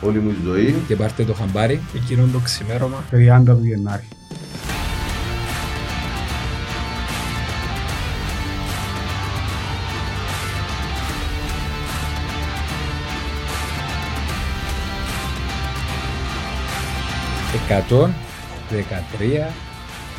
όλη 0.00 0.18
μου 0.18 0.30
η 0.30 0.36
ζωή. 0.44 0.74
Και 0.86 0.96
πάρτε 0.96 1.24
το 1.24 1.34
χαμπάρι. 1.34 1.80
Εκείνο 1.94 2.28
το 2.32 2.38
ξημέρωμα. 2.38 3.04
30 3.10 3.42
του 3.44 3.64
Γενάρη. 3.64 4.08
Εκατόν 17.64 18.14
δεκατρία 18.70 19.52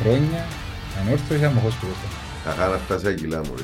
χρόνια 0.00 0.46
ανόρθωσης 1.00 1.42
αμοχώς 1.42 1.74
πρώτα. 1.74 1.94
Χαχά 2.44 2.68
να 2.68 2.76
φτάσει 2.76 3.04
τα 3.04 3.12
κιλά 3.12 3.38
μου. 3.38 3.54
ρε. 3.56 3.62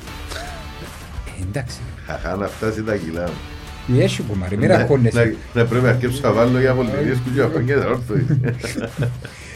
Ε, 1.39 1.43
εντάξει. 1.43 1.79
Χαχά 2.07 2.37
να 2.37 2.47
φτάσει 2.47 2.83
τα 2.83 2.97
κιλά 2.97 3.23
μου. 3.23 3.56
Η 3.87 4.03
έσου 4.03 4.25
που 4.25 4.35
μαρή, 4.35 4.57
μην 4.57 4.69
Να- 4.69 4.77
ραχώνεσαι. 4.77 5.25
να- 5.55 5.63
Να 5.63 5.69
πρέπει 5.69 5.85
να 5.85 5.91
αρκέψω 5.91 6.21
να 6.23 6.33
βάλω 6.33 6.61
για 6.61 6.75
πολιτικές 6.75 7.19
που 7.19 7.31
για 7.33 7.49
χρόνια 7.49 7.79
δεν 7.79 7.89
όρθω. 7.89 8.15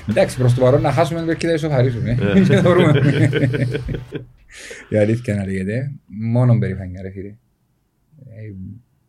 Εντάξει, 0.08 0.36
προς 0.36 0.54
το 0.54 0.60
παρόν 0.60 0.80
να 0.80 0.92
χάσουμε 0.92 1.22
το 1.24 1.34
και 1.34 1.46
θα 1.46 1.52
ισοφαρίσουμε. 1.52 2.14
Και 2.48 2.60
μπορούμε. 2.60 3.00
Η 4.88 4.96
αλήθεια 4.98 5.34
να 5.34 5.44
λέγεται, 5.44 5.92
μόνο 6.06 6.58
περηφανιά 6.58 7.02
ρε 7.02 7.10
φίλε. 7.10 7.28
Ε, 7.28 8.52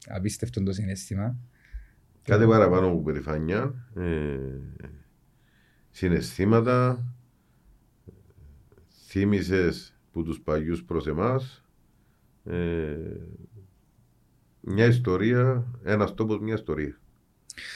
Απίστευτο 0.08 0.63
το 0.63 0.72
συναίσθημα. 0.73 1.35
Κάτι 2.24 2.46
παραπάνω 2.46 2.88
από 2.88 3.02
περηφανιά. 3.02 3.74
ε, 3.98 4.38
Συναισθήματα. 5.90 7.05
Θύμησες 9.08 9.96
που 10.12 10.24
τους 10.24 10.40
παγιούς 10.41 10.84
προς 10.84 11.08
εμάς. 11.08 11.63
Ε, 14.68 14.72
Μια 14.72 14.86
ιστορία, 14.86 15.66
ένας 15.84 16.14
τόπος, 16.14 16.40
μια 16.40 16.54
ιστορία. 16.54 17.00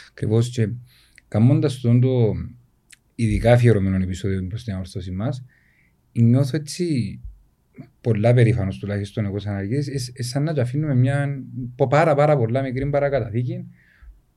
Ακριβώς 0.10 0.50
και 0.50 0.70
κάνοντα 1.28 1.70
τον 1.82 2.00
το 2.02 2.34
ειδικά 3.16 3.52
αφιερωμένο 3.52 3.96
επεισόδιο 3.96 4.48
προς 4.48 4.64
την 4.64 4.74
αόρθωση 4.74 5.12
μας, 5.12 5.46
νιώθω 6.12 6.58
έτσι 6.58 7.20
πολλά 8.02 8.34
περήφανος 8.34 8.78
τουλάχιστον 8.78 9.26
εγώ 9.26 9.40
σαν 9.40 9.56
αρχής, 9.56 10.12
ε, 10.14 10.24
σαν 10.24 10.44
να 10.44 10.54
του 10.54 10.62
αφήνουμε 10.62 10.96
μια 10.96 11.44
πο- 11.76 11.88
πάρα 11.88 12.16
πάρα 12.16 12.38
πολλά 12.38 12.62
μικρή 12.62 12.90
παρακαταθήκη 12.90 13.66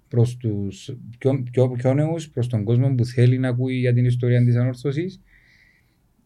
προς 0.09 0.37
τους 0.37 0.97
πιο, 1.19 1.43
πιο, 1.51 1.69
πιο 1.71 1.95
νέους, 1.95 2.31
προς 2.31 2.49
τον 2.49 2.65
κόσμο 2.65 2.95
που 2.95 3.05
θέλει 3.05 3.39
να 3.39 3.49
ακούει 3.49 3.75
για 3.75 3.93
την 3.93 4.05
ιστορία 4.05 4.45
της 4.45 4.57
ανόρθωσης. 4.57 5.21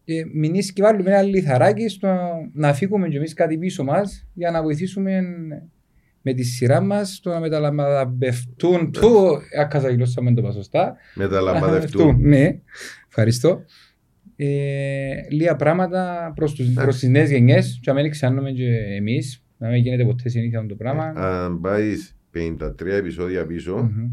Και 0.03 0.25
μην 0.33 0.53
και 0.53 0.81
βάλουμε 0.81 1.09
ένα 1.09 1.21
λιθαράκι 1.21 1.87
στο 1.87 2.07
να 2.53 2.73
φύγουμε 2.73 3.09
κι 3.09 3.15
εμείς 3.15 3.33
κάτι 3.33 3.57
πίσω 3.57 3.83
μας 3.83 4.27
για 4.33 4.51
να 4.51 4.61
βοηθήσουμε 4.61 5.21
με 6.25 6.33
τη 6.33 6.43
σειρά 6.43 6.81
μας 6.81 7.19
το 7.23 7.29
να 7.29 7.39
μεταλαμπευτούν 7.39 8.91
του. 8.91 9.39
Ακαζαγγυλώσαμε 9.59 10.33
το 10.33 10.41
είπα 10.41 10.51
σωστά. 10.51 10.95
Μεταλαμπαδευτούν. 11.15 12.15
Ναι, 12.29 12.59
ευχαριστώ. 13.07 13.65
Ε, 14.35 15.13
λίγα 15.29 15.55
πράγματα 15.55 16.31
προς, 16.35 16.53
τους, 16.53 16.73
προς 16.73 16.99
τις 16.99 17.09
νέες 17.09 17.29
γενιές 17.29 17.79
και 17.81 17.91
να 17.91 18.01
μην 18.01 18.11
ξανούμε 18.11 18.51
και 18.51 18.67
εμείς 18.97 19.43
να 19.57 19.67
μην 19.69 19.81
γίνεται 19.81 20.05
ποτέ 20.05 20.29
συνήθεια 20.29 20.65
το 20.65 20.75
πράγμα. 20.75 21.03
Αν 21.03 21.61
πάει 21.61 21.93
53 22.33 22.85
επεισόδια 22.85 23.45
πίσω, 23.45 23.77
Μμμ. 23.77 24.11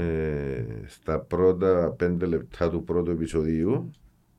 ε, 0.00 0.64
στα 0.86 1.18
πρώτα 1.18 1.94
πέντε 1.96 2.26
λεπτά 2.26 2.70
του 2.70 2.84
πρώτου 2.84 3.10
επεισοδίου, 3.10 3.90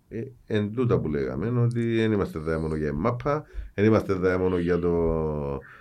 ε, 0.10 0.24
εν 0.48 0.74
τούτα 0.74 1.00
που 1.00 1.08
λέγαμε, 1.08 1.60
ότι 1.60 1.96
δεν 1.96 2.12
είμαστε 2.12 2.38
εδώ 2.38 2.60
μόνο 2.60 2.76
για 2.76 2.94
μάπα, 2.94 3.46
δεν 3.74 3.86
είμαστε 3.86 4.14
εδώ 4.14 4.38
μόνο 4.38 4.58
για 4.58 4.80
το 4.80 4.90
ε, 5.62 5.77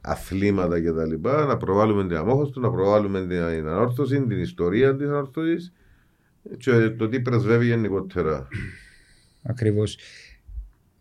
αθλήματα 0.00 0.80
και 0.80 0.92
τα 0.92 1.06
λοιπά, 1.06 1.44
να 1.44 1.56
προβάλλουμε 1.56 2.06
την 2.06 2.16
αμόχωστο, 2.16 2.60
να 2.60 2.70
προβάλλουμε 2.70 3.20
την 3.26 3.38
ανόρθωση, 3.42 4.26
την 4.26 4.40
ιστορία 4.40 4.96
της 4.96 5.06
ανόρθωσης 5.06 5.72
και 6.56 6.88
το 6.90 7.08
τι 7.08 7.20
πρεσβεύει 7.20 7.66
γενικότερα. 7.66 8.48
Ακριβώς. 9.42 9.98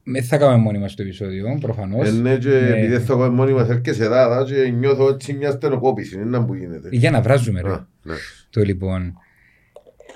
Δεν 0.03 0.23
θα 0.23 0.37
κάνουμε 0.37 0.63
μόνοι 0.63 0.77
μας 0.77 0.95
το 0.95 1.01
επεισόδιο, 1.01 1.57
προφανώς. 1.61 2.07
Ε, 2.07 2.11
ναι, 2.11 2.37
και 2.37 2.49
Ναι. 2.49 2.55
επειδή 2.55 2.99
θα 2.99 3.13
έχω 3.13 3.29
μόνοι 3.29 3.53
μας 3.53 3.69
έρχεσαι 3.69 4.03
Ελλάδα 4.03 4.43
και 4.43 4.69
νιώθω 4.69 5.09
έτσι 5.09 5.33
μια 5.33 5.51
στενοκόπηση, 5.51 6.15
είναι 6.15 6.23
να 6.25 6.45
που 6.45 6.53
γίνεται. 6.53 6.89
Για 6.91 7.11
να 7.11 7.21
βράζουμε 7.21 7.61
ρε. 7.61 7.71
Α, 7.71 7.87
ναι. 8.03 8.13
Το 8.49 8.61
λοιπόν, 8.61 9.13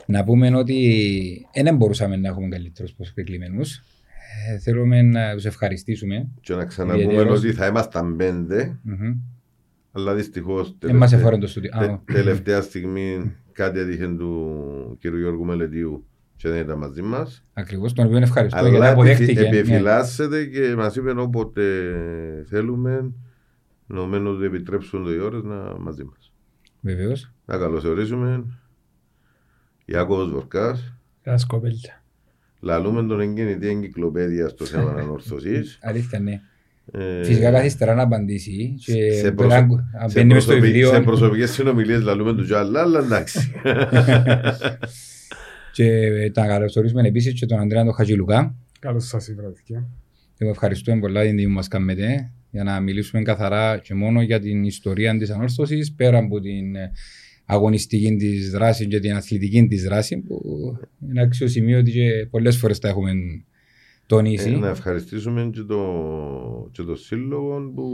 να 0.05 0.23
πούμε 0.23 0.55
ότι 0.55 1.47
δεν 1.63 1.75
μπορούσαμε 1.75 2.15
να 2.15 2.27
έχουμε 2.27 2.47
καλύτερους 2.47 2.91
προσκεκλημένους. 2.91 3.83
Ε, 4.53 4.57
θέλουμε 4.57 5.01
να 5.01 5.33
τους 5.33 5.45
ευχαριστήσουμε. 5.45 6.27
Και 6.41 6.53
να 6.55 6.65
ξαναπούμε 6.65 7.03
Ιδιαίτερος. 7.03 7.37
ότι 7.39 7.53
θα 7.53 7.65
ήμασταν 7.67 8.15
πέντε, 8.15 8.79
Μμμ. 8.83 9.15
αλλά 9.91 10.13
δυστυχώς 10.15 10.75
Δεν 10.79 10.95
μας 10.95 11.13
εφόρεν 11.13 11.39
το 11.39 11.47
στούντιο. 11.47 11.71
Α, 11.73 11.79
τε- 11.79 11.99
τελευταία 12.13 12.61
στιγμή 12.61 13.35
κάτι 13.51 13.79
έτυχε 13.79 14.07
του 14.07 14.97
κ. 15.01 15.05
Γιώργου 15.07 15.45
Μελετίου 15.45 16.05
και 16.35 16.49
δεν 16.49 16.59
ήταν 16.61 16.77
μαζί 16.77 17.01
μας. 17.01 17.43
Ακριβώς, 17.53 17.93
τον 17.93 18.05
οποίο 18.05 18.17
ευχαριστώ 18.17 18.59
γιατί 18.61 18.75
Αλλά 18.75 18.89
αποδέχτηκε. 18.91 19.41
Ναι. 19.41 19.47
επιφυλάσσεται 19.47 20.45
και 20.45 20.75
μας 20.75 20.95
είπε 20.95 21.11
όποτε 21.11 21.63
θέλουμε, 22.49 23.11
νομένου 23.87 24.31
ότι 24.31 24.45
επιτρέψουν 24.45 25.03
το 25.03 25.13
οι 25.13 25.19
ώρες 25.19 25.43
να 25.43 25.55
μαζί 25.79 26.03
μας. 26.03 26.31
Βεβαίως. 26.81 27.31
Να 27.45 27.57
καλωσορίσουμε 27.57 28.43
Ιάκωβος 29.85 30.31
Βορκάς, 30.31 30.93
Ένα 31.21 31.37
σκοπέλια. 31.37 32.00
Λαλούμε 32.61 33.03
τον 33.03 33.19
εγκαινητή 33.19 33.67
εγκυκλοπαίδεια 33.67 34.47
στο 34.47 34.65
θέμα 34.65 34.91
ανορθωσής. 34.91 35.77
Αλήθεια, 35.81 36.19
ναι. 36.19 36.41
Ε, 36.91 37.23
Φυσικά 37.23 37.51
καθυστερά 37.51 37.93
να 37.95 38.01
απαντήσει 38.01 38.75
και 38.85 39.11
σε, 39.11 39.31
πέρα- 39.31 39.65
προσω... 39.65 39.83
αν 40.01 40.09
σε, 40.09 40.19
μπαίνει 40.19 40.33
μες 40.33 40.43
στο 40.43 40.51
προσωπι... 40.53 40.71
σε 40.71 40.81
βιβλίο 40.81 41.01
προσωπικές 41.01 41.51
συνομιλίες 41.51 42.01
λαλούμε 42.01 42.33
του 42.33 42.43
Τζαλά, 42.43 42.81
αλλά 42.81 42.99
εντάξει. 42.99 43.51
και 45.75 46.31
τα 46.33 46.47
καλωσορίσουμε 46.47 47.07
επίσης 47.07 47.33
και 47.33 47.45
τον 47.45 47.59
Ανδρέα 47.59 47.83
τον 47.83 47.93
Χατζηλουκά. 47.93 48.55
Καλώς 48.79 49.07
σας 49.07 49.33
βραδιά. 49.35 49.87
Και 50.37 50.45
ευχαριστούμε 50.45 50.99
πολλά 50.99 51.21
την 51.21 51.35
τιμή 51.35 51.47
που 51.47 51.53
μας 51.53 51.67
κάνετε 51.67 52.31
για 52.51 52.63
να 52.63 52.79
μιλήσουμε 52.79 53.21
καθαρά 53.21 53.77
και 53.77 53.93
μόνο 53.93 54.21
για 54.21 54.39
την 54.39 54.63
ιστορία 54.63 55.17
της 55.17 55.29
ανόρθωσης 55.29 55.93
πέρα 55.93 56.17
από 56.17 56.39
την 56.39 56.75
ε, 56.75 56.91
αγωνιστική 57.51 58.15
της 58.15 58.51
δράσης 58.51 58.87
και 58.87 58.99
την 58.99 59.13
αθλητική 59.13 59.67
της 59.67 59.83
δράση 59.83 60.17
που 60.17 60.41
είναι 61.09 61.21
αξιοσημείωτη 61.21 61.91
και 61.91 62.27
πολλές 62.29 62.57
φορές 62.57 62.79
τα 62.79 62.87
έχουμε 62.87 63.11
τονίσει. 64.05 64.49
Ε, 64.49 64.57
να 64.57 64.69
ευχαριστήσουμε 64.69 65.49
και 65.53 65.61
το, 65.61 65.79
και 66.71 66.81
το 66.81 66.95
σύλλογο 66.95 67.71
που 67.75 67.85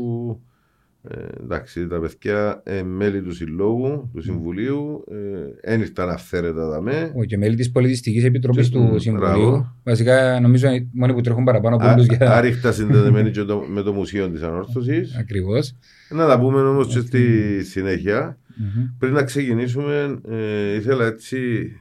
ε, 1.10 1.44
εντάξει, 1.44 1.88
τα 1.88 2.00
παιδιά 2.00 2.62
ε, 2.66 2.84
μέλη 2.84 3.22
του 3.22 3.34
συλλόγου, 3.36 4.10
του 4.14 4.22
συμβουλίου, 4.22 5.04
ε, 5.12 5.70
δεν 5.70 5.80
ήρθαν 5.82 6.10
αυθαίρετα 6.10 6.70
δαμέ. 6.70 7.12
Ο 7.16 7.24
και 7.24 7.38
μέλη 7.38 7.56
της 7.56 7.72
Πολιτιστικής 7.72 8.24
Επιτροπής 8.24 8.70
Και- 8.70 8.74
του 8.78 8.84
μ, 8.84 8.98
Συμβουλίου. 8.98 9.30
μπράβο. 9.36 9.76
Βασικά 9.84 10.40
νομίζω 10.40 10.68
είναι 10.68 10.76
οι 10.76 10.90
μόνοι 10.94 11.14
που 11.14 11.22
τρέχουν 11.22 11.44
παραπάνω 11.44 11.76
από 11.76 11.86
Α- 11.86 11.94
όλους 11.94 12.06
για... 12.06 12.32
Άριχτα 12.32 12.72
συνδεδεμένοι 12.72 13.32
και 13.32 13.44
το, 13.44 13.64
με 13.70 13.82
το 13.82 13.94
Μουσείο 13.94 14.30
της 14.30 14.42
Ανόρθωσης. 14.42 15.16
Ακριβώς. 15.20 15.76
Να 16.10 16.28
τα 16.28 16.40
πούμε 16.40 16.62
όμως 16.62 16.88
και 16.94 17.00
στη 17.00 17.24
συνέχεια. 17.64 18.38
Μμμ. 18.60 18.88
Πριν 19.00 19.14
να 19.14 19.24
ξεκινήσουμε, 19.24 20.20
ε, 20.28 20.74
ήθελα 20.74 21.06
έτσι 21.06 21.72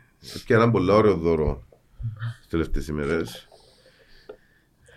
και 0.47 0.54
ένα 0.54 0.70
πολύ 0.70 0.91
ωραίο 0.91 1.16
δώρο 1.16 1.64
στις 2.37 2.48
τελευταίες 2.48 2.88
ημέρες. 2.88 3.48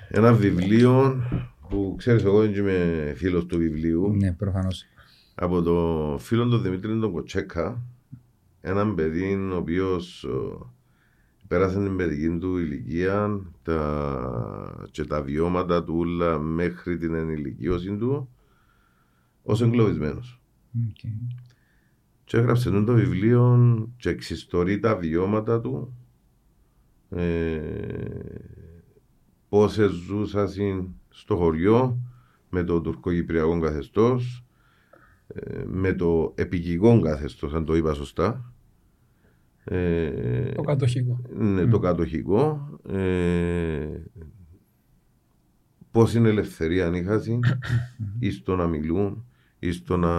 Ένα 0.10 0.34
βιβλίο 0.34 1.24
που 1.70 1.96
ξέρεις 1.98 2.24
εγώ 2.24 2.40
δεν 2.42 2.54
είμαι 2.54 3.14
φίλος 3.16 3.46
του 3.46 3.58
βιβλίου 3.58 4.14
Ναι, 4.16 4.34
προφανώς. 4.34 4.86
από 5.36 5.62
το 5.62 6.18
φίλο 6.20 6.48
του 6.48 6.58
Δημήτρη 6.58 7.00
τον 7.00 7.12
Κοτσέκα 7.12 7.82
έναν 8.62 8.96
παιδί 8.96 9.50
ο 9.54 9.56
οποίος 9.56 10.24
ε, 10.24 10.66
πέρασε 11.48 11.78
την 11.84 11.96
παιδική 11.96 12.38
του 12.40 12.58
ηλικία 12.58 13.42
τα, 13.64 14.88
και 14.92 15.04
τα 15.06 15.22
βιώματα 15.22 15.84
του 15.84 15.96
όλα 15.98 16.40
μέχρι 16.40 16.98
την 16.98 17.14
ενηλικίωση 17.14 17.96
του 17.98 18.30
ως 19.44 19.62
εγκλωβισμένος. 19.62 20.42
Οκ. 20.90 21.12
Και 22.30 22.38
έγραψε 22.38 22.70
το 22.70 22.94
βιβλίο 22.94 23.58
και 23.98 24.10
εξιστορεί 24.10 24.80
τα 24.80 24.96
βιώματα 24.96 25.62
του. 25.62 25.94
Ε, 27.10 27.60
πώς 29.50 29.74
ζούσαν 30.06 30.96
στο 31.10 31.36
χωριό 31.36 31.98
με 32.50 32.64
το 32.64 32.82
τουρκοκυπριακό 32.82 33.60
καθεστώς 33.60 34.46
ε, 35.28 35.64
με 35.66 35.94
το 35.94 36.34
επικικό 36.36 37.00
καθεστώς 37.00 37.54
αν 37.54 37.66
το 37.66 37.76
είπα 37.76 37.94
σωστά. 37.94 38.54
Ε, 39.64 40.52
Το 40.52 40.62
κατοχικό. 40.62 41.22
ναι, 41.34 41.66
το 41.66 41.80
κατοχικό. 41.80 42.70
Ε, 42.90 43.88
πώς 45.92 46.14
είναι 46.14 46.30
ελευθερία 46.30 46.88
αν 46.88 46.94
είχασαν 46.94 47.40
ή 48.20 48.32
στο 48.32 48.56
να 48.56 48.68
μιλούν 48.68 49.26
ή 49.60 49.72
στο 49.72 49.98
να 49.98 50.12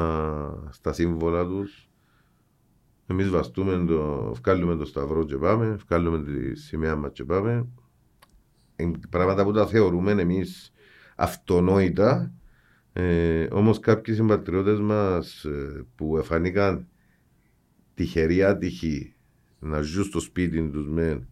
στα 0.70 0.92
σύμβολα 0.92 1.46
τους 1.46 1.89
εμείς 3.10 3.28
βαστούμε 3.28 3.84
το, 3.86 4.32
βγάλουμε 4.34 4.76
το 4.76 4.84
σταυρό 4.84 5.24
και 5.24 5.36
πάμε 5.36 5.76
βγάλουμε 5.86 6.22
τη 6.24 6.54
σημαία 6.54 6.96
μας 6.96 7.12
και 7.12 7.24
πάμε 7.24 7.66
Ε, 8.76 8.90
πράγματα 9.10 9.44
που 9.44 9.52
τα 9.52 9.66
θεωρούμε 9.66 10.10
εμείς 10.10 10.72
αυτονόητα 11.16 12.32
Ε, 12.92 13.46
όμως 13.50 13.78
κάποιοι 13.80 14.14
συμπατριώτες 14.14 14.80
μας 14.80 15.44
ε, 15.44 15.86
που 15.94 16.18
εφανήκαν 16.18 16.86
τυχεροί 17.94 18.44
άτυχοι 18.44 19.14
να 19.58 19.80
ζουν 19.80 20.04
στο 20.04 20.20
σπίτι 20.20 20.70
τους 20.70 20.88
μεν, 20.88 21.28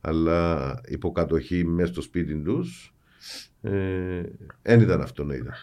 αλλά 0.00 0.74
υποκατοχή 0.88 1.64
μέσα 1.64 1.92
στο 1.92 2.02
σπίτι 2.02 2.42
τους, 2.42 2.94
ε, 3.60 4.22
δεν 4.62 4.80
ήταν 4.80 5.00
αυτονόητα. 5.00 5.54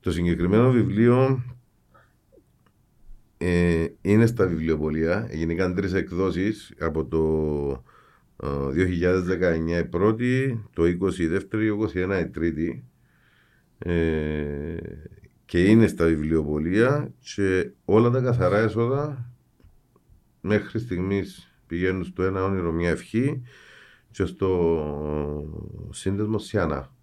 Το 0.00 0.12
συγκεκριμένο 0.12 0.70
βιβλίο 0.70 1.44
ε, 3.44 3.86
είναι 4.00 4.26
στα 4.26 4.46
βιβλιοπολία. 4.46 5.26
Έγιναν 5.30 5.74
τρεις 5.74 5.92
εκδόσεις 5.92 6.74
από 6.78 7.04
το 7.04 7.84
ε, 8.42 8.48
2019 9.78 9.84
η 9.84 9.84
πρώτη, 9.84 10.62
το 10.72 10.82
20 10.82 11.18
η 11.18 11.26
δεύτερη, 11.26 11.68
το 11.68 11.90
21 11.94 12.20
η 12.20 12.28
τρίτη. 12.28 12.84
Ε, 13.78 14.76
και 15.44 15.64
είναι 15.64 15.86
στα 15.86 16.06
βιβλιοπολία 16.06 17.12
και 17.18 17.70
όλα 17.84 18.10
τα 18.10 18.20
καθαρά 18.20 18.58
έσοδα 18.58 19.30
μέχρι 20.40 20.78
στιγμής 20.78 21.54
πηγαίνουν 21.66 22.04
στο 22.04 22.22
ένα 22.22 22.44
όνειρο 22.44 22.72
μια 22.72 22.90
ευχή 22.90 23.42
και 24.10 24.24
στο 24.24 25.88
σύνδεσμο 25.90 26.38
Σιανά. 26.38 26.94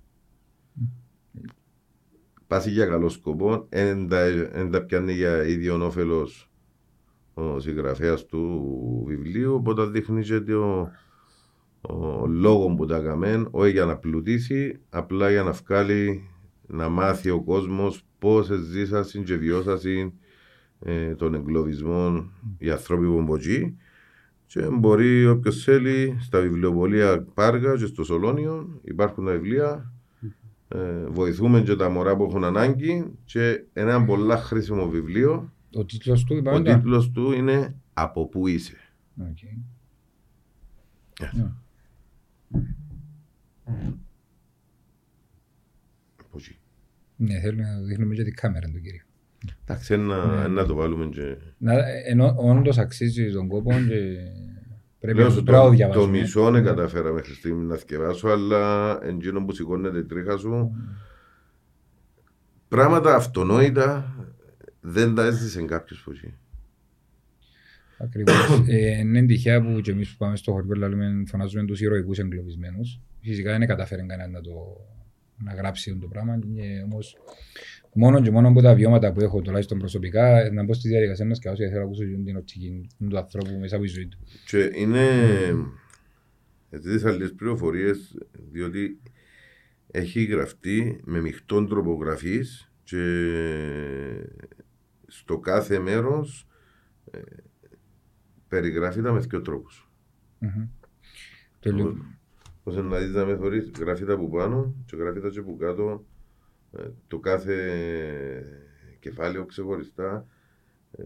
Πάσει 2.49 2.69
για 2.69 2.85
καλό 2.85 3.09
σκοπό, 3.09 3.67
δεν 3.69 4.71
τα 4.71 4.81
πιάνει 4.85 5.13
για 5.13 5.45
ίδιο 5.45 5.85
όφελος 5.85 6.51
ο 7.33 7.59
συγγραφέας 7.59 8.25
του 8.25 9.03
βιβλίου, 9.07 9.53
οπότε 9.53 9.85
δείχνει 9.85 10.23
και 10.23 10.53
ο, 10.53 10.91
ο 11.81 12.27
λόγο 12.27 12.75
που 12.75 12.85
τα 12.85 12.95
έκαμε, 12.97 13.47
όχι 13.51 13.71
για 13.71 13.85
να 13.85 13.97
πλουτίσει, 13.97 14.79
απλά 14.89 15.31
για 15.31 15.43
να 15.43 15.51
βγάλει, 15.51 16.29
να 16.67 16.89
μάθει 16.89 17.29
ο 17.29 17.43
κόσμος 17.43 18.03
πώ 18.19 18.41
ζήσασαν 18.71 19.23
και 19.23 19.35
βιώσασαν 19.35 20.13
ε, 20.79 21.15
των 21.15 21.33
εγκλωβισμών 21.33 22.31
οι 22.57 22.69
άνθρωποι 22.69 23.05
που 23.05 23.21
μποτζεί 23.21 23.77
και 24.45 24.67
μπορεί 24.71 25.27
όποιος 25.27 25.63
θέλει 25.63 26.17
στα 26.19 26.39
βιβλιοπολία 26.39 27.25
Πάργα 27.33 27.75
και 27.75 27.85
στο 27.85 28.03
Σολόνιο 28.03 28.79
υπάρχουν 28.83 29.25
τα 29.25 29.31
βιβλία 29.31 29.93
ε, 30.75 31.05
βοηθούμε 31.07 31.61
και 31.61 31.75
τα 31.75 31.89
μωρά 31.89 32.15
που 32.15 32.23
έχουν 32.23 32.43
ανάγκη 32.43 33.17
και 33.25 33.63
ένα 33.73 34.05
πολύ 34.05 34.35
χρήσιμο 34.37 34.89
βιβλίο 34.89 35.53
Ο 35.73 35.85
τίτλος 35.85 36.23
του, 36.23 36.33
ο 36.35 36.37
είπαμε. 36.37 36.73
τίτλος 36.75 37.11
του 37.11 37.31
είναι 37.31 37.75
«Από 37.93 38.27
πού 38.27 38.47
είσαι». 38.47 38.77
OK. 39.21 39.37
Yeah. 41.19 41.51
Από 46.19 46.37
εκεί. 46.37 46.57
Ναι, 47.15 47.39
θέλουμε 47.39 47.63
να 47.63 47.79
δείχνουμε 47.79 48.15
και 48.15 48.23
την 48.23 48.35
κάμερα 48.35 48.67
του 48.67 48.81
κύριου. 48.81 49.01
Εντάξει, 49.63 49.97
να, 49.97 50.47
να 50.47 50.65
το 50.65 50.75
βάλουμε 50.75 51.05
και... 51.05 51.37
Να, 51.57 51.73
ενώ 52.07 52.35
όντως 52.37 52.77
αξίζει 52.77 53.31
τον 53.31 53.47
κόπο 53.47 53.71
και 53.71 54.17
πρέπει 54.99 55.17
Λέω 55.17 55.27
να 55.27 55.33
σου, 55.33 55.43
πρέπει 55.43 55.57
να 55.57 55.63
το 55.63 55.63
το, 55.63 55.69
το 55.69 55.75
διαβάσουμε. 55.75 56.19
μισό 56.19 56.51
δεν 56.51 56.63
καταφέρα 56.63 57.11
μέχρι 57.11 57.33
στιγμή 57.33 57.65
να 57.65 57.75
θκιεβάσω, 57.75 58.27
αλλά 58.27 58.97
εν 59.03 59.14
τζείνο 59.14 59.45
που 59.45 59.53
σηκώνεται 59.53 59.97
η 59.97 60.03
τρίχα 60.05 60.37
σου, 60.37 60.71
πράγματα 62.67 63.15
αυτονόητα 63.15 64.15
δεν 64.81 65.15
τα 65.15 65.25
έζησε 65.25 65.61
κάποιος 65.61 66.01
που 66.01 66.11
εκεί. 66.11 66.33
Ακριβώς. 67.97 68.63
ε, 68.67 68.97
είναι 68.99 69.25
τυχαία 69.25 69.61
που 69.61 69.81
και 69.81 69.91
εμείς 69.91 70.09
που 70.11 70.17
πάμε 70.17 70.35
στο 70.35 70.51
χωριό 70.51 70.75
λέμε, 70.75 71.23
φωνάζουμε 71.27 71.65
τους 71.65 71.81
ηρωικούς 71.81 72.17
εγκλωβισμένους. 72.17 72.99
Φυσικά 73.21 73.57
δεν 73.57 73.67
καταφέρει 73.67 74.05
κανένα 74.05 74.29
να 74.29 74.41
το 74.41 74.51
να 75.43 75.53
γράψει 75.53 75.97
το 75.97 76.07
πράγμα. 76.07 76.39
Και 76.39 76.81
όμως, 76.85 77.17
μόνο 77.93 78.21
και 78.21 78.31
μόνο 78.31 78.47
από 78.47 78.61
τα 78.61 78.73
βιώματα 78.75 79.11
που 79.11 79.21
έχω 79.21 79.41
τουλάχιστον 79.41 79.77
προσωπικά, 79.77 80.49
να 80.53 80.63
μπω 80.63 80.73
στη 80.73 80.87
διαδικασία 80.87 81.25
να 81.25 81.33
σκάσω 81.33 81.55
γιατί 81.55 81.71
θέλω 81.71 81.83
να 81.83 81.89
ακούσω 81.89 82.23
την 82.25 82.37
οπτική 82.37 82.89
του 83.09 83.17
ανθρώπου 83.17 83.57
μέσα 83.59 83.75
από 83.75 83.85
τη 83.85 83.89
ζωή 83.89 84.07
του. 84.07 84.17
Και 84.45 84.71
είναι. 84.75 85.05
Ζήτησα 86.71 87.11
λίγε 87.11 87.27
πληροφορίες, 87.27 88.17
διότι 88.51 89.01
έχει 89.91 90.23
γραφτεί 90.23 90.99
με 91.03 91.21
μεικτόν 91.21 91.67
τρόπο 91.67 92.00
γραφή 92.00 92.39
και 92.83 93.03
στο 95.07 95.39
κάθε 95.39 95.79
μέρος 95.79 96.47
περιγράφει 98.47 99.01
τα 99.01 99.11
με 99.11 99.19
δύο 99.19 99.41
τρόπους. 99.41 99.89
Μμμ. 100.39 100.67
Το 101.59 101.71
λίγο. 101.71 101.97
Όσο 102.63 102.81
να 102.81 102.97
δεις 102.97 103.13
να 103.13 103.25
με 103.25 103.35
θωρείς, 103.35 103.71
γράφει 103.79 104.05
τα 104.05 104.17
που 104.17 104.29
πάνω 104.29 104.75
και 104.85 104.95
γράφει 104.95 105.19
τα 105.19 105.29
και 105.29 105.41
που 105.41 105.57
κάτω 105.57 105.83
ε, 105.91 106.18
το 107.07 107.19
κάθε 107.19 107.55
κεφάλαιο 108.99 109.45
ξεχωριστά 109.45 110.25
ε, 110.97 111.03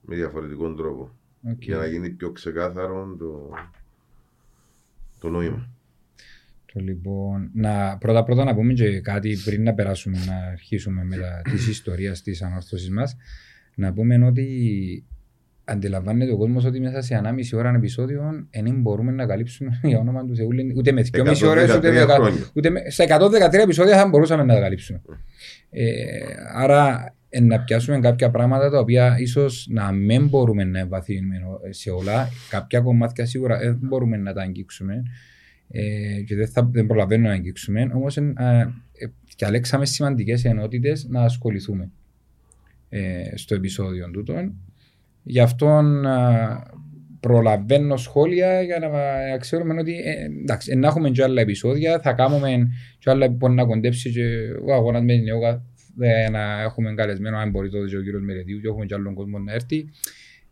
με 0.00 0.14
διαφορετικό 0.14 0.74
τρόπο. 0.74 1.10
Οκ. 1.50 1.64
Για 1.64 1.76
να 1.76 1.86
γίνει 1.86 2.10
πιο 2.10 2.32
ξεκάθαρο 2.32 3.16
το, 3.18 3.50
το 5.20 5.28
νόημα. 5.28 5.68
Το 6.72 6.80
λοιπόν, 6.80 7.50
να, 7.54 7.98
πρώτα 7.98 8.24
πρώτα 8.24 8.44
να 8.44 8.54
πούμε 8.54 8.72
και 8.72 9.00
κάτι 9.00 9.36
πριν 9.44 9.62
να 9.62 9.74
περάσουμε 9.74 10.18
να 10.24 10.36
αρχίσουμε 10.36 11.04
με 11.04 11.16
τα, 11.16 11.42
της 11.44 11.68
ιστορίας 11.76 12.22
της 12.22 12.42
ανόρθωσης 12.42 12.90
μας 12.90 13.16
να 13.74 13.92
πούμε 13.92 14.26
ότι 14.26 15.04
αντιλαμβάνεται 15.64 16.32
ο 16.32 16.36
κόσμος 16.36 16.64
ότι 16.64 16.80
μέσα 16.80 17.00
σε 17.00 17.20
1,5 17.24 17.58
ώρα 17.58 17.68
επεισόδιο 17.68 18.46
δεν 18.50 18.80
μπορούμε 18.80 19.12
να 19.12 19.26
καλύψουμε 19.26 19.80
για 19.88 19.98
όνομα 19.98 20.26
του 20.26 20.36
Θεού 20.36 20.48
ούτε 20.76 20.92
με 20.92 21.04
2,5 21.12 21.48
ώρες 21.48 21.76
ούτε, 21.76 21.90
με, 21.90 22.02
113 22.02 22.08
χρόνια. 22.08 22.50
ούτε 22.54 22.70
με, 22.70 22.82
σε 22.86 23.06
113 23.08 23.52
επεισόδια 23.52 23.96
θα 23.96 24.08
μπορούσαμε 24.08 24.44
να 24.44 24.54
τα 24.54 24.60
καλύψουμε. 24.60 25.02
Ε, 25.70 25.86
άρα 26.54 27.14
ε, 27.28 27.40
να 27.40 27.60
πιάσουμε 27.60 27.98
κάποια 27.98 28.30
πράγματα 28.30 28.70
τα 28.70 28.78
οποία 28.78 29.16
ίσως 29.18 29.66
να 29.70 29.92
μην 29.92 30.28
μπορούμε 30.28 30.64
να 30.64 30.78
εμβαθύνουμε 30.78 31.36
σε 31.70 31.90
όλα. 31.90 32.28
Κάποια 32.50 32.80
κομμάτια 32.80 33.26
σίγουρα 33.26 33.58
δεν 33.58 33.78
μπορούμε 33.80 34.16
να 34.16 34.32
τα 34.32 34.42
αγγίξουμε 34.42 35.02
ε, 35.68 36.20
και 36.26 36.36
δεν, 36.36 36.48
θα, 36.48 36.68
δεν 36.72 36.86
προλαβαίνουμε 36.86 37.28
να 37.28 37.34
αγγίξουμε. 37.34 37.90
Όμως 37.94 38.16
ε, 38.16 38.32
ε, 38.92 39.06
διαλέξαμε 39.36 39.86
σημαντικές 39.86 40.44
ενότητες 40.44 41.06
να 41.08 41.22
ασχοληθούμε 41.22 41.90
ε, 42.88 43.36
στο 43.36 43.54
επεισόδιο 43.54 44.10
τούτο. 44.10 44.52
Γι' 45.22 45.40
αυτό 45.40 45.66
α, 45.66 45.82
προλαβαίνω 47.20 47.96
σχόλια 47.96 48.62
για 48.62 48.78
να 48.78 48.86
α, 48.86 49.38
ξέρουμε 49.38 49.80
ότι 49.80 49.94
ε, 50.04 50.24
εντάξει, 50.42 50.74
να 50.74 50.86
έχουμε 50.86 51.10
και 51.10 51.22
άλλα 51.22 51.40
επεισόδια, 51.40 52.00
θα 52.00 52.12
κάνουμε 52.12 52.68
και 52.98 53.10
άλλα 53.10 53.26
που 53.26 53.32
μπορεί 53.32 53.52
να 53.52 53.64
κοντέψει 53.64 54.10
και 54.12 54.24
ο 54.66 54.74
αγώνας 54.74 55.02
με 55.02 55.12
την 55.12 55.28
ΕΟΚΑ 55.28 55.64
ε, 56.00 56.30
να 56.30 56.62
έχουμε 56.62 56.94
καλεσμένο, 56.94 57.36
αν 57.36 57.50
μπορεί 57.50 57.70
τότε 57.70 57.88
και 57.88 57.96
ο 57.96 58.02
κύριος 58.02 58.22
Μερεδίου 58.22 58.60
και 58.60 58.68
έχουμε 58.68 58.84
και 58.84 58.94
άλλον 58.94 59.14
κόσμο 59.14 59.38
να 59.38 59.52
έρθει 59.52 59.88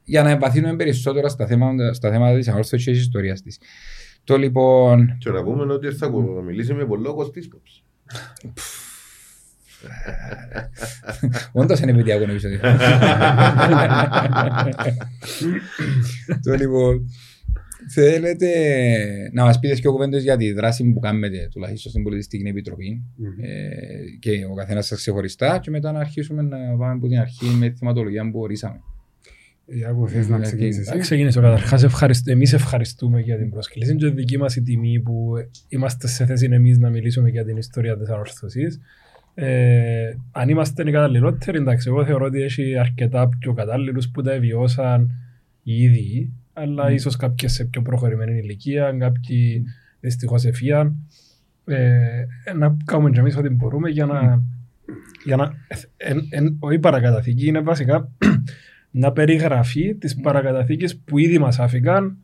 για 0.05 0.23
να 0.23 0.31
εμβαθύνουμε 0.31 0.77
περισσότερα 0.77 1.29
στα 1.29 1.47
θέματα, 1.47 1.93
στα 1.93 2.11
θέματα 2.11 2.37
της 2.37 2.49
ανόρθωσης 2.49 2.85
και 2.85 2.91
της 2.93 3.01
ιστορίας 3.01 3.43
της. 3.43 3.59
Το 4.25 4.37
λοιπόν, 4.37 5.17
Και 5.19 5.31
να 5.31 5.43
πούμε 5.43 5.73
ότι 5.73 5.91
θα 5.91 6.11
μιλήσει 6.47 6.75
με 6.75 6.87
πολύ 6.87 7.03
λόγο 7.03 7.31
της 7.31 7.49
ποψη. 7.49 7.83
Όντως 11.53 11.81
είναι 11.81 11.95
παιδιά 11.95 12.15
αγώνα 12.15 12.31
επεισόδιο. 12.31 12.61
Το 16.43 16.55
λοιπόν, 16.55 17.11
θέλετε 17.89 18.51
να 19.33 19.45
μας 19.45 19.59
πείτε 19.59 19.75
και 19.75 19.89
κουβέντες 19.89 20.23
για 20.23 20.37
τη 20.37 20.53
δράση 20.53 20.93
που 20.93 21.01
κάνετε 21.01 21.49
τουλάχιστον 21.53 21.91
στην 21.91 22.03
Πολιτιστική 22.03 22.49
Επιτροπή 22.49 23.03
ε, 23.41 23.69
και 24.19 24.45
ο 24.51 24.55
καθένας 24.55 24.87
σας 24.87 24.99
ξεχωριστά 24.99 25.59
και 25.59 25.71
μετά 25.71 25.93
να 25.93 26.01
αρχίσουμε 26.01 26.43
να 26.43 26.57
πάμε 26.77 26.93
από 26.93 27.09
την 27.09 27.19
αρχή 27.19 27.47
με 27.47 27.69
τη 27.69 27.77
θεματολογία 27.79 28.31
που 28.31 28.41
ορίσαμε. 28.41 28.81
Για 29.73 29.95
που 29.95 30.09
θες 30.09 30.15
να 30.15 30.23
Δηλαδή, 30.23 30.43
ξεκινήσεις 30.43 30.87
Θα 30.87 30.93
εσύ. 30.93 31.03
ξεκινήσω 31.03 31.41
καταρχάς. 31.41 31.83
Ευχαριστ... 31.83 32.29
Εμείς 32.29 32.53
ευχαριστούμε 32.53 33.21
για 33.21 33.39
την 33.39 33.51
πρόσκληση. 33.51 33.91
Είναι 33.91 33.99
και 33.99 34.15
δική 34.15 34.39
μας 34.39 34.57
η 34.57 34.63
τιμή 34.63 35.01
που 35.01 35.33
είμαστε 35.69 36.07
σε 36.07 36.27
θέση 36.27 36.49
εμείς 36.51 36.79
να 36.79 36.91
μιλήσουμε 36.91 37.29
για 37.29 37.45
την 37.45 37.57
ιστορία 37.57 37.99
της 37.99 38.09
ανορθωσής. 38.09 38.81
Ε, 39.43 40.17
αν 40.33 40.49
είμαστε 40.49 40.83
οι 40.89 40.93
καταλληλότεροι, 40.93 41.59
εντάξει, 41.59 41.89
εγώ 41.89 42.05
θεωρώ 42.05 42.25
ότι 42.25 42.43
έχει 42.43 42.79
αρκετά 42.79 43.29
πιο 43.39 43.53
κατάλληλους 43.53 44.09
που 44.09 44.23
τα 44.23 44.39
βιώσαν 44.39 45.11
ήδη, 45.63 46.33
αλλά 46.53 46.91
ίσως 46.91 47.17
κάποιοι 47.17 47.49
σε 47.49 47.65
πιο 47.65 47.83
προχωρημένη 47.83 48.39
ηλικία, 48.39 48.97
κάποιοι 48.99 49.65
δυστυχώς 50.01 50.45
εφίαν. 50.45 50.97
Ε, 51.65 52.25
να 52.57 52.77
κάνουμε 52.85 53.11
και 53.11 53.21
εμείς 53.21 53.37
ό,τι 53.37 53.49
μπορούμε 53.49 53.91
για 53.91 54.07
να... 54.07 54.43
Για 55.25 55.37
να 55.37 55.53
εν, 55.97 56.21
εν, 56.31 56.57
όχι 56.59 56.79
παρακαταθήκη, 56.79 57.47
είναι 57.47 57.61
βασικά 57.61 58.13
να 58.91 59.13
περιγραφεί 59.13 59.95
τις 59.95 60.21
παρακαταθήκες 60.21 60.97
που 60.97 61.19
ήδη 61.19 61.39
μας 61.39 61.59
άφηκαν 61.59 62.17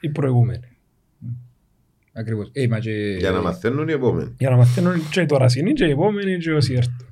οι 0.00 0.08
προηγούμενοι. 0.08 0.75
Ακριβώς. 2.18 2.50
Ε, 2.52 2.66
μα 2.68 2.78
και... 2.78 3.16
Για 3.18 3.30
να 3.30 3.40
μαθαίνουν 3.40 3.88
οι 3.88 3.92
επόμενοι. 3.92 4.34
Για 4.38 4.50
να 4.50 4.56
μαθαίνουν 4.56 5.08
και 5.10 5.20
οι 5.20 5.26
τωρασινοί 5.26 5.72
και 5.72 5.84
οι 5.84 5.90
επόμενοι 5.90 6.38
και 6.38 6.52
όσοι 6.52 6.72
έρθουν. 6.74 7.06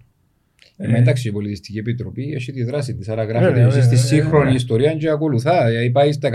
Ε, 0.76 0.96
εντάξει, 0.96 1.28
η 1.28 1.32
Πολιτιστική 1.32 1.78
Επιτροπή 1.78 2.32
έχει 2.34 2.52
τη 2.52 2.64
δράση 2.64 2.94
της, 2.94 3.08
άρα 3.08 3.25
γράφεται 3.25 3.52
Βέβαια, 3.52 3.66
εσείς 3.66 3.84
στη 3.84 3.94
βέβαια, 3.94 4.06
σύγχρονη 4.06 4.38
βέβαια. 4.38 4.54
ιστορία 4.54 4.94
και 4.94 5.11
ακολουθά. 5.11 5.66
Δηλαδή 5.66 5.90
πάει 5.90 6.12
στα 6.12 6.28
114 6.28 6.32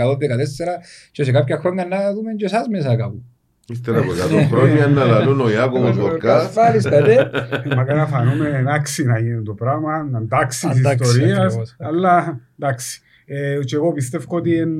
και 1.12 1.24
σε 1.24 1.32
κάποια 1.32 1.58
χρόνια 1.58 1.86
να 1.86 2.12
δούμε 2.12 2.32
και 2.32 2.44
εσάς 2.44 2.68
μέσα 2.68 2.96
κάπου. 2.96 3.22
Ύστερα 3.68 3.98
από 3.98 4.10
100 4.12 4.46
χρόνια 4.50 4.86
να 4.86 5.04
λαλούν 5.04 5.40
ο 5.40 5.50
Ιάκωβος 5.50 5.96
Βορκάς. 5.96 6.44
Ασφάλιστα, 6.44 7.00
ναι. 7.00 7.16
Μακάρι 7.76 7.98
να 7.98 8.06
φανούμε 8.06 8.58
εντάξει 8.58 9.04
να 9.04 9.18
γίνει 9.18 9.42
το 9.42 9.54
πράγμα, 9.54 10.08
να 10.10 10.18
εντάξει 10.18 10.68
της 10.68 10.78
Εντάξει, 10.78 11.02
ιστορίας, 11.10 11.38
ακριβώς. 11.38 11.76
αλλά 11.78 12.40
εντάξει. 12.58 13.00
Ε, 13.24 13.58
και 13.64 13.76
εγώ 13.76 13.92
πιστεύω 13.92 14.36
ότι 14.36 14.56
εν, 14.56 14.70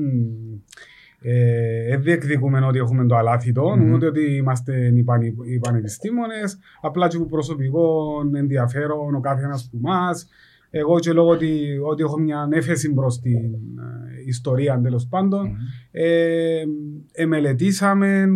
ε, 1.23 1.93
εν 1.93 2.01
διεκδικούμε 2.01 2.65
ότι 2.65 2.77
έχουμε 2.77 3.05
το 3.05 3.15
αλάθητο, 3.15 3.75
Μμμ. 3.77 3.93
ούτε 3.93 4.05
ότι 4.05 4.35
είμαστε 4.35 4.91
οι, 4.95 5.03
πανε, 5.03 5.25
οι 5.25 5.59
πανεπιστήμονες, 5.59 6.57
απλά 6.81 7.07
και 7.07 7.17
που 7.17 7.27
προσωπικό 7.27 8.13
ενδιαφέρον 8.33 9.15
ο 9.15 9.19
κάθε 9.19 9.43
ένας 9.43 9.69
που 9.71 9.77
μας. 9.81 10.27
Εγώ 10.69 10.99
και 10.99 11.13
λόγω 11.13 11.29
ότι, 11.29 11.79
ότι 11.83 12.03
έχω 12.03 12.19
μια 12.19 12.47
έφεση 12.51 12.93
προς 12.93 13.19
την 13.19 13.37
ε, 13.37 14.23
ιστορία 14.25 14.79
τέλος 14.81 15.07
πάντων, 15.07 15.57
ε, 15.91 16.63
εμελετήσαμε 17.11 18.27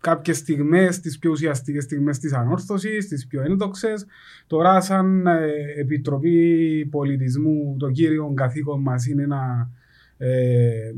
κάποιες 0.00 0.36
στιγμές, 0.36 1.00
τις 1.00 1.18
πιο 1.18 1.30
ουσιαστικές 1.30 1.84
στιγμές 1.84 2.18
της 2.18 2.32
ανόρθωσης, 2.32 3.08
τις 3.08 3.26
πιο 3.26 3.42
ένδοξες. 3.42 4.06
Τώρα 4.46 4.80
σαν 4.80 5.26
ε, 5.26 5.50
Επιτροπή 5.80 6.86
Πολιτισμού 6.90 7.76
το 7.78 7.90
κύριο 7.90 8.32
καθήκον 8.34 8.80
μας 8.80 9.06
είναι 9.06 9.26
να 9.26 9.70
ε, 10.24 10.92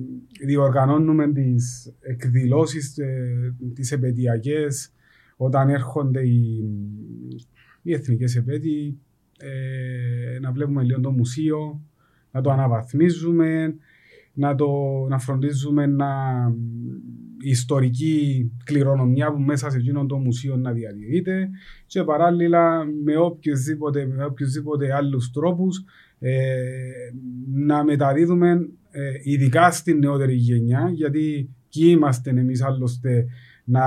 διοργανώνουμε 0.44 1.32
τις 1.32 1.92
εκδηλώσεις, 2.00 2.98
ε, 2.98 3.54
τις 3.74 3.92
επαιτειακές 3.92 4.92
όταν 5.36 5.68
έρχονται 5.68 6.20
οι, 6.20 6.64
οι 7.82 7.92
εθνικές 7.92 8.36
επέτειοι, 8.36 8.98
ε, 9.38 10.38
να 10.40 10.52
βλέπουμε 10.52 10.82
λίγο 10.82 11.00
το 11.00 11.10
μουσείο, 11.10 11.82
να 12.30 12.40
το 12.40 12.50
αναβαθμίζουμε, 12.50 13.76
να, 14.32 14.54
το, 14.54 14.68
να 15.08 15.18
φροντίζουμε 15.18 15.86
να, 15.86 16.08
η 17.38 17.50
ιστορική 17.50 18.50
κληρονομιά 18.64 19.32
που 19.32 19.40
μέσα 19.40 19.70
σε 19.70 19.76
εκείνο 19.76 20.06
το 20.06 20.16
μουσείο 20.16 20.56
να 20.56 20.72
διατηρείται 20.72 21.50
και 21.86 22.02
παράλληλα 22.02 22.84
με 23.04 23.16
οποιουσδήποτε, 23.16 24.06
με 24.06 24.24
οποιουσδήποτε 24.24 24.94
άλλους 24.94 25.30
τρόπους 25.30 25.84
ε, 26.18 26.54
να 27.52 27.84
μεταδίδουμε 27.84 28.50
ε, 28.50 28.58
ειδικά 29.22 29.70
στην 29.70 29.98
νεότερη 29.98 30.34
γενιά 30.34 30.90
γιατί 30.94 31.50
εκεί 31.66 31.90
είμαστε 31.90 32.30
εμείς 32.30 32.62
άλλωστε 32.62 33.26
να 33.64 33.82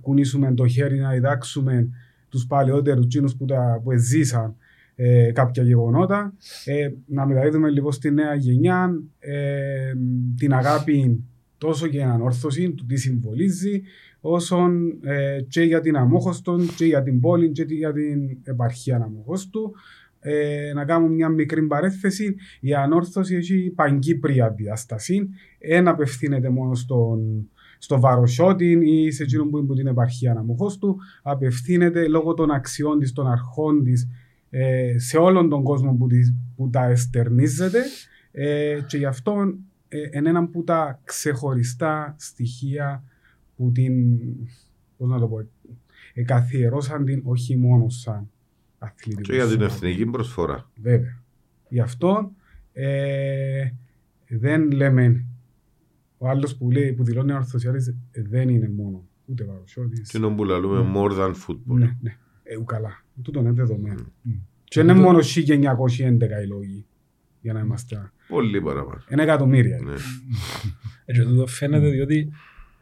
κουνήσουμε 0.00 0.54
το 0.54 0.66
χέρι 0.66 0.98
να 0.98 1.10
διδάξουμε 1.10 1.88
τους 2.28 2.46
παλαιότερους 2.46 3.04
εκείνους 3.04 3.36
που, 3.36 3.44
τα, 3.44 3.80
που 3.84 3.98
ζήσαν 3.98 4.56
ε, 4.94 5.32
κάποια 5.32 5.62
γεγονότα. 5.62 6.34
Ε, 6.64 6.90
να 7.06 7.26
μεταδίδουμε 7.26 7.70
λοιπόν 7.70 7.92
στη 7.92 8.10
νέα 8.10 8.34
γενιά 8.34 9.02
ε, 9.18 9.92
την 10.36 10.52
αγάπη 10.52 11.24
τόσο 11.58 11.86
για 11.86 12.00
την 12.00 12.10
ανόρθωση, 12.10 12.70
του 12.70 12.86
τι 12.86 12.96
συμβολίζει, 12.96 13.82
όσο 14.20 14.56
ε, 15.02 15.40
και 15.48 15.62
για 15.62 15.80
την 15.80 15.96
Αμόχωστο 15.96 16.58
και 16.76 16.84
για 16.84 17.02
την 17.02 17.20
πόλη 17.20 17.50
και 17.50 17.62
για 17.68 17.92
την 17.92 18.38
επαρχία 18.42 18.96
Αμόχωστου. 18.96 19.72
Ε, 20.24 20.72
να 20.74 20.84
κάνουμε 20.84 21.14
μια 21.14 21.28
μικρή 21.28 21.62
παρέθεση. 21.62 22.34
Η 22.60 22.74
ανόρθωση 22.74 23.34
έχει 23.36 23.72
παγκύπρια 23.74 24.50
διάσταση. 24.50 25.28
Ένα 25.58 25.90
απευθύνεται 25.90 26.48
μόνο 26.48 26.74
στον, 26.74 27.48
στο 27.78 28.00
Βαροσιώτη 28.00 28.78
ή 28.82 29.10
σε 29.10 29.22
εκείνον 29.22 29.50
που 29.50 29.56
είναι 29.58 29.66
που 29.66 29.74
την 29.74 29.86
επαρχία 29.86 30.32
Αμόχωστου. 30.32 30.96
Απευθύνεται 31.22 32.08
λόγω 32.08 32.34
των 32.34 32.50
αξιών 32.50 32.98
της, 32.98 33.12
των 33.12 33.26
αρχών 33.26 33.82
της, 33.82 34.08
ε, 34.50 34.98
σε 34.98 35.16
όλον 35.16 35.48
τον 35.48 35.62
κόσμο 35.62 35.94
που, 35.94 36.06
τις, 36.06 36.34
που 36.56 36.70
τα 36.70 36.84
εστερνίζεται 36.84 37.80
ε, 38.32 38.78
και 38.86 38.96
γι' 38.96 39.04
αυτό 39.04 39.54
ε, 39.88 39.98
είναι 40.12 40.28
ένα 40.28 40.48
που 40.48 40.64
τα 40.64 41.00
ξεχωριστά 41.04 42.14
στοιχεία 42.18 43.04
που 43.56 43.72
την, 43.72 44.18
πώς 44.96 45.08
να 45.08 45.18
το 45.18 45.26
πω, 45.26 45.38
ε, 46.14 46.22
καθιερώσαν 46.22 47.04
την 47.04 47.22
όχι 47.24 47.56
μόνο 47.56 47.88
σαν 47.88 48.30
αθλητικός. 48.82 49.26
Και 49.26 49.34
για 49.34 49.46
την 49.46 49.52
σώμα. 49.52 49.64
εθνική 49.64 50.06
προσφορά. 50.06 50.70
Βέβαια. 50.82 51.22
Γι' 51.68 51.80
αυτό 51.80 52.32
ε, 52.72 53.70
δεν 54.28 54.70
λέμε 54.70 55.24
ο 56.18 56.28
άλλος 56.28 56.56
που, 56.56 56.70
λέει, 56.70 56.92
που 56.92 57.04
δηλώνει 57.04 57.32
ορθοσιάλης 57.32 57.88
ε, 57.88 58.22
δεν 58.22 58.48
είναι 58.48 58.68
μόνο 58.68 59.04
ούτε 59.26 59.44
παρουσιώτης. 59.44 60.08
Τι 60.08 60.18
είναι 60.18 60.28
που 60.28 60.44
λαλούμε 60.44 60.92
more 60.94 61.12
than 61.18 61.30
football. 61.30 61.76
Ναι, 61.78 61.96
ναι. 62.00 62.16
Ε, 62.42 62.56
ου, 62.56 62.64
καλά. 62.64 63.04
Τούτο 63.22 63.40
είναι 63.40 63.52
δεδομένο. 63.52 64.12
Μμ. 64.22 64.32
Και 64.64 64.80
είναι 64.80 64.94
μόνο 64.94 65.18
1911 65.18 65.22
οι 66.42 66.46
λόγοι 66.46 66.86
για 67.40 67.52
να 67.52 67.60
είμαστε. 67.60 68.12
Πολύ 68.28 68.60
παραπάνω. 68.60 69.02
Ένα 69.08 69.22
εκατομμύρια. 69.22 69.80
Ναι. 69.84 69.92
Ε, 71.04 71.12
Και 71.12 71.22
τούτο 71.22 71.46
φαίνεται 71.46 71.88
διότι 71.88 72.32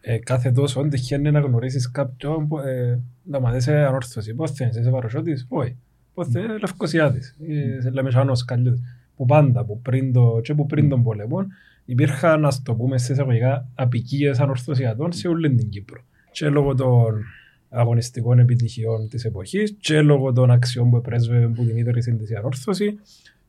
ε, 0.01 0.19
κάθε 0.19 0.51
τόσο 0.51 0.89
τυχαίνει 0.89 1.31
να 1.31 1.41
γνωρίσεις 1.41 1.91
κάποιον 1.91 2.49
που, 2.49 2.59
ε, 2.59 3.01
να 3.23 3.41
μαθαίνεις 3.41 3.69
ανόρθωση. 3.69 4.35
Πώς 4.35 4.51
θέλεις, 4.51 4.77
είσαι 4.77 4.91
παροσιώτης, 4.91 5.47
όχι. 5.49 5.77
Πώς 6.15 6.29
θέλεις, 6.29 6.61
λευκοσιάτης, 6.61 7.37
είσαι 7.39 7.91
λεμεσανός, 7.91 8.45
καλλιώτης. 8.45 8.81
Που 9.17 9.27
πάντα, 9.27 9.65
που 9.65 9.81
πριν, 9.81 10.13
το, 10.13 10.41
και 10.43 10.55
που 10.55 10.67
πριν 10.67 10.89
τον 10.89 11.03
πόλεμο, 11.03 11.47
υπήρχαν, 11.85 12.41
να 12.41 12.51
το 12.63 12.75
πούμε 12.75 12.99
σε 12.99 13.13
εισαγωγικά, 13.13 13.69
απικίες 13.75 14.41
ανορθωσιατών 14.41 15.13
σε 15.13 15.29
όλη 15.29 15.55
την 15.55 15.69
Κύπρο. 15.69 16.05
Και 16.31 16.49
λόγω 16.49 16.75
των 16.75 17.25
αγωνιστικών 17.71 18.39
επιτυχιών 18.39 19.09
της 19.09 19.25
εποχής 19.25 19.77
και 19.81 20.01
λόγω 20.01 20.33
των 20.33 20.51
αξιών 20.51 20.91
που 20.91 20.97
επρέσβευε 20.97 21.47
που 21.47 21.65
την 21.65 21.77
ίδρυσε 21.77 22.11
της 22.11 22.31
η 22.31 22.35
ανόρθωση 22.35 22.99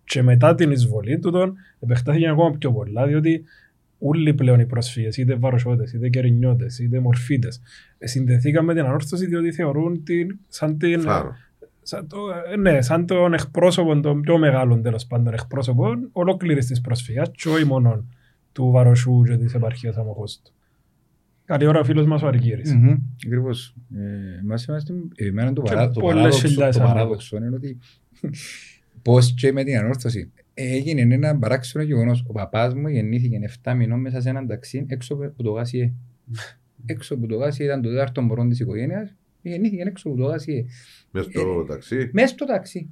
και 0.03 0.21
μετά 0.21 0.55
την 0.55 0.71
εισβολή 0.71 1.19
του 1.19 1.31
τον 1.31 1.55
επεκτάθηκε 1.79 2.29
ακόμα 2.29 2.51
πιο 2.57 2.71
πολλά 2.71 3.07
διότι 3.07 3.43
όλοι 3.99 4.33
πλέον 4.33 4.59
οι 4.59 4.65
πρόσφυγες, 4.65 5.17
είτε 5.17 5.35
βαροσιώτες, 5.35 5.93
είτε 5.93 6.09
κερινιώτες, 6.09 6.79
είτε 6.79 6.99
μορφίτες, 6.99 7.61
ε, 7.97 8.07
συνδεθήκαν 8.07 8.65
με 8.65 8.73
την 8.73 8.83
ανόρθωση 8.83 9.25
διότι 9.25 9.51
θεωρούν 9.51 10.03
την, 10.03 10.39
σαν, 10.47 10.77
την, 10.77 11.01
Φάρο. 11.01 11.35
Σαν, 11.91 12.07
το, 12.07 12.17
ε, 12.51 12.55
ναι, 12.55 12.81
σαν 12.81 13.05
τον 13.05 13.33
εκπρόσωπο, 13.33 13.99
τον 13.99 14.21
πιο 14.21 14.37
μεγάλο 14.37 14.81
τέλος 14.81 15.05
πάντων 15.05 15.33
εκπρόσωπο 15.33 15.85
ολόκληρης 16.11 16.65
της 16.65 16.81
προσφυγιάς 16.81 17.31
και 17.31 17.49
όχι 17.49 17.65
μόνο 17.65 18.05
του 18.51 18.71
Βαροσού 18.71 19.23
και 19.23 19.37
της 19.37 19.53
επαρχίας 19.53 19.97
Αμοχώστου. 19.97 20.51
Καλή 21.45 21.65
ώρα 21.65 21.79
ο 21.79 21.83
φίλος 21.83 22.05
μας 22.05 22.21
ο 22.21 22.27
Αργύρης. 22.27 22.73
Μμμ, 22.75 22.95
Ακριβώς. 23.25 23.75
Ε, 23.95 24.39
Εμάς 24.43 24.65
είμαστε, 24.65 24.93
εμένα 25.15 25.53
το, 25.53 25.61
Και 25.61 25.73
παρά, 25.73 25.89
το, 25.89 25.99
πολλές 25.99 26.15
παράδοξο, 26.15 26.47
χιλιάδες 26.47 26.75
το 26.75 26.81
άνθρωποι. 26.81 26.99
παράδοξο 26.99 27.37
είναι 27.37 27.55
ότι 27.55 27.77
πώς 29.01 29.33
και 29.33 29.51
με 29.51 29.63
την 29.63 29.77
ανόρθωση 29.77 30.31
έγινε 30.53 31.15
ένα 31.15 31.37
παράξενο 31.37 31.83
γεγονός. 31.83 32.25
Ο 32.27 32.31
παπάς 32.33 32.73
μου 32.73 32.87
γεννήθηκε 32.87 33.39
7 33.63 33.73
μηνών 33.75 33.99
μέσα 33.99 34.21
σε 34.21 34.29
έναν 34.29 34.47
ταξί 34.47 34.85
έξω 34.89 35.13
από 35.13 35.43
το 35.43 35.51
Γάσιε. 35.51 35.93
έξω 36.85 37.13
από 37.13 37.27
το 37.27 37.35
Γάσιε 37.35 37.65
ήταν 37.65 37.81
το 37.81 37.89
τέταρτο 37.89 38.21
μωρό 38.21 38.47
της 38.47 38.59
οικογένειας. 38.59 39.15
Γεννήθηκε 39.41 39.81
έξω 39.81 40.09
από 40.09 40.17
το 40.17 40.23
Γάσιε. 40.23 40.65
Μες 41.11 41.25
στο 41.25 41.65
ταξί. 41.67 42.09
Μέσα 42.13 42.27
στο 42.27 42.45
ταξί. 42.45 42.89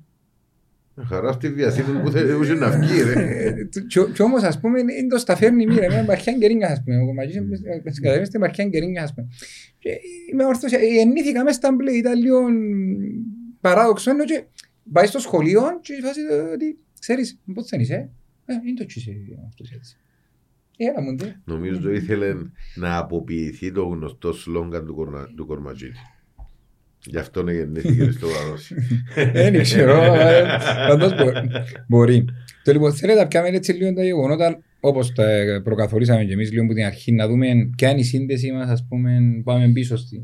Χαρά 1.07 1.31
στη 1.31 1.47
διασύνη 1.47 2.01
που 2.01 2.09
θέλει 2.11 2.57
να 2.57 2.69
βγει 2.79 3.01
ρε. 3.01 3.43
Ε, 3.45 3.53
κι- 3.87 4.11
Κι 4.13 4.21
όμως 4.21 4.43
ας 4.43 4.59
πούμε 4.59 4.79
είναι 4.79 5.07
το 5.09 5.17
σταφέρνει 5.17 5.65
μοίρα, 5.65 5.87
με 5.87 5.99
επαρχία 5.99 6.33
Γκερίνια 6.33 6.67
ας 6.67 6.83
πούμε, 6.83 6.97
ο 6.97 7.13
μαζί 7.13 7.31
στην 7.31 8.03
κατεύθυνση 8.03 8.25
στην 8.25 8.41
επαρχία 8.41 8.65
Γκερίνια 8.65 9.03
ας 9.03 9.13
πούμε. 9.13 9.27
Και 9.79 9.89
Είμαι 10.31 10.45
όρθος, 10.45 10.71
ε, 10.71 10.77
γεννήθηκα 10.77 11.43
μέσα 11.43 11.55
στα 11.55 11.71
μπλε, 11.71 11.91
ήταν 11.91 12.19
λίγο 12.21 12.39
παράδοξο 13.61 14.11
ενώ 14.11 14.23
και 14.25 14.43
πάει 14.91 15.05
στο 15.05 15.19
σχολείο 15.19 15.61
και 15.81 15.93
φάση 16.03 16.19
ε, 16.31 16.35
ότι 16.35 16.77
ξέρεις, 16.99 17.39
πώς 17.53 17.67
δεν 17.69 17.79
είσαι, 17.79 18.09
ε, 18.45 18.53
είναι 18.65 18.73
το 18.77 18.85
τσίσαι 18.85 19.11
αυτός 19.47 19.71
έτσι. 19.71 19.97
Έλα 20.77 21.01
μου, 21.01 21.15
ντε. 21.15 21.35
Νομίζω 21.45 21.91
ήθελε 21.91 22.35
να 22.75 22.97
αποποιηθεί 22.97 23.71
το 23.71 23.83
γνωστό 23.83 24.33
σλόγγαν 24.33 24.85
του, 24.85 24.93
κορνα- 24.95 25.33
του 25.35 25.45
Κορματζίδη. 25.45 25.93
Γι' 27.05 27.17
αυτό 27.17 27.39
είναι 27.41 27.53
γεννήθηκες 27.53 28.13
στο 28.15 28.27
Βαρόσι. 28.27 28.75
Δεν 29.33 29.61
ξέρω, 29.61 30.03
ε, 30.13 30.43
πάντως 30.87 31.15
μπο- 31.15 31.31
μπορεί. 31.87 32.25
Το 32.63 32.71
λοιπόν 32.71 32.93
θέλετε 32.93 33.19
να 33.19 33.27
πιάμε 33.27 33.47
έτσι 33.47 33.71
λίγο 33.73 33.93
τα 33.93 34.03
γεγονότα 34.03 34.59
όπως 34.79 35.13
τα 35.13 35.25
προκαθορίσαμε 35.63 36.23
και 36.23 36.33
εμείς 36.33 36.51
λίγο 36.51 36.63
από 36.63 36.73
την 36.73 36.83
αρχή 36.85 37.11
να 37.11 37.27
δούμε 37.27 37.47
ποια 37.77 37.89
είναι 37.89 37.99
η 37.99 38.03
σύνδεση 38.03 38.51
μας 38.51 38.69
ας 38.69 38.85
πούμε 38.89 39.19
πάμε 39.43 39.67
πίσω 39.71 39.97
στην, 39.97 40.21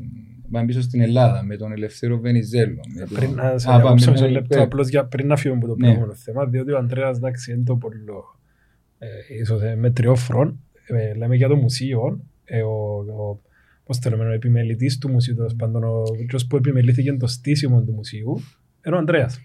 πάμε 0.50 0.66
πίσω 0.66 0.80
στην 0.80 1.00
Ελλάδα 1.00 1.42
με 1.44 1.56
τον 1.56 1.72
Ελευθέρο 1.72 2.18
Βενιζέλο. 2.18 2.80
με 2.94 3.04
τον- 3.06 3.16
Πριν 3.18 3.34
να 3.34 3.58
σε 3.58 3.68
Α, 3.68 3.70
πάμε, 3.70 3.82
διακόψω 3.82 4.10
ναι, 4.10 4.16
σε 4.16 4.28
λεπτό, 4.28 4.56
ναι. 4.56 4.62
απλώς 4.62 4.88
για, 4.88 5.04
πριν 5.04 5.26
να 5.26 5.36
φύγουμε 5.36 5.60
από 5.60 5.68
το 5.68 5.74
Ναι. 5.78 5.80
προηγούμενο 5.86 6.14
θέμα, 6.14 6.46
διότι 6.46 6.72
ο 6.72 6.76
Ανδρέας 6.78 7.16
εντάξει 7.16 7.52
είναι 7.52 7.62
το 7.64 7.76
πολύ 7.76 7.96
ε, 8.98 9.06
ίσως 9.40 9.62
ε, 9.62 9.74
μετριόφρον, 9.76 10.60
ε, 10.86 11.14
λέμε 11.14 11.36
για 11.36 11.48
το 11.48 11.56
μουσείο, 11.56 12.20
ε, 12.44 12.60
ο, 12.62 12.70
ο, 12.96 13.40
πώς 13.86 13.98
το 13.98 14.10
λέμε, 14.10 14.24
ο 14.24 14.32
επιμελητής 14.32 14.98
του 14.98 15.10
μουσείου, 15.10 15.34
τέλος 15.34 15.54
πάντων, 15.54 15.84
ο 15.84 16.02
ποιος 16.26 16.46
που 16.46 16.56
επιμελήθηκε 16.56 17.12
το 17.12 17.26
στήσιμο 17.26 17.82
του 17.82 17.92
μουσείου, 17.92 18.40
είναι 18.86 18.94
ο 18.94 18.98
Ανδρέας. 18.98 19.40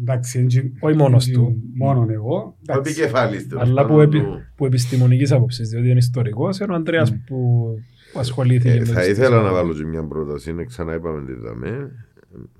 Εντάξει, 0.00 0.38
έτσι- 0.38 0.72
Όχι 0.80 0.96
μόνος 0.96 1.22
έτσι 1.26 1.32
του. 1.38 1.62
Μόνον 1.74 2.10
εγώ. 2.10 2.36
Ο 2.36 2.56
Εντάξει. 2.62 2.90
επικεφάλης 2.92 3.46
του. 3.46 3.60
Αλλά 3.60 3.86
που, 3.86 4.00
επι, 4.00 4.22
που 4.54 4.66
επιστημονικής 4.66 5.32
άποψης, 5.32 5.68
διότι 5.68 5.88
είναι 5.88 5.98
ιστορικός, 5.98 6.58
είναι 6.58 6.72
ο 6.72 6.74
Ανδρέας 6.74 7.10
Mm. 7.12 7.16
που 7.26 7.74
που 8.12 8.18
ασχολήθηκε 8.18 8.70
Ε, 8.74 8.78
με 8.78 8.84
θα 8.84 8.94
το 8.94 9.00
ήθελα 9.00 9.12
στήσιμο. 9.26 9.40
να 9.42 9.52
βάλω 9.52 9.74
και 9.74 9.84
μια 9.84 10.04
πρόταση, 10.06 10.50
είναι 10.50 10.64
ξανά 10.64 10.94
είπαμε 10.94 11.24
τη 11.26 11.32
δαμέ, 11.32 11.90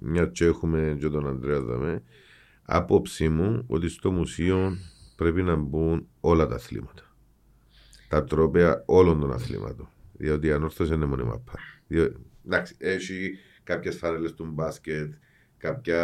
μια 0.01 0.27
και 0.27 0.45
έχουμε 0.45 0.97
και 1.01 1.09
τον 1.09 1.27
Ανδρέα 1.27 1.61
δαμέ. 1.61 2.03
Άποψή 2.63 3.29
μου 3.29 3.65
ότι 3.67 3.89
στο 3.89 4.11
μουσείο 4.11 4.73
πρέπει 5.17 5.43
να 5.43 5.57
μπουν 5.57 6.07
όλα 6.21 6.47
τα 6.47 6.55
αθλήματα. 6.55 7.03
Τα 8.09 8.25
τρόπαια 8.25 8.83
όλων 8.87 9.21
των 9.21 9.33
αθλήματων. 9.33 9.89
Διότι 10.21 10.47
η 10.47 10.53
ανόρθωση 10.53 10.95
είναι 10.95 11.05
μόνο 11.05 11.23
η 11.23 11.27
μαπά. 11.27 11.53
Διό- 11.87 12.13
Εντάξει, 12.47 12.75
έχει 12.79 13.31
κάποιες 13.65 13.97
φανέλες 13.97 14.35
του 14.35 14.51
μπάσκετ, 14.53 15.13
κάποια 15.57 15.99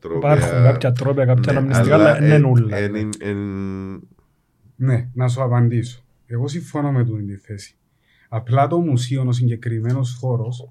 τρόπια... 0.00 0.34
Υπάρχουν 0.36 0.62
κάποια 0.62 0.92
τρόπια, 0.92 1.24
κάποια 1.24 1.52
Ναι, 1.52 1.58
αναμνηστικά, 1.58 1.94
αλλά 1.94 2.08
αλλά 2.10 2.24
είναι 2.24 2.34
εν- 2.34 2.40
νουλα. 2.40 2.76
εν- 2.76 2.94
εν- 2.94 3.10
εν- 3.20 4.08
Ναι, 4.76 5.08
να 5.14 5.28
σου 5.28 5.42
απαντήσω. 5.42 6.04
Εγώ 6.26 6.48
συμφωνώ 6.48 6.92
με 6.92 7.04
την 7.04 7.26
τη 7.26 7.36
θέση. 7.36 7.76
Απλά 8.28 8.66
το 8.66 8.78
μουσείο, 8.78 9.24
ο 9.26 9.32
συγκεκριμένος 9.32 10.14
χώρος, 10.20 10.70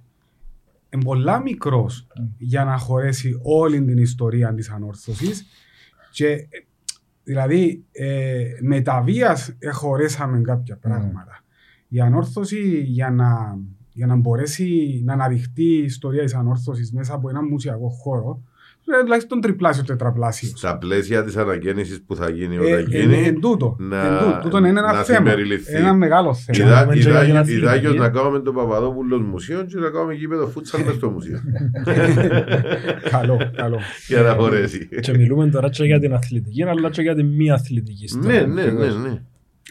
είναι 0.89 1.03
πολλά 1.03 1.41
μικρός 1.41 2.07
για 2.37 2.63
να 2.63 2.77
χωρέσει 2.77 3.39
όλη 3.43 3.83
την 3.83 3.97
ιστορία 3.97 4.53
της 4.53 4.69
ανόρθωσης. 4.69 5.45
Και 6.11 6.27
ε, 6.27 6.47
δηλαδή 7.23 7.83
ε, 7.91 8.43
με 8.61 8.81
τα 8.81 9.01
βίας 9.01 9.55
ε, 9.59 9.69
χωρέσαμε 9.69 10.41
κάποια 10.41 10.77
πράγματα. 10.77 11.42
Η 11.95 11.99
ανόρθωση 11.99 12.81
για 12.85 13.09
να, 13.11 13.57
για 13.93 14.05
να 14.05 14.15
μπορέσει 14.15 15.01
να 15.05 15.13
αναδειχτεί 15.13 15.63
η 15.63 15.83
ιστορία 15.83 16.23
της 16.23 16.33
ανόρθωσης 16.35 16.91
μέσα 16.91 17.13
από 17.13 17.29
ένα 17.29 17.43
μουσιακό 17.43 17.89
χώρο, 17.89 18.41
πρέπει 18.85 19.01
τουλάχιστον 19.03 19.41
τριπλάσιο 19.41 19.83
τετραπλάσιος. 19.83 20.53
Στα 20.59 20.77
πλαίσια 20.77 21.23
της 21.23 21.35
αναγέννησης 21.37 22.01
που 22.07 22.15
θα 22.15 22.29
γίνει 22.29 22.55
Ε, 22.55 22.59
όταν 22.59 22.73
ε, 22.91 22.99
γίνει, 22.99 23.23
εν 23.23 23.39
τούτο. 23.39 23.75
να- 23.79 24.05
Εν 24.05 24.17
τούτο. 24.17 24.39
Τούτο 24.41 24.57
είναι 24.57 24.69
ένα 24.69 24.81
να 24.93 25.03
θέμα. 25.03 25.17
συμπεριληφθεί. 25.29 25.73
Ένα 25.75 25.93
μεγάλο 25.93 26.33
θέμα. 26.33 26.57
Είδα- 26.69 26.81
Ιδά- 26.83 26.93
και 26.93 26.99
για 26.99 27.25
ιδά- 27.27 27.43
την 27.45 27.57
Ιδάγιος 27.57 27.75
αθλητική. 27.91 27.97
να 27.99 28.09
κάνουμε 28.09 28.39
τον 28.39 28.53
Παπαδόπουλος 28.53 29.21
μουσείο 29.21 29.63
και 29.65 29.77
να 29.79 29.89
κάνουμε 29.89 30.13
γήπεδο 30.13 30.47
φούτσαλ 30.47 30.83
μες 30.85 30.95
στο 30.95 31.09
μουσείο. 31.09 31.39
καλό, 33.15 33.51
καλό. 33.55 33.79
Για 34.07 34.21
να 34.21 34.33
χωρέσει. 34.33 34.89
Και 35.01 35.11
μιλούμε 35.17 35.47
τώρα 35.49 35.69
και 35.69 35.83
για 35.83 35.99
την 35.99 36.13
αθλητική, 36.13 36.63
αλλά 36.63 36.89
και 36.89 37.01
για 37.01 37.15
την 37.15 37.25
μη 37.27 37.51
αθλητική 37.51 38.09
Ναι, 38.17 38.33
ιστορία. 38.33 38.47
ναι, 38.47 38.63
ναι, 38.63 38.85
ναι. 38.85 39.21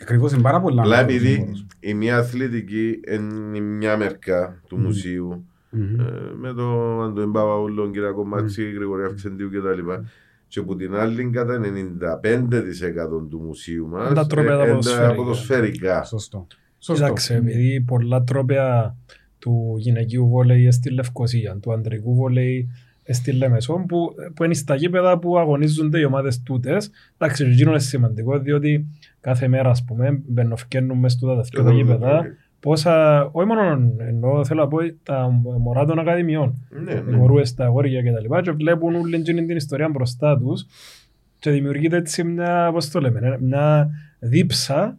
Ακριβώς 0.03 0.33
είναι 0.33 0.43
πάρα 0.43 0.61
πολλά. 0.61 0.83
Απλά 0.83 0.97
μεγάλος 1.05 1.15
επειδή 1.17 1.37
χώρος. 1.41 1.67
η 1.81 1.95
μια 1.95 2.17
αθλητική 2.17 3.01
είναι 3.09 3.61
μια 3.61 3.97
μερικά 3.97 4.63
του 4.69 4.77
Μμμ. 4.77 4.85
μουσείου 4.85 5.45
Μμμ. 5.71 6.01
ε, 6.01 6.05
με 6.37 6.53
τον 6.55 7.03
Αντώνη 7.03 7.33
Παπαούλον, 7.33 7.93
Κυριακό 7.93 8.25
Μάτσι, 8.25 8.71
Γρηγορία 8.71 9.07
Αυξεντίου 9.07 9.49
κτλ. 9.51 9.91
Και 10.49 10.59
από 10.59 10.77
την 10.77 10.95
άλλη 10.95 11.31
κατά 11.31 11.61
95% 11.61 13.27
του 13.31 13.41
μουσείου 13.41 13.89
μας 13.89 14.13
Τα 14.15 14.27
τρόπαια 14.27 14.57
τα 14.57 14.63
ε, 14.63 14.67
είναι 14.67 14.75
ποδοσφαιρικά. 14.75 15.15
ποδοσφαιρικά. 15.15 16.05
Σωστό. 16.05 16.47
Σωστό. 16.79 17.05
Κοιτάξτε, 17.05 17.35
επειδή 17.37 17.81
πολλά 17.81 18.23
τρόπια 18.23 18.97
του 19.39 19.75
γυναικείου 19.79 20.29
βόλεϊ 20.29 20.71
στη 20.71 20.91
Λευκοσία, 20.91 21.57
του 21.63 21.73
αντρικού 21.73 22.15
βόλεϊ 22.15 22.69
στη 23.09 23.33
Λεμεσό, 23.33 23.85
που, 23.89 24.15
που 24.35 24.45
είναι 24.45 24.55
στα 24.55 24.75
γήπεδα 24.75 25.19
που 25.19 25.39
αγωνίζονται 25.39 25.99
οι 25.99 26.05
ομάδες 26.05 26.43
τούτες. 26.43 26.91
Εντάξει, 27.19 27.45
εκείνο 27.45 27.71
είναι 27.71 27.79
σημαντικό, 27.79 28.39
διότι 28.39 28.87
κάθε 29.23 29.49
μέρα, 29.49 29.71
ας 29.71 29.85
πούμε, 29.85 30.23
μπαινοφκαίνουν 30.27 30.99
μες 30.99 31.13
στα 31.13 31.35
δεύτερα 31.35 31.73
γήπεδα, 31.73 32.25
πόσα, 32.61 33.25
όχι 33.25 33.47
μόνο 33.47 33.93
εννοώ, 33.99 34.45
θέλω 34.45 34.61
να 34.61 34.69
πω, 34.69 34.79
τα 35.03 35.29
μωρά 35.59 35.85
των 35.85 35.99
ακαδημιών, 35.99 36.67
Ναι, 36.85 36.93
οι 36.93 37.03
ναι. 37.07 37.17
μωρούες, 37.17 37.55
τα 37.55 37.65
αγόρια 37.65 38.03
κτλ. 38.03 38.41
Και 38.43 38.51
βλέπουν 38.51 38.95
όλη 38.95 39.15
εκείνη 39.15 39.47
την 39.47 39.57
ιστορία 39.57 39.89
μπροστά 39.89 40.39
τους 40.39 40.67
και 41.39 41.51
δημιουργείται 41.51 41.97
έτσι 41.97 42.25
μια, 42.25 42.71
πώς 42.73 42.91
το 42.91 43.01
λέμε, 43.01 43.39
μια 43.41 43.91
δίψα 44.19 44.99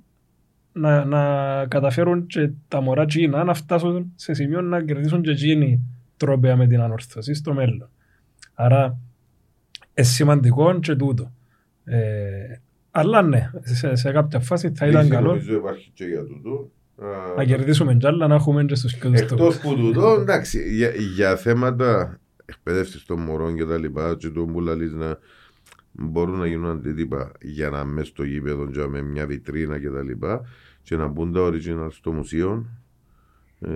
να, 0.73 1.05
να 1.05 1.65
καταφέρουν 1.65 2.25
και 2.25 2.51
τα 2.67 2.81
μωρά 2.81 3.01
εκείνα 3.01 3.43
να 3.43 3.53
φτάσουν 3.53 4.11
σε 4.15 4.33
σημείο 4.33 4.61
να 4.61 4.83
κερδίσουν 4.83 5.21
και 5.21 5.31
εκείνοι 5.31 5.81
τρόπια 6.17 6.55
με 6.55 6.67
την 6.67 6.81
ανορθώση 6.81 7.33
στο 7.33 7.53
μέλλον. 7.53 7.89
Άρα, 8.53 8.97
είναι 9.93 10.07
σημαντικό 10.07 10.79
και 10.79 10.95
τούτο. 10.95 11.31
Ε, 11.83 12.55
αλλά 12.95 13.21
ναι, 13.21 13.51
σε, 13.63 13.95
σε 13.95 14.11
κάποια 14.11 14.39
φάση 14.39 14.71
θα 14.75 14.87
ήταν 14.87 15.01
Λύση 15.01 15.13
καλό 15.13 15.27
Νομίζω 15.27 15.55
υπάρχει 15.55 15.91
και 15.93 16.05
για 16.05 16.25
τούτο. 16.25 16.71
Α, 16.97 17.35
να 17.37 17.43
κερδίσουμε 17.43 17.95
κι 17.95 18.07
άλλα, 18.07 18.27
να 18.27 18.35
έχουμε 18.35 18.65
και 18.65 18.75
στους 18.75 18.95
κοιόδους 18.95 19.21
Εκτός 19.21 19.59
που 19.59 19.75
τούτο, 19.75 20.17
εντάξει, 20.19 20.73
για, 20.75 20.89
για 20.89 21.35
θέματα 21.35 22.19
εκπαίδευσης 22.45 23.05
των 23.05 23.19
μωρών 23.19 23.55
και 23.55 23.65
τα 23.65 23.77
λοιπά, 23.77 24.15
και 24.19 24.29
το 24.29 24.45
που 24.45 24.61
λαλείς 24.61 24.93
να 24.93 25.17
μπορούν 25.91 26.39
να 26.39 26.47
γίνουν 26.47 26.69
αντίτυπα 26.71 27.31
για 27.41 27.69
να 27.69 27.83
μέσα 27.85 28.07
στο 28.07 28.23
γήπεδο 28.23 28.67
και 28.67 28.87
με 28.87 29.01
μια 29.01 29.25
βιτρίνα 29.25 29.79
και 29.79 29.89
τα 29.89 30.03
λοιπά 30.03 30.45
και 30.81 30.95
να 30.95 31.07
μπουν 31.07 31.33
τα 31.33 31.41
original 31.41 31.87
στο 31.91 32.11
μουσείο. 32.11 32.65
Ε, 33.59 33.71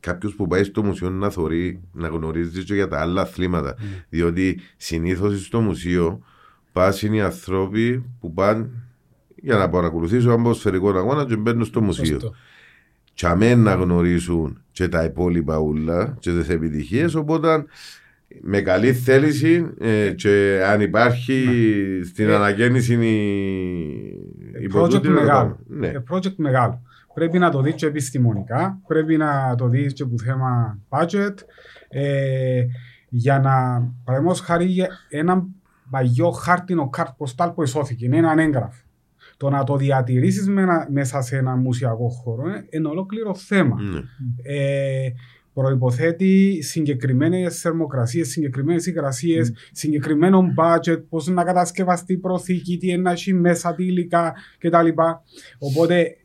Κάποιος 0.00 0.34
που 0.34 0.46
πάει 0.46 0.64
στο 0.64 0.84
μουσείο 0.84 1.10
να 1.10 1.30
θωρεί, 1.30 1.80
να 1.92 2.08
γνωρίζει 2.08 2.64
και 2.64 2.74
για 2.74 2.88
τα 2.88 3.00
άλλα 3.00 3.20
αθλήματα. 3.20 3.76
Διότι 4.08 4.60
συνήθως 4.76 5.44
στο 5.44 5.60
μουσείο 5.60 6.22
πάσουν 6.72 7.12
οι 7.12 7.20
άνθρωποι 7.22 8.04
που 8.20 8.32
πάνε 8.32 8.68
για 9.36 9.56
να 9.56 9.68
παρακολουθήσουν 9.68 10.30
ένα 10.30 10.42
ποδοσφαιρικό 10.42 10.88
αγώνα 10.88 11.24
και 11.24 11.36
μπαίνουν 11.36 11.64
στο 11.64 11.80
μουσείο 11.82 12.04
Σωστό. 12.20 12.32
και 13.14 13.26
αμέν 13.26 13.58
να 13.62 13.74
γνωρίσουν 13.74 14.62
και 14.72 14.88
τα 14.88 15.04
υπόλοιπα 15.04 15.58
ούλα 15.58 16.16
και 16.20 16.30
τις 16.30 16.48
επιτυχίες 16.48 17.14
οπότε 17.14 17.64
με 18.40 18.60
καλή 18.60 18.92
θέληση 18.92 19.66
ε, 19.78 20.10
και 20.10 20.62
αν 20.66 20.80
υπάρχει 20.80 21.46
στην 22.04 22.28
Ε, 22.28 22.34
αναγέννηση 22.34 22.94
η, 22.94 23.16
η 24.62 24.64
project 24.64 24.70
πρωτούτη, 24.70 25.08
να 25.08 25.14
το 25.14 25.20
μεγάλο. 25.20 25.38
κάνουμε. 25.38 25.56
Ναι. 25.66 25.86
Ε, 25.86 26.02
project 26.10 26.34
μεγάλο. 26.36 26.82
Πρέπει 27.14 27.38
να 27.38 27.50
το 27.50 27.60
δεις 27.62 27.74
και 27.74 27.86
επιστημονικά, 27.86 28.78
πρέπει 28.86 29.16
να 29.16 29.54
το 29.58 29.68
δεις 29.68 29.92
και 29.92 30.04
που 30.04 30.18
θέμα 30.18 30.78
budget, 30.88 31.34
ε, 31.88 32.62
για 33.08 33.38
να, 33.40 33.82
παραδείγματος 34.04 34.40
χάρη, 34.40 34.64
για 34.64 34.88
ένα 35.08 35.46
παγιό 35.92 36.30
χάρτινο 36.30 36.88
κάρτ 36.88 37.10
ποστάλ 37.16 37.50
που 37.50 37.62
εσώθηκε, 37.62 38.04
είναι 38.04 38.16
έναν 38.16 38.38
έγγραφο. 38.38 38.82
Το 39.36 39.50
να 39.50 39.64
το 39.64 39.76
διατηρήσεις 39.76 40.48
με 40.48 40.62
ένα- 40.62 40.88
μέσα 40.90 41.20
σε 41.20 41.36
ένα 41.36 41.56
μουσιακό 41.56 42.08
χώρο 42.08 42.48
είναι, 42.48 42.66
είναι 42.70 42.88
ολόκληρο 42.88 43.34
θέμα. 43.34 43.76
Ναι. 43.82 44.00
ε, 44.42 45.12
προϋποθέτει 45.54 46.62
συγκεκριμένες 46.62 47.60
θερμοκρασίες, 47.60 48.28
συγκεκριμένες 48.28 48.86
υγρασίες, 48.86 49.52
συγκεκριμένο 49.72 50.44
budget, 50.58 51.02
πώς 51.08 51.26
να 51.26 51.44
κατασκευαστεί 51.44 52.12
η 52.12 52.16
προθήκη, 52.16 52.76
τι 52.78 52.88
είναι 52.88 52.96
να 53.02 53.10
έχει 53.10 53.32
μέσα, 53.34 53.74
τι 53.74 53.84
υλικά 53.84 54.32
κτλ. 54.58 54.88
Οπότε, 55.58 56.16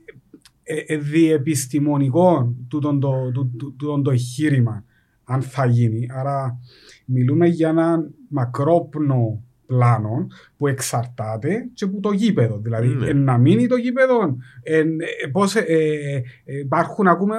ε, 0.63 0.75
ε, 0.85 0.97
διεπιστημονικό 0.97 2.55
τούτον 2.67 2.99
το, 2.99 3.31
τού- 3.33 3.55
τού- 3.57 3.75
τούτον 3.77 4.03
το 4.03 4.11
εγχείρημα, 4.11 4.83
αν 5.23 5.41
θα 5.41 5.65
γίνει. 5.65 6.05
Άρα, 6.15 6.59
μιλούμε 7.05 7.47
για 7.47 7.69
ένα 7.69 8.09
μακρόπνο 8.29 9.43
πλάνο 9.67 10.27
που 10.57 10.67
εξαρτάται 10.67 11.69
και 11.73 11.87
που 11.87 11.99
το 11.99 12.11
γήπεδο. 12.11 12.59
Δηλαδή, 12.59 12.87
Ναι. 12.87 13.07
εν 13.09 13.23
να 13.23 13.37
μείνει 13.37 13.67
το 13.67 13.75
γήπεδο, 13.75 14.37
εν, 14.63 14.99
ε, 14.99 15.27
πώς, 15.31 15.55
ε, 15.55 15.59
ε, 15.67 16.15
ε, 16.45 16.57
υπάρχουν, 16.59 17.07
ακούμε, 17.07 17.35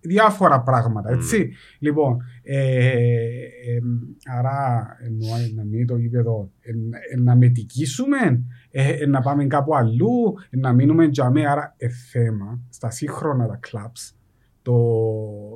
διάφορα 0.00 0.60
πράγματα, 0.62 1.10
έτσι. 1.12 1.50
Λοιπόν, 1.78 2.16
ε, 2.42 2.76
ε, 2.86 3.80
άρα 4.38 4.86
εννοώ 5.00 5.36
ε, 5.36 5.52
να 5.54 5.64
μείνει 5.64 5.84
το 5.84 5.96
γήπεδο, 5.96 6.50
ε, 6.60 6.70
ε, 7.14 7.20
να 7.20 7.36
μετικήσουμε, 7.36 8.42
ε, 8.70 8.88
ε, 8.92 9.06
να 9.06 9.20
πάμε 9.20 9.46
κάπου 9.46 9.76
αλλού, 9.76 10.34
ε, 10.50 10.56
να 10.56 10.72
μείνουμε 10.72 11.08
τζαμέ, 11.08 11.46
άρα 11.46 11.74
ε, 11.76 11.88
θέμα 11.88 12.60
στα 12.68 12.90
σύγχρονα 12.90 13.46
τα 13.46 13.56
κλαμπς, 13.56 14.16
το, 14.62 14.76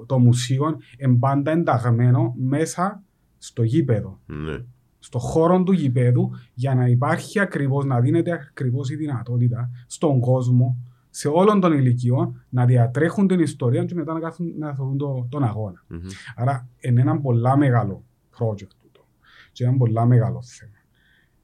το 0.07 0.19
μουσείο 0.19 0.79
είναι 0.99 1.17
πάντα 1.19 1.51
ενταγμένο 1.51 2.35
μέσα 2.39 3.03
στο 3.39 3.63
γήπεδο, 3.63 4.21
Ναι. 4.27 4.59
Στο 5.03 5.19
χώρο 5.19 5.62
του 5.62 5.73
γήπεδου 5.73 6.31
για 6.55 6.75
να 6.75 6.87
υπάρχει 6.87 7.38
ακριβώς, 7.38 7.85
να 7.85 8.01
δίνεται 8.01 8.33
ακριβώς 8.33 8.91
η 8.91 8.97
δυνατότητα 8.97 9.71
στον 9.87 10.21
κόσμο 10.21 10.77
σε 11.11 11.29
όλων 11.29 11.61
των 11.61 11.73
ηλικιών 11.73 12.45
να 12.49 12.65
διατρέχουν 12.65 13.27
την 13.27 13.41
ιστορία 13.41 13.85
και 13.85 13.95
μετά 13.95 14.12
να, 14.12 14.21
κάθουν, 14.21 14.55
να 14.59 14.75
θεωρούν 14.75 14.99
το, 14.99 15.27
τον 15.31 15.45
αγώνα. 15.45 15.85
Μμμ. 15.88 16.01
Άρα 16.37 16.69
είναι 16.81 17.01
ένα 17.01 17.21
πολλά 17.21 17.57
μεγάλο 17.57 18.05
project 18.38 18.73
τούτο 18.83 19.07
και 19.53 19.65
ένα 19.65 19.77
πολλά 19.77 20.07
μεγάλο 20.07 20.43
θέμα. 20.43 20.77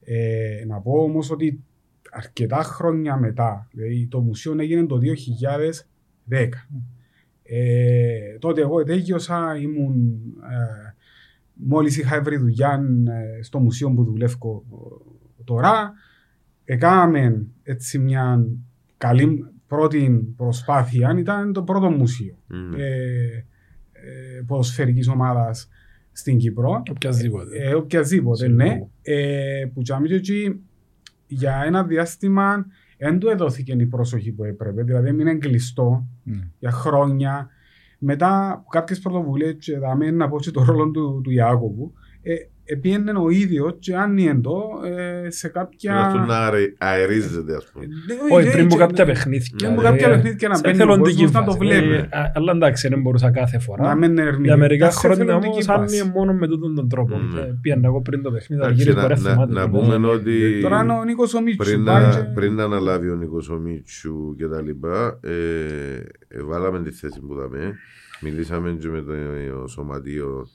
Ε, 0.00 0.64
να 0.66 0.80
πω 0.80 0.92
όμως 0.92 1.30
ότι 1.30 1.64
αρκετά 2.10 2.62
χρόνια 2.62 3.16
μετά, 3.16 3.68
δηλαδή 3.72 4.06
το 4.06 4.20
μουσείο 4.20 4.56
έγινε 4.58 4.86
το 4.86 4.98
2010. 6.28 6.48
Ε, 7.42 8.38
τότε 8.38 8.60
εγώ 8.60 8.80
ετέγιωσα, 8.80 9.56
ήμουν, 9.60 10.20
ε, 10.50 10.87
μόλις 11.66 11.98
είχα 11.98 12.22
βρει 12.22 12.36
δουλειά 12.36 12.80
ε, 13.38 13.42
στο 13.42 13.58
μουσείο 13.58 13.90
που 13.92 14.04
δουλεύω 14.04 14.64
ε, 15.38 15.42
τώρα. 15.44 15.92
Έκαναμε 16.64 17.46
έτσι 17.62 17.98
μια 17.98 18.46
καλή 18.96 19.46
πρώτη 19.66 20.32
προσπάθεια, 20.36 21.14
ήταν 21.18 21.52
το 21.52 21.62
πρώτο 21.62 21.90
μουσείο 21.90 22.34
Μμμ. 22.46 22.72
ε, 22.76 23.44
ε, 23.92 24.42
ποδοσφαιρικής 24.46 25.08
ομάδας 25.08 25.68
στην 26.12 26.38
Κύπρο. 26.38 26.82
Οποιασδήποτε. 26.90 27.56
Ε, 27.58 27.74
οποιασδήποτε, 27.74 28.44
Συλλόγου. 28.44 28.56
ναι. 28.64 28.86
Ε, 29.02 29.64
που 29.74 29.82
τζάμι 29.82 30.08
και 30.08 30.14
εκεί 30.14 30.60
για 31.26 31.62
ένα 31.66 31.84
διάστημα 31.84 32.66
δεν 32.98 33.18
του 33.18 33.28
έδωθηκε 33.28 33.72
η 33.72 33.86
πρόσοχη 33.86 34.32
που 34.32 34.44
έπρεπε, 34.44 34.82
δηλαδή 34.82 35.08
έμεινε 35.08 35.34
κλειστό 35.34 36.06
Ναι. 36.24 36.48
για 36.58 36.70
χρόνια. 36.70 37.48
Μετά 37.98 38.52
από 38.52 38.68
κάποιες 38.68 38.98
πρωτοβουλίες 38.98 39.56
και 39.58 39.78
δάμε 39.78 40.10
να 40.10 40.28
πω 40.28 40.40
και 40.40 40.50
το 40.50 40.64
ρόλο 40.64 40.90
του, 40.90 41.20
του 41.24 41.30
Ιάκωβου, 41.30 41.92
ε, 42.22 42.34
επίενε 42.68 43.12
ο 43.18 43.30
ίδιος 43.30 43.76
και 43.78 43.96
άνοιεν 43.96 44.42
το 44.42 44.62
ε, 45.24 45.30
σε 45.30 45.46
Να 45.46 45.52
κάποια... 45.60 45.96
αυτό 45.96 46.18
να 46.18 46.38
αερι- 46.38 46.74
αερίζεται, 46.78 47.54
ας 47.56 47.66
πούμε. 47.72 47.84
Ε, 47.84 48.34
Όχι, 48.34 48.48
ε, 48.48 48.50
πριν 48.50 48.64
από 48.64 48.74
και- 48.74 48.80
κάποια 48.80 49.04
παιχνίδια. 49.04 49.54
Πριν 49.56 49.70
από 49.70 49.80
κάποια 49.80 49.96
δηλαδή, 50.06 50.22
παιχνίδια 50.22 50.48
να 50.48 50.54
σε 50.54 50.60
μπαίνει 50.64 50.74
ο 50.74 50.78
θελοντική 50.78 51.22
κόσμος 51.22 51.32
να 51.32 51.44
το 51.44 51.50
φάση. 51.52 51.58
βλέπει. 51.64 51.94
Ε, 51.94 51.98
α- 52.18 52.32
Αλλά 52.34 52.52
εντάξει, 52.52 52.88
δεν 52.88 53.00
μπορούσα 53.00 53.30
κάθε 53.30 53.58
φορά. 53.58 53.82
Να 53.82 53.94
μην 53.94 54.10
είναι 54.10 54.22
Για 54.22 54.32
μερικά 54.32 54.54
αρνητικά, 54.64 54.90
σε 54.90 54.98
χρόνια 54.98 55.24
θελοντική 55.24 55.52
όμως 55.52 55.66
βάση. 55.66 55.80
άνοιγε 55.98 56.10
μόνο 56.18 56.32
με 56.32 56.46
τούτον 56.48 56.74
τον 56.74 56.88
τρόπο. 56.88 57.18
Ναι. 57.18 57.40
Και 57.40 57.46
Πήγαινα 57.60 57.86
εγώ 57.86 58.00
πριν 58.02 58.22
το 58.22 58.30
παιχνίδι, 58.30 58.62
Εντάξει, 58.62 58.80
αργύρι 58.80 58.96
να- 58.96 59.00
μπορεί 59.08 59.20
να- 59.20 59.30
θυμάται. 59.32 59.52
να 59.52 59.66
Ναι. 59.66 59.70
πούμε 59.72 60.06
ότι- 60.06 60.60
Τώρα 60.62 60.82
είναι 60.82 60.92
ο 60.92 61.04
Νίκος 61.04 61.34
ο 61.34 61.40
Μίτσου. 61.40 61.64
Πριν 61.70 61.84
πάει 61.84 62.02
να, 62.02 62.10
και- 62.10 62.30
πριν 62.34 62.54
να 62.54 62.64
αναλάβει 62.64 63.10
ο 63.10 63.14
Νίκος 63.14 63.48
ο 63.50 63.56
Μίτσου 63.58 64.34
και 64.38 64.46
τα 64.46 64.62
λοιπά, 64.62 65.18
ε, 65.22 65.30
ε, 66.28 66.42
βάλαμε 66.42 66.82
τη 66.82 66.90
θέση 66.90 67.20
που 67.20 67.34
δαμε. 67.34 67.74
Μιλήσαμε 68.20 68.76
και 68.80 68.88
με 68.88 69.00
το 69.02 69.12
ε, 69.12 69.68
σωματείο, 69.68 70.48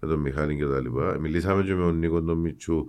με 0.00 0.08
τον 0.08 0.20
Μιχάλη 0.20 0.56
και 0.56 0.64
τα 0.64 0.80
λοιπά. 0.80 1.16
Μιλήσαμε 1.20 1.62
και 1.62 1.74
με 1.74 1.82
τον 1.82 1.98
Νίκο 1.98 2.22
τον 2.22 2.38
Μίτσου 2.38 2.84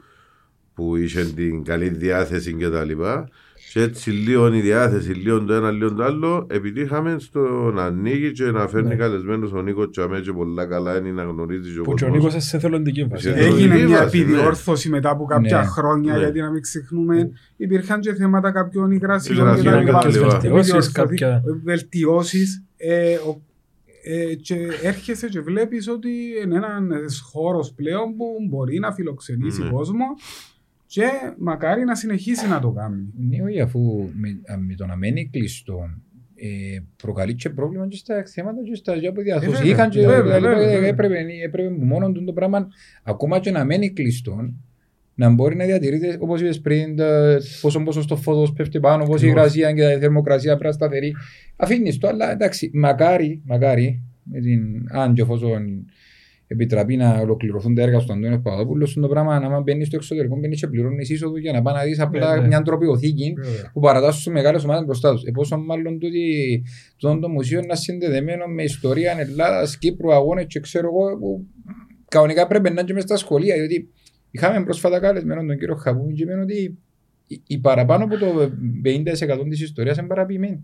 που 0.73 0.95
είχε 0.95 1.23
την 1.23 1.63
καλή 1.63 1.89
διάθεση 1.89 2.53
και 2.53 2.69
τα 2.69 2.83
λοιπά. 2.83 3.29
Και 3.73 3.81
έτσι 3.81 4.09
λίγο 4.11 4.53
η 4.53 4.61
διάθεση, 4.61 5.11
λίγο 5.11 5.43
το 5.43 5.53
ένα, 5.53 5.71
λίγο 5.71 5.93
το 5.93 6.03
άλλο, 6.03 6.47
επιτύχαμε 6.49 7.15
στο 7.19 7.71
να 7.73 7.83
ανοίγει 7.83 8.31
και 8.31 8.43
να 8.43 8.67
φέρνει 8.67 8.87
Ναι. 8.87 8.95
καλεσμένος 8.95 9.51
ο 9.53 9.61
Νίκος 9.61 9.89
Τσαμέ 9.91 10.19
και 10.19 10.31
πολλά 10.33 10.65
καλά 10.65 10.97
είναι 10.97 11.11
να 11.11 11.23
γνωρίζει 11.23 11.73
και 11.73 11.79
ο 11.79 11.83
Που 11.83 11.93
και 11.93 12.03
ο 12.05 12.07
κόσμος. 12.09 12.25
Νίκος 12.33 12.43
σε 12.47 12.59
θελοντική 12.59 13.03
βάση. 13.03 13.23
Σε 13.23 13.29
Έγινε 13.33 13.49
θελοντική 13.51 13.85
μια 13.85 13.97
βάση, 14.03 14.17
ναι. 14.17 14.23
επιδιόρθωση 14.23 14.89
μετά 14.89 15.09
από 15.09 15.25
κάποια 15.25 15.57
Ναι. 15.59 15.65
χρόνια, 15.65 16.13
Ναι. 16.13 16.19
γιατί 16.19 16.39
να 16.39 16.51
μην 16.51 16.61
ξεχνούμε, 16.61 17.29
υπήρχαν 17.57 17.99
και 17.99 18.13
θέματα 18.13 18.51
κάποιων 18.51 18.91
υγρασιών 18.91 19.37
Υγρασιών 19.37 19.63
και 19.63 19.69
τα 19.69 19.79
λοιπά. 19.79 19.91
κάποιες 19.91 20.13
βελτιώσεις, 20.17 20.43
Επιδιόρθωση- 20.43 20.91
κάποια- 20.93 21.41
βελτιώσεις. 21.63 22.63
ε, 22.77 23.13
ο- 23.15 23.41
ε, 24.09 24.35
και 24.35 24.55
έρχεσαι 24.83 25.27
και 25.29 25.39
βλέπεις 25.41 25.87
ότι 25.87 26.09
είναι 26.43 26.55
ένας 26.55 27.19
χώρος 27.19 27.73
πλέον 27.73 28.15
που 28.15 28.25
μπορεί 28.49 28.79
να 28.79 28.93
φιλοξενήσει 28.93 29.63
Ναι. 29.63 29.69
κόσμο 29.69 30.05
και 30.85 31.03
μακάρι 31.37 31.83
να 31.83 31.95
συνεχίσει 31.95 32.47
να 32.47 32.59
το 32.59 32.71
κάνει. 32.71 33.13
Ναι, 33.17 33.43
όχι, 33.43 33.61
αφού 33.61 34.09
με, 34.13 34.29
α, 34.53 34.57
με 34.57 34.75
το 34.75 34.85
να 34.85 34.95
μένει 34.95 35.29
κλειστό 35.31 35.79
ε, 36.35 36.79
προκαλεί 36.97 37.35
και 37.35 37.49
πρόβλημα 37.49 37.87
και 37.87 37.97
στα 37.97 38.23
θέματα 38.25 38.57
και 38.63 38.75
στα 38.75 38.99
ζώα 38.99 39.11
που 39.11 39.21
διαθώσει. 39.21 39.49
βέβαια, 39.51 39.71
Είχαν 39.71 39.89
και 39.89 39.99
βέβαια, 39.99 40.21
δηλαδή, 40.35 40.41
βέβαια, 40.55 40.71
βέβαια. 40.73 40.87
έπρεπε, 40.87 41.25
έπρεπε 41.43 41.69
που 41.69 41.85
μόνο 41.85 42.11
του 42.11 42.23
το 42.23 42.33
πράγμα 42.33 42.67
ακόμα 43.03 43.39
και 43.39 43.51
να 43.51 43.65
μένει 43.65 43.89
κλειστό 43.93 44.53
να 45.19 45.29
μπορεί 45.29 45.55
να 45.55 45.65
διατηρείται 45.65 46.17
όπως 46.19 46.41
είπες 46.41 46.61
πριν 46.61 46.95
τα- 46.95 47.37
πόσο 47.61 47.79
πόσο 47.83 48.01
στο 48.01 48.15
φώτος 48.15 48.53
πέφτει 48.53 48.79
πάνω, 48.79 49.05
πόσο 49.05 49.25
η 49.25 49.29
Ακριβώς. 49.29 49.55
υγρασία 49.55 49.87
και 49.89 49.95
η 49.95 49.99
θερμοκρασία 49.99 50.51
πρέπει 50.51 50.65
να 50.65 50.71
σταθερή. 50.71 51.13
Αφήνεις 51.55 51.97
το, 51.97 52.07
αλλά 52.07 52.31
εντάξει, 52.31 52.71
μακάρι, 52.73 53.41
μακάρι, 53.45 54.03
με 54.23 54.39
την, 54.39 54.59
αν 54.91 55.13
και 55.13 55.21
εφόσον 55.21 55.85
επιτραπεί 56.49 56.95
να 56.95 57.19
ολοκληρωθούν 57.19 57.75
τα 57.75 57.81
έργα 57.81 57.99
στον 57.99 58.17
Αντώνιο 58.17 58.39
Παπαδόπουλος, 58.39 58.89
στον 58.89 59.01
το 59.01 59.07
πράγμα, 59.09 59.35
άμα 59.35 59.61
μπαίνεις 59.61 59.87
στο 59.87 59.95
εξωτερικό, 59.95 60.37
μπαίνεις 60.39 60.59
και 60.59 60.67
πληρώνεις 60.67 61.09
είσοδο 61.09 61.37
για 61.37 61.51
να 61.51 61.61
πάει 61.61 61.75
να 61.75 61.83
δεις 61.83 61.99
απλά 61.99 62.35
Ναι, 62.35 62.41
ναι. 62.41 62.47
μια 62.47 62.61
τροπιοθήκη 62.61 63.33
Βέβαια. 63.37 63.71
που 63.73 63.79
παρατάσσουν 63.79 64.21
σε 64.21 64.29
μεγάλες 64.29 64.63
ομάδες 64.63 64.85
μπροστά 64.85 65.11
τους. 65.11 65.23
Επόσο 65.23 65.57
μάλλον 65.57 65.99
τούτη, 65.99 66.63
το, 66.97 67.19
το 67.19 67.29
μουσείο 67.29 67.59
είναι 67.63 67.75
συνδεδεμένο 67.75 68.45
με 68.45 68.63
ιστορία 68.63 69.15
Ελλάδας, 69.19 69.77
Κύπρου, 69.77 70.13
αγώνες 70.13 70.45
και 70.47 70.59
ξέρω 70.59 70.87
εγώ 70.87 71.17
που 71.17 71.45
κανονικά 72.07 72.47
πρέπει 72.47 72.63
να 72.63 72.69
είναι 72.69 72.83
και 72.83 72.93
μέσα 72.93 73.07
στα 73.07 73.17
σχολεία. 73.17 73.55
Διότι 73.55 73.89
είχαμε 74.37 74.63
πρόσφατα 74.63 74.99
καλεσμένο 74.99 75.45
τον 75.45 75.57
κύριο 75.57 75.75
Χαπού 75.75 76.11
και 76.11 76.23
είπε 76.23 76.33
ότι 76.33 76.77
η- 77.27 77.41
η 77.47 77.59
παραπάνω 77.59 78.03
από 78.03 78.17
το 78.17 78.51
50% 78.83 79.49
της 79.49 79.61
ιστορίας 79.61 79.97
είναι 79.97 80.07
παραποιημένη. 80.07 80.63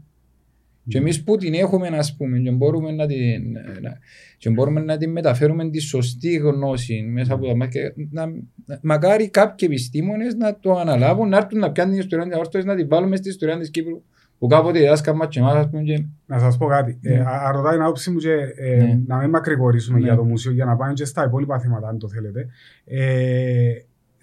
Και 0.87 0.97
εμείς 0.97 1.23
που 1.23 1.37
την 1.37 1.53
έχουμε, 1.53 1.87
ας 1.87 2.15
πούμε, 2.15 2.39
και 2.39 2.51
μπορούμε 2.51 2.91
να 2.91 3.05
την, 3.05 3.51
να, 3.81 3.97
και 4.37 4.49
μπορούμε 4.49 4.81
να 4.81 4.97
την 4.97 5.11
μεταφέρουμε 5.11 5.69
τη 5.69 5.79
σωστή 5.79 6.35
γνώση 6.35 7.01
μέσα 7.01 7.33
από 7.33 7.45
τα 7.47 7.55
μάτια. 7.55 7.93
Να, 8.11 8.25
να- 8.65 8.79
μακάρι 8.81 9.29
κάποιοι 9.29 9.67
επιστήμονες 9.71 10.35
να 10.35 10.59
το 10.59 10.73
αναλάβουν, 10.77 11.29
να 11.29 11.37
έρθουν 11.37 11.59
να 11.59 11.71
πιάνουν 11.71 11.93
την 11.93 12.01
ιστορία 12.03 12.25
τη 12.27 12.33
αόρτωση, 12.35 12.65
να 12.65 12.75
την 12.75 12.87
βάλουμε 12.87 13.15
στη 13.15 13.29
ιστορία 13.29 13.57
της 13.59 13.69
Κύπρου. 13.69 14.01
Που 14.43 14.49
κάποτε 14.49 14.79
διδάσκαμε 14.79 15.17
μας 15.17 15.27
και 15.27 15.39
εμάς, 15.39 15.53
ας 15.55 15.69
πούμε, 15.69 15.83
και 15.83 16.05
Να 16.25 16.39
σας 16.39 16.57
πω 16.57 16.65
κάτι. 16.65 16.97
Ναι. 17.01 17.13
Ε, 17.13 17.19
α- 17.19 17.47
α- 17.47 17.51
ρωτάει 17.51 17.73
την 17.73 17.81
άποψή 17.81 18.11
μου 18.11 18.17
και 18.17 18.31
ε, 18.55 18.75
Ναι. 18.75 18.99
να 19.07 19.17
μην 19.17 19.29
μακρηγορήσουμε 19.29 19.99
Ναι. 19.99 20.05
για 20.05 20.15
το 20.15 20.23
μουσείο 20.23 20.51
για 20.51 20.65
να 20.65 20.75
πάμε 20.75 20.93
και 20.93 21.05
στα 21.05 21.23
υπόλοιπα 21.25 21.59
θέματα 21.59 21.87
αν 21.87 21.97
το 21.99 22.09
θέλετε. 22.09 22.47
Ε, 22.85 23.71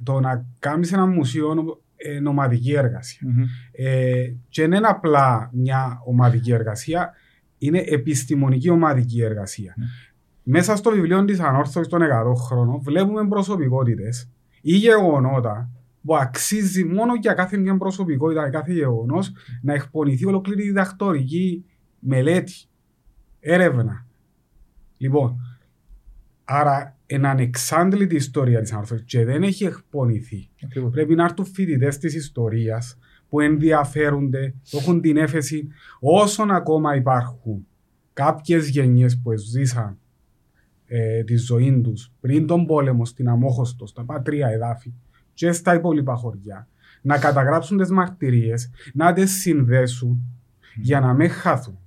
το 0.03 0.21
να 0.21 0.45
κάνεις 0.59 0.93
ένα 0.93 1.07
μουσείο 1.07 1.55
ε, 1.97 2.21
νομαδική 2.21 2.73
εργασία. 2.73 3.21
Μμμ. 3.23 3.43
Ε, 3.73 4.35
και 4.49 4.63
δεν 4.69 4.73
είναι 4.73 4.87
απλά 4.87 5.51
μια 5.53 6.01
ομαδική 6.05 6.53
εργασία, 6.53 7.13
είναι 7.59 7.83
επιστημονική 7.87 8.71
ομαδική 8.71 9.23
εργασία. 9.23 9.75
Ναι. 9.77 9.85
Μέσα 10.43 10.77
στο 10.77 10.91
βιβλίο 10.91 11.25
της 11.25 11.41
Ανόρθωσης 11.41 11.89
των 11.89 12.03
100 12.03 12.35
χρόνων 12.35 12.81
βλέπουμε 12.83 13.29
προσωπικότητες 13.29 14.29
ή 14.61 14.73
γεγονότα 14.77 15.71
που 16.03 16.17
αξίζει 16.17 16.85
μόνο 16.85 17.15
για 17.15 17.33
κάθε 17.33 17.57
μια 17.57 17.77
προσωπικότητα, 17.77 18.41
για 18.41 18.51
κάθε 18.51 18.73
γεγονός, 18.73 19.33
να 19.63 19.75
εκπονηθεί 19.75 20.27
ολόκληρη 20.27 20.63
διδακτορική 20.63 21.65
μελέτη, 21.99 22.53
έρευνα. 23.41 24.07
Λοιπόν, 24.97 25.41
άρα 26.45 26.99
είναι 27.07 27.29
ανεξάντλητη 27.29 28.15
η 28.15 28.17
ιστορία 28.17 28.61
της 28.61 28.73
Ανόρθωσης 28.73 29.05
και 29.05 29.25
δεν 29.25 29.43
έχει 29.43 29.65
εκπονηθεί. 29.65 30.49
Ακριβώς. 30.65 30.91
Πρέπει 30.91 31.15
να 31.15 31.25
έρθουν 31.25 31.45
φοιτητές 31.45 31.99
της 31.99 32.15
ιστορίας 32.15 32.99
που 33.29 33.41
ενδιαφέρονται, 33.41 34.55
που 34.71 34.77
έχουν 34.77 35.01
την 35.01 35.17
έφεση 35.17 35.69
όσων 36.01 36.51
ακόμα 36.51 36.97
υπάρχουν 36.97 37.67
κάποιες 38.13 38.69
γενιές 38.69 39.21
που 39.23 39.37
ζήσαν 39.37 39.99
ε, 40.87 41.25
τη 41.25 41.37
ζωή 41.37 41.81
τους 41.81 42.13
πριν 42.21 42.47
τον 42.47 42.67
πόλεμο 42.67 43.05
στην 43.05 43.29
Αμόχωστο, 43.29 43.87
στα 43.87 44.05
πατρία 44.05 44.49
εδάφη 44.49 44.93
και 45.41 45.53
στα 45.53 45.75
υπόλοιπα 45.75 46.15
χωριά, 46.15 46.69
να 47.03 47.19
καταγράψουν 47.19 47.79
τις 47.79 47.91
μαρτυρίες, 47.91 48.71
να 48.95 49.13
τις 49.13 49.31
συνδέσουν 49.41 50.23
για 50.77 51.01
να 51.01 51.15
μην 51.15 51.31
χάθουν. 51.31 51.79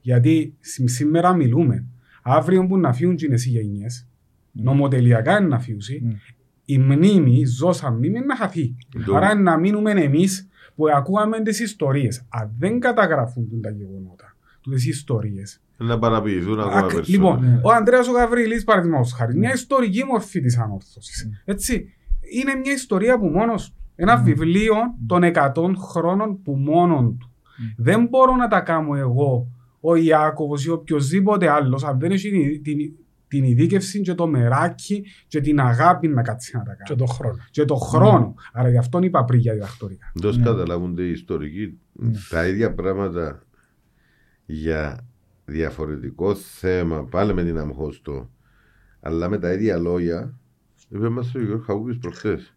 Γιατί 0.00 0.54
σ- 0.60 0.88
σήμερα 0.88 1.34
μιλούμε, 1.34 1.84
αύριο 2.22 2.66
που 2.66 2.78
να 2.78 2.92
φύγουν 2.92 3.16
και 3.16 3.26
οι 3.26 3.36
γενιές, 3.48 4.06
νομοτελειακά 4.52 5.38
είναι 5.38 5.48
να 5.48 5.58
φύγουν, 5.60 5.80
Mm. 5.82 6.16
η 6.64 6.78
μνήμη, 6.78 7.38
η 7.38 7.44
ζώσα 7.46 7.90
μνήμη 7.90 8.16
είναι 8.16 8.26
να 8.26 8.36
χαθεί. 8.36 8.74
Το- 9.06 9.16
Άρα 9.16 9.34
να 9.34 9.58
μείνουμε 9.58 9.90
εμείς 9.90 10.48
που 10.74 10.84
ακούγαμε 10.88 11.42
τις 11.42 11.60
ιστορίες. 11.60 12.24
Αν 12.28 12.50
δεν 12.58 12.80
καταγραφούν 12.80 13.60
τα 13.62 13.70
γεγονότα, 13.70 14.36
τις 14.70 14.86
ιστορίες. 14.86 15.58
Να 15.76 15.98
παραποιηθούν 15.98 16.60
ακόμα 16.60 16.86
περισσότερο. 16.86 17.04
Λοιπόν, 17.06 17.40
Ναι. 17.44 17.60
ο 17.62 17.70
Ανδρέας 17.72 18.08
ο 18.08 18.12
Γαβρίλη, 18.12 18.62
παραδείγματος 18.62 19.12
χάρη, 19.12 19.36
μια 19.38 19.52
ιστορική 19.52 20.04
μορφή 20.04 20.40
της 20.40 20.58
ανόρθωσης. 20.58 21.28
Έτσι. 21.44 21.92
Είναι 22.30 22.54
μια 22.54 22.72
ιστορία 22.72 23.18
που 23.18 23.26
μόνος 23.26 23.68
του. 23.70 23.76
Ένα 23.96 24.16
βιβλίο 24.16 24.74
των 25.06 25.22
100 25.34 25.72
χρόνων 25.76 26.42
που 26.42 26.52
μόνον 26.56 27.18
του. 27.18 27.32
Δεν 27.76 28.06
μπορώ 28.06 28.36
να 28.36 28.48
τα 28.48 28.60
κάνω 28.60 28.94
εγώ, 28.94 29.48
ο 29.80 29.94
Ιάκωβος 29.96 30.64
ή 30.64 30.70
οποιοδήποτε 30.70 31.48
άλλος, 31.48 31.84
αν 31.84 31.98
δεν 31.98 32.10
έχει 32.10 32.30
την, 32.30 32.62
την, 32.62 32.92
την 33.28 33.44
ειδίκευση 33.44 34.00
και 34.00 34.14
το 34.14 34.26
μεράκι 34.26 35.04
και 35.26 35.40
την 35.40 35.60
αγάπη 35.60 36.08
να 36.08 36.22
κάτσει 36.22 36.56
να 36.56 36.62
τα 36.62 36.72
Και 36.74 36.82
κάνει. 36.86 37.00
το 37.00 37.06
χρόνο. 37.06 37.36
Και 37.50 37.64
το 37.64 37.74
χρόνο. 37.74 38.34
Άρα 38.52 38.68
γι' 38.70 38.76
αυτό 38.78 38.98
είπα 39.02 39.24
πριν 39.24 39.40
για 39.40 39.52
διδακτορικά. 39.52 40.10
Δώσ' 40.14 40.36
Ναι. 40.36 40.44
καταλάβουν 40.44 40.96
οι 40.98 41.10
ιστορικοί 41.10 41.78
τα 42.30 42.46
ίδια 42.46 42.74
πράγματα 42.74 43.42
για 44.46 45.06
διαφορετικό 45.44 46.34
θέμα, 46.34 47.04
πάλι 47.04 47.34
με 47.34 47.44
την 47.44 47.58
Αμχώστο, 47.58 48.30
αλλά 49.00 49.28
με 49.28 49.38
τα 49.38 49.52
ίδια 49.52 49.78
λόγια, 49.78 50.38
είπε 50.88 51.08
μας 51.08 51.34
ο 51.34 51.38
Γιώργος 51.40 51.66
Χαπούπης 51.66 51.98
προχθές. 51.98 52.54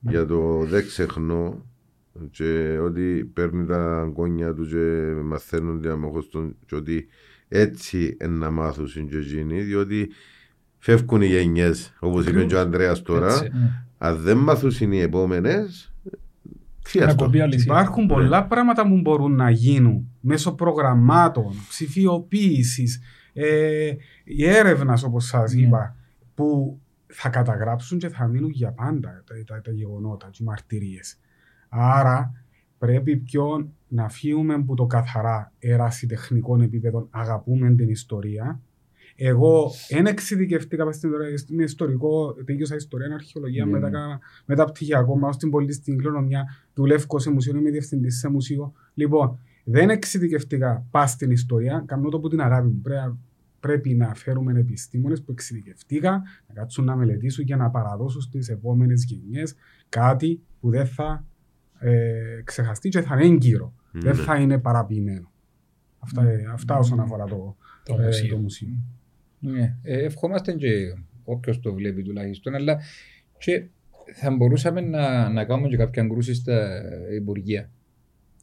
Για 0.00 0.26
το 0.26 0.64
δεν 0.64 0.86
ξεχνώ 0.86 1.64
και 2.30 2.78
ότι 2.82 3.30
παίρνει 3.34 3.66
τα 3.66 4.00
αγκόνια 4.00 4.54
του 4.54 4.66
και 4.66 5.12
μαθαίνουν 5.22 5.80
την 5.80 5.90
Αμχώστο 5.90 6.50
και 6.66 6.74
ότι 6.74 7.06
έτσι 7.48 8.16
εν 8.18 8.30
να 8.30 8.50
μάθουν 8.50 9.08
και 9.08 9.16
εκείνοι, 9.16 9.60
διότι 9.60 10.08
φεύγουν 10.78 11.22
οι 11.22 11.26
γενιές, 11.26 11.94
όπως 12.00 12.26
είπε 12.26 12.44
και 12.44 12.54
ο 12.54 12.60
Ανδρέας 12.60 13.02
τώρα, 13.02 13.32
Έτσι. 13.32 13.50
αν 13.98 14.16
δεν 14.16 14.36
μάθουν 14.36 14.92
οι 14.92 15.00
επόμενες, 15.00 15.92
τι 16.82 16.98
Να 16.98 17.04
αυτό. 17.04 17.24
κοπεί 17.24 17.40
αλήθεια. 17.40 17.62
Υπάρχουν 17.64 18.06
πολλά 18.06 18.44
πράγματα 18.46 18.88
που 18.88 19.00
μπορούν 19.00 19.34
να 19.34 19.50
γίνουν 19.50 20.08
μέσω 20.20 20.52
προγραμμάτων, 20.54 21.54
ψηφιοποίησης, 21.68 23.00
ε, 23.32 23.92
η 24.24 24.46
έρευνας 24.46 25.02
όπως 25.02 25.24
σας 25.26 25.54
Ναι. 25.54 25.60
είπα, 25.60 25.96
που 26.34 26.80
θα 27.12 27.28
καταγράψουν 27.28 27.98
και 27.98 28.08
θα 28.08 28.26
μείνουν 28.26 28.50
για 28.50 28.72
πάντα 28.72 29.22
τα, 29.26 29.34
τα, 29.46 29.60
τα 29.60 29.70
γεγονότα 29.70 30.28
και 30.30 30.38
οι 30.42 30.44
μαρτυρίες. 30.44 31.18
Άρα 31.68 32.44
πρέπει 32.78 33.16
πιο 33.16 33.72
να 33.88 34.08
φύγουμε 34.08 34.54
από 34.54 34.74
το 34.74 34.86
καθαρά 34.86 35.52
ερασιτεχνικών 35.58 36.60
επίπεδων, 36.60 37.08
αγαπούμε 37.10 37.74
την 37.74 37.88
ιστορία. 37.88 38.60
Εγώ 39.16 39.70
δεν 39.88 40.06
εξειδικευτήκα 40.06 40.84
μες 40.84 40.96
στην 40.96 41.10
στην 41.36 41.58
ιστορικό, 41.58 42.34
τελείωσα 42.44 42.74
ιστορία, 42.74 43.14
αρχαιολογία, 43.14 43.64
Ναι, 43.64 43.70
μετά, 43.70 43.90
ναι. 43.90 43.98
έκανα 43.98 44.20
μεταπτυχιακό, 44.46 45.18
πάω 45.18 45.32
στην 45.32 45.50
πολιτιστική 45.50 45.96
κληρονομιά, 45.96 46.44
δουλεύω 46.74 47.18
σε 47.18 47.30
μουσείο, 47.30 47.56
είμαι 47.56 47.70
διευθυντής 47.70 48.18
σε 48.18 48.28
μουσείο. 48.28 48.72
Λοιπόν, 48.94 49.38
δεν 49.64 49.90
εξειδικευτικά 49.90 50.86
πας 50.90 51.10
στην 51.10 51.30
ιστορία, 51.30 51.84
κάνω 51.86 52.08
το 52.08 52.20
που 52.20 52.28
την 52.28 52.40
αγάπη 52.40 52.66
μου. 52.66 52.80
Πρέπει 52.82 53.00
να 53.00 53.16
πρέπει 53.62 53.94
να 53.94 54.14
φέρουμε 54.14 54.58
επιστήμονες 54.60 55.22
που 55.22 55.32
εξειδικευτήκαν 55.32 56.22
να 56.46 56.54
κάτσουν 56.54 56.84
να 56.84 56.96
μελετήσουν 56.96 57.44
και 57.44 57.56
να 57.56 57.70
παραδώσουν 57.70 58.20
στις 58.20 58.48
επόμενες 58.48 59.04
γενιές 59.04 59.54
κάτι 59.88 60.40
που 60.60 60.70
δεν 60.70 60.86
θα 60.86 61.24
ε, 61.78 62.40
ξεχαστεί 62.44 62.88
και 62.88 63.00
θα 63.00 63.14
είναι 63.14 63.34
έγκυρο. 63.34 63.74
Δεν 63.92 64.16
Ναι. 64.16 64.22
θα 64.22 64.36
είναι 64.36 64.58
παραποιημένο. 64.58 65.30
Αυτά, 65.98 66.22
ε, 66.28 66.44
αυτά 66.52 66.76
όσον 66.78 67.00
αφορά 67.00 67.24
το, 67.24 67.56
Το 67.84 67.96
ε, 68.00 68.04
μουσείο. 68.04 68.28
το 68.34 68.40
μουσείο. 68.40 68.82
Ναι, 69.38 69.76
ε, 69.82 70.04
ευχόμαστε 70.04 70.52
και 70.52 70.68
όποιος 71.24 71.60
το 71.60 71.74
βλέπει 71.74 72.02
τουλάχιστον, 72.02 72.54
αλλά 72.54 72.80
και 73.38 73.66
θα 74.14 74.30
μπορούσαμε 74.30 74.80
να, 74.80 75.28
να 75.28 75.44
κάνουμε 75.44 75.68
και 75.68 75.76
κάποια 75.76 76.06
κρούση 76.06 76.34
στα 76.34 76.82
Υπουργεία 77.14 77.70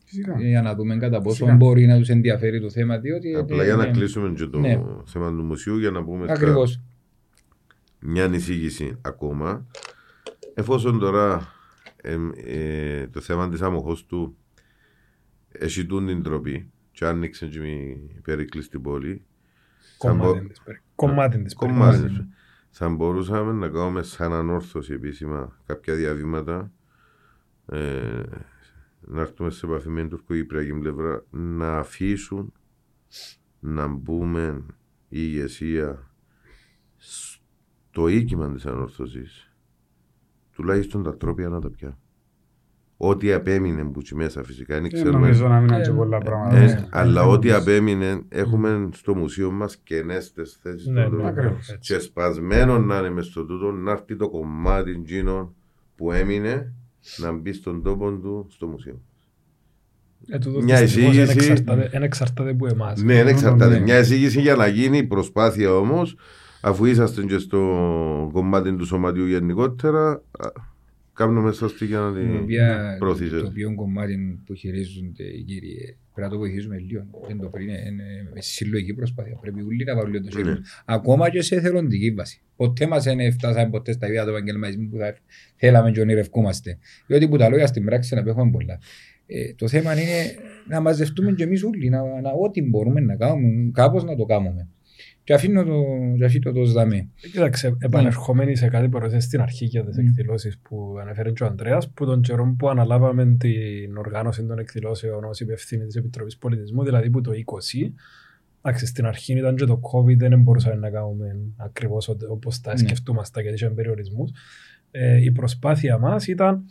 Φυσικά. 0.09 0.41
για 0.41 0.61
να 0.61 0.75
δούμε 0.75 0.97
κατά 0.97 1.21
πόσο 1.21 1.35
Φυσικά. 1.35 1.55
μπορεί 1.55 1.85
να 1.85 1.97
τους 1.97 2.09
ενδιαφέρει 2.09 2.61
το 2.61 2.69
θέμα, 2.69 2.97
διότι... 2.97 3.35
Απλά 3.35 3.61
ε, 3.61 3.65
για 3.65 3.75
να 3.75 3.85
ναι, 3.85 3.91
κλείσουμε 3.91 4.33
και 4.33 4.45
το 4.45 4.59
Ναι. 4.59 4.81
θέμα 5.05 5.29
του 5.29 5.43
μουσείου 5.43 5.77
για 5.77 5.91
να 5.91 6.03
πούμε 6.03 6.23
στα- 6.23 6.33
Ακριβώς. 6.33 6.81
μια 7.99 8.33
εισήγηση 8.33 8.97
ακόμα. 9.01 9.65
Εφόσον 10.53 10.99
τώρα 10.99 11.53
εμ, 12.01 12.29
ε, 12.45 13.07
το 13.07 13.19
θέμα 13.21 13.49
της 13.49 13.61
άμοχος 13.61 14.05
του 14.05 14.37
έχει 15.51 15.85
τούν 15.85 16.05
την 16.07 16.23
τροπή 16.23 16.71
και 16.91 17.05
άνοιξε 17.05 17.45
και 17.47 17.57
η 17.59 18.19
περίκλη 18.23 18.61
στην 18.61 18.81
πόλη, 18.81 19.25
θα 19.97 20.13
μπο- 20.13 20.23
Κομμάτι 20.25 20.47
της 20.47 20.61
περι- 20.61 20.81
Κομμάτι 20.95 21.41
της 21.43 21.53
κομμάτι 21.55 21.97
περίπτωσης. 21.97 22.17
της. 22.25 22.35
θα 22.69 22.89
μπορούσαμε 22.89 23.51
να 23.51 23.67
κάνουμε 23.67 24.01
σαν 24.03 24.33
ανόρθωση 24.33 24.93
επίσημα 24.93 25.59
κάποια 25.65 25.95
διαβήματα 25.95 26.71
ε, 27.71 28.21
να 28.99 29.21
έρθουμε 29.21 29.49
σε 29.49 29.65
επαφή 29.65 29.89
με 29.89 29.99
την 30.01 30.09
τουρκοκυπριακή 30.09 30.73
πλευρά 30.73 31.23
να 31.29 31.77
αφήσουν 31.77 32.53
να 33.59 33.87
μπούμε 33.87 34.63
η 35.09 35.17
ηγεσία 35.21 36.11
στο 36.97 38.07
οίκημα 38.07 38.51
της 38.53 38.65
ανόρθωσης 38.65 39.53
τουλάχιστον 40.51 41.03
τα 41.03 41.17
τρόπια 41.17 41.49
να 41.49 41.59
τα 41.61 41.69
πια 41.69 41.97
ό,τι 43.01 43.31
απέμεινε 43.33 43.83
που 43.85 44.01
τσι 44.01 44.15
μέσα 44.15 44.43
φυσικά 44.43 44.73
δεν 44.73 44.81
Δεν 44.83 44.91
ξέρουμε 44.91 45.19
νομίζω 45.19 45.47
να 45.47 45.59
μην 45.59 45.73
είναι 45.73 45.81
και 45.81 45.89
Ε, 45.89 45.93
πολλά 45.93 46.17
ε, 46.17 46.23
πράγματα. 46.23 46.55
ε, 46.57 46.65
Ναι. 46.65 46.87
αλλά 46.91 47.23
ό,τι 47.23 47.51
απέμεινε 47.51 48.23
έχουμε 48.29 48.89
στο 48.93 49.15
μουσείο 49.15 49.51
μας 49.51 49.77
κενές 49.77 50.33
τις 50.33 50.59
θέσεις 50.61 50.87
Ναι, 50.87 50.93
των 50.93 51.03
ναι, 51.03 51.09
δρόμων. 51.09 51.25
ακριβώς. 51.27 51.69
έτσι. 51.69 51.93
και 51.93 51.99
σπασμένο 51.99 52.79
να 52.79 52.97
είναι 52.97 53.09
μες 53.09 53.25
στο 53.25 53.45
τούτο 53.45 53.71
να 53.71 53.91
έρθει 53.91 54.15
το 54.15 54.29
κομμάτι 54.29 54.91
εκείνο 54.91 55.53
που 55.95 56.11
έμεινε 56.11 56.73
να 57.17 57.31
μπει 57.31 57.53
στον 57.53 57.83
τόπο 57.83 58.11
του 58.11 58.47
στο 58.49 58.67
μουσείο. 58.67 59.01
Ε, 60.27 60.37
τούτο 60.39 60.61
Μια 60.61 60.81
δυστυχώς 60.81 61.15
εισήγηση. 61.15 61.31
εν 61.31 61.51
εξαρτάται- 61.51 61.93
εν 61.93 62.03
εξαρτάται 62.03 62.49
από 62.49 62.67
εμάς. 62.67 63.01
Ναι, 63.03 63.13
δεν 63.13 63.27
εξαρτάται. 63.27 63.73
ναι. 63.77 63.79
Μια 63.83 63.99
εισήγηση 63.99 64.41
για 64.41 64.55
να 64.55 64.67
γίνει 64.67 65.03
προσπάθεια 65.03 65.73
όμως, 65.75 66.15
αφού 66.61 66.85
είσαστε 66.85 67.23
και 67.23 67.37
στο 67.37 67.59
κομμάτι 68.33 68.75
του 68.75 68.85
σωματιού 68.85 69.25
γενικότερα, 69.25 70.09
α, 70.11 70.47
κάνουμε 71.13 71.51
σωστή 71.51 71.85
για 71.85 71.99
να 71.99 72.07
Το 72.13 72.19
την 72.19 72.35
οποία- 72.39 72.91
Το 72.91 72.97
προωθήσετε. 73.05 73.47
οποίο 73.47 73.75
κομμάτι 73.75 74.39
που 74.45 74.53
χειρίζονται 74.53 75.23
οι 75.23 75.43
κύριοι 75.43 75.97
πρέπει 76.13 76.27
να 76.27 76.29
το 76.29 76.37
βοηθήσουμε 76.37 76.77
λίγο. 76.77 77.03
Δεν 77.27 77.39
το 77.39 77.47
πριν 77.47 77.67
είναι, 77.69 77.83
είναι 77.87 78.29
με 78.33 78.41
συλλογική 78.41 78.93
προσπάθεια. 78.93 79.37
Πρέπει 79.41 79.61
όλοι 79.61 79.83
να 79.83 79.95
βάλουν 79.95 80.23
το 80.23 80.29
χέρι. 80.31 80.43
Ναι. 80.49 80.55
τους. 80.55 80.81
Ακόμα 80.85 81.29
και 81.29 81.41
σε 81.41 81.55
εθελοντική 81.55 82.11
βάση. 82.11 82.41
Ποτέ 82.59 82.87
μας 82.87 83.03
δεν 83.03 83.31
φτάσαμε 83.31 83.69
ποτέ 83.69 83.91
στα 83.91 84.07
βία 84.07 84.23
του 84.23 84.29
επαγγελματισμού 84.29 84.89
που 84.89 84.97
θα 84.97 85.15
θέλαμε 85.55 85.91
και 85.91 86.01
ονειρευκούμαστε. 86.01 86.77
Διότι 87.07 87.27
που 87.27 87.37
τα 87.37 87.49
λόγια 87.49 87.67
στην 87.67 87.85
πράξη 87.85 88.15
να 88.15 88.23
έχουμε 88.25 88.51
πολλά. 88.51 88.79
Ε, 89.25 89.53
το 89.53 89.67
θέμα 89.67 89.93
είναι 89.93 90.35
να 90.67 90.79
μαζευτούμε 90.81 91.31
και 91.31 91.43
εμείς 91.43 91.63
όλοι, 91.63 91.89
να, 91.89 92.01
να, 92.21 92.31
ό,τι 92.31 92.61
μπορούμε 92.61 92.99
να 92.99 93.15
κάνουμε, 93.15 93.71
κάπως 93.73 94.03
να 94.03 94.15
το 94.15 94.25
κάνουμε. 94.25 94.67
Και 95.23 95.33
αφήνω 95.33 95.63
το, 95.63 95.83
και 96.17 96.25
αφήνω 96.25 96.51
το 96.51 96.65
σδαμέ. 96.65 97.09
Κοίταξε, 97.31 97.77
επανερχόμενοι 97.79 98.55
σε 98.55 98.67
κάτι 98.67 98.89
που 98.89 98.99
ρωτήσες 98.99 99.23
στην 99.23 99.41
αρχή 99.41 99.65
για 99.65 99.85
τις 99.85 99.95
Mm. 99.97 100.03
εκδηλώσεις 100.03 100.59
που 100.59 100.97
ανέφερε 101.01 101.31
και 101.31 101.43
ο 101.43 101.45
Ανδρέας, 101.45 101.89
που 101.89 102.05
τον 102.05 102.21
καιρό 102.21 102.55
που 102.59 102.69
αναλάβαμε 102.69 103.35
την 103.39 103.97
οργάνωση 103.97 104.45
των 104.45 104.59
εκδηλώσεων 104.59 105.23
ως 105.23 105.39
υπευθύνη 105.39 105.85
της 105.85 105.95
Επιτροπής 105.95 106.37
Πολιτισμού, 106.37 106.83
δηλαδή 106.83 107.09
που 107.09 107.21
το 107.21 107.31
20, 107.31 107.93
εντάξει, 108.61 108.85
στην 108.85 109.05
αρχή 109.05 109.33
ήταν 109.37 109.55
και 109.55 109.65
το 109.65 109.79
COVID, 109.93 110.17
δεν 110.17 110.41
μπορούσαμε 110.41 110.75
να 110.75 110.89
κάνουμε 110.89 111.35
ακριβώς 111.57 112.07
ό- 112.09 112.17
όπως 112.29 112.61
τα 112.61 112.71
Ναι. 112.71 112.77
σκεφτούμαστε 112.77 113.41
γιατί 113.41 113.55
είχε 113.55 113.69
περιορισμούς. 113.69 114.31
Ε, 114.91 115.23
η 115.23 115.31
προσπάθεια 115.31 115.97
μας 115.97 116.27
ήταν 116.27 116.63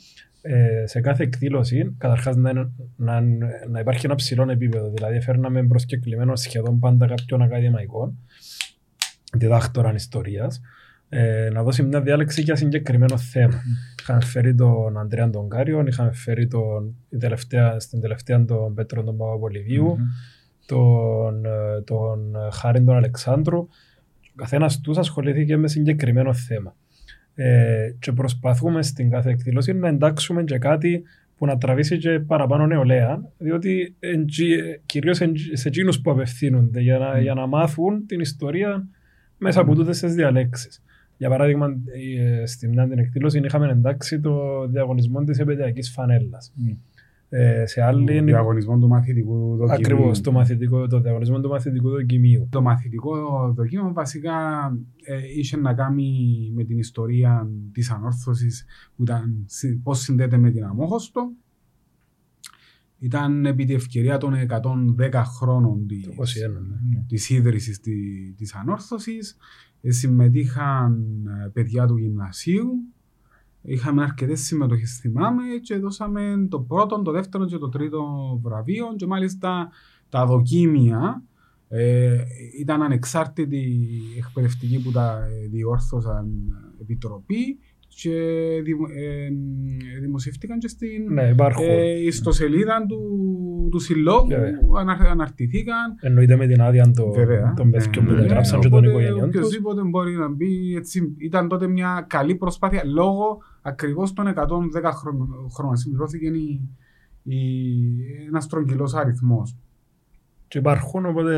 ε, 0.42 0.86
σε 0.86 1.00
κάθε 1.00 1.22
εκδήλωση 1.22 1.94
καταρχάς 1.98 2.36
να, 2.36 2.50
είναι- 2.50 2.70
να, 2.96 3.20
να 3.70 3.80
υπάρχει 3.80 4.06
ένα 4.06 4.14
ψηλό 4.14 4.50
επίπεδο. 4.50 4.90
Δηλαδή 4.90 5.20
φέρναμε 5.20 5.66
προσκεκλημένο 5.66 6.36
σχεδόν 6.36 6.78
πάντα 6.78 7.06
κάποιον 7.06 7.42
ακαδημαϊκό, 7.42 8.14
διδάκτοραν 9.32 9.94
ιστορίας, 9.94 10.60
ε, 11.08 11.48
να 11.52 11.62
δώσει 11.62 11.82
μια 11.82 12.00
διάλεξη 12.02 12.42
για 12.42 12.56
συγκεκριμένο 12.56 13.16
θέμα. 13.18 13.62
Είχαμε 14.00 14.20
φέρει 14.24 14.54
τον 14.54 14.98
Αντρέα 14.98 15.30
τον 15.30 15.48
Κάριο, 15.48 15.84
είχαμε 15.86 16.12
φέρει 16.12 16.46
τον, 16.46 16.96
η 17.10 17.16
τελευταία, 17.16 17.80
στην 17.80 18.00
τελευταία 18.00 18.44
τον 18.44 18.74
Πέτρο 18.74 19.02
τον 19.04 19.16
Παπαπολιβίου, 19.16 19.84
Μμμ. 19.86 20.04
Τον, 20.68 21.44
ε, 21.44 21.80
τον 21.84 22.36
Χάριν 22.52 22.84
τον 22.84 22.96
Αλεξάνδρου. 22.96 23.58
Ο 23.58 24.34
καθένας 24.36 24.80
τους 24.80 24.98
ασχολήθηκε 24.98 25.56
με 25.56 25.68
συγκεκριμένο 25.68 26.32
θέμα. 26.32 26.74
Ε, 27.34 27.94
και 27.98 28.12
προσπαθούμε 28.12 28.82
στην 28.82 29.10
κάθε 29.10 29.30
εκδήλωση 29.30 29.72
να 29.72 29.88
εντάξουμε 29.88 30.44
και 30.44 30.58
κάτι 30.58 31.02
που 31.36 31.46
να 31.46 31.58
τραβήσει 31.58 31.98
και 31.98 32.20
παραπάνω 32.20 32.66
νεολαία, 32.66 33.22
διότι 33.38 33.96
κυρίως 34.86 35.16
σε 35.52 35.68
εκείνους 35.68 36.00
που 36.00 36.10
απευθύνονται 36.10 36.80
για 36.80 36.98
να, 36.98 37.18
Mm. 37.18 37.22
για 37.22 37.34
να 37.34 37.46
μάθουν 37.46 38.06
την 38.06 38.20
ιστορία 38.20 38.88
μέσα 39.38 39.60
από 39.60 39.74
τούτες 39.74 40.00
τις 40.00 40.14
διαλέξεις. 40.14 40.82
Για 41.16 41.28
παράδειγμα, 41.28 41.66
ε, 42.18 42.46
στην 42.46 42.70
μια 42.70 42.88
την 42.88 42.98
εκδήλωση 42.98 43.40
είχαμε 43.44 43.70
εντάξει 43.70 44.20
το 44.20 44.66
διαγωνισμό 44.66 45.24
της 45.24 45.38
επαιδειακής 45.38 45.90
φανέλας. 45.90 46.52
Μμ. 46.54 46.70
Ε, 47.30 47.66
σε 47.66 47.80
Το 47.80 47.86
άλλη 47.86 48.20
διαγωνισμό 48.20 48.78
του 48.78 48.88
μαθητικού 48.88 49.56
δοκιμίου. 49.56 49.72
Ακριβώς, 49.74 50.20
το, 50.20 50.32
μαθητικό, 50.32 50.86
το 50.86 51.00
διαγωνισμό 51.00 51.40
του 51.40 51.48
μαθητικού 51.48 51.88
δοκιμίου. 51.90 52.48
Το 52.50 52.62
μαθητικό 52.62 53.12
δοκίμιο 53.56 53.92
βασικά 53.92 54.36
ε, 55.04 55.18
είχε 55.36 55.56
να 55.56 55.74
κάνει 55.74 56.12
με 56.54 56.64
την 56.64 56.78
ιστορία 56.78 57.50
της 57.72 57.90
ανόρθωσης 57.90 58.64
που 58.96 59.02
ήταν 59.02 59.44
συ- 59.46 59.82
πώς 59.82 59.98
συνδέεται 59.98 60.36
με 60.36 60.50
την 60.50 60.64
αμόχωστο. 60.64 61.32
Ήταν 62.98 63.46
επί 63.46 63.64
τη 63.64 63.74
ευκαιρία 63.74 64.18
των 64.18 64.34
110 64.34 65.22
χρόνων 65.38 65.78
Το 65.78 65.86
της, 65.86 66.06
21, 66.06 66.50
ναι. 66.50 66.58
Ναι. 66.96 67.04
της 67.08 67.30
ίδρυσης 67.30 67.80
τη, 67.80 67.92
της 68.36 68.54
ανόρθωσης. 68.54 69.36
Ε, 69.80 69.90
συμμετείχαν 69.90 71.24
ε, 71.44 71.48
παιδιά 71.48 71.86
του 71.86 71.96
γυμνασίου. 71.96 72.68
Είχαμε 73.62 74.02
αρκετές 74.02 74.40
συμμετοχές, 74.40 74.98
θυμάμαι, 75.00 75.42
και 75.62 75.78
δώσαμε 75.78 76.46
το 76.50 76.60
πρώτο, 76.60 77.02
το 77.02 77.12
δεύτερο 77.12 77.46
και 77.46 77.58
το 77.58 77.68
τρίτο 77.68 78.04
βραβείο. 78.42 78.94
Και 78.96 79.06
μάλιστα 79.06 79.68
τα 80.08 80.26
δοκίμια 80.26 81.22
ε, 81.68 82.24
ήταν 82.60 82.82
ανεξάρτητοι 82.82 83.90
εκπαιδευτικοί 84.18 84.82
που 84.82 84.90
τα 84.90 85.18
ε, 85.24 85.48
διόρθωσαν 85.48 86.26
επιτροπή 86.80 87.58
και 88.02 88.10
δημο- 88.64 88.88
ε, 88.88 89.28
δημοσιεύτηκαν 90.00 90.58
και 90.58 90.68
στην 90.68 91.12
Ναι, 91.12 91.22
υπάρχουν. 91.28 91.64
ε, 91.64 91.90
ιστοσελίδα 92.06 92.84
του, 92.88 92.98
του 93.70 93.78
συλλόγου, 93.78 94.26
Βέβαια. 94.28 94.52
ανα- 94.78 95.10
αναρτηθήκαν. 95.10 95.94
Εννοείται 96.00 96.36
με 96.36 96.46
την 96.46 96.60
άδεια 96.60 96.90
των, 96.90 97.12
Βέβαια. 97.12 97.54
των 97.56 97.70
παιδιών 97.70 98.04
που 98.04 98.10
Ναι, 98.10 98.16
τα 98.16 98.22
ναι, 98.22 98.26
γράψαν 98.26 98.60
και 98.60 98.68
των 98.68 98.78
οπότε 98.78 98.90
οικογενειών 98.90 99.30
τους. 99.30 99.38
Οποιοςδήποτε 99.38 99.82
μπορεί 99.82 100.12
να 100.16 100.28
μπει. 100.28 100.74
Έτσι, 100.76 101.14
ήταν 101.18 101.48
τότε 101.48 101.66
μια 101.68 102.04
καλή 102.08 102.34
προσπάθεια 102.34 102.82
λόγω 102.84 103.38
ακριβώς 103.62 104.12
των 104.12 104.26
110 104.26 104.92
χρόνων. 104.92 105.28
χρόνων. 105.56 105.76
Συμπληρώθηκε 105.76 106.26
η, 106.26 106.68
η, 107.22 107.38
ένας 108.26 108.44
στρογγυλό 108.44 108.94
αριθμός. 108.96 109.56
Και 110.48 110.58
υπάρχουν, 110.58 111.06
οπότε 111.06 111.34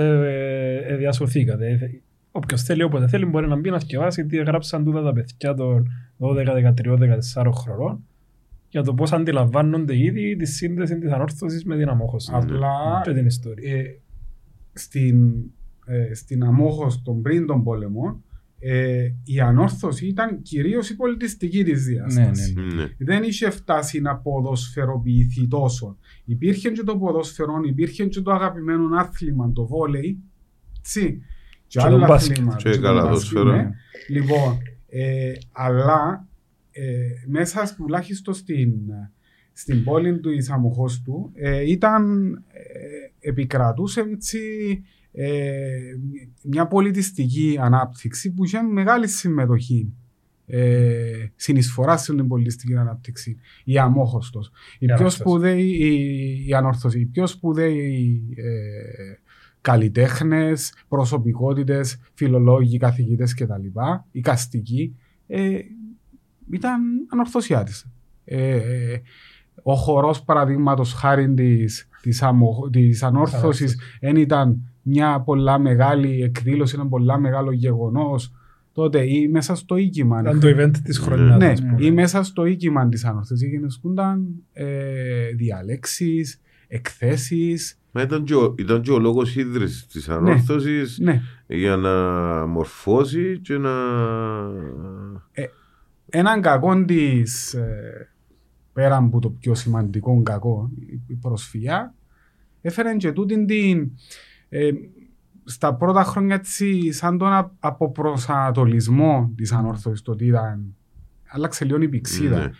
ε, 0.87 0.93
ε, 0.93 0.97
διασωθήκατε. 0.97 2.01
Ε, 2.33 2.39
Όποιος 2.39 2.63
θέλει, 2.63 2.83
όποτε 2.83 3.09
θέλει, 3.09 3.25
μπορεί 3.27 3.49
να 3.49 3.57
μπει 3.57 3.71
να 3.71 3.79
σκεφάσει 3.79 4.27
τι 4.27 4.37
γράψαν 4.37 4.85
τούτα 4.85 5.03
τα 5.03 5.13
παιδιά 5.13 5.55
των 5.55 5.89
12, 6.19 6.73
13, 6.77 6.99
14 7.35 7.51
χρονών 7.55 8.05
για 8.69 8.83
το 8.83 8.95
πώς 8.95 9.13
αντιλαμβάνονται 9.13 9.99
ήδη 9.99 10.37
τη 10.37 10.47
σύνδεση 10.47 10.99
της 10.99 11.11
ανόρθωσης 11.11 11.65
με 11.65 11.77
την 11.77 11.89
αμόχωση 11.89 12.31
Απλά 12.35 13.01
και 13.05 13.13
την 13.13 13.27
ιστορία. 13.27 13.73
ε, 13.77 13.83
στην, 14.73 15.33
ε, 15.87 16.15
στην 16.15 16.45
αμόχωστο 16.45 17.13
πριν 17.13 17.47
τον 17.47 17.63
πόλεμο 17.63 18.23
ε, 18.59 19.09
η 19.25 19.41
ανόρθωση 19.41 20.07
ήταν 20.07 20.43
κυρίως 20.43 20.91
η 20.91 20.97
πολιτιστική 20.97 21.65
της 21.65 21.87
Ναι, 21.87 21.93
διάσταση. 21.93 22.53
ναι, 22.55 22.63
ναι. 22.63 22.75
Ναι. 22.75 22.89
δεν 22.99 23.23
είχε 23.23 23.51
φτάσει 23.51 24.01
να 24.01 24.17
ποδοσφαιροποιηθεί 24.17 25.49
τόσο. 25.49 25.97
Υπήρχε 26.25 26.71
και 26.71 26.83
το 26.83 26.99
ποδόσφαιρο, 26.99 27.53
υπήρχε 27.67 28.07
και 28.07 28.21
το 28.21 28.31
αγαπημένο 28.33 28.97
άθλημα, 28.99 29.53
το 29.53 29.67
βόλεϊ. 29.67 30.19
Τσι. 30.83 31.21
Και, 31.71 31.79
Και 31.79 31.87
άλλα 31.87 31.99
το 31.99 32.07
μπάσκετ. 32.07 32.31
αθλήματα. 32.33 32.57
Και 32.57 32.71
το 32.71 32.81
καλά 32.81 33.03
μπάσκετ, 33.03 33.33
ποδόσφαιρο. 33.39 33.57
ναι. 33.57 33.71
Λοιπόν, 34.09 34.59
ε, 34.89 35.33
αλλά 35.53 36.29
ε, 36.71 36.83
μέσα 37.27 37.75
τουλάχιστον 37.77 38.35
στην, 38.35 38.73
στην 39.53 39.85
πόλη 39.85 40.19
του 40.21 40.31
Ισαμοχώστου 40.31 41.31
ε, 41.35 41.71
ήταν, 41.71 42.33
ε, 42.53 43.29
επικρατούσε 43.29 44.01
έτσι, 44.01 44.39
ε, 45.13 45.79
μια 46.43 46.67
πολιτιστική 46.67 47.57
ανάπτυξη 47.61 48.33
που 48.33 48.45
είχε 48.45 48.63
μεγάλη 48.63 49.09
συμμετοχή 49.09 49.93
ε, 50.47 51.27
συνεισφορά 51.37 51.97
στην 51.97 52.29
πολιτιστική 52.29 52.77
ανάπτυξη. 52.77 53.37
Η 53.65 53.79
αμόχωστος. 53.79 54.51
Η, 54.79 54.87
πιο 54.87 54.95
ανόρθωση. 54.95 55.17
σπουδαίοι, 55.19 55.67
η, 55.67 56.47
η 56.49 56.55
ανόρθωση. 56.55 57.01
Οι 57.01 57.07
πιο 57.07 57.27
σπουδαίοι 57.27 58.23
ε, 58.37 59.19
καλλιτέχνες, 59.61 60.73
προσωπικότητες, 60.89 62.01
φιλολόγοι, 62.15 62.79
καθηγητές 62.79 63.35
κτλ. 63.35 63.67
Οι 64.11 64.21
καστικοί 64.21 64.97
ε, 65.27 65.59
ήταν 66.51 66.81
ανορθωσιάτες. 67.13 67.87
Ε, 68.25 68.57
ε, 68.57 69.03
ο 69.63 69.75
χορός 69.75 70.23
παραδείγματος 70.23 70.93
χάρη 70.93 71.35
της, 71.35 71.89
της, 72.03 72.23
αμο, 72.23 72.69
της 72.73 73.03
ανόρθωσης 73.03 73.79
δεν 74.01 74.17
ήταν 74.17 74.71
μια 74.83 75.21
πολλά 75.21 75.59
μεγάλη 75.59 76.23
εκδήλωση, 76.23 76.75
ένα 76.79 76.89
πολλά 76.89 77.19
μεγάλο 77.19 77.53
γεγονός 77.53 78.33
τότε 78.73 79.05
ή 79.07 79.29
μέσα 79.29 79.55
στο 79.55 79.77
οίκημα. 79.77 80.21
Ήταν 80.21 80.41
το 80.41 80.49
event 80.49 80.77
της 80.85 80.99
χρονιάς. 80.99 81.39
Ναι, 81.39 81.47
ας 81.47 81.61
πούμε. 81.61 81.85
ή 81.85 81.91
μέσα 81.91 82.23
στο 82.23 82.45
οίκημα 82.45 82.89
της 82.89 83.05
ανόρθωσης 83.05 83.49
γίνονταν 83.49 84.27
ε, 84.53 85.29
διαλέξεις, 85.37 86.41
εκθέσεις. 86.69 87.80
Μα 87.93 88.03
ήταν 88.03 88.25
και 88.25 88.35
ο, 88.35 88.55
ήταν 88.59 88.83
και 88.83 88.91
ο 88.91 88.99
λόγος 88.99 89.37
ίδρυσης 89.37 89.87
της 89.87 90.09
ανόρθωσης 90.09 90.99
Ναι, 90.99 91.23
για 91.47 91.77
να 91.77 91.91
μορφώσει 92.47 93.39
και 93.39 93.59
να... 93.59 93.71
έναν 96.09 96.41
κακό 96.41 96.85
της 96.85 97.57
πέρα 98.73 98.97
από 98.97 99.19
το 99.21 99.31
πιο 99.31 99.55
σημαντικό 99.55 100.23
κακό, 100.23 100.71
η 101.07 101.15
προσφυγιά, 101.15 101.95
έφερε 102.61 102.97
και 102.97 103.13
τούτην 103.13 103.47
την. 103.47 103.91
ε, 104.49 104.71
στα 105.45 105.75
πρώτα 105.75 106.05
χρόνια 106.05 106.35
έτσι, 106.35 106.93
σαν 106.93 107.19
τον 107.19 107.33
α- 107.33 107.53
αποπροσανατολισμό 107.61 109.33
της 109.37 109.53
ανόρθωση, 109.53 110.03
το 110.05 110.13
ότι 110.13 110.27
ήταν. 110.27 110.75
Άλλαξε 111.33 111.65
λίγο 111.65 111.83
η 111.83 111.89
πηξίδα. 111.89 112.39
Ναι. 112.39 112.51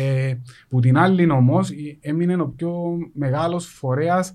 Ε, 0.00 0.38
που 0.68 0.80
την 0.80 0.96
άλλη 0.98 1.30
όμως 1.30 1.70
έμεινε 2.00 2.40
ο 2.42 2.48
πιο 2.48 2.72
μεγάλος 3.12 3.66
φορέας 3.66 4.32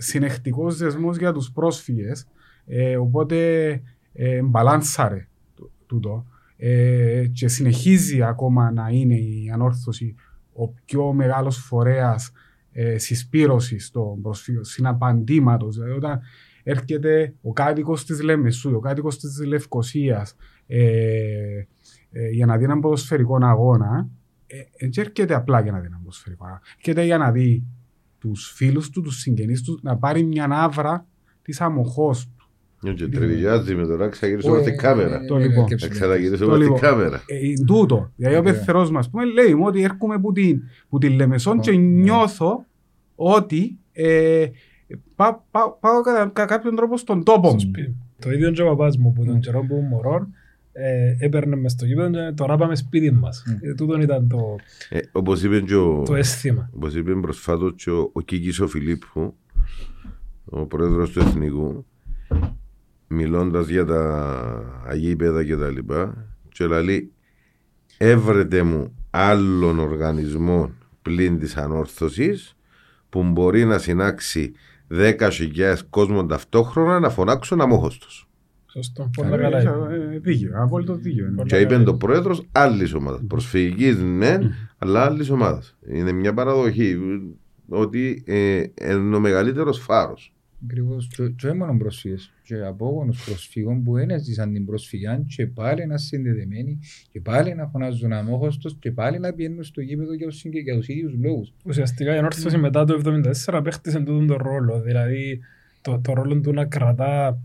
συνεχτικό 0.00 0.70
δεσμό 0.70 1.12
για 1.12 1.32
τους 1.32 1.50
πρόσφυγες. 1.52 2.26
Ε, 2.66 2.96
οπότε 2.96 3.70
ε, 4.12 4.42
μπαλάνσαρε 4.42 5.28
τού- 5.54 5.70
τούτο. 5.86 6.26
Ε, 6.56 7.26
και 7.32 7.48
συνεχίζει 7.48 8.22
ακόμα 8.22 8.70
να 8.70 8.88
είναι 8.90 9.14
η 9.14 9.50
ανόρθωση 9.52 10.14
ο 10.52 10.68
πιο 10.68 11.12
μεγάλος 11.12 11.56
φορέας 11.56 12.32
ε, 12.72 12.98
συσπήρωσης 12.98 13.90
των 13.90 14.22
προσφύγων, 14.22 14.64
συναπαντήματος. 14.64 15.76
Δηλαδή 15.76 15.92
όταν 15.92 16.20
έρχεται 16.62 17.34
ο 17.42 17.52
κάτοικος 17.52 18.04
της 18.04 18.22
Λεμεσού, 18.22 18.70
ο 18.74 18.80
κάτοικος 18.80 19.18
της 19.18 19.44
Λευκοσίας 19.44 20.36
ε, 20.66 21.64
ε, 22.12 22.28
για 22.30 22.46
να 22.46 22.56
δει 22.56 22.64
έναν 22.64 22.80
ποδοσφαιρικό 22.80 23.38
αγώνα, 23.42 24.08
ε, 24.46 24.56
δεν 24.78 24.90
έρχεται 25.04 25.34
απλά 25.34 25.60
για 25.60 25.72
να 25.72 25.80
δει 25.80 25.86
έναν 25.86 25.98
ποδοσφαιρικό 25.98 26.44
αγώνα. 26.44 26.60
Έρχεται 26.76 27.04
για 27.04 27.18
να 27.18 27.30
δει 27.30 27.64
τους 28.20 28.52
φίλους 28.56 28.90
του, 28.90 29.00
τους 29.02 29.16
συγγενείς 29.20 29.62
του, 29.62 29.78
να 29.82 29.96
πάρει 29.96 30.22
μια 30.22 30.48
άβρα 30.50 31.06
της 31.42 31.60
αμοχώς 31.60 32.28
του. 32.36 32.94
Και 32.94 33.08
τρεβιάζει 33.08 33.74
με 33.74 33.86
τώρα, 33.86 34.08
ξαγυρίσουμε 34.08 34.60
στην 34.60 34.76
κάμερα. 34.76 35.24
Το 35.24 35.36
λοιπόν. 35.36 35.66
Ξαγυρίσουμε 35.90 36.36
Το 36.48 36.54
στην 36.54 36.58
λοιπόν. 36.60 36.78
κάμερα. 36.80 37.22
Ε, 37.26 37.46
είναι 37.46 37.64
τούτο. 37.66 38.10
Δηλαδή 38.16 38.36
ο 38.36 38.42
πεθερός 38.42 38.90
μας 38.90 39.10
πούμε, 39.10 39.24
λέει 39.24 39.54
μου 39.54 39.64
ότι 39.66 39.82
έρχομαι 39.82 40.18
που 40.20 40.32
την, 40.32 40.62
που 40.88 40.98
την 40.98 41.12
Λεμεσόν 41.12 41.60
και 41.60 41.70
Ναι. 41.70 41.76
νιώθω 41.76 42.64
ότι 43.14 43.78
ε, 43.92 44.46
πά- 45.14 45.42
πά- 45.50 45.76
πάω 45.80 46.00
κατά, 46.00 46.30
κατά 46.32 46.44
κάποιον 46.54 46.76
τρόπο 46.76 46.96
στον 46.96 47.24
τόπο 47.24 47.46
στο 47.46 47.52
μου. 47.54 47.60
σπίτι. 47.60 47.94
Το 48.18 48.30
ίδιο 48.30 48.50
και 48.50 48.62
ο 48.62 48.66
παπάς 48.66 48.96
μου 48.96 49.12
που 49.12 49.22
Ναι. 49.22 49.28
τον 49.30 49.40
καιρό 49.40 49.60
που 49.68 49.74
ήμουν 49.76 49.88
μωρό 49.88 50.28
ε, 50.72 51.16
έπαιρνε 51.18 51.56
μες 51.56 51.72
στο 51.72 51.84
γήπεδο 51.86 52.10
και 52.10 52.32
τώρα 52.34 52.56
πάμε 52.56 52.74
σπίτι 52.76 53.10
μας. 53.12 53.44
Mm. 53.48 53.58
Ε, 53.60 53.74
Τούτον 53.74 54.00
ήταν 54.00 54.28
το, 54.28 54.56
Ε, 54.88 54.98
όπως 55.12 55.42
είπε 55.42 55.60
και 55.60 55.74
ο, 55.74 56.02
το 56.02 56.14
αίσθημα. 56.14 56.70
όπως 56.74 56.94
είπε 56.94 57.14
προσφάτως 57.14 57.72
και 57.76 57.90
ο, 57.90 58.10
ο 58.12 58.20
Κίκης 58.20 58.60
ο 58.60 58.66
Φιλίππου, 58.68 59.34
ο 60.44 60.66
πρόεδρος 60.66 61.10
του 61.10 61.20
Εθνικού, 61.20 61.86
μιλώντας 63.06 63.68
για 63.68 63.84
τα 63.84 64.82
αγίπεδα 64.86 65.44
και 65.44 65.56
τα 65.56 65.70
λοιπά, 65.70 66.26
και 66.48 66.66
λέει, 66.66 67.12
έβρετε 67.98 68.62
μου 68.62 68.94
άλλον 69.10 69.78
οργανισμό 69.78 70.70
πλην 71.02 71.38
της 71.38 71.56
ανόρθωσης 71.56 72.56
που 73.08 73.22
μπορεί 73.22 73.64
να 73.64 73.78
συνάξει 73.78 74.52
10.000 74.90 75.76
κόσμων 75.90 76.28
ταυτόχρονα 76.28 77.00
να 77.00 77.10
φωνάξουν 77.10 77.60
αμόχωστος. 77.60 78.29
Σωστό. 78.72 79.10
Πολύ 79.16 79.32
Ε, 79.34 79.36
καλά. 79.36 79.58
ε, 79.58 79.62
είπε. 79.62 80.14
ε, 80.14 80.18
Δίκαιο, 80.18 80.50
απόλυτο 80.62 80.94
δίκαιο. 80.94 81.26
είναι. 81.26 81.34
Πολύ 81.36 81.48
Και 81.48 81.56
είπε 81.56 81.72
καλά. 81.72 81.84
το 81.84 81.94
πρόεδρος 81.94 82.46
άλλης 82.52 82.92
ομάδας. 82.94 83.20
Προσφυγική 83.26 83.92
ναι, 84.02 84.38
αλλά 84.78 85.00
άλλης 85.04 85.30
ομάδας. 85.30 85.76
Είναι 85.92 86.12
μια 86.12 86.34
παραδοχή 86.34 86.96
ότι 87.68 88.22
ε, 88.26 88.62
είναι 88.90 89.16
ο 89.16 89.20
μεγαλύτερος 89.20 89.78
φάρος. 89.78 90.34
Ακριβώς. 90.64 91.08
Και- 91.16 91.28
Και 91.36 91.46
όχι 91.46 91.56
μόνο 91.56 91.76
προσφύγες. 91.76 92.32
Και 92.42 92.54
απόγονους 92.60 93.24
προσφύγων 93.24 93.82
που 93.82 93.92
δεν 93.94 94.10
έζησαν 94.10 94.52
την 94.52 94.64
προσφυγιά 94.66 95.24
και 95.36 95.46
πάλι 95.46 95.86
να 95.86 95.96
συνδεδεμένοι 95.98 96.78
και 97.12 97.20
πάλι 97.20 97.54
να 97.54 97.66
φωνάζουν 97.66 98.12
αμόχωστος 98.12 98.76
και 98.80 98.90
πάλι 98.92 99.18
να 99.18 99.32
πηγαίνουν 99.32 99.62
στο 99.64 99.80
γήπεδο 99.80 100.14
για 100.14 100.26
τους, 100.26 100.36
συγκε- 100.38 100.62
για 100.62 100.76
τους 100.76 100.88
ίδιους 100.88 101.14
λόγους. 101.22 101.52
Ουσιαστικά 101.64 102.14
η 102.14 102.18
ανόρθωση 102.18 102.56
μετά 102.58 102.84
το 102.84 102.94
1974 102.94 103.60
παίχτησε 103.64 103.98
τούτον 103.98 104.26
τον 104.26 104.36
ρόλο. 104.36 104.80
Δηλαδή 104.80 105.40
το, 105.80 106.00
το 106.04 106.12
ρόλο 106.12 106.40
του 106.40 106.52
να 106.52 106.64
κρατά 106.64 107.38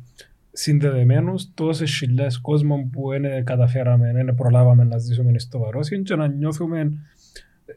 συνδεδεμένους 0.58 1.54
τόσες 1.54 1.92
χιλιάδες 1.92 2.38
κόσμων 2.38 2.90
που 2.90 3.10
δεν 3.10 3.44
καταφέραμε, 3.44 4.12
δεν 4.14 4.36
προλάβαμε 4.36 4.84
να 4.84 4.98
ζήσουμε 4.98 5.40
στο 5.40 5.60
βαρόσιν 5.60 6.04
και 6.04 6.16
να 6.16 6.28
νιώθουμε 6.28 6.92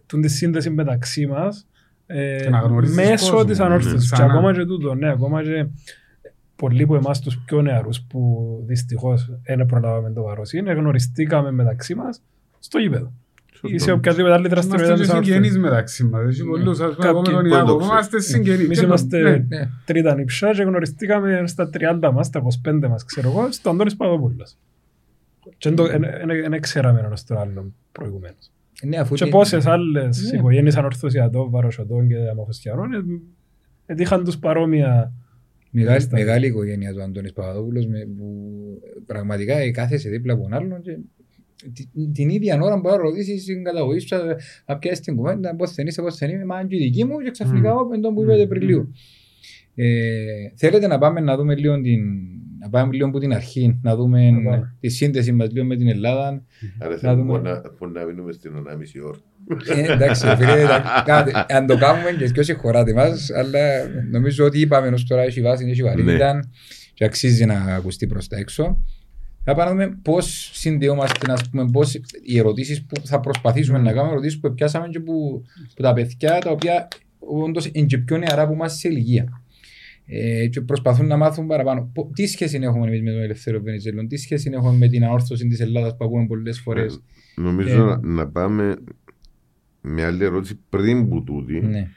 τον 0.07 0.21
τη 0.21 0.29
σύνδεση 0.29 0.71
μεταξύ 0.71 1.27
μας 1.27 1.67
ε, 2.07 2.41
Και 2.43 2.49
να 2.49 2.59
γνωρίζεις 2.59 2.97
μέσω 2.97 3.31
κόσμο, 3.31 3.45
της 3.49 3.59
ναι, 3.59 3.64
ανόρθωσης. 3.64 4.09
Και 4.09 4.14
ξανά. 4.14 4.33
ακόμα 4.33 4.53
και 4.53 4.64
τούτο, 4.64 4.95
ναι, 4.95 5.11
ακόμα 5.11 5.43
και 5.43 5.67
πολλοί 6.57 6.83
από 6.83 6.97
εμάς 6.97 7.21
τους 7.21 7.38
πιο 7.38 7.62
νεαρούς 7.62 8.03
που 8.03 8.49
δυστυχώς 8.67 9.31
δεν 9.43 9.67
προλάβαμε 9.67 10.11
το 10.11 10.23
βαρόσιν, 10.23 10.67
γνωριστήκαμε 10.67 11.51
μεταξύ 11.51 11.95
μας 11.95 12.23
στο 12.59 12.79
γήπεδο. 12.79 13.12
Ή 13.62 13.79
σε 13.79 13.90
οποιαδήποτε 13.92 14.33
άλλη 14.35 14.47
Είμαστε 14.47 14.66
δραστηριότητα 14.68 14.94
και 14.94 15.01
της 15.01 15.11
ανόρθωσης. 15.11 15.35
συγγενείς 15.35 15.59
μεταξύ 15.59 16.05
μας. 16.05 16.29
Έχει 16.29 16.44
πολλούς, 16.44 16.81
ας 16.81 16.94
πούμε, 16.94 17.09
εγώ 17.09 17.18
με 17.21 17.25
Κάποιοι 17.25 17.35
τον 17.35 17.42
που 17.42 17.49
δεν 17.49 17.51
το 17.51 17.57
Ιάκωβο, 17.57 17.77
ξέρουν. 17.79 17.92
είμαστε 17.94 18.21
συγγενείς. 18.21 18.64
Εμείς 18.64 18.77
Και 18.79 18.81
το- 18.85 18.87
είμαστε 18.87 19.18
ναι. 19.21 19.31
Ναι. 19.49 19.68
τρίτα 19.85 20.14
νυψά 20.14 20.51
και 20.53 20.62
γνωριστήκαμε 20.62 21.42
στα 21.47 21.71
30 21.71 22.12
μας, 22.12 22.27
στα 22.27 22.38
25 22.38 22.88
μας, 22.88 23.05
ξέρω 23.05 23.29
εγώ, 23.29 23.53
στο 23.53 23.71
Αντώνης 23.71 23.97
Παπαδόπουλος. 23.97 24.57
Και 25.59 25.71
δεν 26.49 26.61
ξέραμε 26.61 27.01
ένας 27.01 27.25
τον 27.25 27.38
άλλον 27.38 27.75
προηγουμένως. 27.92 28.51
Ναι, 28.83 28.97
αφού 28.97 29.14
Και 29.14 29.25
και- 29.25 29.31
πόσες 29.31 29.66
άλλες 29.66 30.31
Ναι. 30.33 30.38
οικογένειες 30.38 30.77
ανορθωσιατών, 30.77 31.51
βαροσιατών 31.51 32.09
και 32.09 32.16
αμαχωστιαρών 32.31 32.92
ε, 32.92 33.03
έτυχαν 33.87 34.25
τους 34.25 34.38
παρόμοια 34.38 35.12
Μεγάλη, 35.71 35.90
Μάλιστα. 35.92 36.16
μεγάλη 36.16 36.47
οικογένεια 36.47 36.92
του 36.92 37.03
Αντώνης 37.03 37.33
Παπαδόπουλος 37.33 37.87
με, 37.87 37.99
που 38.18 38.35
πραγματικά 39.07 39.59
ε, 39.59 39.71
κάθεσε 39.71 40.09
δίπλα 40.09 40.33
από 40.33 40.42
τον 40.42 40.53
άλλον 40.55 40.81
και 40.83 40.97
την, 41.92 42.12
την 42.12 42.29
ίδια 42.29 42.61
ώρα 42.62 42.77
μπορεί 42.77 42.97
να 42.97 43.03
ρωτήσεις 43.03 43.44
την 43.44 43.64
καταγωγή 43.64 43.99
σου 43.99 44.16
να 44.66 44.79
πιάσεις 44.79 45.01
την 45.05 45.16
κουβέντα 45.16 45.57
πώς 45.57 45.75
δεν 45.75 45.87
είσαι, 45.87 46.03
πώς 46.03 46.16
δεν 46.16 46.31
είμαι, 46.31 46.44
μα 46.44 46.57
αν 46.57 46.68
και 46.68 46.77
η 46.77 46.79
δική 46.79 47.05
μου 47.05 47.18
και 47.18 47.31
ξαφνικά 47.31 47.75
Μμμ. 47.75 47.88
mm. 47.90 47.94
εντός 47.94 48.12
που 48.14 48.23
είπατε 48.23 48.47
πριν 48.47 48.62
λίγο. 48.62 48.88
Ε, 49.75 49.87
θέλετε 50.57 50.87
να 50.87 50.99
πάμε 50.99 51.21
να 51.21 51.37
δούμε 51.37 51.55
λίγο 51.57 51.81
την, 51.81 52.01
να 52.61 52.68
πάμε 52.68 52.92
λίγο 52.94 53.09
από 53.09 53.18
την 53.18 53.33
αρχή, 53.33 53.79
να 53.83 53.97
δούμε 53.97 54.31
Να 54.31 54.51
πάμε. 54.51 54.77
τη 54.81 54.88
σύνδεση 54.88 55.33
μας 55.33 55.53
λίγο 55.53 55.64
με 55.66 55.77
την 55.77 55.88
Ελλάδα. 55.88 56.44
Άρα 56.81 56.92
Να 56.92 56.99
θέλουμε 56.99 57.23
δούμε. 57.38 57.51
να, 57.51 57.61
που 57.61 57.87
να 57.87 58.05
μείνουμε 58.05 58.33
στην 58.33 58.53
1,5 58.57 59.05
ώρα. 59.07 59.18
Ε, 59.81 59.92
εντάξει, 59.92 60.27
ρε 60.27 60.37
φίλε, 60.37 60.64
τα- 60.66 61.03
κάντε- 61.07 61.53
αν 61.53 61.66
το 61.66 61.77
κάνουμε 61.79 62.11
και 62.18 62.31
ποιος 62.33 62.47
συγχωράτε 62.47 62.92
μας, 62.92 63.31
αλλά 63.31 63.61
νομίζω 64.11 64.44
ότι 64.44 64.61
είπαμε 64.61 64.88
ως 64.88 65.07
τώρα 65.07 65.23
έχει 65.23 65.40
βάση, 65.40 65.66
έχει 65.71 65.83
βαρύτητα 65.83 66.49
και 66.94 67.05
αξίζει 67.05 67.44
να 67.44 67.55
ακουστεί 67.75 68.07
προς 68.07 68.29
τα 68.29 68.37
έξω. 68.37 68.85
Θα 69.50 69.54
πάμε 69.54 69.74
να 69.74 69.84
δούμε 69.84 69.98
πώς 70.02 70.50
συνδεόμαστε, 70.54 71.32
ας 71.32 71.50
πούμε, 71.50 71.70
πώς 71.70 71.94
οι 72.22 72.38
ερωτήσεις 72.38 72.84
που 72.84 73.06
θα 73.06 73.20
προσπαθήσουμε 73.20 73.78
να 73.78 73.92
κάνουμε, 73.92 74.12
ερωτήσεις 74.12 74.40
που 74.40 74.54
πιάσαμε 74.54 74.88
και 74.88 75.00
που, 75.00 75.42
που 75.74 75.82
τα 75.82 75.92
παιδιά 75.92 76.38
τα 76.38 76.50
οποία 76.50 76.88
όντως 77.18 77.68
είναι 77.72 77.87
και 77.87 77.98
πιο 77.98 78.16
νεαρά 78.18 78.42
από 78.42 78.52
εμάς 78.52 78.78
σε 78.78 78.88
ηλικία. 78.88 79.42
Ε, 80.06 80.46
και 80.46 80.61
προσπαθούν 80.61 81.06
να 81.06 81.16
μάθουν 81.16 81.46
παραπάνω. 81.46 81.90
Πο- 81.94 82.11
Τι 82.14 82.26
σχέση 82.26 82.58
έχουμε 82.62 82.87
εμείς 82.87 83.02
με 83.02 83.11
τον 83.11 83.20
Ελευθέριο 83.20 83.61
Βενιζέλον, 83.62 84.08
τι 84.08 84.16
σχέση 84.16 84.50
έχουμε 84.54 84.72
με 84.76 84.88
την 84.88 85.04
αόρθωση 85.04 85.46
της 85.46 85.61
Ελλάδας 85.61 85.96
που 85.96 86.05
ακούμε 86.05 86.26
πολλές 86.26 86.61
φορές; 86.61 87.03
Νομίζω 87.36 87.82
Ε. 87.82 87.84
να, 87.84 88.01
να 88.03 88.28
πάμε 88.28 88.76
με 89.80 90.05
άλλη 90.05 90.24
ερώτηση 90.24 90.61
πριν 90.68 91.09
που 91.09 91.24
τούτη. 91.24 91.61
Ναι. 91.61 91.88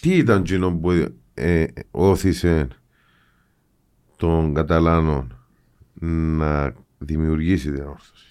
Τι 0.00 0.16
ήταν 0.16 0.40
εκείνο 0.40 0.76
που 0.76 0.90
ε, 1.34 1.64
ώθησε 1.90 2.68
τον 4.16 4.54
Καταλάνο 4.54 5.26
να 6.06 6.72
δημιουργήσει 6.98 7.72
την 7.72 7.82
Ανόρθωση. 7.84 8.26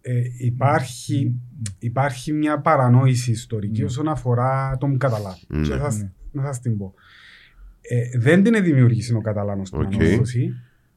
Ε, 0.00 0.22
υπάρχει, 0.38 1.34
υπάρχει 1.78 2.32
μια 2.32 2.58
παρανόηση 2.60 3.30
ιστορική 3.30 3.82
Mm. 3.82 3.86
όσον 3.86 4.08
αφορά 4.08 4.76
τον 4.80 4.98
Καταλάνο. 4.98 5.38
Ναι. 5.48 5.66
Και 5.68 5.74
θα, 5.74 5.90
σ- 5.90 6.00
Ναι. 6.02 6.10
να 6.32 6.42
σας 6.46 6.60
την 6.60 6.76
πω. 6.78 6.94
ε, 7.88 8.18
δεν 8.18 8.42
την 8.42 8.62
δημιούργησε 8.64 9.14
ο 9.14 9.20
Καταλάνος 9.20 9.70
την 9.70 9.80
Οκ. 9.80 9.92
ανόρθωση. 9.94 10.52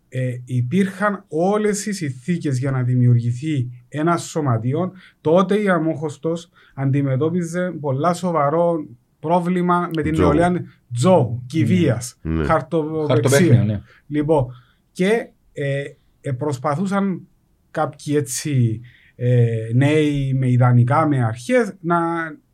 Ε, 0.09 0.31
υπήρχαν 0.45 1.25
όλες 1.27 1.85
οι 1.85 1.93
συνθήκες 1.93 2.57
για 2.59 2.71
να 2.71 2.83
δημιουργηθεί 2.83 3.69
ένα 3.89 4.17
σωματείο. 4.17 4.91
Τότε 5.21 5.61
η 5.61 5.69
Αμόχωστος 5.69 6.49
αντιμετώπιζε 6.73 7.71
πολλά 7.79 8.13
σοβαρό 8.13 8.85
πρόβλημα 9.19 9.89
με 9.95 10.01
την 10.01 10.13
Τζόγου. 10.13 10.33
νεολαία 10.33 10.63
τζόγου, 10.93 11.43
κηδείας, 11.45 12.17
Ναι. 12.21 12.43
Χαρτοπέχνιο, 12.43 13.05
χαρτοπεξία. 13.05 13.63
ναι. 13.63 13.81
Λοιπόν, 14.07 14.45
και 14.91 15.29
ε, 15.53 15.83
ε, 16.21 16.31
προσπαθούσαν 16.31 17.27
κάποιοι 17.71 18.13
έτσι 18.17 18.81
ε, 19.15 19.69
νέοι 19.73 20.33
με 20.33 20.49
ιδανικά, 20.51 21.07
με 21.07 21.23
αρχές, 21.23 21.73
να, 21.81 21.97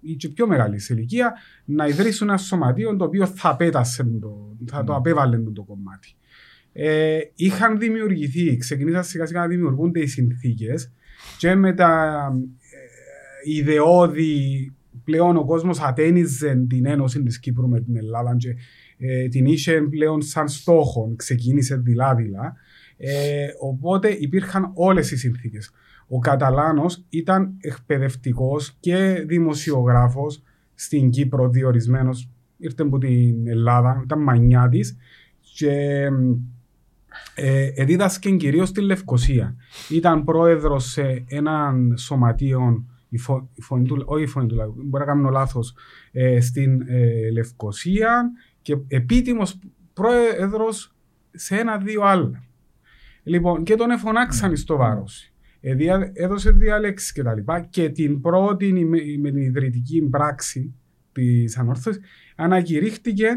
ή 0.01 0.13
και 0.15 0.29
πιο 0.29 0.47
μεγάλη 0.47 0.79
σε 0.79 0.93
ηλικία, 0.93 1.33
να 1.65 1.87
ιδρύσουν 1.87 2.29
ένα 2.29 2.37
σωματείο 2.37 2.95
το 2.95 3.05
οποίο 3.05 3.25
θα 3.25 3.55
πέτασε, 3.55 4.03
το, 4.21 4.55
θα 4.65 4.83
το 4.83 4.93
Mm. 4.93 4.97
απέβαλε 4.97 5.37
το 5.37 5.63
κομμάτι. 5.63 6.15
Ε, 6.71 7.19
είχαν 7.35 7.79
δημιουργηθεί, 7.79 8.57
ξεκινήσαν 8.57 9.03
σιγά 9.03 9.25
σιγά 9.25 9.39
να 9.39 9.47
δημιουργούνται 9.47 9.99
οι 9.99 10.07
συνθήκες 10.07 10.91
και 11.37 11.55
με 11.55 11.73
τα 11.73 12.17
ε, 13.45 13.51
ιδεώδη 13.51 14.73
πλέον 15.03 15.37
ο 15.37 15.45
κόσμος 15.45 15.79
ατένιζε 15.79 16.65
την 16.69 16.85
ένωση 16.85 17.23
της 17.23 17.39
Κύπρου 17.39 17.69
με 17.69 17.81
την 17.81 17.95
Ελλάδα 17.95 18.35
και 18.35 18.55
ε, 18.97 19.27
την 19.27 19.45
είχε 19.45 19.81
πλέον 19.81 20.21
σαν 20.21 20.47
στόχο, 20.47 21.13
ξεκίνησε 21.15 21.75
δειλά-δειλά. 21.75 22.55
Ε, 22.97 23.47
οπότε 23.59 24.09
υπήρχαν 24.09 24.71
όλες 24.73 25.11
οι 25.11 25.17
συνθήκες. 25.17 25.71
Ο 26.07 26.19
Καταλάνος 26.19 27.05
ήταν 27.09 27.57
εκπαιδευτικός 27.59 28.77
και 28.79 29.23
δημοσιογράφος 29.27 30.43
στην 30.73 31.09
Κύπρο 31.09 31.49
διορισμένος, 31.49 32.29
ήρθε 32.57 32.83
από 32.83 32.97
την 32.97 33.47
Ελλάδα, 33.47 34.01
ήταν 34.03 34.21
μανιά 34.21 34.69
της 34.69 34.97
και 35.53 36.07
ε, 37.35 37.71
εδίδασκε 37.75 38.31
κυρίως 38.31 38.69
στη 38.69 38.81
Λευκοσία. 38.81 39.55
Ήταν 39.89 40.23
πρόεδρος 40.23 40.85
σε 40.85 41.23
έναν 41.27 41.97
σωματείο, 41.97 42.85
η 43.09 43.17
φω, 43.17 43.49
η 43.53 43.61
φωνή 43.61 43.87
του, 43.87 44.03
όχι 44.05 44.23
η 44.23 44.27
φωνή 44.27 44.47
του 44.47 44.55
λαού, 44.55 44.75
μπορεί 44.77 45.05
να 45.05 45.13
κάνω 45.13 45.29
λάθος, 45.29 45.73
ε, 46.11 46.41
στην 46.41 46.81
ε, 46.87 47.31
Λευκοσία 47.31 48.31
και 48.61 48.77
επίτιμος 48.87 49.59
πρόεδρος 49.93 50.95
σε 51.31 51.55
ένα-δύο 51.55 52.01
άλλα. 52.01 52.43
Λοιπόν, 53.25 53.63
και 53.63 53.75
τον 53.75 53.89
εφωνάξαν 53.91 54.55
στο 54.55 54.77
βάρος. 54.77 55.29
Ε, 55.61 55.73
δια- 55.73 56.11
έδωσε 56.13 56.51
διάλεξη 56.51 57.13
και 57.13 57.23
τα 57.23 57.33
λοιπά 57.35 57.59
και 57.59 57.89
την 57.89 58.21
πρώτη 58.21 58.71
με, 58.73 58.97
με 59.19 59.31
την 59.31 59.41
ιδρυτική 59.41 60.01
πράξη 60.01 60.73
της 61.11 61.57
ανόρθωσης 61.57 62.01
ανακηρύχθηκε 62.35 63.27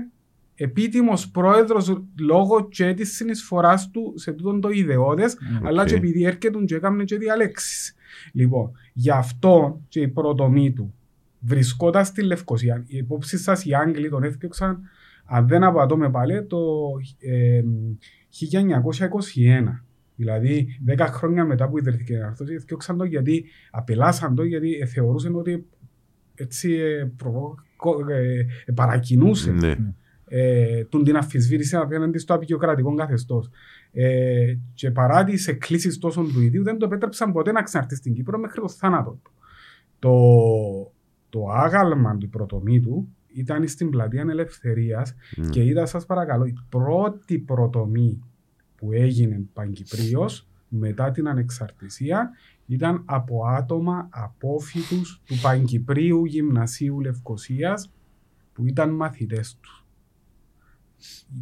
επίτιμος 0.55 1.30
πρόεδρος 1.30 2.03
λόγω 2.20 2.68
και 2.68 2.95
της 2.95 3.14
συνεισφοράς 3.16 3.91
του 3.91 4.12
σε 4.16 4.32
τούτο 4.32 4.59
το 4.59 4.68
ιδεώδες 4.68 5.36
αλλά 5.62 5.84
και 5.84 5.95
επειδή 5.95 6.24
έρχεται 6.24 6.59
και 6.64 6.74
έκαμε 6.74 7.05
και 7.05 7.16
διαλέξεις. 7.16 7.95
Λοιπόν, 8.32 8.70
γι' 8.93 9.11
αυτό 9.11 9.80
και 9.89 10.01
η 10.01 10.09
προτομή 10.09 10.72
του 10.72 10.95
βρισκόταν 11.41 12.05
στη 12.05 12.22
Λευκοσία. 12.22 12.84
Η 12.86 12.97
υπόψη 12.97 13.39
σας 13.39 13.64
οι 13.64 13.74
Άγγλοι 13.74 14.09
τον 14.09 14.22
έφτιαξαν, 14.22 14.80
αν 15.24 15.49
δεν 15.49 15.64
απατώμε 15.64 16.11
πάλι, 16.11 16.45
το 16.47 16.59
ε, 17.18 17.62
1921. 18.29 19.85
Δηλαδή, 20.16 20.68
10 20.87 21.07
χρόνια 21.09 21.45
μετά 21.45 21.68
που 21.68 21.79
ιδρύθηκε 21.79 22.12
η 22.12 22.16
αναρθώση, 22.16 22.55
έφτιαξαν 22.55 22.97
το 22.97 23.05
γιατί 23.05 23.45
απελάσαν 23.70 24.35
το 24.35 24.43
γιατί 24.43 24.74
ε, 24.74 24.87
θεωρούσαν 24.87 25.35
ότι 25.35 25.66
έτσι 26.35 26.72
ε, 26.72 27.11
προβο- 27.16 27.55
κο- 27.76 28.09
ε, 28.11 28.47
ε, 28.64 28.72
παρακινούσε 28.74 29.53
Ναι. 29.53 29.74
ε, 30.29 30.85
τον 30.85 31.05
την 31.05 31.16
αμφισβήτηση 31.16 31.76
απέναντι 31.76 32.18
στο 32.18 32.35
απεικιοκρατικό 32.35 32.95
καθεστώς. 32.95 33.51
Ε, 33.93 34.55
και 34.74 34.91
παρά 34.91 35.24
τις 35.24 35.49
εκκλήσεις 35.49 35.99
τόσο 35.99 36.22
του 36.22 36.41
ιδίου, 36.41 36.62
δεν 36.62 36.79
το 36.79 36.87
επέτρεψαν 36.87 37.33
ποτέ 37.33 37.53
να 37.53 37.62
ξαναρθεί 37.62 37.95
στην 37.95 38.12
Κύπρο 38.12 38.39
μέχρι 38.39 38.61
το 38.61 38.68
θάνατο 38.68 39.18
του. 39.22 39.33
Το, 39.99 40.12
το 41.29 41.49
άγαλμα 41.51 42.16
του 42.16 42.29
πρωτομή 42.29 42.81
του 42.81 43.16
ήταν 43.35 43.68
στην 43.68 43.91
πλατεία 43.91 44.24
Ελευθερίας 44.29 45.14
Mm. 45.37 45.51
και 45.51 45.64
είδα 45.64 45.87
σας 45.87 46.07
παρακαλώ, 46.07 46.45
η 46.45 46.55
πρώτη 46.68 47.39
πρωτομή 47.39 48.22
που 48.76 48.93
έγινε 48.93 49.41
Παγκυπρίος 49.53 50.49
μετά 50.68 51.11
την 51.11 51.29
ανεξαρτησία 51.29 52.31
ήταν 52.66 53.03
από 53.05 53.47
άτομα 53.47 54.09
απόφοιτους 54.11 55.22
του 55.26 55.35
Παγκυπρίου 55.43 56.24
Γυμνασίου 56.24 57.01
Λευκοσίας 57.01 57.93
που 58.53 58.66
ήταν 58.66 58.91
μαθητές 58.91 59.59
τους. 59.61 59.83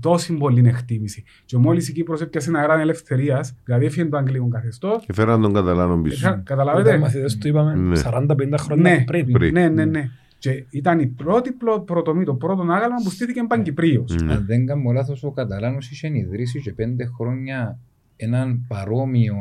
Τόση 0.01 0.35
πολλή 0.35 0.69
εκτίμηση. 0.69 1.25
Και 1.45 1.57
μόλις 1.57 1.89
η 1.89 1.93
Κύπρος 1.93 2.21
έπιασε 2.21 2.49
ένα 2.49 2.59
αέρα 2.61 2.81
ελευθερίας, 2.81 3.57
δηλαδή 3.65 3.85
έφυγε 3.85 4.09
το 4.09 4.17
Αγγλικό 4.17 4.49
καθεστώς. 4.49 5.05
Και 5.07 5.13
φέραν 5.13 5.43
τον 5.43 5.53
Καταλάνο 5.53 6.01
πίσω. 6.03 6.29
Όταν 6.29 6.43
Καταλαβαίνετε. 6.43 6.99
μαθητές 6.99 7.39
του 7.39 7.49
είπαμε 7.49 7.75
Ναι. 7.75 7.97
40-50 7.97 8.59
χρόνια 8.59 8.91
Ναι. 8.97 9.05
πριν. 9.05 9.33
Πριν. 9.33 9.53
Ναι, 9.53 9.69
ναι, 9.69 9.85
ναι. 9.85 10.11
Και 10.51 10.65
ήταν 10.71 11.01
η 11.01 11.07
πρώτη 11.07 11.53
πλο- 11.53 11.81
πρωτομή, 11.81 12.25
το 12.25 12.35
πρώτο 12.35 12.63
άγαλμα 12.63 12.97
που 13.05 13.11
στήθηκε 13.11 13.41
Παγκυπρίος. 13.49 14.15
Ναι. 14.23 14.33
Αν 14.33 14.47
δεν 14.47 14.67
κάνω 14.67 14.91
λάθος, 14.93 15.23
ο 15.25 15.31
Καταλάνος 15.31 15.91
είχε 15.91 16.11
ιδρύσει 16.15 16.61
και 16.61 16.73
πέντε 16.73 17.05
χρόνια 17.05 17.79
έναν 18.17 18.65
παρόμοιο 18.69 19.35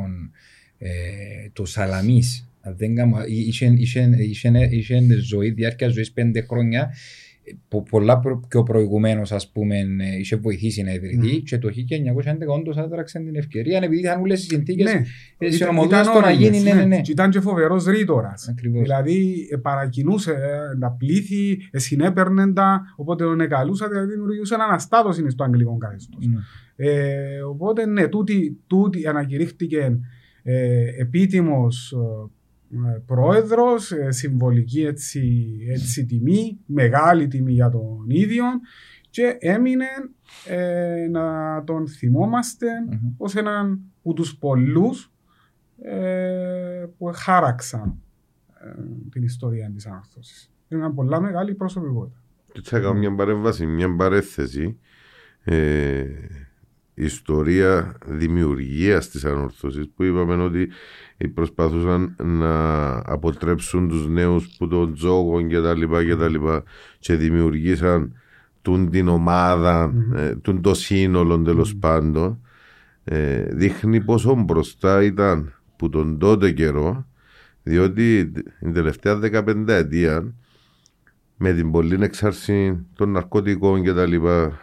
ε, 0.78 0.88
το 1.52 1.64
Σαλαμίς. 1.64 2.48
Αν 2.60 2.74
δεν 2.76 2.94
κάνω, 2.94 3.16
είχε, 3.26 3.66
είχε, 3.66 4.10
είχε, 4.18 4.68
είχε 4.70 5.02
ζωή, 5.20 5.50
διάρκεια 5.50 5.88
ζωής 5.88 6.12
πέντε 6.12 6.40
χρόνια 6.40 6.82
ε, 6.82 6.94
που 7.68 7.82
πολλά 7.82 8.18
προ, 8.18 8.44
πιο 8.48 8.62
προηγουμένως, 8.62 9.32
ας 9.32 9.50
πούμε, 9.50 9.76
ε, 9.78 10.18
είχε 10.18 10.36
βοηθήσει 10.36 10.82
να 10.82 10.92
ιδρυθεί. 10.92 11.32
Μμμ. 11.32 11.42
Και 11.42 11.58
το 11.58 11.68
1911 11.68 12.54
όντως 12.54 12.76
άδραξε 12.76 13.18
την 13.18 13.36
ευκαιρία, 13.36 13.78
επειδή 13.82 14.00
είχαν 14.00 14.20
όλες 14.20 14.40
τι 14.40 14.54
συνθήκες 14.54 14.92
Ναι, 14.92 15.00
ε, 15.38 15.46
Ήταν- 15.46 15.52
συνομοδία 15.52 16.00
ήταν 16.00 16.04
στο 16.12 16.20
να 16.20 16.26
όριμες, 16.26 16.48
γίνει. 16.48 16.62
Ναι, 16.62 16.72
ναι, 16.72 16.84
ναι. 16.84 17.00
Και 17.00 17.12
ήταν 17.12 17.30
και 17.30 17.40
φοβερός 17.40 17.84
ρήτορας. 17.84 18.48
Ακριβώς. 18.48 18.82
Δηλαδή 18.82 19.48
ε, 19.50 19.56
παρακινούσε 19.56 20.30
ε, 20.30 20.78
τα 20.78 20.90
πλήθη, 20.98 21.58
ε, 21.70 21.78
συνέπαιρνε 21.78 22.52
τα, 22.52 22.80
οπότε 22.96 23.24
τον 23.24 23.40
εκαλούσα, 23.40 23.88
δηλαδή 23.88 24.12
δημιουργούσε 24.12 24.54
έναν 24.54 24.68
αναστάτωση 24.68 25.30
στο 25.30 25.44
αγγλικό 25.44 25.76
καθεστώς. 25.76 26.26
Ναι. 26.26 26.38
Ε, 26.76 27.40
οπότε 27.40 27.86
ναι, 27.86 28.08
τούτη, 28.08 28.60
τούτη 28.66 29.06
ανακηρύχθηκε 29.06 29.98
ε, 30.42 30.84
επίτιμος 30.98 31.92
ε, 31.92 31.96
ε, 31.96 32.30
πρόεδρος, 33.06 33.92
ε, 33.92 34.10
συμβολική 34.10 34.82
έτσι, 34.82 35.48
έτσι 35.68 36.06
τιμή, 36.06 36.58
μεγάλη 36.66 37.28
τιμή 37.28 37.52
για 37.52 37.70
τον 37.70 38.04
ίδιο 38.08 38.44
και 39.10 39.36
έμεινε 39.38 39.86
ε, 40.46 41.08
να 41.10 41.62
τον 41.64 41.88
θυμόμαστε 41.88 42.66
Μμμ. 42.90 43.14
ως 43.16 43.34
έναν 43.34 43.80
από 43.98 44.14
τους 44.14 44.36
πολλούς 44.36 45.12
ε, 45.82 46.86
που 46.98 47.10
χάραξαν 47.14 48.02
ε, 48.60 48.68
την 49.10 49.22
ιστορία 49.22 49.70
της 49.74 49.86
ανόρθωσης. 49.86 50.50
Είναι 50.68 50.80
μια 50.80 50.90
πολλά 50.90 51.20
μεγάλη 51.20 51.54
προσωπικότητα. 51.54 52.22
Και 52.52 52.60
θα 52.64 52.80
κάνω 52.80 52.94
μια 52.94 53.14
παρέμβαση, 53.14 53.66
μια 53.66 53.94
παρέθεση. 53.96 54.78
Ε, 55.44 56.04
ιστορία 56.94 57.96
δημιουργίας 58.06 59.08
της 59.08 59.24
ανόρθωσης 59.24 59.88
που 59.88 60.02
είπαμε 60.02 60.42
ότι 60.42 60.68
προσπαθούσαν 61.34 62.16
να 62.22 62.92
αποτρέψουν 62.96 63.88
τους 63.88 64.08
νέους 64.08 64.48
που 64.58 64.68
τον 64.68 64.94
τζόγο 64.94 65.42
και 65.42 65.60
τα 65.60 65.74
λοιπά 65.74 66.04
και 66.04 66.16
τα 66.16 66.28
λοιπά 66.28 66.62
και 66.98 67.14
δημιουργήσαν 67.14 68.12
τούν 68.62 68.90
την 68.90 69.08
ομάδα, 69.08 69.88
Μμμ. 69.88 70.16
ε, 70.16 70.36
τούν 70.36 70.60
το 70.60 70.74
σύνολο 70.74 71.42
τέλος 71.42 71.76
πάντων 71.76 72.40
ε, 73.04 73.42
δείχνει 73.42 74.00
πόσο 74.00 74.34
μπροστά 74.34 75.02
ήταν 75.02 75.52
που 75.76 75.88
τον 75.88 76.18
τότε 76.18 76.50
καιρό 76.50 77.06
διότι 77.62 78.32
την 78.58 78.72
τελευταία 78.72 79.18
15 79.22 79.68
ετία 79.68 80.34
με 81.36 81.52
την 81.52 81.70
πολλή 81.70 81.98
εξάρση 82.00 82.86
των 82.94 83.10
ναρκωτικών 83.10 83.82
και 83.82 83.92
τα 83.92 84.06
λοιπά 84.06 84.60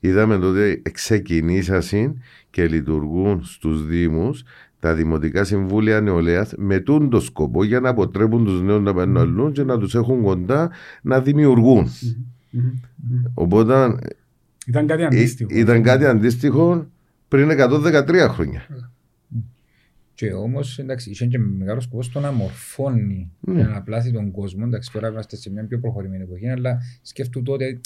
είδαμε 0.00 0.38
τότε 0.38 0.82
ξεκινήσασαν 0.92 2.22
και 2.50 2.68
λειτουργούν 2.68 3.44
στους 3.44 3.86
Δήμους 3.86 4.42
τα 4.80 4.94
Δημοτικά 4.94 5.44
Συμβούλια 5.44 6.00
Νεολαίας 6.00 6.52
με 6.56 6.78
τούν 6.78 7.10
το 7.10 7.20
σκοπό 7.20 7.64
για 7.64 7.80
να 7.80 7.88
αποτρέπουν 7.88 8.44
τους 8.44 8.62
νέους 8.62 8.82
να 8.82 8.94
πάνε 8.94 9.20
αλλού 9.20 9.52
και 9.52 9.62
να 9.62 9.78
τους 9.78 9.94
έχουν 9.94 10.22
κοντά 10.22 10.70
να 11.02 11.20
δημιουργούν. 11.20 11.88
Μμμ. 12.50 12.62
Μμμ. 12.96 13.22
Οπότε 13.34 13.94
Ήταν 14.66 14.86
κάτι 14.86 15.02
ε, 15.02 15.06
αντίστοιχο. 15.06 15.50
ήταν 15.54 15.82
κάτι 15.82 16.04
αντίστοιχο 16.04 16.86
πριν 17.28 17.48
113 17.50 18.26
χρόνια. 18.30 18.66
Και 20.14 20.32
όμως, 20.32 20.78
εντάξει, 20.78 21.10
είχε 21.10 21.26
και 21.26 21.38
μεγάλος 21.38 21.84
σκοπός 21.84 22.06
στο 22.06 22.20
να 22.20 22.32
μορφώνει 22.32 23.30
Ναι. 23.40 23.54
και 23.54 23.62
να 23.62 23.68
αναπλάσει 23.70 24.10
τον 24.12 24.30
κόσμο. 24.30 24.62
Εντάξει, 24.66 24.92
τώρα 24.92 25.08
είμαστε 25.08 25.36
σε 25.36 25.50
μια 25.50 25.64
πιο 25.66 25.78
προχωρημένη 25.78 26.22
εποχή, 26.22 26.48
αλλά 26.48 26.78
σκέφτομαι 27.02 27.44
τότε 27.44 27.80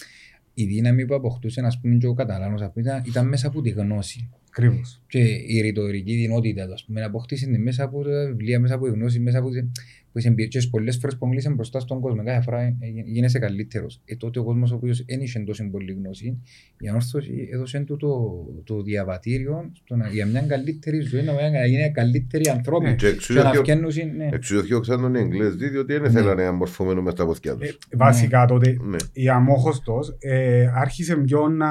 η 0.55 0.65
δύναμη 0.65 1.05
που 1.07 1.15
αποκτούσε, 1.15 1.61
ας 1.61 1.81
πούμε, 1.81 1.95
και 1.95 2.07
ο 2.07 2.15
Καταλάνο, 2.15 2.71
ήταν, 2.77 3.03
ήταν 3.07 3.29
μέσα 3.29 3.47
από 3.47 3.61
τη 3.63 3.71
γνώση. 3.71 4.29
Ακριβώς. 4.57 5.01
και 5.07 5.19
η 5.47 5.61
ρητορική 5.61 6.15
δυνότητα 6.15 6.67
του, 6.67 6.73
ας 6.73 6.85
πούμε, 6.85 7.01
να 7.01 7.07
αποκτήσει 7.07 7.47
την 7.51 7.63
μέσα 7.63 7.85
από 7.85 8.03
τα 8.03 8.27
βιβλία, 8.27 8.61
μέσα 8.61 8.75
από 8.75 8.85
τη 8.85 8.91
γνώση, 8.91 9.21
μέσα 9.21 9.39
από 9.39 9.51
τις 9.51 9.65
που 10.13 10.19
είσαι 10.19 10.29
εμπειρίες 10.29 10.69
πολλές 10.69 10.97
φορές 11.01 11.17
που 11.17 11.27
μιλήσαν 11.29 11.55
μπροστά 11.55 11.81
στον 11.81 12.01
κόσμο, 12.01 12.25
κάθε 12.25 12.41
φορά 12.43 12.61
ε, 12.63 12.75
γίνεσαι 13.05 13.39
καλύτερος. 13.39 14.01
Ε, 14.05 14.17
τότε 14.17 14.39
ο 14.39 14.45
κόσμος 14.45 14.73
ο 14.73 14.75
οποίος 14.75 15.05
δεν 15.05 15.21
είχε 15.21 15.41
τόσο 15.41 15.69
πολύ 15.71 15.93
γνώση, 15.93 16.43
η 16.79 16.89
ανόρθωση 16.89 17.49
έδωσε 17.53 17.81
του 17.81 17.97
το, 17.97 18.45
το 18.65 18.83
διαβατήριο 18.83 19.71
στο 19.85 19.97
να, 19.97 20.09
για 20.09 20.27
μια 20.27 20.41
καλύτερη 20.41 21.01
ζωή, 21.01 21.23
να 21.23 21.33
να 21.51 21.67
γίνει 21.67 21.91
καλύτεροι 21.91 22.49
ανθρώποι. 22.49 22.85
Ναι. 22.85 22.95
Και 22.95 22.97
Και 22.97 23.33
να 23.33 23.41
εξού 23.49 23.61
φτιάχνουν, 23.61 23.91
ναι. 24.17 24.29
εξού 24.33 24.61
διώξαν 24.61 25.15
οι 25.15 25.19
Εγγλέζοι, 25.19 25.69
διότι 25.69 25.93
δεν 25.93 26.03
Ναι. 26.03 26.11
θέλανε 26.11 26.45
να 26.45 26.53
μορφωμένουν 26.53 27.03
μες 27.05 27.15
τα 27.15 27.27
πόθηκια 27.27 27.57
Ε, 27.61 27.67
τους. 27.67 27.79
βασικά 27.97 28.45
τότε 28.47 28.77
Ναι. 28.81 28.97
η 29.13 29.29
αμόχωστος 29.29 30.17
ε, 30.19 30.71
άρχισε 30.75 31.17
πιο 31.17 31.49
να 31.49 31.69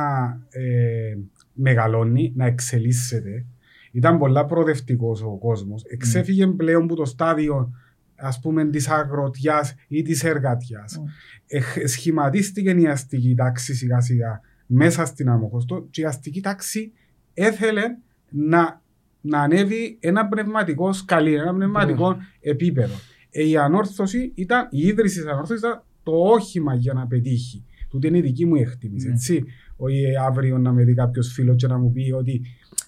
ε, 0.50 1.16
μεγαλώνει, 1.54 2.34
να 2.36 2.46
εξελίσσεται. 2.46 3.46
Ήταν 3.92 4.18
πολλά 4.18 4.46
προοδευτικός 4.46 5.22
ο 5.22 5.38
κόσμος. 5.38 5.84
Εξέφυγε 5.84 6.48
πλέον 6.48 6.84
από 6.84 6.96
το 6.96 7.06
στάδιο 7.06 7.72
ας 8.16 8.40
πούμε 8.40 8.66
της 8.66 8.88
αγροτιάς 8.88 9.76
ή 9.88 10.02
της 10.02 10.24
εργατιάς. 10.24 11.00
Mm. 11.00 11.08
Ε, 11.48 11.88
σχηματίστηκε 11.88 12.70
η 12.70 12.88
αστική 12.88 13.36
τάξη 13.36 13.76
σιγά 13.76 14.02
σιγά 14.02 14.42
μέσα 14.66 15.06
στην 15.06 15.30
αμόχωστο 15.30 15.88
και 15.90 16.02
η 16.02 16.06
αστική 16.06 16.42
τάξη 16.42 16.92
έθελε 17.34 17.82
να, 18.30 18.82
να 19.22 19.42
ανέβει 19.42 19.98
ένα 20.00 20.28
πνευματικό 20.28 20.94
σκαλί, 20.94 21.34
ένα 21.34 21.54
πνευματικό 21.54 22.18
επίπεδο. 22.42 22.94
Ε, 23.32 23.48
η 23.48 23.58
ανόρθωση 23.58 24.32
ήταν, 24.36 24.68
η 24.72 24.88
ίδρυση 24.88 25.16
της 25.22 25.26
ανόρθωσης 25.26 25.60
ήταν 25.60 25.84
το 26.04 26.12
όχημα 26.12 26.76
για 26.76 26.94
να 26.94 27.08
πετύχει. 27.08 27.66
Τούτη 27.90 28.08
είναι 28.08 28.18
η 28.18 28.22
δική 28.22 28.46
μου 28.46 28.56
εκτίμηση. 28.56 29.08
Ναι. 29.08 29.14
Έτσι. 29.14 29.44
Όχι 29.84 30.04
αύριο 30.28 30.58
να 30.58 30.72
με 30.72 30.84
δει 30.84 30.94
κάποιος 30.94 31.32
φίλος 31.34 31.56
και 31.56 31.68
να 31.68 31.78
μου 31.78 31.92
πει 31.92 32.12
ότι. 32.12 32.42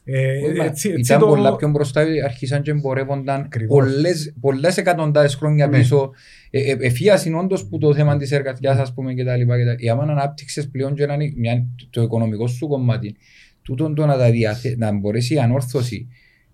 Ε, 0.05 0.37
Όχι, 0.45 0.57
μα 0.57 0.63
έτσι, 0.65 0.89
έτσι 0.89 1.01
Ήταν 1.13 1.19
το- 1.19 1.25
πολλά 1.27 1.55
πιο 1.55 1.69
μπροστά, 1.69 2.01
άρχισαν 2.23 2.61
και 2.61 2.71
εμπορεύονταν 2.71 3.41
Ακριβώς. 3.41 3.77
πολλές, 3.83 4.33
πολλές 4.39 4.77
εκατοντάδες 4.77 5.35
χρόνια 5.35 5.67
Ναι. 5.67 5.77
πίσω. 5.77 6.11
Ε, 6.49 6.59
ε, 6.71 6.77
Εφίασαν 6.79 7.35
όντως 7.35 7.67
που 7.67 7.77
το 7.77 7.93
θέμα 7.93 8.17
της 8.17 8.31
εργατιάς, 8.31 8.77
ας 8.77 8.93
πούμε, 8.93 9.13
και 9.13 9.23
τα 9.23 9.35
λοιπά. 9.37 9.57
και 9.57 9.65
τα- 9.65 9.75
Η 9.77 9.89
άμα 9.89 10.03
ανάπτυξες 10.03 10.69
πλέον 10.69 10.95
και 10.95 11.03
έναν- 11.03 11.33
μια- 11.37 11.65
το 11.89 12.01
οικονομικό 12.01 12.47
σου 12.47 12.67
κομμάτι, 12.67 13.15
τούτον 13.61 13.95
το 13.95 14.05
να, 14.05 14.17
τα 14.17 14.31
διαθε... 14.31 14.75
να 14.77 14.91
μπορέσει 14.91 15.33
η 15.33 15.39
ανόρθωση 15.39 16.07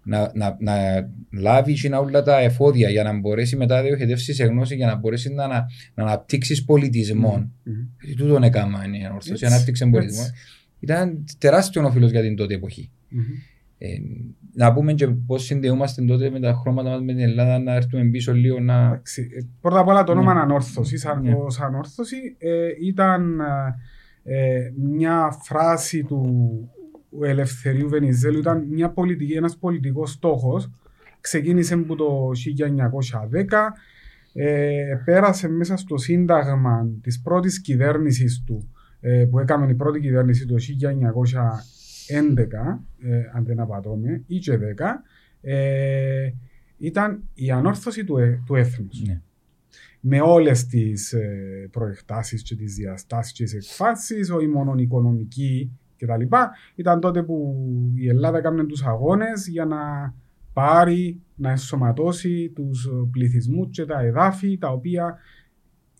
να, 0.04 0.32
να, 0.34 0.58
να 0.60 0.74
λάβεις 1.32 1.82
και 1.82 1.95
όλα 1.95 2.24
τα 2.24 2.39
εφόδια 2.39 2.89
για 2.89 3.04
να 3.04 3.20
μπορέσει 3.20 3.56
μετά 3.56 3.76
να 3.76 3.82
διοχετεύσεις 3.82 4.36
σε 4.36 4.45
γνώση 4.45 4.76
για 4.76 4.88
να 4.88 4.95
μπορέσεις 4.95 5.32
να, 5.32 5.47
να, 5.47 5.66
να 5.93 6.04
αναπτύξεις 6.04 6.66
πολιτισμό. 6.66 7.52
Μμμ. 7.64 7.74
Mm. 7.74 8.16
Τούτον 8.18 8.43
έκανα 8.43 8.86
η 9.02 9.04
ανόρθωση, 9.04 9.32
Έτσι, 9.32 9.45
ανάπτυξε 9.45 9.84
έτσι. 9.84 9.95
πολιτισμό. 9.95 10.26
Ήταν 10.80 11.26
τεράστιος 11.38 11.86
όφελο 11.86 12.08
για 12.08 12.22
την 12.22 12.36
τότε 12.36 12.54
εποχή. 12.54 12.91
Μμμ. 13.10 13.22
Ε, 13.78 13.88
να 14.54 14.74
πούμε 14.74 14.93
και 14.93 15.08
πώς 15.08 15.43
συνδεούμαστε 15.43 16.06
τότε 16.06 16.30
με 16.30 16.39
τα 16.39 16.54
χρώματα 16.54 16.89
μας 16.89 17.02
με 17.02 17.14
την 17.14 17.22
Ελλάδα, 17.22 17.60
να 17.60 17.74
έρθουμε 17.76 18.04
πίσω 18.04 18.34
λίγο 18.34 18.60
να. 18.60 18.86
Εντάξει, 18.86 19.30
ε, 19.34 19.41
Πρώτα 19.62 19.80
απ' 19.80 19.88
όλα 19.88 20.04
το 20.04 20.12
όνομα 20.12 20.34
Ναι. 20.34 20.39
ανόρθωση. 20.39 20.97
Σαν, 20.97 21.22
Ναι. 21.22 21.34
ως 21.34 21.60
ανόρθωση 21.60 22.16
ε, 22.38 22.68
ήταν 22.86 23.39
ε, 24.24 24.72
μια 24.82 25.38
φράση 25.43 26.04
του 26.04 26.24
Ελευθερίου 27.22 27.89
Βενιζέλου, 27.89 28.39
ήταν 28.39 28.68
μια 28.70 28.89
πολιτική, 28.89 29.34
ένας 29.34 29.57
πολιτικός 29.57 30.12
στόχος. 30.12 30.70
Ξεκίνησε 31.22 31.74
από 31.74 31.95
το 31.95 32.34
1910, 32.34 33.74
ε, 34.34 35.01
πέρασε 35.05 35.49
μέσα 35.49 35.78
στο 35.78 35.97
σύνταγμα 35.97 36.89
της 37.01 37.22
πρώτης 37.22 37.62
κυβέρνησης 37.62 38.43
του, 38.45 38.70
ε, 38.99 39.26
που 39.30 39.39
έκαμε 39.39 39.72
η 39.72 39.76
πρώτη 39.76 39.99
κυβέρνηση 39.99 40.45
το 40.45 40.57
1911, 40.57 42.84
ε, 42.99 43.22
αν 43.34 43.45
δεν 43.45 43.60
απατώμε, 43.60 44.24
ή 44.28 44.38
και 44.38 44.57
10, 44.57 45.03
ε, 45.41 46.32
ήταν 46.78 47.24
η 47.34 47.51
ανόρθωση 47.51 48.03
του, 48.03 48.18
ε, 48.18 48.43
του 48.45 48.55
έθνους. 48.55 49.01
Ναι. 49.07 49.22
Με 49.99 50.22
όλες 50.22 50.66
τις 50.66 51.14
ε, 51.14 51.68
προεκτάσεις 51.72 52.43
και 52.43 52.55
τις 52.55 52.76
διαστάσεις 52.76 53.34
και 53.34 53.43
τις 53.43 53.53
εκφάσεις, 53.53 54.30
όχι 54.30 54.47
μόνο 54.47 54.76
οικονομική 54.78 55.72
κτλ. 56.00 56.36
Ήταν 56.76 57.00
τότε 57.00 57.24
που 57.24 57.56
η 57.95 58.08
Ελλάδα 58.08 58.38
έκανε 58.38 58.66
τους 58.66 58.84
αγώνες 58.84 59.47
για 59.47 59.66
να 59.66 60.14
πάρει, 60.54 61.22
να 61.36 61.50
ενσωματώσει 61.50 62.52
τους 62.56 62.89
πληθυσμούς 63.12 63.68
και 63.72 63.86
τα 63.86 64.02
εδάφη 64.02 64.58
τα 64.58 64.70
οποία 64.70 65.18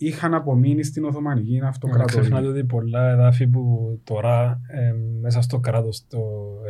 είχαν 0.02 0.34
απομείνει 0.34 0.84
στην 0.84 1.04
Οθωμανική 1.04 1.58
Να 1.58 1.68
Αυτοκρατορία. 1.68 2.20
ξεχνάτε 2.20 2.48
ότι 2.48 2.64
πολλά 2.64 3.10
εδάφη 3.12 3.48
που 3.48 3.62
τώρα 4.04 4.62
ε, 4.68 4.94
μέσα 5.22 5.42
στο 5.42 5.60
κράτος 5.60 6.08
το 6.08 6.20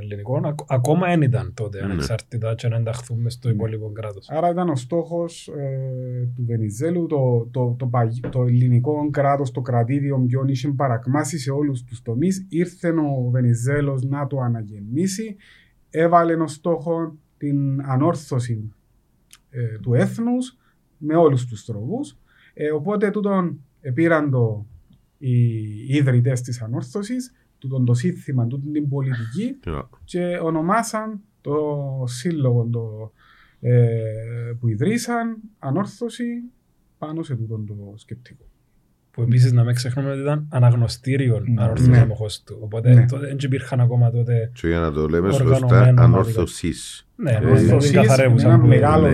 ελληνικό 0.01 0.41
ακ- 0.43 0.71
ακόμα 0.73 1.07
δεν 1.07 1.21
ήταν 1.21 1.53
τότε 1.53 1.77
Ναι. 1.79 1.83
ανεξαρτητά 1.91 2.55
και 2.55 2.67
να 2.67 2.75
ενταχθούμε 2.75 3.29
στο 3.29 3.49
υπόλοιπο 3.49 3.91
κράτος. 3.91 4.29
Άρα 4.29 4.49
ήταν 4.49 4.69
ο 4.69 4.75
στόχος 4.75 5.47
ε, 5.47 6.27
του 6.35 6.45
Βενιζέλου 6.45 7.05
το, 7.05 7.47
το, 7.51 7.75
το, 7.79 7.85
παγι- 7.87 8.27
το 8.29 8.41
ελληνικό 8.43 9.09
κράτος, 9.11 9.51
το 9.51 9.61
κρατήδιο 9.61 10.19
ποιον 10.27 10.47
είχε 10.47 10.67
παρακμάσει 10.67 11.37
σε 11.39 11.51
όλους 11.51 11.83
τους 11.83 12.01
τομείς. 12.01 12.45
Ήρθε 12.49 12.89
ο 12.89 13.29
Βενιζέλος 13.29 14.03
να 14.03 14.27
το 14.27 14.39
αναγεννήσει. 14.39 15.35
Έβαλε 15.89 16.33
ως 16.33 16.51
στόχο 16.53 17.15
την 17.37 17.81
ανόρθωση 17.81 18.73
ε, 19.49 19.77
του 19.81 19.93
έθνους 19.93 20.57
με 20.97 21.15
όλους 21.15 21.45
τους 21.45 21.65
τρόπους. 21.65 22.17
Ε, 22.61 22.71
οπότε 22.71 23.09
τούτον 23.11 23.59
πήραν 23.93 24.29
το 24.29 24.65
οι 25.17 25.95
ίδρυτες 25.95 26.41
της 26.41 26.61
ανόρθωσης, 26.61 27.33
τούτον 27.57 27.85
το 27.85 27.93
σύνθημα, 27.93 28.47
τούτον 28.47 28.71
την 28.71 28.89
πολιτική 28.89 29.59
και 30.03 30.39
ονομάσαν 30.43 31.19
το 31.41 31.55
σύλλογο 32.07 32.67
το, 32.71 33.11
ε, 33.59 33.89
που 34.59 34.67
ιδρύσαν 34.67 35.37
ανόρθωση 35.59 36.23
πάνω 36.97 37.23
σε 37.23 37.35
τούτον 37.35 37.65
το 37.65 37.93
σκεπτικό. 37.95 38.43
Που 39.11 39.21
επίσης 39.21 39.51
να 39.51 39.63
μην 39.63 39.75
ξεχνούμε 39.75 40.11
ότι 40.11 40.19
ήταν 40.21 40.47
αναγνωστήριο 40.51 41.39
Ναι. 41.39 41.61
ανόρθωσης 41.61 41.87
Ναι. 41.91 41.97
αμοχώς 41.99 42.43
του. 42.43 42.57
Οπότε 42.61 42.93
Ναι. 42.93 43.05
τότε 43.05 43.25
δεν 43.27 43.37
υπήρχαν 43.41 43.79
ακόμα 43.79 44.11
τότε. 44.11 44.51
Και 44.53 44.67
για 44.67 44.79
να 44.79 44.91
το 44.91 45.07
λέμε 45.07 45.27
Οργανωμένα 45.27 45.57
σωστά, 45.59 45.75
ομαδικά. 45.81 46.01
ανόρθωσης. 46.03 47.07
Ναι, 47.15 47.31
Ε, 47.31 47.35
ανόρθωσης 47.35 47.67
Ανορθώσεις 47.69 47.95
καθαρεύουσα. 47.95 48.43
είναι 48.45 48.53
ένα 48.53 48.61
που- 48.61 48.67
μεγάλο 48.67 49.07
ναι. 49.09 49.13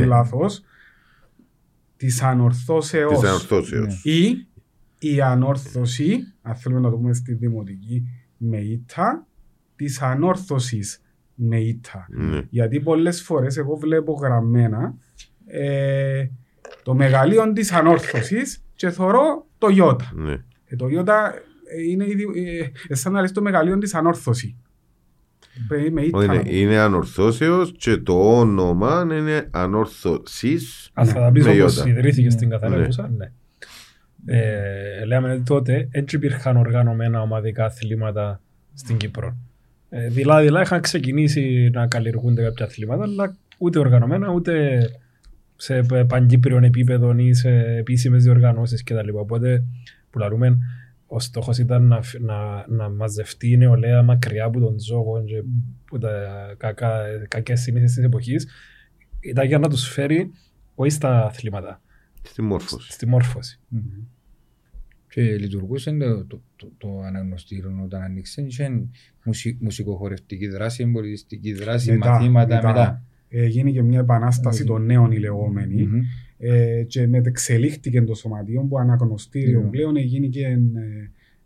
Λάθος 2.05 2.13
της 2.13 2.21
ανορθώσεως 2.21 3.19
Της 3.19 3.29
ανορθώσεως. 3.29 4.03
ή 4.03 4.47
η 4.99 5.21
ανόρθωση, 5.21 6.19
αν 6.41 6.55
θέλουμε 6.55 6.81
να 6.81 6.89
το 6.89 6.95
πούμε 6.95 7.13
στη 7.13 7.33
δημοτική, 7.33 8.07
με 8.37 8.57
ήττα, 8.57 9.27
της 9.75 10.01
ανόρθωσης 10.01 11.01
με 11.35 11.59
ήττα. 11.59 12.07
Ναι. 12.09 12.41
Γιατί 12.49 12.79
πολλές 12.79 13.21
φορές 13.21 13.57
εγώ 13.57 13.75
βλέπω 13.75 14.13
γραμμένα 14.13 14.95
ε, 15.45 16.27
το 16.83 16.93
μεγαλείο 16.93 17.53
της 17.53 17.71
ανόρθωσης 17.71 18.63
και 18.75 18.89
θωρώ 18.89 19.47
το 19.57 19.67
ιώτα. 19.69 20.11
Ναι. 20.15 20.43
Ε, 20.65 20.75
το 20.75 20.87
ιώτα 20.87 21.33
ε, 21.67 21.81
είναι 21.89 22.05
ήδη, 22.07 22.25
ε, 22.35 22.71
ε, 22.87 22.95
σαν 22.95 23.13
να 23.13 23.21
λες 23.21 23.31
το 23.31 23.41
μεγαλείο 23.41 23.77
της 23.77 23.93
ανόρθωση. 23.93 24.57
Πρέπει 24.57 24.59
με 24.59 24.59
ήττα 24.59 24.59
Όχι, 24.69 25.43
να 25.43 25.44
Είναι, 25.87 26.09
το- 26.09 26.41
είναι 26.45 26.77
ανορθώσεως 26.77 27.73
και 27.77 27.97
το 27.97 28.37
όνομα 28.39 29.01
είναι 29.11 29.47
ανόρθωσης. 29.51 30.89
Αν 30.93 31.05
θα 31.05 31.19
τα 31.19 31.31
πεις 31.31 31.45
Με 31.45 31.61
όπως 31.61 31.77
ιώτα. 31.77 31.89
ιδρύθηκε 31.89 32.25
Ναι. 32.25 32.31
στην 32.31 32.49
καθαρεύουσα, 32.49 33.11
ναι. 33.17 33.31
Ε, 34.25 35.05
λέμε 35.05 35.31
ότι 35.33 35.41
τότε 35.41 35.87
έτσι 35.91 36.15
υπήρχαν 36.15 36.57
οργανωμένα 36.57 37.21
ομαδικά 37.21 37.65
αθλήματα 37.65 38.41
στην 38.73 38.97
Κύπρο. 38.97 39.37
Ε, 39.89 40.07
δηλαδή, 40.07 40.61
είχαν 40.61 40.81
ξεκινήσει 40.81 41.69
να 41.73 41.87
καλλιεργούνται 41.87 42.43
κάποια 42.43 42.65
αθλήματα, 42.65 43.03
αλλά 43.03 43.35
ούτε 43.57 43.79
οργανωμένα, 43.79 44.29
ούτε 44.31 44.79
σε 45.55 45.81
π- 45.81 46.05
παγκύπριο 46.07 46.57
επίπεδο 46.63 47.13
ή 47.17 47.33
σε 47.33 47.49
επίσημες 47.77 48.23
διοργανώσεις 48.23 48.83
κτλ. 48.83 49.09
Οπότε, 49.13 49.63
που 50.09 50.19
λαρούμε, 50.19 50.57
ο 51.07 51.19
στόχος 51.19 51.57
ήταν 51.57 51.87
να, 51.87 52.01
φ- 52.01 52.19
να, 52.19 52.65
να 52.67 52.89
μαζευτεί 52.89 53.49
η 53.51 53.57
νεολαία 53.57 54.03
μακριά 54.03 54.45
από 54.45 54.59
τον 54.59 54.75
τζόγο 54.77 55.23
και 55.23 55.43
από 55.85 55.97
τα 55.99 56.11
κακά, 56.57 57.01
κακές 57.27 57.61
συνήθειες 57.61 57.93
της 57.93 58.03
εποχής. 58.03 58.47
Ήταν 59.19 59.45
για 59.47 59.59
να 59.59 59.69
τους 59.69 59.87
φέρει 59.87 60.31
όχι 60.75 60.89
στα 60.89 61.25
αθλήματα, 61.25 61.81
Στη 62.21 62.41
μόρφωση. 62.41 62.91
στη 62.91 63.07
μόρφωση. 63.07 63.59
Και 65.09 65.21
λειτουργούσε 65.37 65.91
το, 65.91 66.25
το, 66.25 66.41
το, 66.55 66.71
το 66.77 66.99
αναγνωστήριο 67.01 67.81
όταν 67.83 68.01
ανοίξε. 68.01 68.41
Είχε 68.41 68.87
μουσι, 69.25 69.57
μουσικοχορευτική 69.61 70.47
δράση, 70.47 70.85
πολιτιστική 70.91 71.53
δράση, 71.53 71.91
Μετά, 71.91 72.09
μαθήματα 72.11 72.55
μετά. 72.55 72.67
μετά. 72.67 73.03
Ε, 73.29 73.45
γίνει 73.45 73.81
μια 73.81 73.99
επανάσταση 73.99 74.61
Ε, 74.61 74.65
των 74.65 74.85
νέων 74.85 75.11
οι 75.11 75.17
λεγόμενοι. 75.19 75.83
Μμμ. 75.83 76.01
Ε, 76.37 76.83
και 76.87 77.07
μετεξελίχθηκε 77.07 78.01
το 78.01 78.13
σωματείο 78.13 78.61
που 78.69 78.79
αναγνωστήριο 78.79 79.61
Ναι. 79.61 79.69
πλέον 79.69 79.97
έγινε 79.97 80.27
και 80.27 80.45
ε, 80.45 80.57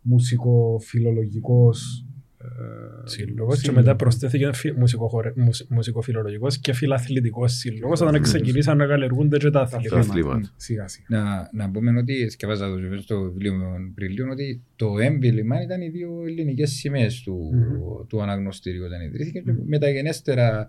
μουσικοφιλολογικός 0.02 2.04
ε, 2.42 3.08
Σύλλογος 3.08 3.54
και 3.54 3.60
σύλλογος. 3.60 3.82
μετά 3.84 3.96
προσθέθηκε 3.96 4.52
φι- 4.52 4.76
μουσικοχωρε- 4.76 5.36
μουσ- 5.36 5.70
μουσικοφιλολογικός 5.70 6.58
και 6.58 6.72
φιλαθλητικός 6.72 7.52
σύλλογος 7.52 8.00
όταν 8.00 8.20
ξεκινήσαν 8.22 8.76
να 8.76 8.86
καλλιεργούνται 8.86 9.36
και 9.36 9.50
τα 9.50 9.50
Τα 9.50 9.60
αθλήματα. 9.76 9.98
αθλήματα. 9.98 10.52
Σιγά 10.56 10.88
σιγά. 10.88 11.06
Να, 11.08 11.48
να 11.52 11.70
πούμε 11.70 11.98
ότι 11.98 12.30
σκεφάζα 12.30 12.68
το 12.68 12.74
βιβλίο 12.74 13.00
στο 13.00 13.20
βιβλίο 13.22 13.54
μου 13.54 13.92
πριν 13.94 14.10
λίγο 14.10 14.30
ότι 14.30 14.62
το 14.76 14.98
έμβλημα 14.98 15.62
ήταν 15.62 15.80
οι 15.80 15.88
δύο 15.88 16.10
ελληνικές 16.26 16.70
σημαίες 16.70 17.20
του, 17.22 17.50
Μμμ. 17.54 18.06
του 18.08 18.22
αναγνωστήριου 18.22 18.84
όταν 18.84 19.00
ιδρύθηκε 19.02 19.38
και 19.40 19.52
μεταγενέστερα 19.66 20.58
ε, 20.60 20.68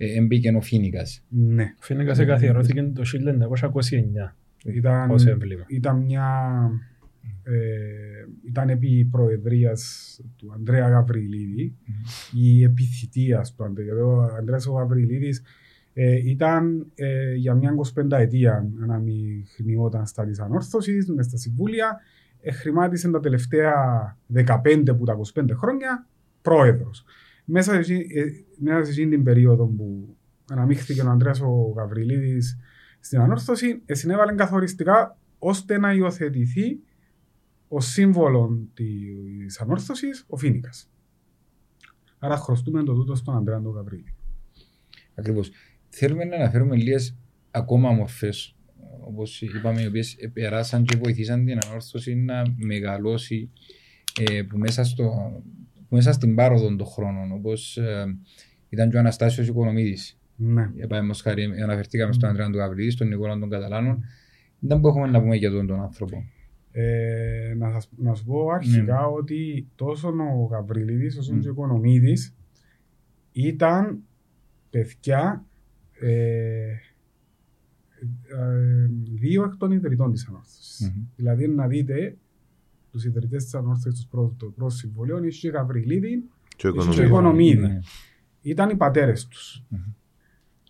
εμπήκε 0.00 0.50
ο 0.56 0.60
Φίνικας. 0.60 1.24
Ναι. 1.28 1.62
Ο 1.62 1.82
Φίνικας 1.82 2.18
εκαθιερώθηκε 2.18 2.82
το 2.82 3.02
1929 3.04 4.34
Ήταν, 4.64 5.10
ως 5.10 5.26
έμβλημα. 5.26 5.64
ήταν 5.68 5.96
μια... 5.96 6.26
Ε, 7.42 8.24
ήταν 8.46 8.68
επί 8.68 9.08
προεδρίας 9.10 10.20
του 10.36 10.52
Ανδρέα 10.54 10.88
Γαβριλίδη 10.88 11.76
η 12.32 12.62
επιθυτείας 12.62 13.54
του 13.54 13.64
Ανδρέα. 13.64 13.84
Γιατί 13.84 14.00
Ο 14.00 14.34
Ανδρέας 14.38 14.66
ο 14.66 14.72
Γαβριλίδης 14.72 15.42
ε, 15.92 16.28
ήταν 16.28 16.86
ε, 16.94 17.34
για 17.34 17.54
μια 17.54 17.74
25 17.94 18.10
ετία 18.10 18.68
αναμειχνιόταν 18.82 20.06
στα 20.06 20.24
της 20.24 20.40
ανόρθωσης, 20.40 21.08
μες 21.08 21.26
στα 21.26 21.36
συμβούλια, 21.36 22.00
ε, 22.40 22.52
χρημάτισε 22.52 23.10
τα 23.10 23.20
τελευταία 23.20 23.72
15 24.34 24.96
που 24.98 25.04
τα 25.04 25.16
25 25.34 25.44
χρόνια 25.54 26.06
πρόεδρος. 26.42 27.04
Μέσα 27.44 27.72
σε, 27.72 27.78
εκείνη- 27.78 28.14
ε, 28.14 28.24
μέσα 28.58 28.84
σε 28.84 28.90
εκείνη 28.90 29.10
την 29.10 29.22
περίοδο 29.22 29.66
που 29.66 30.16
αναμίχθηκε 30.50 31.02
ο 31.02 31.10
Ανδρέας 31.10 31.40
ο 31.40 31.74
Γαβριλίδης 31.76 32.58
στην 33.00 33.20
ανόρθωση, 33.20 33.82
ε, 33.86 33.94
συνέβαλε 33.94 34.34
καθοριστικά 34.34 35.18
ώστε 35.38 35.78
να 35.78 35.92
υιοθετηθεί 35.92 36.78
ο 37.68 37.80
σύμβολο 37.80 38.68
της 38.74 39.60
ανόρθωσης 39.60 40.24
ο 40.28 40.36
Φίνικας. 40.36 40.90
Άρα 42.18 42.36
χρωστούμε 42.36 42.82
το 42.82 42.94
τούτο 42.94 43.14
στον 43.14 43.36
Ανδρέα 43.36 43.62
τον 43.62 43.72
Γαβρίλη. 43.72 44.14
Ακριβώς. 45.14 45.50
Θέλουμε 45.88 46.24
να 46.24 46.36
αναφέρουμε 46.36 46.76
λίγες 46.76 47.16
ακόμα 47.50 47.90
μορφές, 47.90 48.56
όπως 49.00 49.42
είπαμε, 49.42 49.82
οι 49.82 49.86
οποίες 49.86 50.16
περάσαν 50.32 50.84
και 50.84 50.96
βοηθήσαν 50.96 51.44
την 51.44 51.58
ανόρθωση 51.64 52.14
να 52.14 52.42
μεγαλώσει 52.56 53.50
ε, 54.20 54.42
που, 54.42 54.58
μέσα 54.58 54.84
στο, 54.84 55.10
που 55.69 55.69
μέσα 55.90 56.12
στην 56.12 56.34
πάροδο 56.34 56.76
των 56.76 56.86
χρόνων. 56.86 57.32
Όπως 57.32 57.78
ήταν 58.68 58.90
και 58.90 58.96
ο 58.96 58.98
Αναστάσιος 58.98 59.48
Οικονομίδης. 59.48 60.18
Ναι. 60.36 60.70
Επάμε 60.76 61.14
χάρη, 61.22 61.44
αναφερθήκαμε 61.62 62.12
στον 62.12 62.28
Ανδρέα 62.28 62.50
του 62.50 62.58
Γαβριλίδη, 62.58 62.90
στον 62.90 63.08
Νικόλα 63.08 63.38
των 63.38 63.50
Καταλάνων. 63.50 64.04
Δεν 64.58 64.78
μπορούμε 64.78 65.06
να 65.06 65.20
πούμε 65.20 65.36
για 65.36 65.50
τον, 65.50 65.66
τον 65.66 65.80
άνθρωπο. 65.80 66.24
Ε, 66.72 67.54
να, 67.56 67.70
σας, 67.70 67.90
να 67.96 68.14
σου 68.14 68.24
πω 68.24 68.48
αρχικά 68.48 69.06
ότι 69.06 69.68
τόσο 69.74 70.08
ο 70.08 70.44
Γαβριλίδης 70.44 71.16
όσο 71.16 71.38
και 71.38 71.48
ο 71.48 71.50
Οικονομίδης 71.50 72.34
ήταν 73.32 74.02
παιδιά 74.70 75.44
ε, 76.00 76.70
ε, 78.28 78.90
δύο 79.12 79.44
εκ 79.44 79.56
των 79.56 79.70
ιδρυτών 79.70 80.12
της 80.12 80.26
ανόρθωσης. 80.28 80.92
Μμμ. 80.94 81.04
Δηλαδή 81.16 81.48
να 81.48 81.66
δείτε 81.66 82.16
τους 82.90 83.04
ιδρυτές 83.04 83.44
της 83.44 83.54
ανόρθωσης 83.54 83.98
τους 84.00 84.06
πρώτους, 84.10 84.36
το 84.38 84.46
πρώτο 84.46 84.74
συμβολίο, 84.74 85.24
είχε 85.24 85.48
και 85.50 85.56
Γαβριλίδη, 85.56 86.24
Και 86.56 86.68
ο 86.68 86.70
και 86.70 86.76
οικονομικός. 86.78 87.06
οικονομίδη. 87.06 87.66
Ναι. 87.66 87.78
ήταν 88.42 88.70
οι 88.70 88.76
πατέρες 88.76 89.26
τους. 89.26 89.64
Μμμ. 89.68 89.80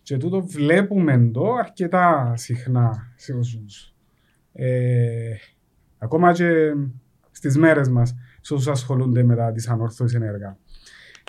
Και 0.03 0.17
τούτο 0.17 0.41
βλέπουμε 0.41 1.29
το 1.33 1.53
αρκετά 1.53 2.33
συχνά 2.35 3.13
σε 3.15 3.33
όσους. 3.33 3.95
Ε, 4.53 5.33
ακόμα 5.97 6.31
και 6.31 6.73
στις 7.31 7.57
μέρες 7.57 7.89
μας, 7.89 8.15
σε 8.41 8.53
όσους 8.53 8.67
ασχολούνται 8.67 9.23
με 9.23 9.35
τα 9.35 9.51
της 9.51 9.67
ανόρθωσης 9.69 10.15
ενέργα. 10.15 10.57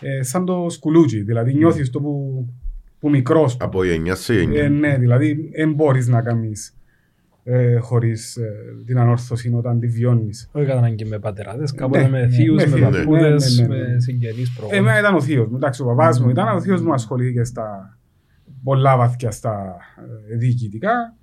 Ε, 0.03 0.23
σαν 0.23 0.45
το 0.45 0.67
σκουλούτσι, 0.69 1.23
δηλαδή 1.23 1.55
νιώθεις 1.55 1.91
το 1.91 2.01
που, 2.01 2.47
που 2.99 3.11
μικρός. 3.11 3.57
Από 3.61 3.85
γενιάς 3.85 4.21
σε 4.21 4.35
γενιά. 4.35 4.63
Ε, 4.65 4.69
ναι, 4.69 4.97
δηλαδή 4.99 5.51
δεν 5.57 5.73
μπορείς 5.75 6.09
να 6.09 6.23
κάνεις 6.23 6.75
ε, 7.45 7.77
χωρίς 7.79 8.37
ε, 8.37 8.53
την 8.87 8.99
ανόρθωση 8.99 9.53
όταν 9.55 9.79
τη 9.81 9.87
βιώνεις. 9.87 10.49
Όχι 10.53 10.67
κατά 10.67 10.79
ανάγκη 10.79 11.05
με 11.05 11.19
πατεράδες, 11.19 11.73
κάποτε 11.73 12.03
Ναι, 12.03 12.09
με 12.09 12.21
ναι, 12.21 12.29
θείους, 12.29 12.65
με 12.65 12.71
με 12.71 12.77
θείους, 12.77 12.97
παππούδες, 12.97 13.59
ναι, 13.61 13.67
ναι, 13.67 13.77
ναι, 13.77 13.83
ναι. 13.83 13.93
με 13.93 14.01
συγγενείς 14.01 14.57
Εμένα 14.59 14.69
προγόνους. 14.69 14.99
ήταν 14.99 15.15
ο 15.15 15.21
θείος 15.21 15.49
μου, 15.49 15.57
εντάξει, 15.57 15.83
ο 15.83 15.85
παπάς 15.87 16.21
μου 16.21 16.29
ήταν, 16.31 16.57
ο 16.57 16.61
θείος 16.61 16.83
μου 16.83 16.93
ασχολήθηκε 16.93 17.45
στα 17.45 17.99
πολλά 18.63 18.97
βαθιά 18.97 19.31
στα 19.31 19.77
ε, 20.33 20.37
διοικητικά, 20.37 21.17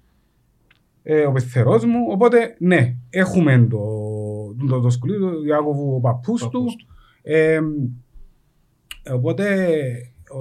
ε, 1.04 1.26
ο 1.26 1.32
πεθερός 1.32 1.86
μου, 1.86 2.06
οπότε 2.10 2.56
ναι, 2.60 2.96
έχουμε 3.10 3.68
το, 3.70 3.80
το, 4.70 4.80
το 4.80 4.90
σκουλί 4.90 5.18
του 5.18 5.46
Ιάκωβου 5.46 5.96
ο 5.96 6.00
παππούς 6.00 6.42
του, 6.42 6.50
Παππούς 6.52 6.76
του. 6.76 6.88
ε, 7.22 7.60
οπότε 9.14 9.68
ο, 10.30 10.40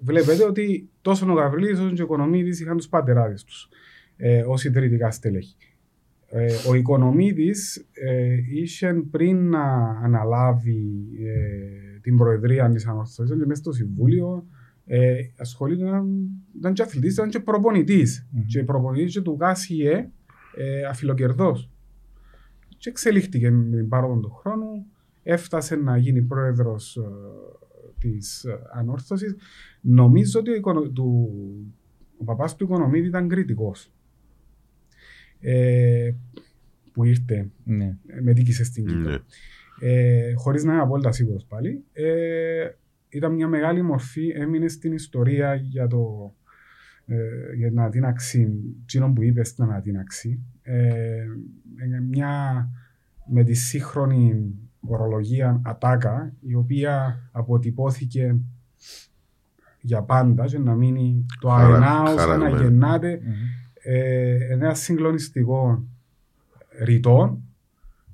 βλέπετε 0.00 0.44
ότι 0.44 0.88
τόσο 1.02 1.30
ο 1.30 1.34
Γαβρίλης 1.34 1.78
όσο 1.78 1.92
και 1.92 2.00
ο 2.00 2.04
Οικονομίδης 2.04 2.60
είχαν 2.60 2.76
τους 2.76 2.88
πατεράδες 2.88 3.44
τους 3.44 3.68
ε, 4.20 4.42
ως 4.46 4.64
ιδρυτικά 4.64 5.10
στελέχη. 5.10 5.56
Ε, 6.26 6.54
ο 6.68 6.74
Οικονομίδης 6.74 7.86
ε, 7.92 8.36
είχε 8.50 9.02
πριν 9.10 9.48
να 9.48 9.62
αναλάβει 10.02 11.08
ε, 11.24 11.98
την 12.00 12.16
προεδρία 12.16 12.68
της 12.68 12.86
Ανορθωσίας 12.86 13.38
και 13.38 13.46
μέσα 13.46 13.60
στο 13.60 13.72
Συμβούλιο 13.72 14.46
ε, 14.86 15.16
ασχολείται, 15.36 15.84
ήταν 16.58 16.72
και 16.72 16.82
αθλητής, 16.82 17.12
ήταν 17.12 17.28
και 17.28 17.40
προπονητής. 17.40 18.28
Μμμ. 18.30 18.44
Και 18.46 18.64
προπονητής 18.64 19.12
και 19.12 19.20
του 19.20 19.36
ΚΑΣΙΕ 19.36 20.10
ε, 20.56 20.84
αφιλοκερδός. 20.84 21.70
Και 22.78 22.88
εξελίχθηκε 22.88 23.50
με 23.50 23.76
την 23.76 23.88
πάροδο 23.88 24.20
του 24.20 24.30
χρόνου, 24.30 24.86
έφτασε 25.22 25.76
να 25.76 25.96
γίνει 25.96 26.22
πρόεδρος 26.22 26.96
ε, 26.96 27.00
της 27.98 28.44
ε, 28.44 28.58
Ανόρθωσης. 28.72 29.36
Νομίζω 29.80 30.40
ότι 30.40 30.50
ο, 30.50 30.54
οικονο- 30.54 30.88
του, 30.88 31.30
ο 32.16 32.24
παπάς 32.24 32.56
του 32.56 32.64
Οικονομίδη 32.64 33.06
ήταν 33.06 33.28
κριτικός. 33.28 33.92
Ε, 35.40 36.10
που 36.92 37.04
ήρθε, 37.04 37.50
Ναι. 37.64 37.96
ε, 38.06 38.20
μετήκησε 38.20 38.64
στην 38.64 38.86
Κύπρο. 38.86 39.10
Ναι. 39.10 39.16
Ε, 39.80 40.32
χωρίς 40.34 40.64
να 40.64 40.72
είμαι 40.72 40.82
απόλυτα 40.82 41.12
σίγουρος 41.12 41.44
πάλι. 41.48 41.84
Ε, 41.92 42.68
ήταν 43.08 43.34
μια 43.34 43.48
μεγάλη 43.48 43.82
μορφή, 43.82 44.28
έμεινε 44.28 44.68
στην 44.68 44.92
ιστορία 44.92 45.54
για, 45.54 45.86
το, 45.86 46.34
ε, 47.06 47.54
για 47.56 47.68
την 47.68 47.78
ανατείναξη, 47.80 48.48
εκείνο 48.82 49.12
που 49.12 49.22
είπες 49.22 49.48
στην 49.48 49.64
ανατείναξη. 49.64 50.40
Ε, 50.62 51.24
είναι 51.84 52.00
μια 52.00 52.68
με 53.32 53.44
τη 53.44 53.54
σύγχρονη 53.54 54.54
ορολογία 54.80 55.60
ατάκα, 55.64 56.32
η 56.40 56.54
οποία 56.54 57.20
αποτυπώθηκε 57.32 58.36
για 59.80 60.02
πάντα 60.02 60.44
και 60.44 60.58
να 60.58 60.74
μείνει 60.74 61.26
το 61.40 61.48
Χαρα- 61.48 61.72
αενάος, 61.74 62.14
να 62.14 62.20
χαραγμένο. 62.20 62.62
γεννάται 62.62 63.20
Μμμ. 63.22 63.32
Ε, 63.82 64.52
ένα 64.52 64.74
συγκλονιστικό 64.74 65.84
ρητό, 66.84 67.40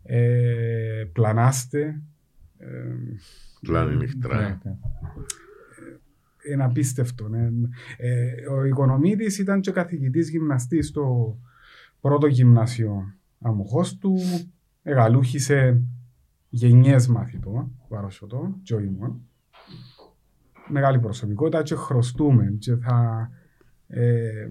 ε, 0.02 1.04
πλανάστε, 1.12 2.00
ε, 2.58 2.66
Πλάνη 3.60 3.96
νυχτρά. 3.96 4.40
Ναι, 4.40 4.58
ναι. 4.62 4.76
είναι 6.52 6.64
απίστευτο. 6.64 7.28
ναι. 7.28 7.48
Ε, 7.96 8.46
ο 8.48 8.64
Οικονομίδης 8.64 9.38
ήταν 9.38 9.60
και 9.60 9.70
καθηγητής 9.70 10.30
γυμναστής 10.30 10.86
στο 10.86 11.36
πρώτο 12.00 12.26
γυμνάσιο 12.26 13.14
Αμοχώστου, 13.40 14.14
εγαλούχησε 14.82 15.82
γενιές 16.48 17.06
μαθητών, 17.06 17.70
παροσιωτών 17.88 18.56
και 18.62 18.74
όχι 18.74 18.90
μόνο. 18.98 19.20
Μεγάλη 20.68 20.98
προσωπικότητα 20.98 21.62
και 21.62 21.74
χρωστούμε 21.74 22.56
και 22.58 22.76
θα... 22.76 23.30
ε, 23.86 24.48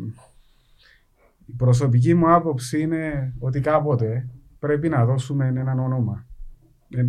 η 1.46 1.54
προσωπική 1.58 2.14
μου 2.14 2.34
άποψη 2.34 2.82
είναι 2.82 3.34
ότι 3.40 3.60
κάποτε 3.60 4.30
πρέπει 4.60 4.90
να 4.90 5.06
δώσουμε 5.06 5.48
έναν 5.48 5.80
όνομα. 5.80 6.26
Ε, 6.90 7.06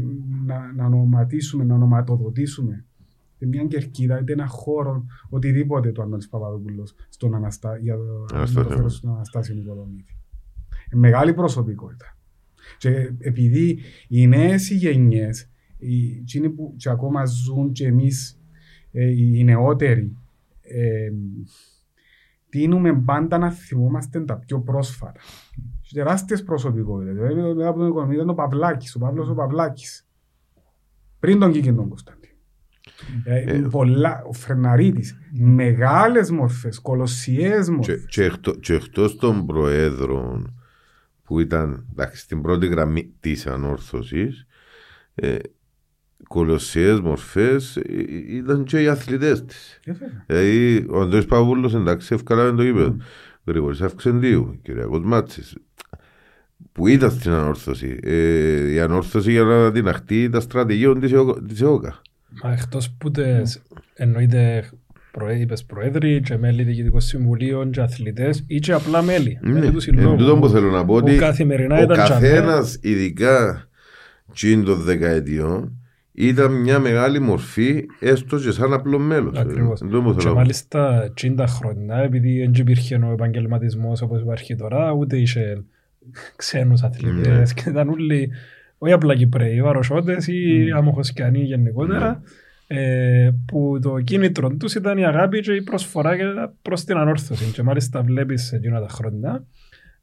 να, 0.46 0.72
να 0.72 0.84
ονοματίσουμε, 0.84 1.64
να 1.64 1.74
ονοματοδοτήσουμε 1.74 2.84
είτε 3.36 3.46
μια 3.46 3.64
κερκίδα, 3.64 4.20
είτε 4.20 4.32
ένα 4.32 4.46
χώρο, 4.46 5.04
οτιδήποτε 5.28 5.92
του 5.92 6.02
Αντώνης 6.02 6.28
Παπαδόπουλος 6.28 6.94
στον 7.08 7.34
Αναστά, 7.34 7.78
για 7.78 7.96
το 7.96 8.26
Αναστάσιο. 8.32 8.62
μεταφέρω 8.62 8.88
στον 8.88 9.10
Αναστάσιο 9.14 9.54
Νικολομίδη. 9.54 10.16
Ε, 10.90 10.96
μεγάλη 10.96 11.34
προσωπικότητα. 11.34 12.18
Και 12.78 13.12
επειδή 13.18 13.78
οι 14.08 14.26
νέες 14.26 14.70
οι 14.70 14.74
γενιές, 14.74 15.50
οι, 15.78 16.16
εκείνοι 16.20 16.50
που 16.50 16.74
και 16.76 16.88
ακόμα 16.88 17.24
ζουν 17.24 17.72
και 17.72 17.86
εμείς 17.86 18.40
ε, 18.92 19.10
οι 19.10 19.44
νεότεροι, 19.44 20.16
ε, 20.60 21.10
τείνουμε 22.56 22.94
πάντα 23.04 23.38
να 23.38 23.50
θυμόμαστε 23.50 24.20
τα 24.20 24.36
πιο 24.36 24.60
πρόσφατα. 24.60 25.20
Και 25.80 25.94
τεράστιες 25.94 26.42
προσωπικότητες. 26.42 27.14
Δηλαδή, 27.14 27.34
μετά 27.34 27.68
από 27.68 27.78
τον 27.78 27.88
οικονομία 27.88 28.14
ήταν 28.16 28.28
ο 28.28 28.34
Παυλάκης, 28.34 28.94
ο 28.94 28.98
Παύλος 28.98 29.28
ο 29.28 29.34
Παυλάκης. 29.34 30.06
Πριν 31.18 31.38
τον 31.38 31.52
Κίκη 31.52 31.72
τον 31.72 31.88
Κωνσταντίνο. 31.88 32.32
Ε, 33.24 33.56
Ε, 33.56 33.58
πολλά, 33.70 34.22
ο 34.28 34.32
Φρεναρίτης, 34.32 35.18
μεγάλες 35.40 36.30
μορφές, 36.30 36.80
κολοσιαίες 36.80 37.66
Και, 37.66 37.72
μορφές. 37.72 38.04
και, 38.08 38.24
εκτό, 38.24 38.50
και 38.50 38.74
εκτός 38.74 39.16
των 39.16 39.46
προέδρων 39.46 40.60
που 41.22 41.40
ήταν 41.40 41.86
εντάξει, 41.90 42.20
στην 42.22 42.42
πρώτη 42.42 42.66
γραμμή 42.66 43.12
της 43.20 43.46
ανόρθωσης 43.46 44.46
ε, 45.14 45.36
κολοσσιαίες 46.28 47.00
μορφές 47.00 47.76
ε, 47.76 47.80
ε, 47.80 48.36
ήταν 48.36 48.64
και 48.64 48.82
οι 48.82 48.88
αθλητές 48.88 49.44
της. 49.44 49.80
Ε, 49.84 49.92
βέβαια. 49.92 50.24
Δηλαδή, 50.26 50.84
ο 50.88 51.00
Αντώνης 51.00 51.24
Παπούλος 51.26 51.74
εντάξει 51.74 52.14
ευκάλαμε 52.14 52.56
το 52.56 52.62
γήπεδο. 52.62 52.96
Γρηγορής 53.46 53.80
Αυξεντίου, 53.80 54.58
Κυριακός 54.62 55.00
Μάτσης, 55.04 55.54
που 56.72 56.86
ήταν 56.86 57.10
στην 57.10 57.30
ανόρθωση. 57.30 57.98
Ε, 58.02 58.72
η 58.72 58.80
ανόρθωση 58.80 59.30
για 59.30 59.42
να 59.42 59.72
την 59.72 59.88
αχτεί 59.88 60.22
ήταν 60.22 60.40
στρατηγείο 60.40 60.98
της 60.98 61.12
ΕΟΚΑ- 61.12 61.42
της 61.48 61.60
ΕΟΚΑ. 61.60 62.00
Μα 62.42 62.52
εκτός 62.52 62.90
που 62.98 63.10
τες, 63.10 63.62
εννοείται 63.94 64.70
προέ- 65.10 65.40
είπες 65.40 65.64
προέδροι 65.64 66.20
και 66.20 66.36
μέλη 66.36 66.62
διοικητικών 66.62 67.00
συμβουλίων 67.00 67.70
και 67.70 67.80
αθλητές 67.80 68.44
ή 68.46 68.58
και 68.58 68.72
απλά 68.72 69.02
μέλη. 69.02 69.38
Ναι, 69.42 69.52
μέλη 69.52 69.66
του 69.66 69.72
εν 69.74 69.80
συλλόγου. 69.80 70.16
τούτο 70.16 70.36
που 70.38 70.48
θέλω 70.48 70.70
να 70.70 70.84
πω 70.84 70.94
ότι 70.94 71.12
που 71.12 71.18
καθημερινά 71.18 71.78
ο 71.78 71.82
ήταν 71.82 72.04
τζαμέ. 72.04 72.08
καθένας, 72.28 72.78
ειδικά 72.82 73.68
τσιν 74.32 74.64
των 74.64 74.80
δεκαετιών, 74.82 75.80
ήταν 76.16 76.52
μια 76.60 76.78
μεγάλη 76.78 77.20
μορφή, 77.20 77.84
έστω 78.00 78.38
και 78.38 78.50
σαν 78.50 78.72
απλό 78.72 78.98
μέλος. 78.98 79.38
Ακριβώς. 79.38 79.80
Εν 79.80 79.88
τούτο 79.88 80.02
που 80.02 80.08
Και 80.08 80.14
θέλω 80.14 80.28
να 80.28 80.34
πω. 80.34 80.36
μάλιστα 80.40 81.12
60 81.22 81.44
χρόνια, 81.48 81.96
επειδή 81.96 82.38
δεν 82.40 82.52
υπήρχε 82.56 82.94
ο 82.96 83.12
επαγγελματισμός 83.12 84.02
όπως 84.02 84.20
υπάρχει 84.20 84.56
τώρα, 84.56 84.92
ούτε 84.92 85.16
είχε 85.16 85.64
ξένους 86.36 86.82
αθλητές 86.82 87.54
και 87.54 87.64
ήταν 87.68 87.88
όλοι, 87.88 88.30
όχι 88.78 88.92
απλά 88.92 89.14
Κυπρέοι, 89.16 89.62
βαροσότες 89.62 90.26
ή 90.26 90.70
αμοχοσκιανοί 90.76 91.38
γενικότερα, 91.42 92.22
ε, 92.66 93.30
που 93.46 93.78
το 93.82 94.00
κίνητρο 94.00 94.48
τους 94.56 94.74
ήταν 94.74 94.98
η 94.98 95.06
αγάπη 95.06 95.40
και 95.40 95.52
η 95.52 95.62
προσφορά 95.62 96.16
και- 96.16 96.24
προς 96.62 96.84
την 96.84 96.96
ανόρθωση. 96.96 97.52
Και 97.52 97.62
μάλιστα 97.62 98.02
βλέπεις 98.02 98.42
σε 98.42 98.56
εκείνα 98.56 98.80
τα 98.80 98.88
χρόνια, 98.88 99.44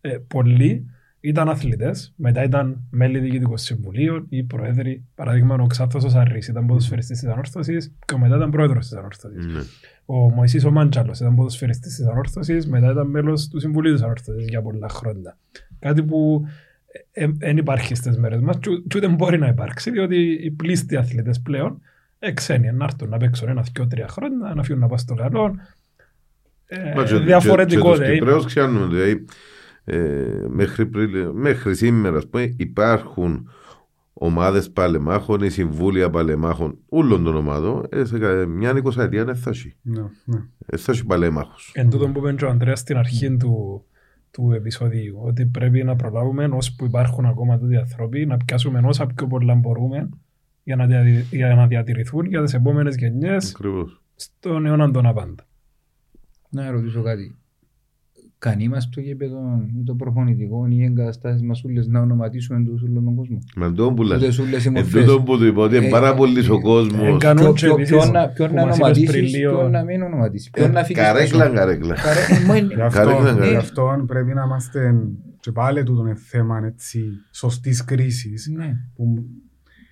ε, 0.02 0.18
πολλοί 0.28 0.86
ήταν 1.26 1.50
αθλητές, 1.50 2.14
μετά 2.16 2.44
ήταν 2.44 2.82
μέλη 2.90 3.20
διοικητικών 3.20 3.58
συμβουλίων 3.58 4.26
ή 4.30 4.44
προέδροι. 4.44 5.04
Παράδειγμα, 5.16 5.56
ο 5.56 5.68
Ξάθος 5.68 6.04
ο 6.04 6.10
Σαρρής 6.10 6.48
ήταν 6.48 6.66
ποδοσφαιριστής 6.66 7.20
της 7.20 7.30
ανόρθωσης 7.30 7.94
και 8.06 8.18
μετά 8.18 8.36
ήταν 8.36 8.50
πρόεδρος 8.52 8.88
της 8.88 8.98
ανόρθωσης. 8.98 9.46
Ναι. 9.46 9.60
Ο 10.06 10.16
Μωυσής 10.16 10.64
ο 10.66 10.72
Μάντζαλος 10.72 11.20
ήταν 11.20 11.36
ποδοσφαιριστής 11.36 11.96
της 11.96 12.06
Ανόρθωσης, 12.06 12.68
μετά 12.68 12.92
ήταν 12.92 13.08
μέλος 13.08 13.48
του 13.48 13.60
Συμβουλίου 13.60 13.94
της 13.94 14.02
Ανόρθωσης 14.02 14.48
για 14.50 14.62
πολλά 14.62 14.90
χρόνια. 14.90 15.38
Κάτι 15.80 16.04
που 16.04 16.44
δεν 17.38 17.58
υπάρχει 17.58 17.96
στις 17.96 18.18
μέρες 18.18 18.40
μας 18.42 18.58
και 18.60 18.70
ου- 18.70 18.88
και 18.88 18.98
ούτε 18.98 19.08
μπορεί 19.08 19.38
να 19.40 19.48
υπάρξει, 19.48 19.92
διότι 19.92 20.40
οι 20.44 20.52
πλήστοι 20.52 20.96
αθλητές 20.96 21.42
πλέον 21.42 21.82
ε, 22.20 22.32
ξένοι 22.32 22.72
να 22.72 22.84
έρθουν 22.84 23.10
να 23.10 23.18
παίξουν 23.18 23.48
ένα, 23.50 23.66
δυο, 23.74 23.88
τρία 23.88 24.08
χρόνια, 24.08 24.54
να 24.56 24.64
φύγουν 24.64 24.82
να 24.82 24.88
πάνε 24.88 25.00
στο 25.00 25.14
καλό. 25.14 25.56
Ε, 26.66 26.94
Μα 26.96 27.04
και- 27.04 27.18
διαφορετικό. 27.18 27.98
και- 27.98 28.18
και 28.54 28.64
τους 29.86 29.94
δηλαδή. 29.96 30.16
Κυπρέους 30.16 30.16
ξέρουν, 30.16 30.26
δηλαδή, 30.26 30.46
ε, 30.46 30.48
μέχρι, 30.50 30.86
πριν- 30.86 31.30
μέχρι 31.30 31.76
σήμερα 31.76 32.18
ας 32.18 32.28
πούμε, 32.28 32.54
υπάρχουν 32.58 33.50
ομάδες 34.14 34.72
παλεμάχων 34.72 35.42
ή 35.42 35.50
συμβούλια 35.50 36.10
παλεμάχων 36.10 36.78
όλων 36.90 37.24
των 37.24 37.36
ομάδων 37.36 37.86
ε, 37.90 38.06
σε 38.06 38.20
κα- 38.20 38.46
μια 38.46 38.78
εικοσαετία 38.78 39.26
δεν 39.26 39.36
θα 39.36 39.50
έχει. 39.50 39.76
Ναι, 39.82 40.02
ναι. 40.26 40.42
Δεν 40.58 40.80
θα 40.80 40.92
έχει 40.92 41.06
παλέμαχους. 41.06 41.72
Εν 41.76 41.90
τούτο 41.90 42.08
που 42.10 42.20
είπε 42.20 42.34
και 42.34 42.46
ο 42.46 42.50
Ανδρέας 42.50 42.80
στην 42.80 42.98
αρχή 42.98 43.38
του, 43.38 43.84
του 44.32 44.52
επεισοδίου, 44.56 45.20
ότι 45.24 45.46
πρέπει 45.46 45.84
να 45.84 45.96
προλάβουμε 45.96 46.46
ώσπου 46.52 46.86
υπάρχουν 46.86 47.26
ακόμα 47.26 47.58
τούτοι 47.58 47.76
άνθρωποι, 47.78 48.26
να 48.26 48.38
πιάσουμε 48.38 48.82
όσα 48.86 49.08
πιο 49.08 49.28
πολλά 49.28 49.56
μπορούμε 49.56 50.10
για 50.64 50.76
να, 50.76 50.86
δια- 50.86 51.26
για 51.32 51.56
να 51.56 51.68
διατηρηθούν 51.68 52.26
για 52.26 52.44
τις 52.44 52.54
επόμενες 52.54 52.96
γενιές 52.96 53.50
Ακριβώς. 53.56 54.02
στον 54.16 54.66
αιώνα 54.66 54.92
των 54.92 55.06
απάντα. 55.06 55.46
Να 56.50 56.72
ρωτήσω 56.72 57.02
κάτι. 57.02 57.36
Κανεί 58.50 58.68
μας 58.70 58.90
το 58.90 59.02
γήπεδο 59.02 59.38
ή 59.80 59.84
το 59.84 59.96
προπονητικό 59.96 60.66
ή 60.70 60.76
οι 60.80 60.84
εγκαταστάσεις 60.84 61.42
μας 61.44 61.64
ούλες 61.64 61.88
να 61.88 62.00
ονοματίσουμε 62.00 62.64
τους 62.64 62.82
όλων 62.82 63.04
τον 63.04 63.16
κόσμο. 63.16 63.38
Με 63.56 63.68
τούτο 63.68 63.92
που 63.94 64.04
λες. 64.04 64.20
Τούτες 64.20 64.40
ούλες 64.40 64.64
οι 64.64 64.68
Εν 64.68 64.74
μορφές. 64.74 65.06
τούτο 65.06 65.22
που 65.22 65.38
του 65.38 65.46
είπα 65.46 65.62
ότι 65.62 65.76
είναι 65.76 65.86
Ε, 65.86 65.90
πάρα 65.90 66.10
ε, 66.10 66.14
πολύ 66.16 66.40
ο 66.50 66.56
ε, 66.56 66.62
κόσμος. 66.62 67.08
εγκαν- 67.08 67.40
Ποιο- 67.40 67.54
και 67.54 67.66
ποιο- 67.66 67.74
επίσης, 67.74 67.96
Ποιον 67.96 68.12
να- 68.12 68.28
ποιον 68.28 68.50
που 68.50 68.56
να 68.56 68.66
μας 68.66 68.78
είπες 68.78 68.80
ονοματίσεις, 68.88 69.12
πριν 69.12 69.26
λίγο- 69.26 69.58
ποιον 69.58 69.72
να 69.72 69.84
μην 69.84 70.02
ονοματίσεις. 70.02 70.50
Ποιον 70.50 70.72
να 70.72 70.84
φύγεις 70.84 71.02
Καρέκλα, 71.04 71.44
πίσω. 71.44 71.54
καρέκλα. 71.56 71.94
Καρέ- 71.96 72.46
Μα 72.48 72.56
είναι- 72.58 72.74
Γι' 72.74 72.82
αυτό, 72.82 73.00
Καρέκλα, 73.00 73.30
γι' 73.32 73.38
καρέκλα. 73.38 73.58
αυτό 73.60 74.04
πρέπει 74.08 74.34
να 74.34 74.44
είμαστε 74.44 74.94
και 75.40 75.52
πάλι 75.52 75.84
τούτο 75.84 76.02
είναι 76.02 76.16
θέμα 76.16 76.62
έτσι, 76.66 77.04
σωστής 77.32 77.84
κρίσης 77.84 78.52
Ναι. 78.56 78.76
που 78.96 79.26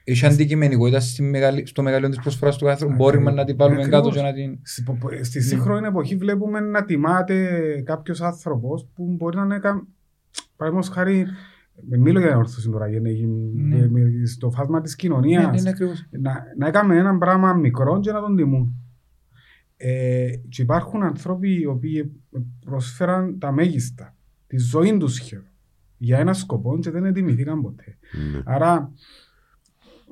Έχει 0.04 0.26
αντικειμενικότητα 0.26 1.00
στη 1.00 1.22
μεγαλη- 1.22 1.68
στο 1.68 1.82
μεγαλείο 1.84 2.10
της 2.10 2.20
προσφοράς 2.20 2.58
του 2.58 2.70
άνθρωπου. 2.70 2.96
Μπορούμε 2.96 3.32
να 3.32 3.44
την 3.46 3.56
βάλουμε 3.58 3.80
Ακριβώς. 3.82 4.02
κάτω 4.04 4.16
και 4.16 4.22
να 4.22 4.34
την... 4.34 4.60
Στη- 4.64 4.84
πο- 4.84 4.98
πο- 5.00 5.24
Στη 5.24 5.42
σύγχρονη 5.42 5.88
εποχή 5.88 6.16
βλέπουμε 6.16 6.60
να 6.60 6.86
τιμάται 6.86 7.48
κάποιος 7.86 8.22
άνθρωπος 8.22 8.88
που 8.96 9.14
μπορεί 9.18 9.38
να 9.38 9.44
είναι. 9.44 9.60
κα- 9.60 9.88
Παραδείγματος 10.56 10.96
χάρη, 10.96 11.26
μιλώ 12.00 12.20
για 12.20 12.38
ορθώση 12.38 12.70
τώρα, 12.70 12.88
για 12.90 13.02
να 13.02 13.10
γίνει- 13.10 13.52
Ναι. 13.56 13.88
με- 13.90 14.26
στο 14.26 14.52
φάσμα 14.52 14.82
της 14.82 14.92
Ναι, 14.92 14.96
κοινωνία. 14.98 15.50
ναι, 15.50 15.58
είναι 15.60 15.70
ακριβώς. 15.70 16.08
να, 16.12 16.44
να 16.58 16.68
έκαμε 16.68 16.98
ένα 16.98 17.18
πράγμα 17.18 17.54
μικρό 17.54 18.00
και 18.00 18.12
να 18.12 18.20
τον 18.20 18.36
τιμούν. 18.36 18.76
Ε, 19.78 20.30
και 20.50 20.62
υπάρχουν 20.62 21.04
άνθρωποι 21.04 21.60
οι 21.62 21.66
οποίοι 21.66 22.12
προσφέραν 22.66 23.40
τα 23.40 23.52
μέγιστα, 23.52 24.16
τη 24.48 24.58
ζωή 24.58 24.98
τους 24.98 25.14
σχεδόν, 25.14 25.46
για 25.98 26.18
ένα 26.20 26.34
σκοπό 26.34 26.80
και 26.80 26.90
δεν 26.92 27.06
ετοιμηθήκαν 27.06 27.62
ποτέ. 27.62 27.98
Ναι. 28.34 28.42
Άρα, 28.46 28.92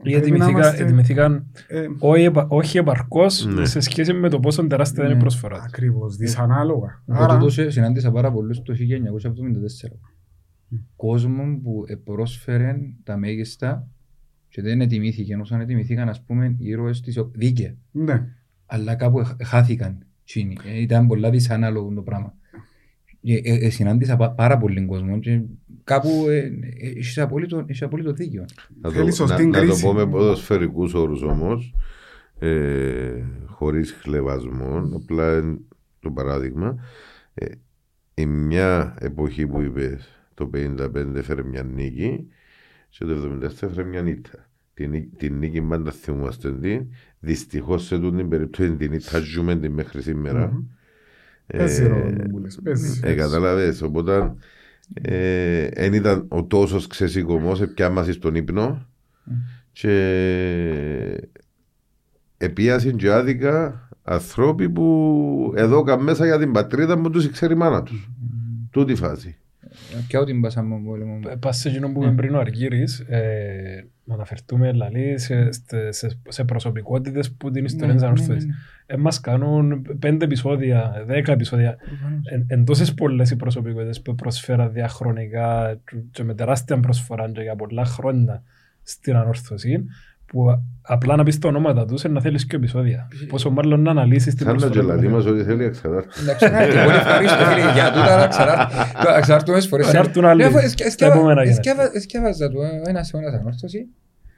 Γιατί 0.04 0.24
πρέπει 0.30 0.40
να 0.40 0.50
είμαστε- 0.50 0.84
ετοιμηθήκαν 0.84 1.52
ε, 1.68 1.86
όχι, 2.00 2.24
επα- 2.24 2.48
όχι 2.50 2.78
επαρκώς 2.78 3.46
Ναι. 3.46 3.66
σε 3.66 3.80
σχέση 3.80 4.14
με 4.14 4.30
το 4.30 4.40
πόσο 4.40 4.68
τεράστια 4.68 5.04
είναι 5.04 5.12
η 5.12 5.16
Ναι. 5.16 5.22
προσφορά. 5.22 5.62
ακριβώς, 5.68 6.16
δυσανάλογα. 6.16 7.04
Εγώ 7.08 7.24
Άρα, 7.24 7.38
τούτο 7.38 7.50
σε- 7.50 7.70
συνάντησα 7.70 8.12
πάρα 8.12 8.32
πολλούς 8.32 8.62
το 8.62 8.74
1974. 8.74 10.00
Κόσμο 10.96 11.60
που 11.64 11.84
πρόσφερε 12.04 12.76
τα 13.04 13.18
μέγιστα 13.18 13.88
και 14.50 14.62
δεν 14.62 14.82
ετοιμήθηκε, 14.82 15.34
ενώ 15.34 15.44
σαν 15.44 15.60
ετοιμήθηκαν 15.62 16.10
ας 16.10 16.24
πούμε 16.24 16.46
οι 16.58 16.68
ήρωες 16.68 17.02
της 17.02 17.18
ο- 17.18 17.32
δίκαια. 17.34 17.76
ναι, 17.92 18.26
Αλλά 18.66 18.96
κάπου 18.96 19.20
εχ- 19.20 19.44
χάθηκαν. 19.44 19.98
εκείνοι. 20.22 20.58
Ε, 20.66 20.82
Ήταν 20.82 21.08
πολλά 21.08 21.30
δυσανάλογο 21.30 21.94
το 21.94 22.02
πράγμα. 22.02 22.34
Ε, 23.24 23.34
ε, 23.44 23.66
ε, 23.66 23.70
συνάντησα 23.70 24.16
πα- 24.16 24.32
πάρα 24.32 24.58
πολύ 24.58 24.86
κόσμο 24.86 25.20
και 25.20 25.42
κάπου 25.84 26.26
ε, 26.30 26.38
ε, 26.38 26.52
έχεις 26.80 27.18
απόλυτο, 27.18 27.58
έχεις 27.68 27.82
απόλυτο 27.82 28.14
δίκιο. 28.14 28.46
Να 28.82 28.90
Θέλει 28.92 29.10
το, 29.10 29.16
σωστή 29.16 29.46
να, 29.46 29.50
να 29.50 29.60
το 29.60 29.66
κρίση. 29.66 29.84
πω 29.84 29.94
με 29.94 30.08
ποδοσφαιρικούς 30.08 30.94
όρους 30.94 31.22
όμως, 31.22 31.74
ε, 32.40 33.24
χωρίς 33.46 33.92
χλεβασμό, 33.92 34.90
απλά 34.96 35.32
εν- 35.36 35.60
το 36.00 36.12
παράδειγμα, 36.12 36.78
ε, 37.34 37.46
η 38.14 38.26
μια 38.26 38.96
εποχή 39.00 39.48
που 39.48 39.62
είπες 39.62 40.08
το 40.34 40.46
55 40.54 41.16
έφερε 41.16 41.44
μια 41.44 41.64
νίκη 41.64 42.28
και 42.90 43.06
το 43.06 43.12
77 43.12 43.44
έφερε 43.68 43.84
μια 43.84 44.02
νύχτα. 44.02 44.50
Την, 44.74 44.90
νί- 44.90 45.18
την 45.18 45.38
νίκη 45.38 45.62
πάντα 45.62 45.92
θυμούμαστε 45.92 46.54
την, 46.54 46.86
δυστυχώς 47.20 47.86
σε 47.86 48.00
τούτη 48.00 48.18
την 48.18 48.30
περίπτωση 48.30 48.76
την 48.76 48.92
νύχτα 48.92 49.20
ζούμε 49.20 49.56
την 49.56 49.72
μέχρι 49.72 50.02
σήμερα. 50.02 50.48
Μμμ. 50.48 50.64
Ε, 51.52 51.58
παίζει 51.58 51.88
ρόλο 51.88 52.28
που 52.32 52.40
λες, 52.40 52.60
παίζει. 52.64 53.00
ε, 53.04 53.14
καταλαβες, 53.14 53.82
οπότε 53.82 54.34
δεν 55.74 55.94
ήταν 55.94 56.26
ο 56.28 56.44
τόσος 56.44 56.88
ξεσηκωμός, 56.88 57.62
πια 57.74 57.90
μας 57.90 58.14
στον 58.14 58.36
ύπνο 58.36 58.86
και 59.72 61.30
επίασαν 62.38 62.96
και 62.96 63.12
άδικα 63.12 63.90
ανθρώποι 64.04 64.70
που 64.70 65.54
εδώ 65.56 65.84
καν 65.84 66.04
μέσα 66.04 66.26
για 66.26 66.40
την 66.40 66.52
πατρίδα 66.52 67.02
που 67.02 67.10
τους 67.10 67.30
ξέρει 67.30 67.54
η 67.54 67.58
μάνα 67.58 67.84
τους. 67.84 68.10
Τούτη 68.72 68.96
φάση. 68.96 69.38
Και 70.08 70.18
ό,τι 70.18 70.34
μπάσαμε 70.34 70.76
από 70.76 70.84
πόλεμο. 70.84 71.20
Ε, 71.30 71.36
Πας 71.36 71.58
σε 71.58 71.70
εκείνο 71.70 71.92
που 71.92 72.04
είπε 72.04 72.12
πριν 72.12 72.36
ο 72.36 72.40
Αργύρης, 72.40 73.00
ε, 73.00 73.86
να 74.04 74.14
αναφερθούμε 74.14 74.72
λαλή 74.74 75.18
σε, 75.20 75.52
σε, 75.52 75.92
σε, 75.92 76.20
σε 76.28 76.44
προσωπικότητες 76.44 77.32
που 77.32 77.52
την 77.52 77.66
ιστορία 77.66 77.94
της 77.94 78.02
Ναι, 78.04 78.08
ναι, 78.08 78.14
ναι, 78.14 78.20
Ανόρθωσης. 78.22 78.46
ναι. 78.46 78.54
Ε, 78.86 78.98
μας 78.98 79.20
κάνουν 79.20 79.86
πέντε 80.00 80.26
επεισόδια, 80.26 81.04
δέκα 81.08 81.32
επεισόδια. 81.32 81.76
Προφανώς. 81.76 82.28
Εν, 82.28 82.46
εν 82.48 82.66
τόσες 82.66 82.94
πολλές 82.94 83.32
οι 83.32 83.36
προσωπικότητες 83.36 84.02
που 84.02 84.16
προσφέραν 84.16 84.72
διαχρονικά 84.74 85.80
και- 85.90 85.98
και 86.12 86.24
με 86.24 86.34
τεράστια 86.36 86.80
προσφορά 86.80 87.32
και 87.32 87.42
για 87.42 87.56
πολλά 87.56 87.86
χρόνια 87.86 88.44
στην 88.84 89.16
ανόρθωση, 89.16 89.86
που 90.30 90.64
απλά 90.82 91.16
να 91.16 91.24
πεις 91.24 91.40
τα 91.40 91.48
ονόματα 91.48 91.86
τους 91.86 92.04
είναι 92.04 92.14
να 92.14 92.22
θέλεις 92.22 92.46
και 92.46 92.56
επεισόδια. 92.56 93.08
Πόσο 93.28 93.50
μάλλον 93.50 93.82
να 93.82 93.92
αναλύσεις 93.92 94.36
την 94.36 94.46
Σαν 94.46 94.56
να 94.56 94.60
προσφορά. 94.62 94.82
γελαδί 94.86 95.08
που 95.08 95.14
μας 95.14 95.26
έχουν. 95.26 95.38
ότι 95.38 95.46
θέλει 95.48 95.64
εξαρτάρτη. 95.64 96.24
Να 96.26 96.34
ξεράρτη, 96.34 96.76
πολύ 96.84 96.96
ευχαρίστω 96.96 97.44
φίλε, 97.46 97.72
για 97.74 97.92
τούτα 97.92 98.18
να 98.18 98.28
ξεράρτη. 98.28 98.76
Να 99.14 99.20
ξεράρτουμε 99.22 99.62
φορές. 99.62 99.94
Να 99.94 100.00
έρθουν 100.00 100.26
άλλοι 100.26 100.42
Ναι, 100.42 100.48
αφού 100.48 100.70
στα 100.70 100.86
εσκεύα- 100.86 101.14
επόμενα 101.16 101.42
εσκεύα- 101.42 101.74
γενέθλια. 101.76 102.00
Εσκεύαζα 102.00 102.50
του 102.50 102.62
ε, 102.62 102.90
ένας 102.90 103.14
αιώνας 103.14 103.34
ανόρθωση. 103.34 103.86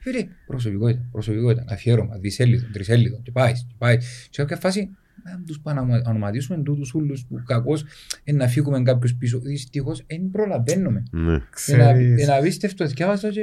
Φίλε, 0.00 0.26
προσωπικότητα, 0.46 1.08
προσωπικότητα, 1.12 1.64
αφιέρωμα, 1.68 2.16
δισέλιδο, 2.20 2.66
τρισέλιδο 2.72 3.20
και 3.22 3.30
πάει, 3.30 3.52
και 3.52 3.74
πάει. 3.78 3.96
Σε 4.00 4.28
κάποια 4.42 4.56
φάση, 4.56 4.90
να 5.24 5.42
τους 5.46 5.60
πάμε 5.60 5.80
να 6.02 6.10
ονοματίσουμε 6.10 6.62
τούτους 6.62 6.94
ούλους 6.94 7.24
που 7.28 7.42
κακώς 7.46 7.84
ε, 8.24 8.32
να 8.32 8.46
φύγουμε 8.48 8.82
κάποιους 8.82 9.14
πίσω. 9.14 9.38
Δυστυχώς, 9.38 10.04
δεν 10.06 10.30
προλαβαίνουμε. 10.32 11.02
Ναι. 11.10 11.20
Είναι 11.20 11.42
Ξέρεις, 11.50 12.22
ένα 12.22 12.36
απίστευτο, 12.36 12.84
εσκεύαζα 12.84 13.28
και... 13.28 13.40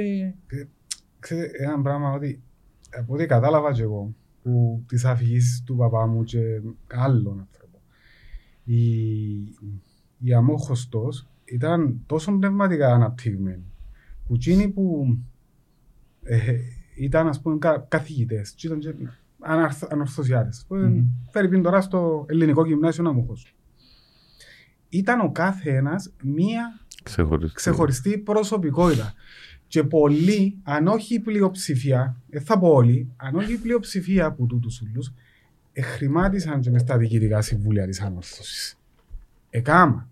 ξέρεις 1.20 1.52
ένα 1.52 1.82
πράγμα 1.82 2.12
ότι 2.12 2.42
από 2.98 3.14
ό,τι 3.14 3.26
κατάλαβα 3.26 3.72
και 3.72 3.82
εγώ 3.82 4.14
που 4.42 4.84
τις 4.88 5.04
αφηγήσεις 5.04 5.62
του 5.62 5.76
παπά 5.76 6.06
μου 6.06 6.24
και 6.24 6.60
άλλων 6.86 7.38
ανθρώπων 7.40 7.80
η, 8.64 8.78
η 10.18 10.34
αμόχωστος 10.34 11.28
ήταν 11.44 12.00
τόσο 12.06 12.32
πνευματικά 12.38 12.94
αναπτυγμένη 12.94 13.64
που 14.26 14.34
εκείνοι 14.34 14.68
που 14.68 15.16
ε, 16.22 16.54
ήταν 16.94 17.28
ας 17.28 17.40
πούμε 17.40 17.58
κα, 17.58 17.78
καθηγητές 17.88 18.50
και 18.50 18.66
ήταν 18.66 18.78
και 18.78 18.94
αναρθ- 19.40 19.92
ανορθωσιάτες. 19.92 20.66
Μμμ. 20.68 21.04
Φέρει 21.30 21.48
πίν 21.48 21.62
τώρα 21.62 21.80
στο 21.80 22.24
ελληνικό 22.28 22.66
γυμνάσιο 22.66 23.02
Ναμούχος. 23.04 23.54
Ήταν 24.88 25.20
ο 25.20 25.32
κάθε 25.32 25.76
ένας 25.76 26.12
μία 26.22 26.80
Ξεχωριστή. 27.02 27.54
ξεχωριστή 27.54 28.18
προσωπικότητα. 28.18 29.14
Και 29.70 29.84
πολλοί, 29.84 30.58
αν 30.62 30.86
όχι 30.86 31.14
η 31.14 31.20
πλειοψηφία, 31.20 32.16
δεν 32.30 32.42
θα 32.42 32.58
πω 32.58 32.68
όλοι, 32.68 33.08
αν 33.16 33.34
όχι 33.34 33.52
η 33.52 33.56
πλειοψηφία 33.56 34.26
από 34.26 34.46
τούτους 34.46 34.80
ούλους, 34.80 35.12
εχρημάτισαν 35.72 36.60
και 36.60 36.70
μες 36.70 36.80
στα 36.80 36.96
διοικητικά 36.96 37.40
συμβούλια 37.42 37.86
της 37.86 38.00
ανόρθωσης. 38.00 38.78
Εκάμα. 39.50 40.08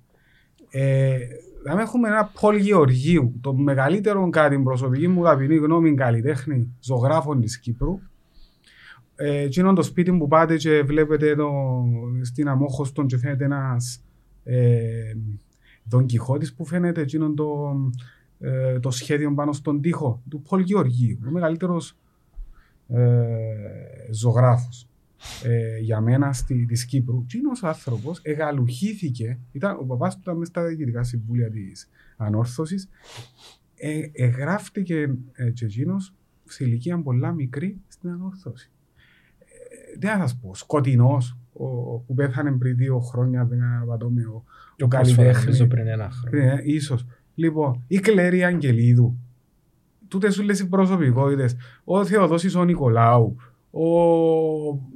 Ε, 0.70 1.18
δηλαδή 1.62 1.82
έχουμε 1.82 2.08
ένα 2.08 2.30
Πολ 2.40 2.56
Γεωργίου, 2.56 3.38
το 3.40 3.54
μεγαλύτερο 3.54 4.28
κάτι 4.28 4.54
την 4.54 4.64
προσωπική 4.64 5.08
μου 5.08 5.22
ταπεινή 5.22 5.56
γνώμη 5.56 5.94
καλλιτέχνη 5.94 6.74
ζωγράφων 6.80 7.40
της 7.40 7.58
Κύπρου. 7.58 8.00
Ε, 9.16 9.40
εκείνο 9.40 9.72
το 9.72 9.82
σπίτι 9.82 10.12
που 10.12 10.28
πάτε 10.28 10.56
και 10.56 10.82
βλέπετε 10.82 11.34
το, 11.34 11.50
στην 12.22 12.48
Αμόχωστον 12.48 13.06
και 13.06 13.18
φαίνεται 13.18 13.44
ένας 13.44 14.04
ε, 14.44 15.12
Δον 15.84 16.06
Κιχώτης 16.06 16.54
που 16.54 16.64
φαίνεται 16.64 17.00
εκείνο 17.00 17.34
το, 17.34 17.74
ε, 18.40 18.78
το 18.80 18.90
σχέδιο 18.90 19.34
πάνω 19.34 19.52
στον 19.52 19.80
τοίχο 19.80 20.22
του 20.28 20.42
Πολ 20.42 20.60
Γεωργίου, 20.60 21.18
ο 21.28 21.30
μεγαλύτερος 21.30 21.96
ε, 22.88 23.02
ζωγράφος 24.10 24.88
ε, 25.44 25.78
για 25.78 26.00
μένα 26.00 26.32
στη, 26.32 26.66
της 26.66 26.84
Κύπρου. 26.84 27.20
Εκείνος 27.22 27.62
ο 27.62 27.68
άνθρωπος 27.68 28.20
εγαλουχήθηκε, 28.22 29.38
ήταν, 29.52 29.76
ο 29.80 29.84
παπάς 29.84 30.14
του 30.14 30.20
ήταν 30.22 30.36
μέσα 30.36 30.50
στα 30.50 30.66
διοικητικά 30.66 31.02
συμβούλια 31.02 31.50
της 31.50 31.88
ανόρθωσης, 32.16 32.88
ε, 33.76 34.00
εγγράφτηκε 34.12 35.14
ε, 35.32 35.50
και 35.50 35.64
εκείνος 35.64 36.14
σε 36.44 36.64
ηλικία 36.64 37.02
πολλά 37.02 37.32
μικρή 37.32 37.80
στην 37.88 38.10
ανόρθωση. 38.10 38.70
Ε, 39.94 39.98
τι 39.98 40.06
να 40.06 40.18
σας 40.18 40.36
πω, 40.36 40.54
σκοτεινός, 40.54 41.38
ο, 41.52 41.98
που 41.98 42.14
πέθανε 42.14 42.52
πριν 42.52 42.76
δύο 42.76 42.98
χρόνια, 42.98 43.44
δεν 43.44 43.62
απατώμε, 43.62 44.22
ο, 44.22 44.44
ο 44.78 44.88
καλλιτέχνη. 44.88 45.44
Νομίζω 45.44 45.66
πριν 45.66 45.86
ένα 45.86 46.10
χρόνο. 46.10 46.44
Ναι, 46.44 46.60
ίσως. 46.62 47.06
Λοιπόν, 47.38 47.84
η 47.86 47.98
Κλέρη 47.98 48.44
Αγγελίδου, 48.44 49.18
τούτες 50.08 50.38
όλες 50.38 50.60
οι 50.60 50.68
προσωπικότητες, 50.68 51.56
ο 51.84 52.04
Θεοδόσης 52.04 52.54
ο 52.54 52.64
Νικολάου, 52.64 53.36
ο, 53.70 53.88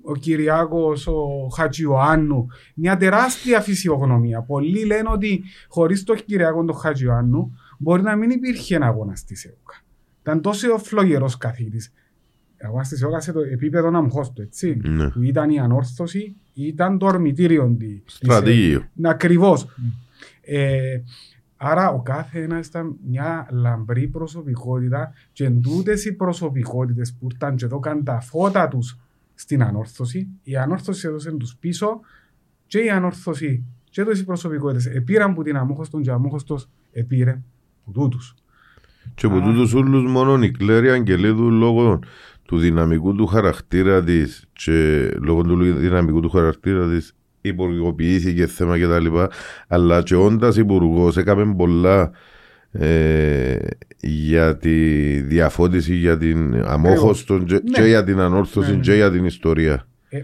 ο 0.02 0.16
Κυριάκος, 0.20 1.06
ο 1.06 1.48
Χατζιωάννου, 1.56 2.46
μια 2.74 2.96
τεράστια 2.96 3.60
φυσιογνωμία. 3.60 4.40
Πολλοί 4.40 4.84
λένε 4.84 5.08
ότι 5.12 5.42
χωρίς 5.68 6.04
τον 6.04 6.16
Κυριάκο 6.24 6.64
τον 6.64 6.76
Χατζιωάννου 6.76 7.58
μπορεί 7.78 8.02
να 8.02 8.16
μην 8.16 8.30
υπήρχε 8.30 8.74
ένα 8.74 8.86
αγώνα 8.86 9.14
στη 9.14 9.34
ΣΕΟΚΑ. 9.34 9.82
Ήταν 10.20 10.40
τόσο 10.40 10.78
φλογερός 10.78 11.36
καθηγητής. 11.36 11.92
Ο 12.62 12.66
αγώνας 12.66 12.86
στη 12.86 12.96
ΣΕΟΚΑ 12.96 13.20
σε 13.20 13.32
το 13.32 13.40
επίπεδο 13.40 13.90
να 13.90 14.00
μου 14.00 14.08
του, 14.34 14.42
έτσι. 14.42 14.80
Ναι. 14.82 15.08
Που 15.08 15.22
ήταν 15.22 15.50
η 15.50 15.58
ανόρθωση, 15.58 16.36
ήταν 16.54 16.98
το 16.98 17.06
ορμητήριο 17.06 17.76
της 17.78 18.02
Στρατηγείο. 18.06 18.88
Ακριβώς. 19.02 19.66
Ε, 20.44 21.00
άρα 21.64 21.88
ο 21.88 22.02
κάθε 22.02 22.42
ένας 22.42 22.66
ήταν 22.66 22.96
μια 23.08 23.46
λαμπρή 23.50 24.08
προσωπικότητα 24.08 25.12
και 25.32 25.50
τούτες 25.50 26.04
οι 26.04 26.12
προσωπικότητες 26.12 27.14
που 27.14 27.28
ήταν 27.34 27.56
και 27.56 27.64
εδώ 27.64 27.78
καν 27.78 28.04
τα 28.04 28.20
φώτα 28.20 28.68
τους 28.68 28.98
στην 29.34 29.62
ανόρθωση, 29.62 30.28
η 30.42 30.56
ανόρθωση 30.56 31.08
έδωσε 31.08 31.30
τους 31.30 31.56
πίσω 31.56 32.00
και 32.66 32.78
η 32.78 32.90
ανόρθωση 32.90 33.64
και 33.90 34.02
τούτες 34.02 34.20
οι 34.20 34.24
προσωπικότητες 34.24 34.86
επήραν 34.86 35.34
που 35.34 35.42
την 35.42 35.56
αμόχωστον 35.56 36.02
και 36.02 36.10
ο 36.10 36.14
αμόχωστος 36.14 36.68
επήρε 36.92 37.42
που 37.84 37.92
τούτους. 37.92 38.34
Και 39.14 39.26
από 39.26 39.40
τούτους 39.40 39.74
όλους 39.74 40.10
μόνο 40.10 40.42
η 40.42 40.50
Κλέρη 40.50 40.90
Αγγελίδου 40.90 41.50
λόγω 41.50 41.98
του 42.42 42.58
δυναμικού 42.58 43.14
του 43.14 43.26
χαρακτήρα 43.26 44.02
της 44.02 44.44
και 44.52 45.08
λόγω 45.20 45.42
του 45.42 45.56
δυναμικού 45.62 46.20
του 46.20 46.30
χαρακτήρα 46.30 46.88
της 46.88 47.14
υπουργοποιήθηκε 47.42 48.46
θέμα 48.46 48.78
και 48.78 48.86
τα 48.86 49.00
λοιπά 49.00 49.30
αλλά 49.68 50.02
και 50.02 50.14
όντας 50.14 50.56
υπουργός 50.56 51.16
έκαμε 51.16 51.54
πολλά 51.54 52.10
ε, 52.72 53.56
για 54.00 54.56
τη 54.56 54.76
διαφώτιση 55.20 55.94
για 55.94 56.18
την 56.18 56.62
αμόχωστον 56.64 57.44
και, 57.44 57.54
Ναι. 57.54 57.60
και 57.70 57.82
για 57.82 58.04
την 58.04 58.20
ανόρθωση 58.20 58.70
Ναι, 58.70 58.76
ναι. 58.76 58.82
και 58.82 58.94
για 58.94 59.10
την 59.10 59.24
ιστορία 59.24 59.86
Ε. 60.08 60.22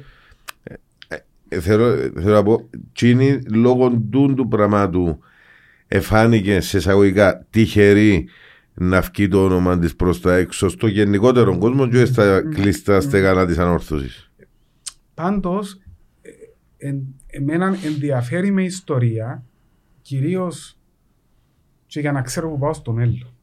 Ε, 1.48 1.60
θέλω, 1.60 1.94
θέλω 1.96 2.34
να 2.34 2.42
πω 2.42 2.68
τσίνη 2.92 3.38
λόγω 3.52 4.02
του, 4.10 4.34
του 4.36 4.48
πραγμάτου 4.48 5.18
εφάνηκε 5.88 6.60
σε 6.60 6.76
εισαγωγικά 6.76 7.46
τυχερή 7.50 8.28
να 8.74 9.00
βγει 9.00 9.28
το 9.28 9.44
όνομα 9.44 9.78
της 9.78 9.96
προς 9.96 10.20
τα 10.20 10.34
έξω 10.36 10.68
στο 10.68 10.86
γενικότερο 10.86 11.58
κόσμο 11.58 11.88
και 11.88 12.04
στα 12.04 12.42
κλειστά 12.54 13.00
στεγανά 13.00 13.46
της 13.46 13.58
ανόρθωσης. 13.58 14.30
Πάντως, 15.14 15.72
ε, 15.72 15.87
εν, 16.78 17.14
εμένα 17.26 17.76
ενδιαφέρει 17.84 18.50
με 18.50 18.62
ιστορία, 18.62 19.44
κυρίως 20.02 20.78
και 21.86 22.00
για 22.00 22.12
να 22.12 22.22
ξέρω 22.22 22.50
που 22.50 22.58
πάω 22.58 22.72
στο 22.72 22.92
μέλλον. 22.92 23.34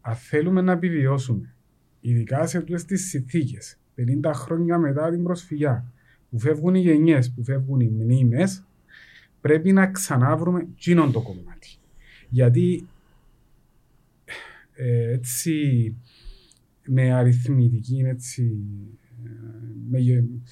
Αν 0.00 0.14
θέλουμε 0.14 0.60
να 0.60 0.72
επιβιώσουμε, 0.72 1.54
ειδικά 2.00 2.46
σε 2.46 2.58
αυτές 2.58 2.84
τις 2.84 3.08
συνθήκες, 3.08 3.78
50 3.96 4.30
χρόνια 4.34 4.78
μετά 4.78 5.10
την 5.10 5.22
προσφυγιά, 5.22 5.92
που 6.30 6.38
φεύγουν 6.38 6.74
οι 6.74 6.80
γενιές, 6.80 7.32
που 7.32 7.44
φεύγουν 7.44 7.80
οι 7.80 7.88
μνήμες, 7.88 8.64
πρέπει 9.40 9.72
να 9.72 9.86
ξανάβρουμε 9.86 10.60
εκείνον 10.60 11.12
το 11.12 11.22
κομμάτι. 11.22 11.68
Γιατί 12.28 12.88
ε, 14.74 15.12
έτσι 15.12 15.94
με 16.86 17.12
αριθμητική 17.12 18.02
έτσι, 18.06 18.56
ε, 19.24 19.28
με, 19.90 19.98
γε- 19.98 20.16
ε, 20.16 20.22
με- 20.22 20.28
με- 20.28 20.42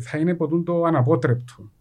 θα 0.00 0.18
είναι 0.18 0.34
ποτούν 0.34 0.64
το 0.64 0.82
αναπότρεπτο. 0.82 1.72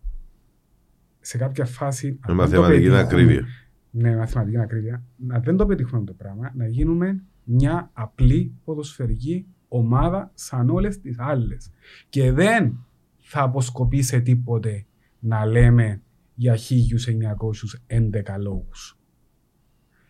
Σε 1.20 1.38
κάποια 1.38 1.66
φάση. 1.66 2.08
Με 2.12 2.32
αν 2.32 2.38
δεν 2.38 2.50
το 2.50 2.62
μαθηματική 2.62 2.90
πετύχουμε- 2.90 3.06
ακρίβεια. 3.14 3.46
Ναι, 3.92 4.16
μαθηματική 4.18 4.58
ακρίβεια. 4.60 5.04
Να 5.18 5.40
δεν 5.40 5.56
το 5.58 5.66
πετύχουμε 5.66 6.04
το 6.04 6.14
πράγμα, 6.14 6.52
να 6.56 6.68
γίνουμε 6.68 7.24
μια 7.44 7.90
απλή 7.94 8.54
ποδοσφαιρική 8.64 9.46
ομάδα 9.68 10.32
σαν 10.34 10.70
όλες 10.70 11.00
τις 11.02 11.20
άλλες. 11.20 11.72
Και 12.10 12.32
δεν 12.32 12.86
θα 13.18 13.42
αποσκοπεί 13.42 14.02
σε 14.02 14.20
τίποτε 14.20 14.86
να 15.20 15.46
λέμε 15.46 16.02
για 16.36 16.56
1911 16.56 18.38
λόγους. 18.40 19.00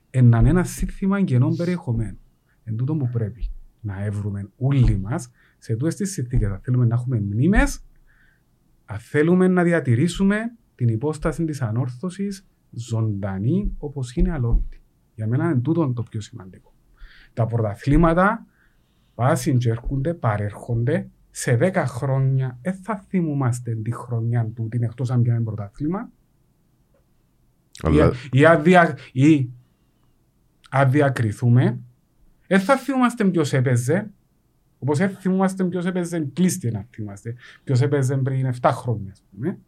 Έναν 0.09 0.45
ένα 0.45 0.63
σύνθημα 0.63 1.23
κενών 1.23 1.55
περιεχομένου. 1.55 2.17
Εν 2.63 2.75
τούτο 2.75 2.95
που 2.95 3.09
πρέπει 3.09 3.49
να 3.81 4.03
έβρουμε 4.03 4.49
όλοι 4.57 4.97
μας 4.97 5.31
σε 5.57 5.75
τούτες 5.75 5.95
τις 5.95 6.11
συνθήκες. 6.11 6.49
Αν 6.49 6.59
θέλουμε 6.61 6.85
να 6.85 6.95
έχουμε 6.95 7.19
μνήμες, 7.19 7.83
αν 8.85 8.99
θέλουμε 8.99 9.47
να 9.47 9.63
διατηρήσουμε 9.63 10.37
την 10.75 10.87
υπόσταση 10.87 11.45
της 11.45 11.61
ανόρθωσης 11.61 12.47
ζωντανή 12.71 13.75
όπως 13.77 14.15
είναι 14.15 14.31
αλόβητη. 14.31 14.81
Για 15.15 15.27
μένα 15.27 15.45
είναι 15.45 15.59
τούτο 15.59 15.93
το 15.93 16.03
πιο 16.03 16.21
σημαντικό. 16.21 16.73
Τα 17.33 17.45
πρωταθλήματα 17.45 18.45
πάσουν 19.15 19.57
και 19.57 19.69
έρχονται, 19.69 20.13
παρέρχονται. 20.13 21.09
Σε 21.31 21.57
10 21.61 21.83
χρόνια 21.87 22.57
δεν 22.61 22.73
θα 22.73 22.95
θυμούμαστε 23.07 23.75
τη 23.75 23.91
χρονιά 23.93 24.51
του 24.55 24.67
την 24.69 24.83
εκτός 24.83 25.11
αν 25.11 25.21
πιάνε 25.21 25.41
πρωτάθλημα. 25.43 26.09
Αλλά 27.83 28.11
Ή, 28.31 28.39
ή, 28.39 28.45
αν 28.45 28.63
δια- 28.63 28.97
ή 29.11 29.49
αν 30.69 30.91
διακριθούμε, 30.91 31.79
δεν 32.47 32.59
θα 32.59 32.77
θυμούμαστε 32.77 33.25
ποιος 33.25 33.53
έπαιζε, 33.53 34.11
όπως 34.79 34.97
δεν 34.97 35.09
θυμούμαστε 35.09 35.63
ποιος 35.63 35.85
έπαιζε 35.85 36.19
κλείστη 36.33 36.71
να 36.71 36.87
θυμάστε, 36.89 37.35
ποιος 37.63 37.81
έπαιζε 37.81 38.17
πριν 38.17 38.53
7 38.61 38.69
χρόνια, 38.73 39.11
ας 39.11 39.23
πούμε. 39.31 39.59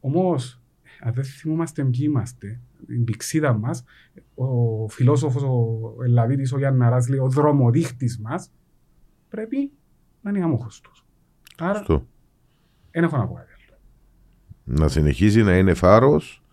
Όμως, 0.00 0.60
αν 1.00 1.12
δεν 1.12 1.24
θυμούμαστε 1.24 1.84
ποιοι 1.84 2.00
είμαστε, 2.02 2.60
την 2.86 3.04
πηξίδα 3.04 3.52
μας, 3.52 3.84
ο 4.34 4.88
φιλόσοφος 4.88 5.42
ο 5.42 5.94
Ελλαδίτης, 6.04 6.52
ο 6.52 6.58
Γιάνναρας 6.58 7.08
λέει, 7.08 7.18
ο 7.18 7.28
δρομοδείχτης 7.28 8.18
μας, 8.18 8.50
πρέπει 9.28 9.72
να 10.20 10.30
είναι 10.30 10.42
αμόχωστος. 10.42 11.06
Άρα, 11.58 11.78
αυτό. 11.78 12.06
δεν 12.90 13.04
έχω 13.04 13.16
να 13.16 13.26
πω 13.26 13.34
κάτι 13.34 13.50
άλλο. 13.66 14.80
Να 14.80 14.88
συνεχίσει 14.88 15.42
να 15.42 15.56
είναι 15.56 15.74
φάρος 15.74 16.42
ε, 16.42 16.47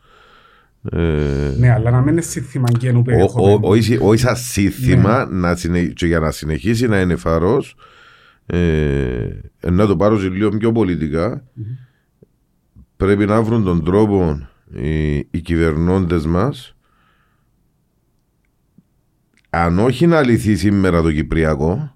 Ναι, 1.57 1.71
αλλά 1.71 1.91
να 1.91 1.99
μην 2.01 2.07
είναι 2.11 2.21
σύνθημα 2.21 2.71
καινού 2.71 2.97
Ο- 2.97 3.01
ο- 3.01 3.03
περιεχομένου. 3.03 3.59
όχι 3.61 3.97
όχι 4.01 4.21
σαν 4.21 4.36
σύνθημα 4.36 5.25
Ναι. 5.25 5.39
να 5.39 5.55
συνε- 5.55 5.93
και 5.93 6.05
για 6.05 6.19
να 6.19 6.31
συνεχίσει 6.31 6.88
να 6.88 6.99
είναι 6.99 7.15
φαρός 7.15 7.75
ε, 8.45 9.27
να 9.71 9.86
το 9.88 9.95
πάρω 9.95 10.19
σε 10.19 10.27
λίγο 10.29 10.49
πιο 10.49 10.71
πολιτικά 10.71 11.43
Μμμ. 11.53 11.65
πρέπει 12.97 13.25
να 13.25 13.41
βρουν 13.41 13.63
τον 13.63 13.83
τρόπο 13.83 14.47
οι, 14.73 15.15
οι 15.17 15.41
κυβερνώντες 15.43 16.25
μας 16.25 16.75
αν 19.49 19.79
όχι 19.79 20.07
να 20.07 20.21
λυθεί 20.23 20.55
σήμερα 20.55 21.01
το 21.01 21.11
Κυπριακό 21.11 21.95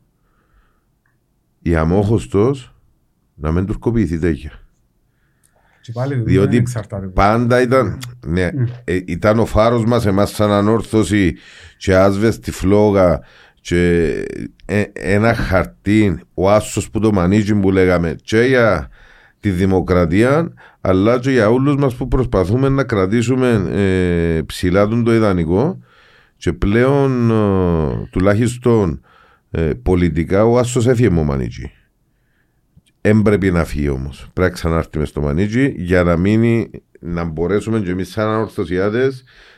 η 1.62 1.76
αμόχωστος 1.76 2.76
να 3.36 3.52
μην 3.52 3.66
τουρκοποιηθεί 3.66 4.20
τέτοια 4.20 4.50
Και 4.50 4.59
πάλι 5.94 6.16
δεν 6.16 6.24
διότι 6.24 6.58
εξαρτάται. 6.58 7.08
πάντα 7.08 7.62
ήταν, 7.62 7.98
ναι, 8.26 8.50
Ναι. 8.54 8.64
ε, 8.84 9.00
ήταν 9.06 9.40
ο 9.40 9.46
φάρος 9.46 9.86
μας 9.86 10.06
εμάς 10.06 10.30
σαν 10.32 10.52
ανόρθωση 10.52 11.36
και 11.78 11.96
άσβεστη 11.96 12.52
φλόγα 12.52 13.20
και 13.62 14.12
ε, 14.66 14.84
ένα 14.94 15.34
χαρτί, 15.34 16.20
ο 16.34 16.52
άσος 16.52 16.90
που 16.90 17.00
το 17.00 17.12
μανίζει 17.12 17.56
που 17.56 17.72
λέγαμε 17.72 18.16
και 18.24 18.40
για 18.42 18.90
τη 19.40 19.50
δημοκρατία 19.50 20.54
αλλά 20.82 21.20
και 21.20 21.32
για 21.32 21.50
όλους 21.50 21.76
μας 21.76 21.96
που 21.96 22.08
προσπαθούμε 22.08 22.70
να 22.70 22.84
κρατήσουμε 22.84 23.68
ε, 23.72 24.42
ψηλά 24.42 24.88
τον 24.88 25.04
το 25.04 25.14
ιδανικό 25.14 25.80
και 26.38 26.54
πλέον 26.54 27.32
ε, 27.32 28.08
τουλάχιστον 28.12 29.02
ε, 29.52 29.62
πολιτικά 29.84 30.46
ο 30.46 30.58
άσος 30.58 30.88
έφυγε 30.88 31.10
μου 31.10 31.24
μανίζει. 31.24 31.72
Δεν 33.02 33.22
πρέπει 33.22 33.52
να 33.52 33.66
φύγει 33.66 33.90
όμως. 33.90 34.30
Πρέπει 34.34 34.50
να 34.50 34.56
ξανάρθει 34.56 34.98
μες 34.98 35.10
στο 35.10 35.22
μανίτζι 35.22 35.74
για 35.78 36.04
να 36.04 36.18
μείνει, 36.18 36.70
να 37.00 37.24
μπορέσουμε 37.24 37.80
και 37.80 37.92
εμείς, 37.92 38.10
σαν 38.10 38.40
ορθωσιάτε, 38.40 39.12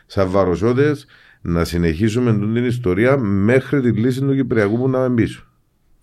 σαν 0.05 0.29
βαροσιώτες, 0.29 1.05
να 1.41 1.63
συνεχίσουμε 1.63 2.33
την 2.33 2.65
ιστορία 2.65 3.17
μέχρι 3.17 3.81
τη 3.81 3.91
λύση 3.91 4.21
του 4.21 4.35
Κυπριακού 4.35 4.77
που 4.77 4.89
να 4.89 5.05
είμαι 5.05 5.15
πίσω. 5.15 5.45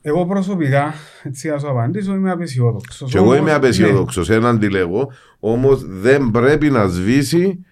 Εγώ 0.00 0.26
προσωπικά, 0.26 0.94
έτσι 1.22 1.48
να 1.48 1.58
σου 1.58 1.68
απαντήσω, 1.68 2.14
είμαι 2.14 2.30
απεσιόδοξος. 2.30 3.10
Και 3.10 3.16
εγώ 3.18 3.34
είμαι 3.34 3.52
απεσιόδοξος, 3.52 4.28
ναι. 4.28 4.34
έναν 4.34 4.58
τη 4.58 4.70
λέγω, 4.70 5.12
όμως 5.38 5.84
δεν 5.86 6.30
πρέπει 6.30 6.70
να 6.70 6.86
σβήσει 6.86 7.64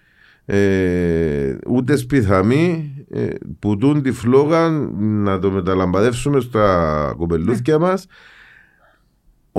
ε, 0.45 1.55
ούτε 1.67 1.95
σπιθαμή 1.95 2.95
ε, 3.09 3.27
που 3.59 3.77
τούν 3.77 4.01
τη 4.01 4.11
φλόγα 4.11 4.69
να 4.99 5.39
το 5.39 5.51
μεταλαμπαδεύσουμε 5.51 6.39
στα 6.39 7.13
κοπελούθια 7.17 7.79
μας. 7.79 8.07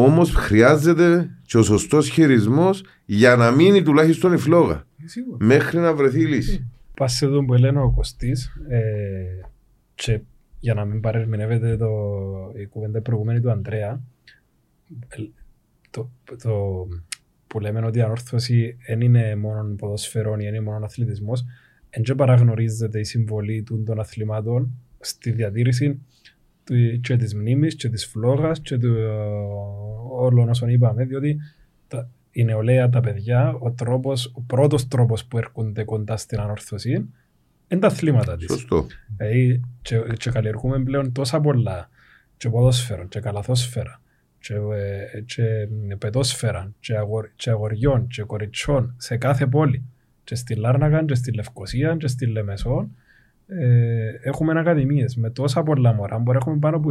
Όμως 0.01 0.35
χρειάζεται 0.35 1.31
και 1.43 1.59
ο 1.59 1.63
σωστός 1.63 2.09
χειρισμός 2.09 2.85
για 3.05 3.37
να 3.37 3.51
μείνει 3.51 3.83
τουλάχιστον 3.83 4.33
η 4.33 4.37
φλόγα. 4.37 4.75
Ε, 4.75 5.45
μέχρι 5.45 5.79
να 5.79 5.95
βρεθεί 5.95 6.21
η 6.21 6.27
λύση. 6.27 6.71
Πας 6.97 7.13
σε 7.13 7.25
εδώ 7.25 7.45
που 7.45 7.53
λένε 7.53 7.81
ο 7.81 7.91
Κωστής, 7.91 8.53
ε, 8.69 8.81
και 9.95 10.21
για 10.61 10.75
να 10.75 10.85
μην 10.85 11.01
παρερμηνεύεται 11.01 11.77
το, 11.77 11.89
η 12.57 12.67
κουβέντα 12.67 13.01
προηγούμενη 13.01 13.41
του 13.41 13.51
Αντρέα, 13.51 14.01
το, 15.91 16.11
το, 16.43 16.87
που 17.47 17.61
λέμε 17.61 17.87
ότι 17.87 17.99
η 17.99 18.03
ανόρθωση 18.03 18.77
δεν 18.87 19.01
είναι 19.01 19.37
μόνο 19.37 19.75
ποδοσφαιρό 19.79 20.37
ή 20.39 20.45
είναι 20.47 20.61
μόνο 20.61 20.85
αθλητισμός, 20.85 21.45
δεν 22.05 22.17
παραγνωρίζεται 22.17 22.99
η 22.99 23.05
συμβολή 23.05 23.63
των 23.63 24.01
αθλημάτων 24.01 24.71
στη 25.01 25.31
διατήρηση 25.31 26.01
και 27.01 27.17
της 27.17 27.35
μνήμης 27.35 27.75
και 27.75 27.89
της 27.89 28.07
φλόγας 28.07 28.61
και 28.61 28.79
του, 28.79 28.95
όλων 30.11 30.49
όσων 30.49 30.69
είπαμε, 30.69 31.05
διότι 31.05 31.39
τα, 31.89 32.11
η 32.31 32.45
νεολαία, 32.45 32.89
τα 32.89 33.01
παιδιά, 33.01 33.57
ο, 33.59 33.73
τρόπος, 33.73 34.33
ο 34.35 34.41
πρώτος 34.41 34.89
τρόπος 34.89 35.25
που 35.25 35.39
έρχονται 35.39 35.85
κοντά 35.85 36.17
στην 36.17 36.41
ανόρθωση 36.41 36.91
είναι 37.69 37.81
τα 37.81 37.87
αθλήματα 37.87 38.37
της. 38.37 38.47
Σωστό. 38.51 38.87
Δηλαδή, 39.17 39.61
και, 39.83 40.03
και 40.19 40.31
καλλιεργούμε 40.31 40.83
πλέον 40.83 41.13
τόσα 41.13 41.41
πολλά 41.41 41.89
και 42.37 42.49
ποδόσφαιρο, 42.49 43.07
και 43.07 43.21
καλαθόσφαιρα, 43.21 44.01
και, 44.39 44.55
και 45.25 45.69
πετόσφαιρα, 45.99 46.73
και, 46.81 46.97
αγορ, 46.97 47.29
και 47.37 47.51
αγοριών, 47.51 48.07
και 48.07 48.23
κοριτσιών 48.23 48.95
σε 48.97 49.17
κάθε 49.17 49.47
πόλη. 49.47 49.85
Και 50.25 50.35
στη 50.35 50.55
Λάρναγκαν, 50.55 51.07
και 51.07 51.15
στη 51.15 51.33
Λευκοσία, 51.33 51.97
και 51.97 52.07
στη 52.07 52.27
Λεμεσό, 52.27 52.91
ε, 53.49 54.11
έχουμε 54.23 54.61
ακαδημίες 54.61 55.17
με 55.17 55.31
τόσα 55.31 55.63
πολλά 55.63 55.93
μωρά. 55.93 56.19
Μπορεί 56.19 56.37
να 56.37 56.43
έχουμε 56.43 56.59
πάνω 56.59 56.77
από 56.77 56.89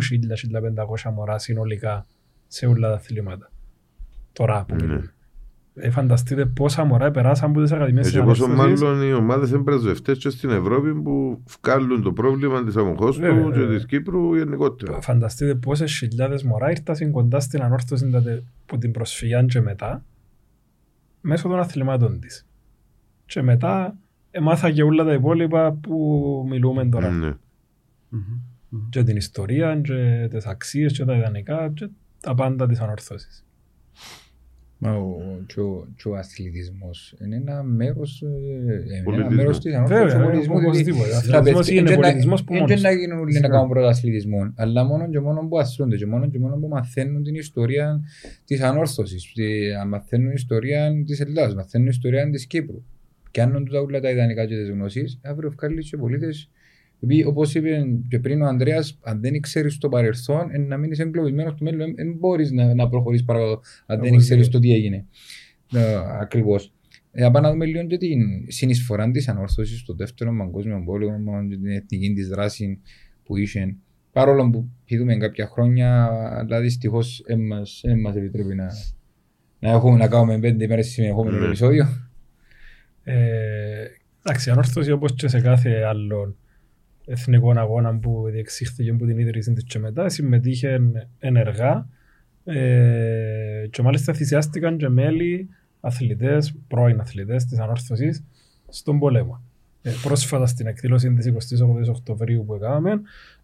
1000-1500 1.08 1.12
μωρά 1.14 1.38
συνολικά 1.38 2.06
σε 2.48 2.66
όλα 2.66 2.90
τα 2.90 2.96
αθλήματα. 2.96 3.52
Τώρα 4.34 4.66
που 4.68 4.76
μιλούμε. 4.76 5.12
Ε, 5.80 5.90
φανταστείτε 5.90 6.46
πόσα 6.46 6.84
μωρά 6.84 7.12
περάσαν 7.12 7.50
από 7.50 7.62
τις 7.62 7.72
ακαδημίες 7.72 8.06
Έτσι 8.08 8.22
πόσο 8.22 8.48
μάλλον 8.48 9.02
οι 9.02 9.14
ομάδες 9.14 9.50
είναι 9.50 9.64
πρεσβευτές 9.64 10.18
και 10.18 10.30
στην 10.30 10.50
Ευρώπη 10.50 10.94
που 10.94 11.44
βγάλουν 11.62 12.02
το 12.02 12.14
πρόβλημα 12.14 12.64
της 12.64 12.76
Αμοχώστου 12.76 13.52
και 13.52 13.68
της 13.68 13.86
Κύπρου 13.86 14.36
γενικότερα. 14.36 15.02
Φανταστείτε 15.02 15.56
πόσες 15.56 15.98
χιλιάδες 15.98 16.44
μωρά 16.44 16.70
ήρθαν 16.70 17.12
κοντά 17.12 17.40
στην 17.40 17.62
ανόρθωση 17.62 18.10
που 18.66 18.78
την 18.78 18.92
προσφυγιάν 18.92 19.48
και 19.48 19.62
μετά 19.62 20.04
μέσω 21.22 21.48
των 21.48 21.60
αθλημάτων 21.60 22.20
της. 22.20 22.46
Και 23.26 23.42
μετά 23.42 23.98
έμαθα 24.38 24.72
και 24.72 24.84
όλα 24.84 25.04
τα 25.04 25.14
υπόλοιπα 25.14 25.72
που 25.72 26.46
μιλούμε 26.50 26.86
τώρα. 26.86 27.12
Ναι. 27.12 27.34
Και 28.90 29.04
την 29.04 29.16
ιστορία, 29.16 29.82
και 29.84 30.28
τις 30.30 30.46
αξίες, 30.46 30.94
και 30.94 31.06
τα 31.06 31.16
ιδανικά, 31.16 31.72
και 31.74 31.90
τα 32.22 32.36
πάντα 32.36 32.68
της 32.68 32.80
ανορθώσης. 32.80 33.46
Μα 34.80 34.92
ο, 34.92 35.18
και, 35.46 35.60
ο, 35.60 35.88
και 35.96 36.08
ο 36.08 36.16
αθλητισμός 36.16 37.16
είναι 37.24 37.36
ένα 37.36 37.64
μέρος, 37.64 38.22
ε, 38.22 39.14
ένα 39.14 39.32
μέρος 39.32 39.60
της 39.60 39.74
ανόρθωσης 39.74 40.14
του 40.14 40.22
πολιτισμού. 40.24 40.58
Οπωσδήποτε. 40.58 41.16
Αθλητισμός 41.16 41.70
είναι 41.70 41.96
πολιτισμός 41.96 42.44
που 42.44 42.54
μόνος. 42.54 42.70
Δεν 42.70 42.82
να 42.82 42.92
γίνουν 42.92 43.20
όλοι 43.20 43.40
να 43.40 43.50
κάνουν 43.50 43.70
πρώτα 43.70 43.88
αθλητισμό, 43.88 44.54
αλλά 44.56 44.84
μόνο 44.84 45.10
και 45.10 45.20
μόνο 45.20 45.48
που 45.48 45.60
αθλούνται 45.60 45.96
και 45.96 46.06
μόνο 46.06 46.30
και 46.30 46.40
μόνο 46.40 46.56
που 46.56 46.68
μαθαίνουν 46.68 47.24
την 47.24 47.36
ιστορία 47.36 48.02
της 48.46 48.62
ανόρθωσης, 48.62 49.34
μαθαίνουν 49.88 50.32
ιστορία 50.32 51.04
της 51.06 51.20
Ελλάδας, 51.20 51.56
μαθαίνουν 51.56 51.88
ιστορία 51.88 52.30
της 52.30 52.48
Κύπρου 52.48 52.84
πιάνουν 53.38 53.66
τούτα 53.66 53.82
όλα 53.82 54.00
τα 54.00 54.10
ιδανικά 54.10 54.46
και 54.46 54.56
τις 54.56 54.70
γνώσεις, 54.70 55.20
αύριο 55.24 55.52
βγάλει 55.52 55.84
και 55.84 55.98
πολίτες 55.98 56.50
Όπως 57.26 57.56
είπε 57.56 57.86
και 58.08 58.20
πριν 58.20 58.42
ο 58.42 58.46
Ανδρέας, 58.46 59.00
αν 59.02 59.22
δεν 59.22 59.42
ξέρεις 59.42 59.78
το 59.78 59.90
παρελθόν, 59.90 60.48
να 60.68 60.78
μείνεις 60.78 61.00
εγκλωβισμένος 61.00 61.54
στο 61.54 61.64
μέλλον, 61.64 61.96
δεν 61.96 62.14
μπορείς 62.20 62.52
να, 62.52 62.74
να 62.74 62.90
προχωρήσεις 62.90 63.26
παρακάτω, 63.26 63.62
αν 63.86 64.02
δεν 64.02 64.18
ξέρεις 64.18 64.50
το 64.50 64.60
τι 64.60 64.74
έγινε. 64.74 65.06
Ε, 65.74 65.96
Ακριβώς. 66.22 66.74
Ε, 67.12 67.30
να 67.30 67.52
δούμε 67.52 67.66
λίγο 67.66 67.86
και 67.86 67.98
την 67.98 68.20
συνεισφορά 68.48 69.12
της 69.12 69.28
ανόρθωσης 69.28 69.80
στο 69.80 69.94
δεύτερο 69.94 70.36
παγκόσμιο 70.38 70.84
πόλεμο, 70.86 71.48
την 71.50 71.66
εθνική 71.66 72.14
της 72.14 72.28
δράση 72.28 72.80
που 73.24 73.38
είχε. 73.38 73.76
Παρόλο 74.12 74.50
που 74.50 74.70
πηδούμε 74.86 75.18
κάποια 75.18 75.48
χρόνια, 75.48 76.04
αλλά 76.30 76.62
δυστυχώς 76.62 77.24
δεν 77.26 77.40
μας 78.02 78.16
επιτρέπει 78.16 78.56
να, 78.56 78.68
να, 79.60 79.70
έχουμε, 79.70 79.98
να 79.98 80.08
κάνουμε 80.08 80.40
πέντε 80.40 80.68
μέρες 80.68 80.88
συνεχόμενο 80.88 81.46
επεισόδιο. 81.46 82.07
Ε, 83.10 83.88
εντάξει, 84.24 84.50
ανόρθωση 84.50 84.92
όπως 84.92 85.14
και 85.14 85.28
σε 85.28 85.42
κάθε 85.42 85.84
άλλο 85.84 86.36
εθνικό 87.06 87.52
αγώνα 87.52 87.98
που 87.98 88.28
διεξήχθηκε 88.32 88.90
από 88.90 89.06
την 89.06 89.18
ίδρυση 89.18 89.54
της 89.54 89.64
και 89.64 89.80
μετά, 89.80 90.10
συμμετείχε 90.10 90.82
ενεργά 91.20 91.88
ε, 92.44 93.68
και 93.70 93.82
μάλιστα 93.82 94.14
θυσιάστηκαν 94.14 94.78
και 94.78 94.90
μέλη 94.90 95.50
αθλητές, 95.80 96.56
πρώην 96.68 97.00
αθλητές 97.00 97.46
της 97.46 97.60
ανόρθωσης 97.60 98.24
στον 98.68 99.00
πολέμο. 99.00 99.42
Ε, 99.82 99.92
πρόσφατα 100.02 100.46
στην 100.46 100.68
εκδήλωση 100.68 101.14
της 101.14 101.34
28 101.90 101.90
Οκτωβρίου 101.90 102.46
που 102.46 102.54
έκαναμε 102.54 103.02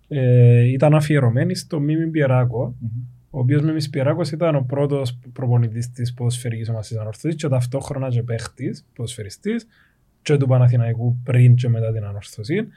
ε, 0.08 0.64
ήταν 0.64 0.96
αφιερωμένη 0.96 1.56
στο 1.56 1.80
Μίμη 1.80 2.08
Πιεράκο, 2.08 2.76
mm-hmm. 2.84 3.23
Ο 3.36 3.40
οποίος 3.40 3.62
Μίμη 3.62 3.90
Πιεράκο 3.90 4.22
ήταν 4.34 4.56
ο 4.56 4.62
πρώτος 4.62 5.20
προπονητής 5.34 5.92
της 5.92 6.14
ποδοσφαιρικής 6.14 6.70
ομάδας 6.70 6.88
της 6.88 6.98
Ανορθωσή 6.98 7.36
και 7.36 7.48
ταυτόχρονα 7.48 8.10
και 8.10 8.24
παίχτης, 8.24 8.86
ποδοσφαιριστής, 8.96 9.68
και 10.22 10.38
του 10.38 10.48
Παναθηναϊκού 10.48 11.20
πριν 11.24 11.56
και 11.56 11.70
μετά 11.70 11.92
την 11.92 12.04
Ανορθωσή. 12.04 12.68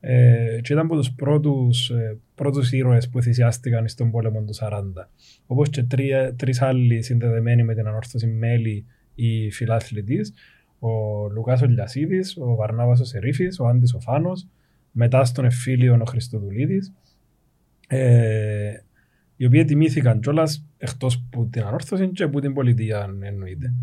Ε, 0.00 0.58
και 0.62 0.72
ήταν 0.72 0.84
από 0.84 0.96
τους 0.96 1.12
πρώτους 1.12 1.90
ε, 1.90 2.18
πρώτους 2.34 2.72
ήρωες 2.72 3.08
που 3.08 3.22
θυσιάστηκαν 3.22 3.88
στον 3.88 4.10
πόλεμο 4.10 4.42
του 4.42 4.54
40. 4.54 4.82
Όπως 5.46 5.68
και 5.68 5.82
τρεις 6.36 6.62
άλλοι 6.62 7.02
συνδεδεμένοι 7.02 7.62
με 7.62 7.74
την 7.74 7.86
Ανόρθωση 7.86 8.26
μέλη 8.26 8.86
ή 9.14 9.50
φιλάθλητή, 9.50 10.20
ο 10.78 10.88
Λουκάς 11.28 11.62
ο 11.62 11.66
Λιασίδης, 11.66 12.36
ο 12.36 12.54
Βαρνάβας 12.54 13.00
ο 13.00 13.04
Σερίφης, 13.04 13.60
ο 13.60 13.66
Άντης 13.66 13.94
ο 13.94 14.00
Φάνος, 14.00 14.46
μετά 14.90 15.24
στον 15.24 15.44
Εφίλιο 15.44 15.98
ο 16.00 16.04
Χριστοδουλίδης. 16.04 16.92
Ε, 17.88 18.72
οι 19.36 19.46
οποίοι 19.46 19.64
τιμήθηκαν 19.64 20.20
κιόλας 20.20 20.66
εκτός 20.76 21.24
από 21.26 21.48
την 21.50 21.62
ανόρθωση 21.62 22.08
και 22.08 22.22
από 22.22 22.40
την 22.40 22.52
πολιτεία 22.52 23.16
εννοείται. 23.20 23.74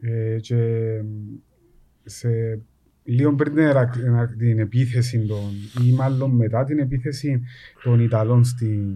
Ε, 0.00 0.38
και 0.40 0.56
σε 2.04 2.60
λίγο 3.04 3.34
πριν 3.34 3.54
την 4.38 4.58
επίθεση 4.58 5.26
των, 5.26 5.50
ή 5.86 5.92
μάλλον 5.92 6.30
μετά 6.30 6.64
την 6.64 6.78
επίθεση 6.78 7.42
των 7.82 8.00
Ιταλών 8.00 8.44
στην, 8.44 8.94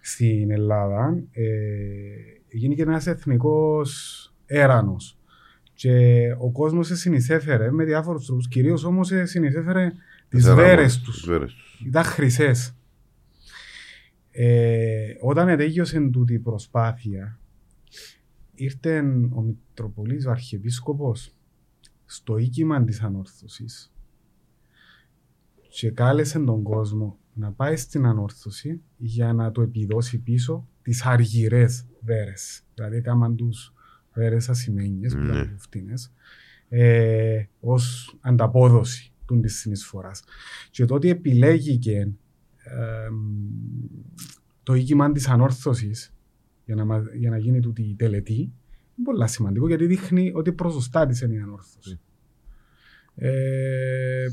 στην 0.00 0.50
Ελλάδα 0.50 1.22
ε, 1.32 1.44
γίνηκε 2.50 2.82
ένας 2.82 3.06
εθνικός 3.06 4.32
έρανος 4.46 5.18
και 5.74 6.26
ο 6.38 6.50
κόσμος 6.50 6.90
συνεισέφερε 6.92 7.70
με 7.70 7.84
διάφορους 7.84 8.26
τρόπους, 8.26 8.48
κυρίως 8.48 8.84
όμως 8.84 9.10
συνεισέφερε 9.22 9.92
τις 10.28 10.54
βέρες 10.54 11.00
τους. 11.00 11.28
Ήταν 11.86 12.04
χρυσές. 12.04 12.74
Ε, 14.42 15.14
όταν 15.20 15.48
ετέγιωσε 15.48 16.00
τούτη 16.00 16.32
η 16.32 16.38
προσπάθεια, 16.38 17.40
ήρθε 18.54 18.98
ο 19.30 19.40
Μητροπολής, 19.40 20.26
ο 20.26 20.30
Αρχιεπίσκοπος, 20.30 21.34
στο 22.04 22.36
οίκημα 22.36 22.84
της 22.84 23.00
ανόρθωσης 23.02 23.92
και 25.68 25.90
κάλεσε 25.90 26.38
τον 26.38 26.62
κόσμο 26.62 27.18
να 27.34 27.52
πάει 27.52 27.76
στην 27.76 28.06
ανόρθωση 28.06 28.80
για 28.96 29.32
να 29.32 29.50
το 29.50 29.62
επιδώσει 29.62 30.18
πίσω 30.18 30.68
τις 30.82 31.04
αργυρές 31.04 31.86
βέρες. 32.00 32.62
Δηλαδή 32.74 32.96
έκαναν 32.96 33.36
τους 33.36 33.74
βέρες 34.14 34.48
ασημένιες, 34.48 35.14
που 35.14 35.22
ήταν 35.22 35.54
φτύνες, 35.58 36.12
ε, 36.68 37.44
ως 37.60 38.16
ανταπόδοση 38.20 39.12
της 39.40 39.58
συνεισφοράς. 39.58 40.22
Και 40.70 40.84
τότε 40.84 41.08
επιλέγηκε 41.08 42.08
το 44.62 44.74
οίκημα 44.74 45.12
της 45.12 45.28
ανόρθωσης 45.28 46.14
για 46.64 46.74
να, 46.74 46.84
μα- 46.84 47.14
για 47.18 47.30
να 47.30 47.38
γίνει 47.38 47.60
τούτη 47.60 47.82
η 47.82 47.94
τελετή 47.94 48.34
είναι 48.34 49.04
πολύ 49.04 49.28
σημαντικό 49.28 49.66
γιατί 49.68 49.86
δείχνει 49.86 50.32
ότι 50.34 50.52
ποσοστά 50.52 51.06
της 51.06 51.20
είναι 51.20 51.34
η 51.34 51.38
ανόρθωση. 51.38 52.00
Ε, 53.14 54.26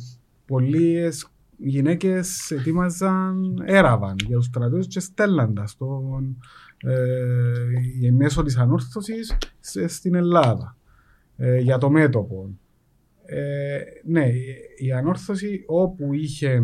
πολλές 0.45 1.27
γυναίκες 1.57 2.51
ετοίμαζαν 2.51 3.63
έραβαν 3.65 4.15
για 4.25 4.35
τους 4.37 4.45
στρατούς 4.45 4.87
και 4.87 4.99
στέλναν 4.99 5.63
στον, 5.65 6.37
ε, 6.83 8.11
μέσω 8.11 8.43
της 8.43 8.57
ανόρθωσης 8.57 9.37
σε- 9.59 9.87
στην 9.87 10.15
Ελλάδα 10.15 10.77
ε, 11.37 11.57
για 11.59 11.77
το 11.77 11.89
μέτωπο. 11.89 12.49
Ε, 13.25 13.77
ναι, 14.03 14.25
η- 14.27 14.55
η 14.85 14.91
ανόρθωση 14.91 15.63
όπου 15.67 16.13
είχε 16.13 16.63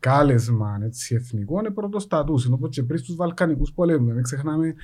κάλεσμα 0.00 0.80
έτσι, 0.84 1.14
εθνικό 1.14 1.58
είναι 1.58 1.70
πρωτοστατούσε. 1.70 2.48
Όπως 2.52 2.70
και 2.70 2.82
πριν 2.82 2.98
στους 2.98 3.14
Βαλκανικούς 3.16 3.72
πολέμους. 3.72 4.14
Δεν 4.14 4.22
ξεχνάμε 4.22 4.74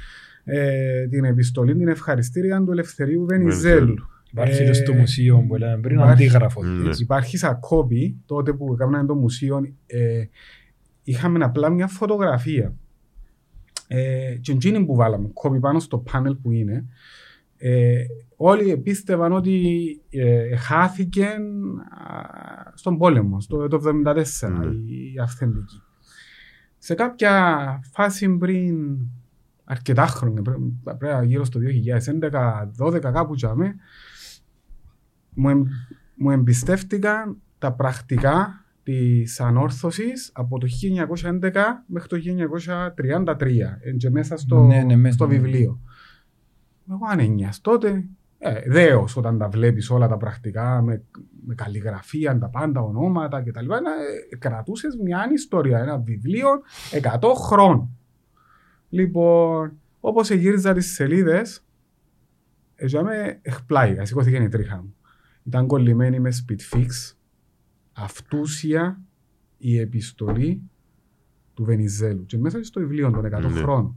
ε, 0.44 1.06
την 1.06 1.24
επιστολή, 1.24 1.76
την 1.76 1.88
ευχαριστήρια 1.88 2.62
του 2.64 2.70
Ελευθερίου 2.70 3.24
Βενιζέλου. 3.26 3.94
Υπάρχει 4.30 4.62
Ε, 4.62 4.66
και 4.66 4.72
στο 4.72 4.92
μουσείο 4.92 5.44
που 5.48 5.56
λέμε 5.56 5.76
πριν 5.80 5.96
υπάρχει- 5.96 6.12
αντίγραφος. 6.24 6.66
Ναι. 6.68 6.88
Έτσι, 6.88 7.02
Υπάρχει 7.02 7.36
σαν 7.36 7.60
κόπη, 7.60 8.16
τότε 8.26 8.52
που 8.52 8.72
έκαναν 8.72 9.06
το 9.06 9.14
μουσείο, 9.14 9.74
ε, 9.86 10.24
είχαμε 11.02 11.44
απλά 11.44 11.70
μια 11.70 11.86
φωτογραφία. 11.86 12.74
Ε, 13.88 14.34
και 14.40 14.52
εκείνη 14.52 14.84
που 14.84 14.94
βάλαμε, 14.94 15.28
κόπη 15.32 15.58
πάνω 15.60 15.78
στο 15.80 15.98
πάνελ 15.98 16.34
που 16.34 16.50
είναι, 16.50 16.84
ε, 17.58 17.94
όλοι 18.36 18.76
πίστευαν 18.78 19.32
ότι 19.32 19.86
ε, 20.10 20.56
χάθηκε 20.56 21.24
α, 21.26 21.36
στον 22.74 22.98
πόλεμο, 22.98 23.40
στο 23.40 23.68
το 23.68 23.80
1974, 23.84 24.48
Ναι. 24.58 24.66
η, 24.66 25.12
η 25.14 25.18
αυθεντική. 25.22 25.80
Σε 26.78 26.94
κάποια 26.94 27.80
φάση 27.92 28.28
πριν 28.36 28.98
αρκετά 29.64 30.06
χρόνια, 30.06 30.42
πριν- 30.42 30.72
πρέπει 30.98 31.26
γύρω 31.26 31.44
στο 31.44 31.60
2011-2012 32.78 33.00
κάπου 33.00 33.34
τζάμε, 33.34 33.74
μου, 35.34 35.48
εμ- 35.48 35.66
μου 36.14 36.30
εμπιστεύτηκαν 36.30 37.36
τα 37.58 37.72
πρακτικά 37.72 38.64
της 38.82 39.40
ανόρθωσης 39.40 40.30
από 40.34 40.58
το 40.58 40.66
1911 40.66 41.84
μέχρι 41.86 42.08
το 42.08 42.16
1933 42.16 43.76
ε, 43.80 43.92
και 43.96 44.10
μέσα 44.10 44.36
στο, 44.36 44.62
Ναι, 44.66 44.82
ναι, 44.82 44.96
μέσα, 44.96 45.14
στο 45.14 45.26
ναι. 45.26 45.34
βιβλίο. 45.38 45.80
Εγώ 46.90 47.06
ανένιας 47.08 47.60
τότε, 47.60 48.04
ε, 48.38 48.70
δέος 48.70 49.16
όταν 49.16 49.38
τα 49.38 49.48
βλέπεις 49.48 49.90
όλα 49.90 50.08
τα 50.08 50.16
πρακτικά 50.16 50.82
με, 50.82 51.02
με 51.46 51.54
καλλιγραφία, 51.54 52.38
τα 52.38 52.48
πάντα 52.48 52.80
ονόματα 52.80 53.42
κτλ. 53.42 53.70
Ε, 53.70 54.36
κρατούσες 54.36 54.96
μια 54.96 55.28
ιστορία, 55.32 55.78
ένα 55.78 55.98
βιβλίο 55.98 56.48
100 57.20 57.32
χρόνων. 57.34 57.90
Λοιπόν, 58.88 59.72
όπως 60.00 60.30
γύριζα 60.30 60.72
τις 60.72 60.92
σελίδες, 60.94 61.64
έτσι 62.74 63.02
με 63.02 63.38
εκπλάγηκα, 63.42 64.04
σηκώθηκε 64.04 64.36
η 64.36 64.48
τρίχα 64.48 64.76
μου. 64.76 64.94
Ήταν 65.42 65.66
κολλημένη 65.66 66.20
με 66.20 66.30
speedfix, 66.32 66.86
αυτούσια 67.92 69.00
η 69.58 69.78
επιστολή 69.78 70.62
του 71.54 71.64
Βενιζέλου. 71.64 72.26
Και 72.26 72.38
μέσα 72.38 72.64
στο 72.64 72.80
βιβλίο 72.80 73.10
των 73.10 73.24
100 73.24 73.30
Ναι. 73.40 73.60
χρόνων. 73.60 73.96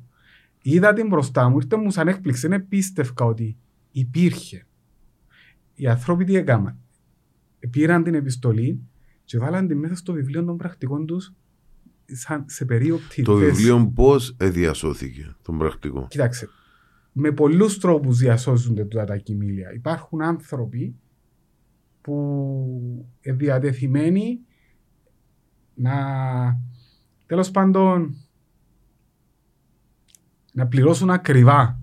Είδα 0.61 0.93
την 0.93 1.07
μπροστά 1.07 1.49
μου, 1.49 1.57
ήρθε 1.57 1.77
μου 1.77 1.91
σαν 1.91 2.07
έκπληξη, 2.07 2.47
δεν 2.47 2.67
πίστευκα 2.67 3.25
ότι 3.25 3.57
υπήρχε. 3.91 4.65
Οι 5.73 5.87
άνθρωποι 5.87 6.23
τι 6.23 6.35
έκαναν. 6.35 6.77
Πήραν 7.69 8.03
την 8.03 8.13
επιστολή 8.13 8.79
και 9.23 9.37
βάλαν 9.37 9.67
την 9.67 9.77
μέσα 9.77 9.95
στο 9.95 10.13
βιβλίο 10.13 10.43
των 10.43 10.57
πρακτικών 10.57 11.05
τους 11.05 11.33
σαν 12.05 12.45
σε 12.47 12.65
περίοπτη 12.65 13.21
Το 13.21 13.39
θέση. 13.39 13.51
βιβλίο 13.51 13.91
πώς 13.95 14.35
διασώθηκε 14.39 15.35
τον 15.41 15.57
πρακτικό; 15.57 16.07
Κοίταξε, 16.09 16.49
με 17.11 17.31
πολλούς 17.31 17.79
τρόπους 17.79 18.17
διασώζονται 18.17 18.85
τούτα 18.85 19.03
τα 19.05 19.17
κοιμήλια. 19.17 19.73
Υπάρχουν 19.73 20.21
άνθρωποι 20.21 20.95
που 22.01 23.07
είναι 23.21 23.35
διατεθειμένοι 23.35 24.39
να, 25.73 25.93
τέλος 27.25 27.51
πάντων, 27.51 28.15
να 30.59 30.67
πληρώσουν 30.67 31.09
ακριβά 31.09 31.79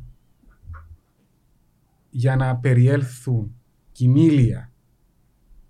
για 2.11 2.37
να 2.37 2.57
περιέλθουν 2.57 3.55
κοιμήλια 3.93 4.72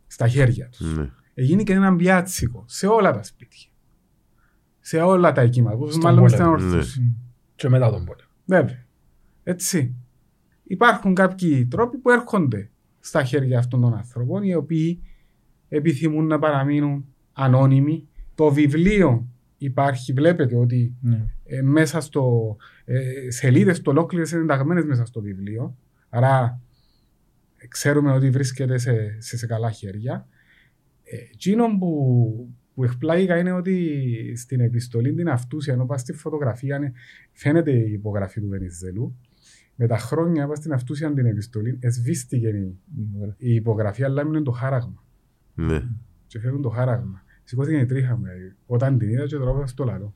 στα 0.06 0.28
χέρια 0.28 0.68
τους. 0.68 0.96
Ναι. 0.96 1.10
Έγινε 1.34 1.62
και 1.62 1.72
ένα 1.72 1.96
πιάτσικο 1.96 2.64
σε 2.66 2.86
όλα 2.86 3.12
τα 3.12 3.22
σπίτια. 3.22 3.70
Σε 4.80 5.00
όλα 5.00 5.32
τα 5.32 5.42
οικήματα. 5.42 5.76
Όπως 5.76 5.90
Στον 5.90 6.02
μάλλον 6.02 6.28
στην 6.28 6.44
πόλεμο, 6.44 6.56
ανορθώση. 6.56 7.14
Και 7.54 7.68
μετά 7.68 7.90
τον 7.90 8.04
πόλεμο. 8.04 8.28
Βέβαια. 8.44 8.86
Έτσι. 9.42 9.96
Υπάρχουν 10.62 11.14
κάποιοι 11.14 11.66
τρόποι 11.66 11.96
που 11.96 12.10
έρχονται 12.10 12.70
στα 13.00 13.24
χέρια 13.24 13.58
αυτών 13.58 13.80
των 13.80 13.94
ανθρώπων 13.94 14.42
οι 14.42 14.54
οποίοι 14.54 15.02
επιθυμούν 15.68 16.26
να 16.26 16.38
παραμείνουν 16.38 17.06
ανώνυμοι. 17.32 18.08
Το 18.34 18.52
βιβλίο 18.52 19.28
υπάρχει, 19.58 20.12
βλέπετε 20.12 20.56
ότι 20.56 20.94
Ναι. 21.00 21.26
ε, 21.44 21.62
μέσα 21.62 22.00
στο 22.00 22.56
ε, 22.84 23.30
σελίδες 23.30 23.76
του 23.78 23.84
ολόκληρες 23.90 24.30
είναι 24.30 24.40
ενταγμένες 24.42 24.84
μέσα 24.84 25.04
στο 25.04 25.20
βιβλίο. 25.20 25.76
Άρα 26.08 26.60
ε, 27.56 27.66
ξέρουμε 27.66 28.12
ότι 28.12 28.30
βρίσκεται 28.30 28.78
σε, 28.78 29.20
σε, 29.20 29.36
σε 29.36 29.46
καλά 29.46 29.70
χέρια. 29.70 30.28
Ε, 31.04 31.16
εκείνο 31.16 31.78
που, 31.78 32.54
που 32.74 32.84
εκπλάγηκα 32.84 33.38
είναι 33.38 33.52
ότι 33.52 34.02
στην 34.36 34.60
επιστολή 34.60 35.14
την 35.14 35.28
αυτούσια, 35.28 35.72
ενώ 35.72 35.86
πας 35.86 36.00
στη 36.00 36.12
φωτογραφία 36.12 36.76
είναι- 36.76 36.92
φαίνεται 37.32 37.70
η 37.72 37.92
υπογραφή 37.92 38.40
του 38.40 38.48
Βενιζέλου. 38.48 39.16
Με 39.78 39.86
τα 39.86 39.98
χρόνια 39.98 40.46
πας 40.46 40.58
στην 40.58 40.72
αυτούσια 40.72 41.12
την 41.12 41.26
επιστολή, 41.26 41.78
εσβήστηκε 41.80 42.48
η, 42.48 42.78
η 43.36 43.54
υπογραφή, 43.54 44.02
αλλά 44.04 44.20
έμεινε 44.20 44.42
το 44.42 44.50
χάραγμα. 44.50 45.04
Ναι. 45.54 45.82
Και 46.26 46.38
φέρουν 46.40 46.62
το 46.62 46.68
χάραγμα. 46.68 47.22
Σηκώθηκε 47.48 47.76
η 47.78 47.86
τρίχα 47.86 48.16
μου. 48.16 48.22
δηλαδή. 48.24 48.52
Όταν 48.66 48.98
την 48.98 49.08
είδα 49.08 49.26
και 49.26 49.36
τρόπα 49.36 49.66
στο 49.66 49.84
λαρό. 49.84 50.14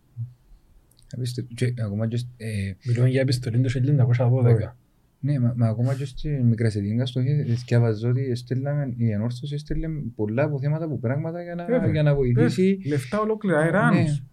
Απίστευτο. 1.17 1.55
Και 1.55 1.75
ακόμα 1.85 2.07
και, 2.09 2.17
σ- 2.17 2.29
ε, 2.37 2.73
Μιλούμε 2.87 3.09
για 3.09 3.21
επιστολή 3.21 3.61
του 3.61 3.69
1912. 3.69 4.77
ναι, 5.21 5.39
μα, 5.39 5.55
μα 5.57 5.67
ακόμα 5.69 5.95
και 5.95 6.05
στην 6.05 6.47
Μικρασιατίνκα 6.47 7.07
στο 7.07 7.21
διάβαζα 7.67 8.09
ότι 8.09 8.35
στέλναμε, 8.35 8.95
η 8.97 9.11
ενόρθωση 9.11 9.55
έστελνε 9.55 9.89
πολλά 10.15 10.43
αποθέματα 10.45 10.85
από 10.85 10.99
πράγματα 10.99 11.43
για 11.43 11.55
να, 11.55 11.65
Βέβαια. 11.65 11.91
για 11.91 12.03
να 12.03 12.15
βοηθήσει. 12.15 12.79
Ε, 12.85 12.89
Λεφτά 12.89 13.21
ολόκληρα, 13.21 13.59
αεράνους. 13.59 14.11
Ναι. 14.21 14.25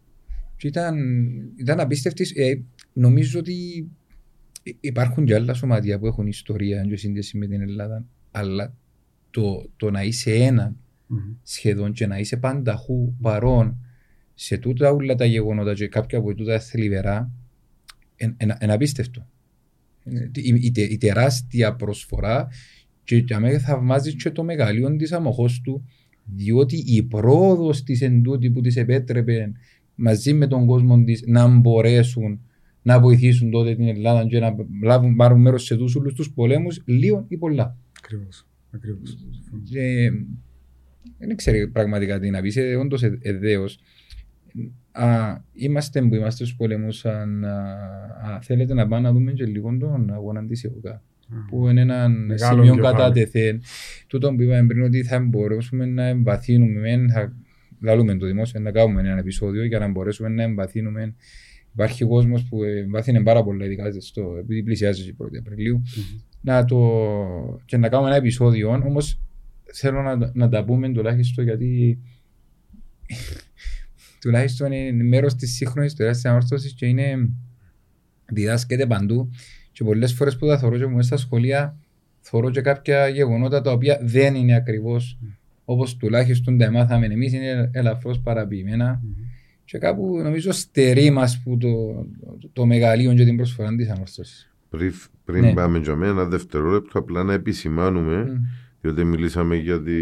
Και 0.58 0.68
ήταν, 0.68 0.98
ήταν 1.56 1.80
απίστευτη. 1.80 2.42
Ε, 2.42 2.54
νομίζω 2.94 3.40
ότι 3.40 3.88
υπάρχουν 4.80 5.26
και 5.26 5.36
άλλα 5.36 5.54
σωματεία 5.54 6.00
που 6.00 6.06
έχουν 6.08 6.28
ιστορία 6.28 6.82
και 6.82 6.96
σύνδεση 6.96 7.38
με 7.38 7.48
την 7.48 7.62
Ελλάδα, 7.62 8.06
αλλά 8.32 8.74
το, 9.32 9.70
το 9.76 9.92
να 9.92 10.04
είσαι 10.04 10.32
ένα 10.34 10.76
Μμμ. 11.08 11.20
σχεδόν 11.44 11.92
και 11.92 12.08
να 12.08 12.18
είσαι 12.20 12.38
πανταχού 12.38 13.16
παρόν 13.22 13.78
σε 14.34 14.58
τούτα 14.58 14.92
όλα 14.92 15.16
τα 15.16 15.26
γεγονότα 15.26 15.74
και 15.74 15.88
κάποια 15.88 16.18
από 16.18 16.34
τούτα 16.36 16.60
θλιβερά 16.60 17.32
είναι 18.62 18.74
απίστευτο. 18.74 19.28
Είναι 20.04 20.32
Η, 20.34 20.60
η, 20.62 20.72
τε- 20.72 20.92
η 20.92 20.98
τεράστια 20.98 21.76
προσφορά 21.76 22.48
και 23.04 23.16
για 23.16 23.40
μένα 23.40 23.60
θαυμάζει 23.60 24.16
και 24.16 24.32
το 24.32 24.44
μεγαλείο 24.44 24.96
της 24.96 25.12
αμοχώς 25.12 25.62
του 25.62 25.84
διότι 26.36 26.76
η 26.78 27.04
πρόοδος 27.04 27.84
της 27.84 28.02
εν 28.02 28.22
τούτη 28.22 28.52
που 28.52 28.62
της 28.62 28.76
επέτρεπε 28.76 29.52
μαζί 29.96 30.34
με 30.34 30.48
τον 30.48 30.66
κόσμο 30.66 31.04
της 31.04 31.24
να 31.28 31.48
μπορέσουν 31.48 32.42
να 32.82 33.00
βοηθήσουν 33.00 33.52
τότε 33.52 33.76
την 33.76 33.88
Ελλάδα 33.88 34.28
και 34.28 34.40
να 34.40 34.56
λάβουν, 34.84 35.16
πάρουν 35.16 35.42
μέρος 35.42 35.64
σε 35.64 35.76
τους 35.78 35.96
όλους 35.96 36.14
τους 36.14 36.32
πολέμους 36.34 36.82
λίγο 36.86 37.26
ή 37.28 37.38
πολλά. 37.38 37.78
Ακριβώς. 37.98 38.48
Ακριβώς. 38.72 39.18
Και 39.64 40.12
δεν 41.18 41.36
ξέρω 41.36 41.70
πραγματικά 41.72 42.20
τι 42.20 42.30
να 42.30 42.42
πεις, 42.42 42.56
είσαι 42.56 42.76
όντως 42.76 43.04
ε- 43.04 43.18
εδέος. 43.22 43.80
Α, 44.92 45.38
είμαστε 45.54 46.02
που 46.02 46.16
είμαστε 46.16 46.44
στους 46.46 46.56
πολέμους, 46.58 47.06
αν 47.06 47.46
α, 47.46 47.62
α, 48.34 48.40
θέλετε 48.42 48.74
να 48.74 48.88
πάμε 48.88 49.02
να 49.08 49.14
δούμε 49.14 49.32
και 49.32 49.46
λίγο 49.46 49.78
τον 49.80 50.14
αγώνα 50.14 50.46
της 50.46 50.64
ΕΟΚΑ 50.64 51.02
που 51.50 51.70
είναι 51.70 51.82
ένα 51.82 52.10
Μεγάλο 52.10 52.64
σημείο 52.64 52.76
κεφάλι. 52.76 52.96
κατά 52.96 53.12
τεθέν. 53.12 53.62
Τούτο 54.08 54.34
που 54.36 54.42
είπαμε 54.42 54.66
πριν 54.68 54.84
ότι 54.84 55.04
θα 55.04 55.20
μπορέσουμε 55.20 55.86
να 55.86 56.08
εμβαθύνουμε, 56.08 56.80
μεν, 56.80 57.12
θα 57.12 57.34
λαλούμε 57.82 58.18
το 58.18 58.26
δημόσιο, 58.26 58.60
να 58.60 58.72
κάνουμε 58.72 59.02
ένα 59.02 59.18
επεισόδιο 59.18 59.66
για 59.66 59.80
να 59.80 59.88
μπορέσουμε 59.88 60.30
να 60.30 60.44
εμβαθύνουμε. 60.44 61.16
Υπάρχει 61.74 62.06
κόσμος 62.06 62.44
που 62.44 62.64
εμβαθύνει 62.64 63.24
πάρα 63.24 63.44
πολλά, 63.44 63.66
ειδικά 63.66 63.92
στο, 64.00 64.36
επειδή 64.40 64.64
πλησιάζει 64.64 65.10
η 65.10 65.16
1η 65.18 65.38
Απριλίου, 65.40 65.82
να 66.42 66.66
το, 66.66 66.80
και 67.66 67.78
να 67.78 67.90
κάνουμε 67.90 68.10
ένα 68.10 68.18
επεισόδιο. 68.18 68.70
Όμως 68.70 69.22
θέλω 69.74 70.02
να, 70.02 70.32
να 70.34 70.50
τα 70.50 70.64
πούμε 70.66 70.90
τουλάχιστον 70.90 71.44
γιατί 71.44 72.00
τουλάχιστον 74.22 74.72
είναι 74.72 75.04
μέρος 75.04 75.36
της 75.36 75.56
σύγχρονης 75.56 75.92
ιστορίας 75.92 76.16
της 76.16 76.26
ανόρθωση 76.26 76.74
και 76.74 76.86
είναι 76.86 77.30
διδάσκεται 78.26 78.86
παντού. 78.86 79.30
Και 79.72 79.84
πολλές 79.84 80.14
φορές 80.14 80.38
που 80.38 80.48
τα 80.48 80.58
θεωρώ 80.58 80.78
και 80.78 80.86
μου 80.86 81.02
στα 81.02 81.18
σχολεία, 81.18 81.78
θεωρώ 82.20 82.50
και 82.50 82.62
κάποια 82.62 83.08
γεγονότα 83.08 83.62
τα 83.62 83.72
οποία 83.72 84.00
δεν 84.04 84.36
είναι 84.36 84.56
ακριβώς 84.56 85.18
όπως 85.66 85.98
τουλάχιστον 85.98 86.58
τα 86.58 86.72
μάθαμε 86.72 87.06
εμείς, 87.06 87.34
είναι 87.34 87.70
ελαφρώς 87.74 88.20
παραποιημένα. 88.20 89.02
και 89.66 89.78
κάπου 89.78 90.20
νομίζω 90.24 90.52
στερεί 90.52 91.10
μας 91.10 91.42
που 91.44 91.58
το, 91.58 91.68
το, 92.40 92.50
το 92.54 92.66
μεγαλείο 92.66 93.14
και 93.14 93.24
την 93.26 93.36
προσφορά 93.36 93.76
της 93.76 93.90
ανόρθωσης. 93.90 94.52
Πριν, 94.70 94.94
πριν 95.26 95.44
Ναι. 95.44 95.54
πάμε 95.54 95.78
για 95.80 95.96
μένα, 95.96 96.12
ένα 96.12 96.26
δευτερόλεπτο, 96.26 97.00
απλά 97.00 97.24
να 97.24 97.34
επισημάνουμε, 97.34 98.24
Μμ. 98.24 98.36
Διότι 98.88 99.04
μιλήσαμε 99.04 99.56
για 99.56 99.82
τη 99.82 100.02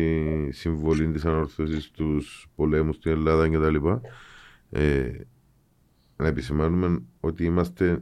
συμβολή 0.52 1.12
της 1.12 1.26
ανόρθωσης 1.26 1.84
στους 1.84 2.48
πολέμους 2.56 2.95
στην 2.95 3.12
Ελλάδα 3.12 3.49
κτλ. 3.49 3.76
Ε, 4.70 5.12
να 6.18 6.28
επισημάνουμε 6.28 6.99
ότι 7.20 7.44
είμαστε 7.44 8.02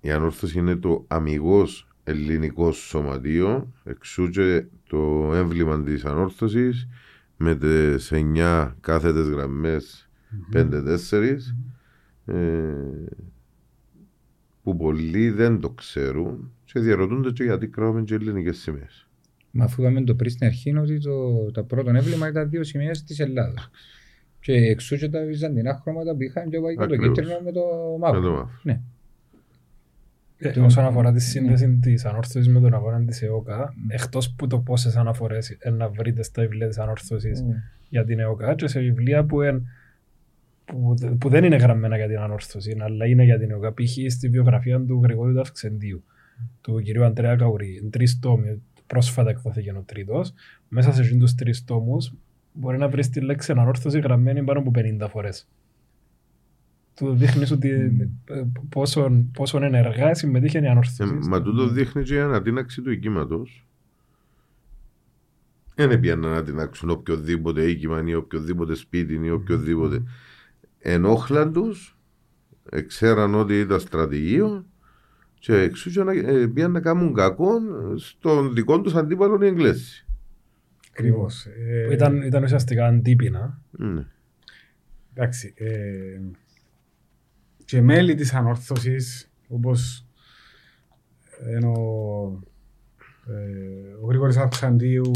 η 0.00 0.10
ανόρθωση 0.10 0.58
είναι 0.58 0.76
το 0.76 1.04
αμυγός 1.08 1.88
ελληνικό 2.04 2.72
σωματείο 2.72 3.72
εξού 3.84 4.28
και 4.28 4.66
το 4.88 5.30
έμβλημα 5.34 5.82
της 5.82 6.04
ανόρθωσης 6.04 6.88
με 7.36 7.54
τις 7.56 8.12
9 8.12 8.74
κάθετες 8.80 9.28
γραμμές 9.28 10.10
5-4 10.52 11.36
ε, 12.24 12.34
που 14.62 14.76
πολλοί 14.76 15.30
δεν 15.30 15.60
το 15.60 15.70
ξέρουν 15.70 16.52
και 16.64 16.80
διαρωτούνται 16.80 17.30
και 17.30 17.44
γιατί 17.44 17.68
κράβουμε 17.68 18.02
και 18.02 18.14
ελληνικές 18.14 18.58
σημαίες. 18.58 19.04
Μα 19.50 19.64
αφού 19.64 19.82
είπαμε 19.82 20.02
το 20.04 20.14
πριν 20.14 20.30
στην 20.30 20.46
αρχή 20.46 20.68
είναι 20.70 20.80
ότι 20.80 20.98
το, 20.98 21.50
τα 21.50 21.64
πρώτα 21.64 21.90
έμβλημα 21.96 22.28
ήταν 22.28 22.48
δύο 22.50 22.64
σημεία 22.64 22.90
της 23.06 23.18
Ελλάδας. 23.20 23.70
Και 24.40 24.52
εξού 24.52 24.96
και 24.96 25.08
τα 25.08 25.24
βυζαντινά 25.24 25.78
χρώματα 25.82 26.14
που 26.14 26.22
είχαν 26.22 26.50
και 26.50 26.56
το 26.56 26.62
το 26.76 26.82
Ακριβώς. 26.84 27.06
κίτρινο 27.18 27.40
με 27.44 27.52
το 27.52 27.60
Με 27.92 27.98
μαύρο. 27.98 28.20
το 28.20 28.30
μαύρο. 28.30 28.50
Ναι. 28.62 28.80
Ε, 30.38 30.50
Το- 30.50 30.64
όσον 30.64 30.84
αφορά 30.84 31.12
τη 31.12 31.20
σύνδεση 31.20 31.78
της 31.82 32.04
ανόρθωσης 32.04 32.48
με 32.48 32.60
τον 32.60 32.74
αγώνα 32.74 33.04
της 33.04 33.22
ΕΟΚΑ, 33.22 33.74
εκτός 33.88 34.34
που 34.34 34.46
το 34.46 34.58
πόσες 34.58 34.96
αναφορές 34.96 35.56
να 35.72 35.88
βρείτε 35.88 36.22
στα 36.22 36.42
βιβλία 36.42 36.68
της 36.68 36.78
ανόρθωσης 36.78 37.42
Μμ. 37.42 37.50
για 37.88 38.04
την 38.04 38.18
ΕΟΚΑ, 38.18 38.54
και 38.54 38.66
σε 38.66 38.80
βιβλία 38.80 39.24
που, 39.24 39.40
εν, 39.40 39.66
που, 40.64 40.94
δε- 40.98 41.08
που 41.08 41.28
δεν 41.28 41.44
είναι 41.44 41.56
γραμμένα 41.56 41.96
για 41.96 42.06
την 42.08 42.18
ανόρθωση, 42.18 42.76
αλλά 42.80 43.06
είναι 43.06 43.24
για 43.24 43.38
την 43.38 43.50
ΕΟΚΑ. 43.50 43.72
Π.χ. 43.72 44.12
στη 44.12 44.28
βιογραφία 44.28 44.80
του 44.84 45.00
Γρηγόριου 45.02 45.34
του 45.34 45.40
Αυξεντίου, 45.40 46.04
του 46.60 46.80
κυρίου 46.82 47.04
Αντρέα 47.04 47.36
Καουρή, 47.36 47.88
τρεις 47.90 48.18
τόμοι, 48.18 48.62
πρόσφατα 48.90 49.30
εκδόθηκε 49.30 49.70
ο 49.70 49.82
τρίτος. 49.86 50.32
Μέσα 50.68 50.92
σε 50.92 51.14
τους 51.16 51.34
τρεις 51.34 51.64
τόμους 51.64 52.12
μπορεί 52.52 52.78
να 52.78 52.88
βρεις 52.88 53.08
τη 53.10 53.20
λέξη 53.20 53.52
ανόρθωση 53.52 54.00
γραμμένη 54.00 54.42
πάνω 54.44 54.58
από 54.58 54.70
50 54.74 55.06
φορές. 55.10 55.48
Του 56.96 57.14
δείχνει 57.14 57.44
ότι 57.52 57.70
ε, 58.24 58.42
πόσο, 58.68 59.24
πόσο 59.32 59.64
ενεργά 59.64 60.14
συμμετείχε 60.14 60.58
η 60.58 60.64
Ε, 60.64 60.68
ανόρθωση. 60.68 61.18
μα 61.28 61.42
τούτο 61.42 61.68
δείχνει 61.68 62.02
και 62.02 62.14
η 62.14 62.18
ανατείναξη 62.18 62.82
του 62.82 62.90
οικήματος. 62.90 63.66
Δεν 65.74 65.90
έπιαν 65.90 66.20
να 66.20 66.28
ανατείναξουν 66.28 66.90
οποιοδήποτε 66.90 67.62
οίκημα 67.70 68.02
ή 68.06 68.14
οποιοδήποτε 68.14 68.74
σπίτι 68.74 69.20
ή 69.24 69.30
οποιοδήποτε. 69.30 70.02
Ενόχλαν 70.78 71.52
τους, 71.52 71.98
ξέραν 72.86 73.34
ότι 73.34 73.58
ήταν 73.58 73.80
στρατηγείο 73.80 74.64
και 75.40 75.54
εξού 75.54 75.90
και 75.90 76.02
να, 76.02 76.12
ε, 76.12 76.46
πήγαν 76.46 76.70
να 76.70 76.80
κάνουν 76.80 77.14
κακό 77.14 77.50
στον 77.96 78.54
δικό 78.54 78.80
τους 78.80 78.94
αντίπαλο 78.94 79.42
οι 79.42 79.46
Εγγλέζοι. 79.46 80.04
Ακριβώς. 80.90 81.46
Που 81.86 81.92
ήταν, 81.92 82.22
ήταν 82.22 82.42
ουσιαστικά 82.42 82.86
αντίπεινα. 82.86 83.62
Ναι. 83.70 84.06
Εντάξει. 85.14 85.54
Ε, 85.56 86.20
και 87.64 87.80
μέλη 87.80 88.14
της 88.14 88.34
ανόρθωσης, 88.34 89.30
όπως 89.48 90.06
είναι 91.50 91.66
ο, 91.66 92.42
ε, 93.26 93.94
ο 94.02 94.06
Γρήγορης 94.06 94.36
Αυξαντίου, 94.36 95.10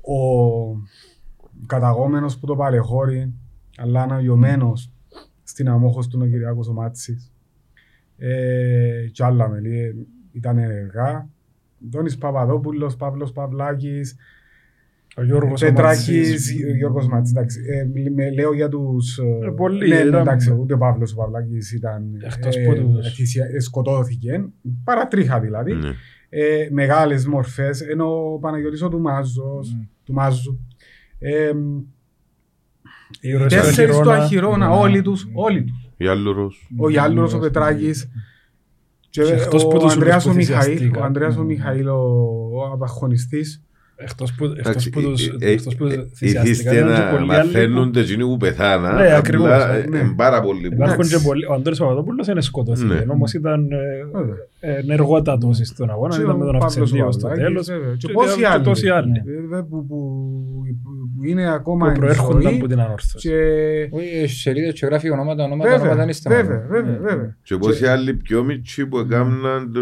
ο 0.00 0.16
καταγόμενος 1.66 2.38
που 2.38 2.46
το 2.46 2.56
παλαιχώρη, 2.56 3.34
αλλά 3.76 4.02
αναβιωμένος 4.02 4.92
στην 5.42 5.68
αμόχωση 5.68 6.08
του 6.08 6.20
ο 6.22 6.26
Κυριάκος 6.26 6.68
ο 6.68 6.72
Μάτσης. 6.72 7.31
Ε, 8.24 9.08
και 9.12 9.24
άλλα 9.24 9.48
μέλη 9.48 9.78
ε, 9.78 9.94
ήταν 10.32 10.58
ενεργά. 10.58 11.28
Δόνης 11.90 12.18
Παπαδόπουλος, 12.18 12.96
Παύλος 12.96 13.32
Παυλάκης, 13.32 14.16
Ο 15.16 15.22
Γιώργος 15.24 15.60
Πετράκης, 15.60 16.08
Οματσής. 16.08 16.64
ο 16.72 16.76
Γιώργος 16.76 17.06
Μάτσης, 17.08 17.34
εντάξει. 17.36 17.60
Ε, 17.68 17.84
μι- 17.84 18.10
με- 18.14 18.32
λέω 18.32 18.52
για 18.54 18.68
τους... 18.68 19.18
ε, 19.18 19.46
Ε, 19.46 19.50
πολλοί, 19.56 19.88
ναι, 19.88 19.96
ναι, 19.96 20.02
ήταν- 20.08 20.20
εντάξει, 20.20 20.56
ούτε 20.60 20.74
ο 20.74 20.78
Παύλος 20.78 21.12
ο 21.12 21.16
Παυλάκης 21.16 21.72
ήταν... 21.72 22.02
Εκτός 22.34 22.56
ε, 22.56 22.64
που 22.64 22.74
τους- 22.74 23.14
θυσια- 23.14 23.48
ε, 23.54 23.60
σκοτώθηκε, 23.60 24.44
παρατρίχα 24.84 25.40
δηλαδή. 25.40 25.72
Ναι. 25.72 25.88
Ε, 26.28 26.68
μεγάλες 26.70 27.26
μορφές, 27.26 27.80
ενώ 27.80 28.32
ο 28.32 28.38
Παναγιώτης 28.38 28.82
ο 28.82 28.88
Τουμάζος, 28.88 29.74
Μμ. 29.74 29.80
του 30.04 30.12
Μάζου. 30.12 30.58
Ε, 31.18 31.52
Οι 33.20 33.28
ήρωες 33.28 33.52
του 33.52 33.58
τέσσερις 33.60 33.96
του 33.98 34.00
Αχυρώνα. 34.10 34.24
Αχυρώνα, 34.24 34.68
Ναι. 34.68 34.74
όλοι 34.74 35.02
τους, 35.02 35.26
όλοι 35.34 35.64
τους. 35.64 35.81
Γιάλλουρος. 36.02 36.68
Ο 36.76 36.90
Γιάλλουρος, 36.90 37.34
ο 37.34 37.38
Πετράκης, 37.38 38.08
και 39.10 39.22
Και 39.22 39.32
εκτός 39.32 39.62
που 39.62 39.72
ο 39.74 39.78
τους 39.78 39.92
Ανδρέας 39.92 40.26
ο 40.26 40.30
όλους 40.30 40.46
που 40.46 40.52
Μιχαήλ, 40.52 40.70
θυσιαστήκαν. 40.72 41.02
ο 41.02 41.04
Ανδρέας 41.04 41.36
ο 41.36 41.40
Μμ. 41.42 41.46
Μιχαήλ, 41.46 41.88
ο 41.88 41.98
ο 42.54 42.72
απαγχωνιστής. 42.72 43.62
Εκτός 43.96 44.34
που, 44.34 44.44
εκτός 44.44 44.58
Εντάξει, 44.58 44.90
που 44.90 45.00
τους, 45.02 45.26
ε, 45.26 45.36
ε, 45.40 45.50
εκτός 45.50 45.74
που 45.76 45.84
ε, 45.84 45.88
θυσιαστήκαν, 46.14 46.44
Ήθιστε 46.46 46.76
ήταν 46.76 46.86
και 46.94 46.98
να 47.00 47.10
πολλοί 47.10 47.16
άλλοι 47.16 47.26
που- 47.26 47.26
μαθαίνουν 47.26 47.92
εκείνοι 47.96 48.22
που 48.24 48.36
πεθάνα. 48.36 48.92
Ναι, 48.92 49.14
ακριβώς, 49.14 49.46
απλά, 49.50 49.74
ε, 49.74 49.80
ε, 49.80 49.86
ναι. 49.88 49.98
ε, 49.98 50.12
πάρα 50.16 50.40
πολύ 50.42 50.68
που 50.68 50.74
Υπάρχουν 50.74 50.96
και 50.96 51.06
Εντάξει. 51.08 51.26
πολλοί. 51.26 51.46
Ο 51.46 51.52
Αντώνης 51.52 51.78
Παπαδόπουλος 51.78 52.26
είναι 52.26 52.40
σκοτώθηκε, 52.40 52.94
Ναι. 52.94 53.04
όμως 53.08 53.32
ήταν 53.32 53.70
ε, 53.72 53.76
Βέβαια. 54.12 54.34
ε, 54.60 54.74
ενεργότατος 54.78 55.60
στον 55.62 55.90
αγώνα, 55.90 56.16
Και 56.16 56.22
ήταν 56.22 56.36
με 56.36 56.42
ο 56.42 56.46
τον 56.46 56.58
Παύλος 56.58 56.76
Αυξεντίο 56.76 57.12
στο 57.12 57.26
Παυλάκης, 57.28 57.44
τέλος. 57.66 57.66
βέβαια. 57.66 57.94
Και 57.96 58.06
και 58.06 58.12
πόσοι 58.12 58.38
και 58.38 58.46
άλλοι. 58.46 58.64
τόσοι 58.64 58.88
άλλοι. 58.88 59.22
Ναι. 61.22 61.22
Βέβαια, 61.22 61.22
που, 61.22 61.22
που, 61.22 61.22
που 61.22 61.28
είναι 61.28 61.52
ακόμα 61.52 61.84
που 61.86 61.90
εν 61.92 61.98
προέρχονταν 61.98 62.42
ζωή 62.42 62.54
από 62.56 62.66
την 62.66 62.80
ανόρθωση. 62.80 63.28
και... 63.28 63.36
Όχι, 63.90 64.08
έχει 64.22 64.34
σελίδες 64.34 64.72
και 64.72 64.86
γράφει 64.86 65.10
ονόματα, 65.10 65.44
ονόματα, 65.44 65.68
Βέβαια, 65.70 65.82
ονόματα 65.84 66.02
είναι 66.02 66.12
στα 66.12 66.30
βέβαια, 66.30 66.56
μάτια. 66.56 66.66
βέβαια, 66.70 66.92
Ναι. 66.92 66.98
βέβαια. 66.98 67.36
Και 67.42 67.56
πόσοι 67.56 67.86
άλλοι 67.86 68.14
πιο 68.14 68.44
μίτσοι 68.44 68.86
που 68.86 68.98
έκαναν 68.98 69.72
το, 69.72 69.80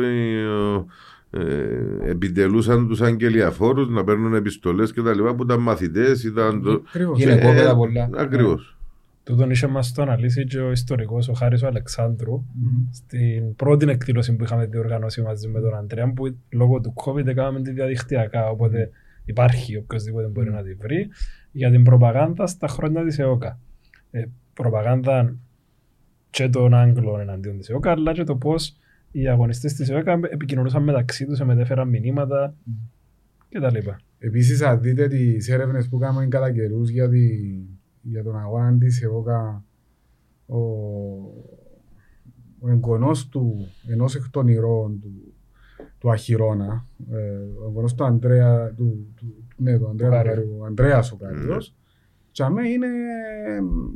ε, 1.33 2.11
επιτελούσαν 2.11 2.89
τους 2.89 3.01
αγγελιαφόρους 3.01 3.89
να 3.89 4.05
παίρνουν 4.05 4.35
επιστολές 4.35 4.93
και 4.93 5.03
τα 5.03 5.15
λοιπά 5.15 5.35
που 5.35 5.43
ήταν 5.43 5.61
μαθητές, 5.61 6.25
ήταν 6.25 6.63
το... 6.63 6.83
Ακριβώς. 6.89 7.23
Είναι 7.23 7.33
Ε, 7.33 7.41
κόπεδα 7.41 7.77
πολλά. 7.77 8.11
Ακριβώς. 8.17 8.75
Τούτον 9.25 9.51
είχε 9.51 9.67
μας 9.67 9.93
το 9.93 10.03
αναλύσει 10.03 10.45
και 10.45 10.59
ο 10.59 10.71
ιστορικός 10.71 11.29
ο 11.29 11.33
Χάρης 11.33 11.63
ο 11.63 11.67
Αλεξάνδρου 11.67 12.33
Μμμ. 12.33 12.87
στην 12.93 13.55
πρώτη 13.57 13.91
εκδήλωση 13.91 14.37
που 14.37 14.45
είχαμε 14.45 14.67
διοργανώσει 14.67 15.23
μαζί 15.23 15.49
με 15.49 15.61
τον 15.61 15.75
Αντρέα 15.77 16.13
που 16.13 16.37
λόγω 16.51 16.81
του 16.81 16.95
COVID 17.05 17.27
έκαναμε 17.27 17.61
τη 17.63 17.71
διαδικτυακά 17.73 18.49
οπότε 18.49 18.91
υπάρχει 19.25 19.77
οποιοδήποτε 19.77 20.27
μπορεί 20.27 20.51
να 20.51 20.63
τη 20.63 20.75
βρει 20.75 21.09
για 21.53 21.71
την 21.71 21.83
προπαγάνδα 21.83 22.47
στα 22.47 22.69
χρόνια 22.69 23.05
της 23.05 23.19
ΕΟΚΑ. 23.19 23.61
Ε, 24.11 24.25
προπαγάνδα 24.55 25.37
και 26.31 26.49
των 26.49 26.75
Άγγλων 26.75 27.21
εναντίον 27.21 27.59
της 27.59 27.69
ΕΟΚΑ 27.69 27.91
αλλά 27.91 28.13
και 28.13 28.25
το 28.25 28.37
πώς 28.37 28.77
οι 29.13 29.29
αγωνιστές 29.29 29.75
της 29.75 29.89
ΕΟΚΑ 29.89 30.21
επικοινωνούσαν 30.31 30.83
μεταξύ 30.83 31.27
τους, 31.27 31.41
μετέφεραν 31.41 31.89
μηνύματα 31.89 32.55
κτλ. 33.49 33.89
Επίσης, 34.19 34.63
αν 34.63 34.81
δείτε 34.81 35.09
τις 35.09 35.49
έρευνες 35.49 35.89
που 35.89 35.99
κάνουμε 35.99 36.27
κατά 36.27 36.53
καιρούς 36.53 36.91
για, 36.91 37.09
τη- 37.09 37.65
για 38.03 38.23
τον 38.23 38.39
αγώνα 38.39 38.79
της 38.79 39.03
ΕΟΚΑ, 39.03 39.65
ο, 40.47 40.59
ο 42.59 42.69
εγγονός 42.69 43.29
του, 43.29 43.69
ενός 43.89 44.15
εκ 44.15 44.29
των 44.31 44.49
ηρώων 44.49 45.01
του, 45.01 45.30
του 46.01 46.11
Αχυρώνα, 46.11 46.87
ε, 47.11 47.17
ο 47.63 47.67
εγγονός 47.67 47.95
του 47.95 48.05
Ανδρέα, 48.05 48.75
του, 48.75 49.15
του, 49.17 49.45
ναι, 49.57 49.79
του 49.79 49.89
Ανδρέα, 49.89 50.11
Κάριου. 50.11 50.33
Κάριου, 50.33 50.57
ο 50.61 50.65
Ανδρέας 50.65 51.13
ο 51.13 51.17
Κάριος, 51.17 51.77
και 52.31 52.43
αμέ 52.43 52.69
είναι 52.69 52.87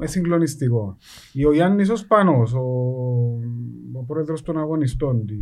ε, 0.01 0.07
συγκλονιστικό. 0.07 0.97
Ή 1.33 1.45
ο 1.45 1.53
Γιάννης 1.53 1.89
ο 1.89 1.97
Σπανός, 1.97 2.53
ο, 2.53 2.65
ο 3.93 4.05
πρόεδρος 4.07 4.43
των 4.43 4.59
αγωνιστών 4.59 5.27
τη, 5.27 5.37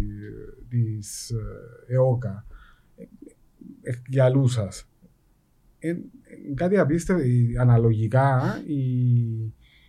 της 0.69 1.31
ε, 1.31 1.95
ΕΟΚΑ, 1.95 2.47
ε, 3.83 3.93
για 4.09 4.29
λούσας. 4.29 4.89
Ε, 5.79 5.95
κάτι 6.55 6.79
απίστευτο. 6.79 7.23
Ε, 7.23 7.61
Αναλογικά, 7.61 8.63
οι, 8.67 8.85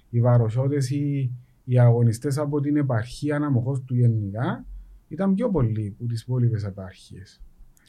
οι 0.09 0.21
Βαρωσιώτες 0.21 0.89
ή 0.89 1.31
οι 1.63 1.79
αγωνιστές 1.79 2.37
από 2.37 2.59
την 2.59 2.77
επαρχία 2.77 3.35
Αμμοχώστου 3.35 3.95
γενικά 3.95 4.65
ήταν 5.07 5.33
πιο 5.33 5.49
πολλοί 5.49 5.95
από 5.99 6.07
τις 6.09 6.21
υπόλοιπες 6.21 6.63
επαρχίες. 6.63 7.41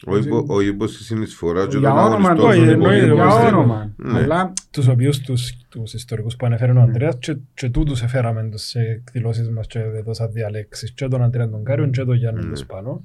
Όχι 0.06 0.26
υπό- 0.26 0.44
Όχι 0.48 0.68
υπό 0.68 0.86
στη 0.86 1.02
συνεισφορά 1.02 1.66
και 1.66 1.78
Για 1.78 1.88
των 1.88 1.98
όνομα, 1.98 2.14
αγωνιστών 2.28 2.48
όχι, 2.50 2.58
των 2.58 2.68
εννοείται, 2.68 2.96
υπολοίπων. 2.96 3.20
όπως 3.26 3.34
για 3.34 3.44
δεν- 3.44 3.54
όνομα. 3.54 3.92
Ναι. 3.96 4.18
Αλλά 4.18 4.52
τους 4.70 4.88
οποίους 4.88 5.18
τους, 5.20 5.52
τους 5.68 5.94
ιστορικούς 5.94 6.36
που 6.36 6.46
ανέφερε 6.46 6.72
ο 6.72 6.80
Ανδρέας 6.80 7.16
και, 7.18 7.36
και 7.54 7.68
τούτους 7.70 8.02
εφέραμε 8.02 8.48
τους 8.50 8.62
σε 8.62 8.80
εκδηλώσεις 8.80 9.50
μας 9.50 9.66
και 9.66 9.78
εδώσαν 9.78 10.28
διαλέξεις 10.28 10.92
και 10.92 11.08
τον 11.08 11.22
Ανδρέα 11.22 11.48
τον 11.50 11.64
Κάριον 11.64 11.90
και 11.90 12.04
τον 12.04 12.16
Γιάννη 12.16 12.40
Ναι. 12.40 12.46
τον 12.46 12.56
Σπάνο. 12.56 13.04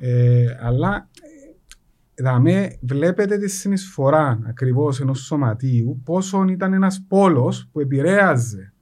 Ε, 0.00 0.44
αλλά 0.60 1.08
ε, 2.16 2.22
δαμέ, 2.22 2.76
βλέπετε 2.80 3.38
τη 3.38 3.48
συνεισφορά 3.48 4.38
ακριβώς 4.46 5.00
ενός 5.00 5.20
σωματείου 5.20 6.00
πόσο 6.04 6.44
ήταν 6.48 6.72
ένας 6.72 7.04
πόλος 7.08 7.68
που 7.72 7.80
επηρέαζε 7.80 8.72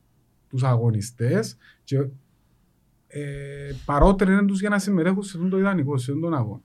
τους 0.48 0.62
αγωνιστές 0.62 1.56
και 1.84 2.06
ε, 3.08 3.70
παρότρινε 3.84 4.44
τους 4.46 4.60
για 4.60 4.68
να 4.68 4.78
συμμετέχουν 4.78 5.22
σε 5.22 5.32
αυτόν 5.36 5.50
το 5.50 5.58
ιδανικό, 5.58 5.98
σε 5.98 6.10
αυτόν 6.10 6.30
τον 6.30 6.38
αγώνα. 6.38 6.60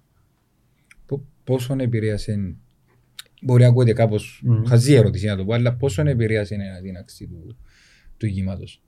Πο- 1.06 1.26
Πόσον 1.44 1.80
επηρέασε 1.80 2.56
μπορεί 3.42 3.64
να 3.64 3.70
ακούγεται 3.70 3.94
κάπως 3.94 4.42
Μμμ. 4.46 4.64
χαζή 4.66 4.94
ερώτηση 4.94 5.26
να 5.26 5.36
το 5.38 5.46
πω, 5.46 5.54
αλλά 5.54 5.76
πόσο 5.76 6.02
επηρέασε 6.02 6.56
η 6.56 6.58
αναδύναξη 6.58 7.28
του, 7.28 7.58
του 8.18 8.26
ηγήματος. 8.26 8.82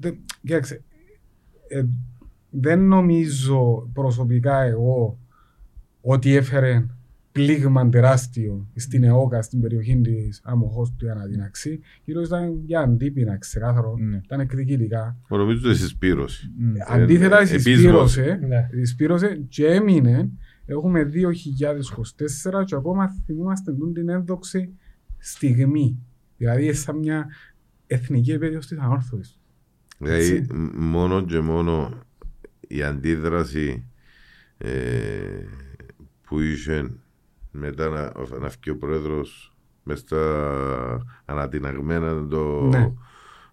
Δε- 0.00 0.12
Κοίταξε, 0.40 0.82
ε, 1.68 1.84
δεν 2.50 2.80
νομίζω 2.86 3.90
προσωπικά 3.92 4.60
εγώ 4.60 5.18
ότι 6.00 6.34
έφερε 6.34 6.86
πλήγμα 7.34 7.88
τεράστιο 7.88 8.68
στην 8.74 9.04
ΕΟΚΑ, 9.04 9.42
στην 9.42 9.60
περιοχή 9.60 10.00
της 10.00 10.40
Αμοχώ 10.44 10.94
του 10.98 11.06
η 11.06 11.10
αναδύναξη. 11.10 11.80
Κυρίω 12.04 12.20
ήταν 12.22 12.60
για 12.64 12.80
αντίπεινα, 12.80 13.38
ξεκάθαρο. 13.38 13.96
Ναι. 13.98 14.20
Ήταν 14.24 14.40
εκδικητικά. 14.40 15.16
Νομίζω 15.28 15.68
ότι 15.68 15.78
συσπήρωση. 15.78 16.50
Μμ. 16.58 16.72
Αντίθετα, 16.88 17.40
ε, 17.40 17.44
συσπήρωσε, 17.44 18.38
Ναι. 18.48 18.68
συσπήρωσε 18.72 19.44
και 19.48 19.66
έμεινε. 19.66 20.30
Έχουμε 20.66 21.04
2024 21.04 22.64
και 22.64 22.74
ακόμα 22.74 23.08
θυμούμαστε 23.26 23.72
τούτη 23.72 23.92
την 24.00 24.08
ένδοξη 24.08 24.72
στιγμή. 25.18 25.98
Δηλαδή, 26.36 26.72
σαν 26.72 26.98
μια 26.98 27.26
εθνική 27.86 28.32
επέτειο 28.32 28.58
της 28.58 28.78
ανόρθωσης. 28.78 29.38
Δηλαδή 29.98 30.24
Έτσι. 30.36 30.54
μ- 30.54 30.74
μόνο 30.76 31.24
και 31.24 31.40
μόνο 31.40 31.98
η 32.60 32.82
αντίδραση 32.82 33.84
ε, 34.58 34.70
που 36.26 36.40
είχε 36.40 36.90
μετά 37.56 37.88
να, 37.88 38.02
να 38.38 38.48
βγει 38.48 38.70
ο 38.70 38.76
πρόεδρος 38.76 39.52
μες 39.82 39.98
στα 39.98 40.20
ανατιναγμένα 41.24 42.26
το, 42.28 42.60
Ναι. 42.62 42.92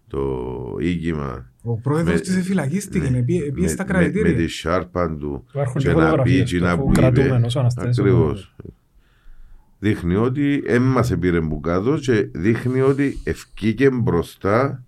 το 0.08 0.76
ήγημα 0.80 1.50
Ο 1.62 1.76
πρόεδρος 1.80 2.14
Με- 2.14 2.20
της 2.20 2.36
εφυλακίστηκε, 2.36 3.08
ναι. 3.10 3.18
επίε 3.18 3.50
με, 3.52 3.66
στα 3.68 3.84
με, 3.86 3.92
με 3.92 3.98
κρατητήρια. 3.98 4.36
τη 4.36 4.46
σάρπα 4.48 5.16
του 5.16 5.44
Υπάρχουν 5.50 5.80
και 5.80 5.88
και 5.88 5.94
να 5.94 6.00
πει 6.00 6.04
φωτογραφίες 6.04 6.50
και 6.50 6.58
του, 6.58 6.64
να 6.64 6.70
αφού 6.72 6.82
που 6.84 6.90
είπε 6.90 7.00
κρατούμενος 7.00 7.56
ο 7.56 7.60
Αναστάσιος. 7.60 7.98
ακριβώς 7.98 8.54
δείχνει 9.78 10.14
ότι 10.14 10.62
έμμας 10.66 11.10
επήρε 11.10 11.40
μπουκάδος 11.40 12.00
και 12.00 12.28
δείχνει 12.32 12.80
ότι 12.80 13.20
ευκήκε 13.24 13.90
μπροστά 13.90 14.84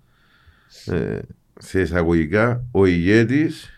ε, 0.86 1.18
σε 1.58 1.80
εισαγωγικά 1.80 2.64
ο 2.70 2.86
ηγέτης 2.86 3.70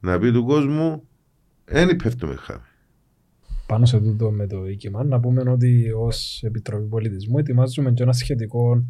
να 0.00 0.18
πει 0.18 0.32
του 0.32 0.44
κόσμου 0.44 1.08
δεν 1.64 1.96
πέφτουμε 1.96 2.34
χάμε. 2.34 2.66
Πάνω 3.72 3.86
σε 3.86 4.00
τούτο 4.00 4.30
με 4.30 4.46
το 4.46 4.66
οίκημα, 4.66 5.04
να 5.04 5.20
πούμε 5.20 5.50
ότι 5.50 5.92
ως 5.96 6.42
Επιτροπή 6.42 6.86
Πολιτισμού 6.86 7.38
ετοιμάζουμε 7.38 7.92
και 7.92 8.02
ένα 8.02 8.12
σχετικό 8.12 8.84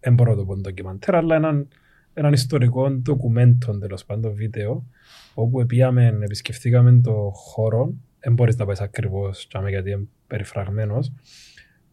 εμπρότοπο 0.00 0.56
ντοκιμαντέρ, 0.56 1.14
αλλά 1.14 1.34
έναν, 1.36 1.68
έναν 2.14 2.32
ιστορικό 2.32 2.90
ντοκουμέντο 2.90 3.78
τέλος 3.78 4.04
πάντων 4.04 4.34
βίντεο, 4.34 4.86
όπου 5.34 5.66
πήγαμε, 5.66 6.18
επισκεφτήκαμε 6.20 7.00
το 7.00 7.30
χώρο. 7.34 7.94
Δεν 8.20 8.32
μπορείς 8.32 8.56
να 8.56 8.64
πάει 8.66 8.76
ακριβώς 8.78 9.48
γιατί 9.68 9.90
είναι 9.90 10.06
περιφραγμένος, 10.26 11.12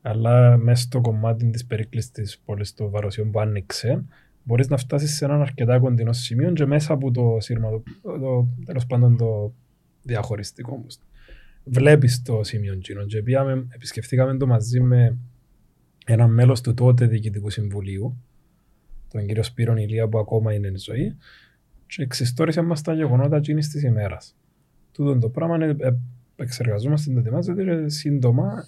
αλλά 0.01 0.57
μέσα 0.57 0.81
στο 0.81 1.01
κομμάτι 1.01 1.49
της 1.49 1.65
περίκληση 1.65 2.11
της 2.11 2.39
πόλης 2.45 2.73
των 2.73 2.89
Βαροσιών 2.89 3.31
που 3.31 3.39
άνοιξε, 3.39 4.05
μπορείς 4.43 4.67
να 4.67 4.77
φτάσεις 4.77 5.15
σε 5.15 5.25
έναν 5.25 5.41
αρκετά 5.41 5.79
κοντινό 5.79 6.13
σημείο 6.13 6.51
και 6.51 6.65
μέσα 6.65 6.93
από 6.93 7.11
το 7.11 7.37
σύρμα, 7.39 7.69
το, 7.69 7.83
το, 8.01 8.47
τέλος 8.65 8.85
πάντων 8.85 9.17
το 9.17 9.53
διαχωριστικό 10.01 10.75
μου 10.75 10.87
βλέπεις 11.69 12.21
το 12.21 12.43
σημείο 12.43 12.73
εκείνο 12.73 13.05
και 13.05 13.21
πήγαμε, 13.21 13.67
επισκεφτήκαμε 13.69 14.37
το 14.37 14.47
μαζί 14.47 14.79
με 14.79 15.17
ένα 16.05 16.27
μέλος 16.27 16.61
του 16.61 16.73
τότε 16.73 17.07
Διοικητικού 17.07 17.49
Συμβουλίου 17.49 18.17
τον 19.11 19.25
κύριο 19.25 19.43
Σπύρον 19.43 19.77
Ηλία 19.77 20.07
που 20.07 20.19
ακόμα 20.19 20.53
είναι 20.53 20.67
εν 20.67 20.77
ζωή 20.77 21.15
και 21.85 22.01
εξιστόρισε 22.03 22.61
μας 22.61 22.81
τα 22.81 22.93
γεγονότα 22.93 23.37
εκείνης 23.37 23.69
της 23.69 23.83
ημέρας. 23.83 24.35
Τούτο 24.91 25.19
το 25.19 25.29
πράγμα 25.29 25.65
ε, 25.65 25.75
ε, 25.79 25.95
εξεργαζόμαστε, 26.35 27.11
το 27.13 27.19
ετοιμάζεται 27.19 27.63
και 27.63 27.89
σύντομα 27.89 28.65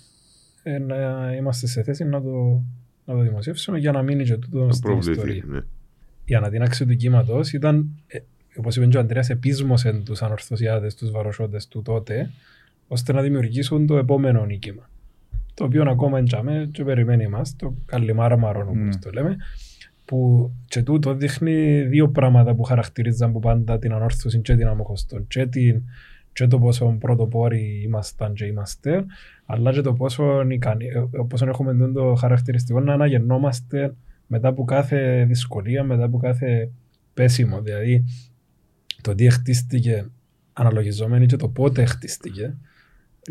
ε, 0.63 0.77
να 0.77 1.31
είμαστε 1.35 1.67
σε 1.67 1.83
θέση 1.83 2.03
να 2.03 2.21
το, 2.21 2.63
να 3.05 3.13
το 3.13 3.19
δημοσιεύσουμε 3.19 3.77
για 3.77 3.91
να 3.91 4.01
μείνει 4.01 4.23
και 4.23 4.37
τούτο 4.37 4.65
Να 4.65 4.71
στην 4.71 4.83
προβληθεί. 4.83 5.11
ιστορία 5.11 5.43
Ναι. 5.47 5.59
η 6.25 6.35
αναδύναξη 6.35 6.85
του 6.85 6.95
κύματος 6.95 7.53
ήταν, 7.53 7.89
ε, 8.07 8.19
όπως 8.55 8.75
είπε 8.75 8.85
και 8.85 8.97
ο 8.97 8.99
Αντρέα, 8.99 9.23
επίσμωσε 9.27 9.93
τους 9.93 10.21
ανορθωσιάδες, 10.21 10.95
τους 10.95 11.11
βαροσότες 11.11 11.67
του 11.67 11.81
τότε, 11.81 12.31
ώστε 12.93 13.13
να 13.13 13.21
δημιουργήσουν 13.21 13.85
το 13.87 13.97
επόμενο 13.97 14.45
νίκημα. 14.45 14.89
Το 15.53 15.63
οποίο 15.63 15.83
ακόμα 15.89 16.17
εντιαμέ 16.19 16.69
και 16.71 16.83
περιμένει 16.83 17.23
εμά, 17.23 17.41
το 17.55 17.75
καλλιμάρμαρο, 17.85 18.59
όπως 18.61 18.75
Ναι. 18.75 18.95
το 19.01 19.09
λέμε, 19.13 19.35
που 20.05 20.51
και 20.65 20.83
τούτο 20.83 21.13
δείχνει 21.13 21.81
δύο 21.81 22.09
πράγματα 22.09 22.55
που 22.55 22.63
χαρακτηρίζαν 22.63 23.31
που 23.31 23.39
πάντα 23.39 23.79
την 23.79 23.93
ανόρθωση 23.93 24.39
και 24.39 24.55
την 24.55 24.67
αμοχωστό. 24.67 25.19
Και, 25.27 25.45
την, 25.45 25.81
και 26.33 26.47
το 26.47 26.59
πόσο 26.59 26.95
πρωτοπόροι 26.99 27.81
ήμασταν 27.85 28.33
και 28.33 28.45
είμαστε, 28.45 29.05
αλλά 29.45 29.71
και 29.71 29.81
το 29.81 29.93
πόσο, 29.93 30.41
ικανοί, 30.49 30.85
ε, 30.85 31.03
πόσο 31.27 31.47
έχουμε 31.47 31.73
τούτο 31.73 31.93
το 31.93 32.15
χαρακτηριστικό 32.15 32.79
να 32.79 32.93
αναγεννόμαστε 32.93 33.93
μετά 34.27 34.47
από 34.47 34.63
κάθε 34.63 35.25
δυσκολία, 35.27 35.83
μετά 35.83 36.03
από 36.03 36.17
κάθε 36.17 36.69
πέσιμο. 37.13 37.61
Δηλαδή, 37.61 38.03
το 39.01 39.15
τι 39.15 39.29
χτίστηκε 39.29 40.05
αναλογιζόμενοι 40.53 41.25
και 41.25 41.35
το 41.35 41.47
πότε 41.47 41.85
χτίστηκε. 41.85 42.55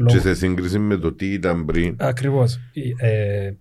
Και 0.06 0.18
σε 0.18 0.34
σύγκριση 0.34 0.78
με 0.78 0.96
το 0.96 1.12
τι 1.12 1.32
ήταν 1.32 1.64
πριν. 1.64 1.94
Ακριβώς. 1.98 2.60
Η- 2.72 2.94
Ε, 2.98 3.52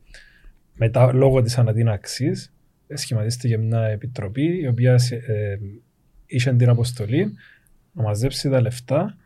μετά, 0.78 1.14
λόγω 1.14 1.42
της 1.42 1.58
αναδύναξης, 1.58 2.54
σχηματίστηκε 2.94 3.58
μια 3.58 3.82
επιτροπή 3.82 4.60
η 4.62 4.68
οποία 4.68 4.98
σε- 4.98 5.16
ε, 5.16 5.58
είχε 6.26 6.54
την 6.54 6.70
αποστολή 6.70 7.34
να 7.92 8.04
μαζέψει 8.04 8.50
τα 8.50 8.62
λεφτά 8.62 9.18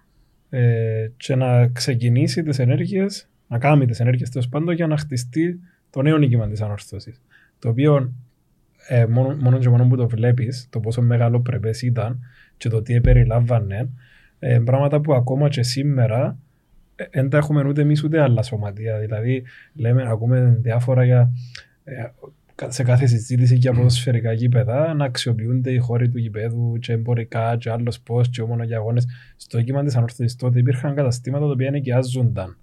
ε, 0.49 1.07
και 1.17 1.35
να 1.35 1.67
ξεκινήσει 1.67 2.43
τις 2.43 2.59
ενέργειες, 2.59 3.29
να 3.47 3.57
κάνει 3.57 3.85
τις 3.85 3.99
ενέργειες 3.99 4.29
τέλος 4.29 4.49
πάντων 4.49 4.75
για 4.75 4.87
να 4.87 4.97
χτιστεί 4.97 5.59
το 5.89 6.01
νέο 6.01 6.17
νίκημα 6.17 6.47
της 6.47 6.61
ανόρθωσης. 6.61 7.21
Το 7.59 7.69
οποίο 7.69 8.13
ε, 8.87 9.05
μόνο, 9.05 9.35
μόνο 9.35 9.57
και 9.57 9.69
μόνο 9.69 9.87
που 9.87 9.95
το 9.95 10.07
βλέπεις, 10.07 10.67
το 10.69 10.79
πόσο 10.79 11.01
μεγάλο 11.01 11.39
πρεπές 11.41 11.81
ήταν 11.81 12.19
και 12.57 12.69
το 12.69 12.81
τι 12.81 13.01
περιλάμβανε, 13.01 13.89
ε, 14.39 14.59
πράγματα 14.65 15.01
που 15.01 15.13
ακόμα 15.13 15.49
και 15.49 15.63
σήμερα 15.63 16.25
ε, 16.27 16.35
δεν 17.11 17.29
τα 17.29 17.37
έχουμε 17.37 17.67
ούτε 17.67 17.81
εμείς 17.81 18.03
ούτε 18.03 18.21
άλλα 18.21 18.41
σωματεία. 18.43 18.99
Δηλαδή, 18.99 19.43
λέμε, 19.73 20.03
ακούμε 20.09 20.57
διάφορα 20.61 21.05
για 21.05 21.31
ε, 21.83 21.93
σε 22.67 22.83
κάθε 22.83 23.05
συζήτηση 23.05 23.55
για 23.55 23.73
ποδοσφαιρικά 23.73 24.31
γήπεδα 24.33 24.93
να 24.93 25.05
αξιοποιούνται 25.05 25.71
οι 25.71 25.77
χώροι 25.77 26.09
του 26.09 26.17
γηπέδου 26.17 26.77
και 26.79 26.93
εμπορικά 26.93 27.57
και 27.57 27.69
άλλος 27.69 27.99
πώς 27.99 28.29
και 28.29 28.43
μόνο 28.43 28.63
για 28.63 28.77
αγώνες. 28.77 29.05
Στο 29.35 29.61
κύμα 29.61 29.83
της 29.83 29.95
ανόρθωσης 29.95 30.35
τότε 30.35 30.59
υπήρχαν 30.59 30.95
καταστήματα 30.95 31.45
τα 31.45 31.51
οποία 31.51 31.67
ενοικιάζονταν. 31.67 32.57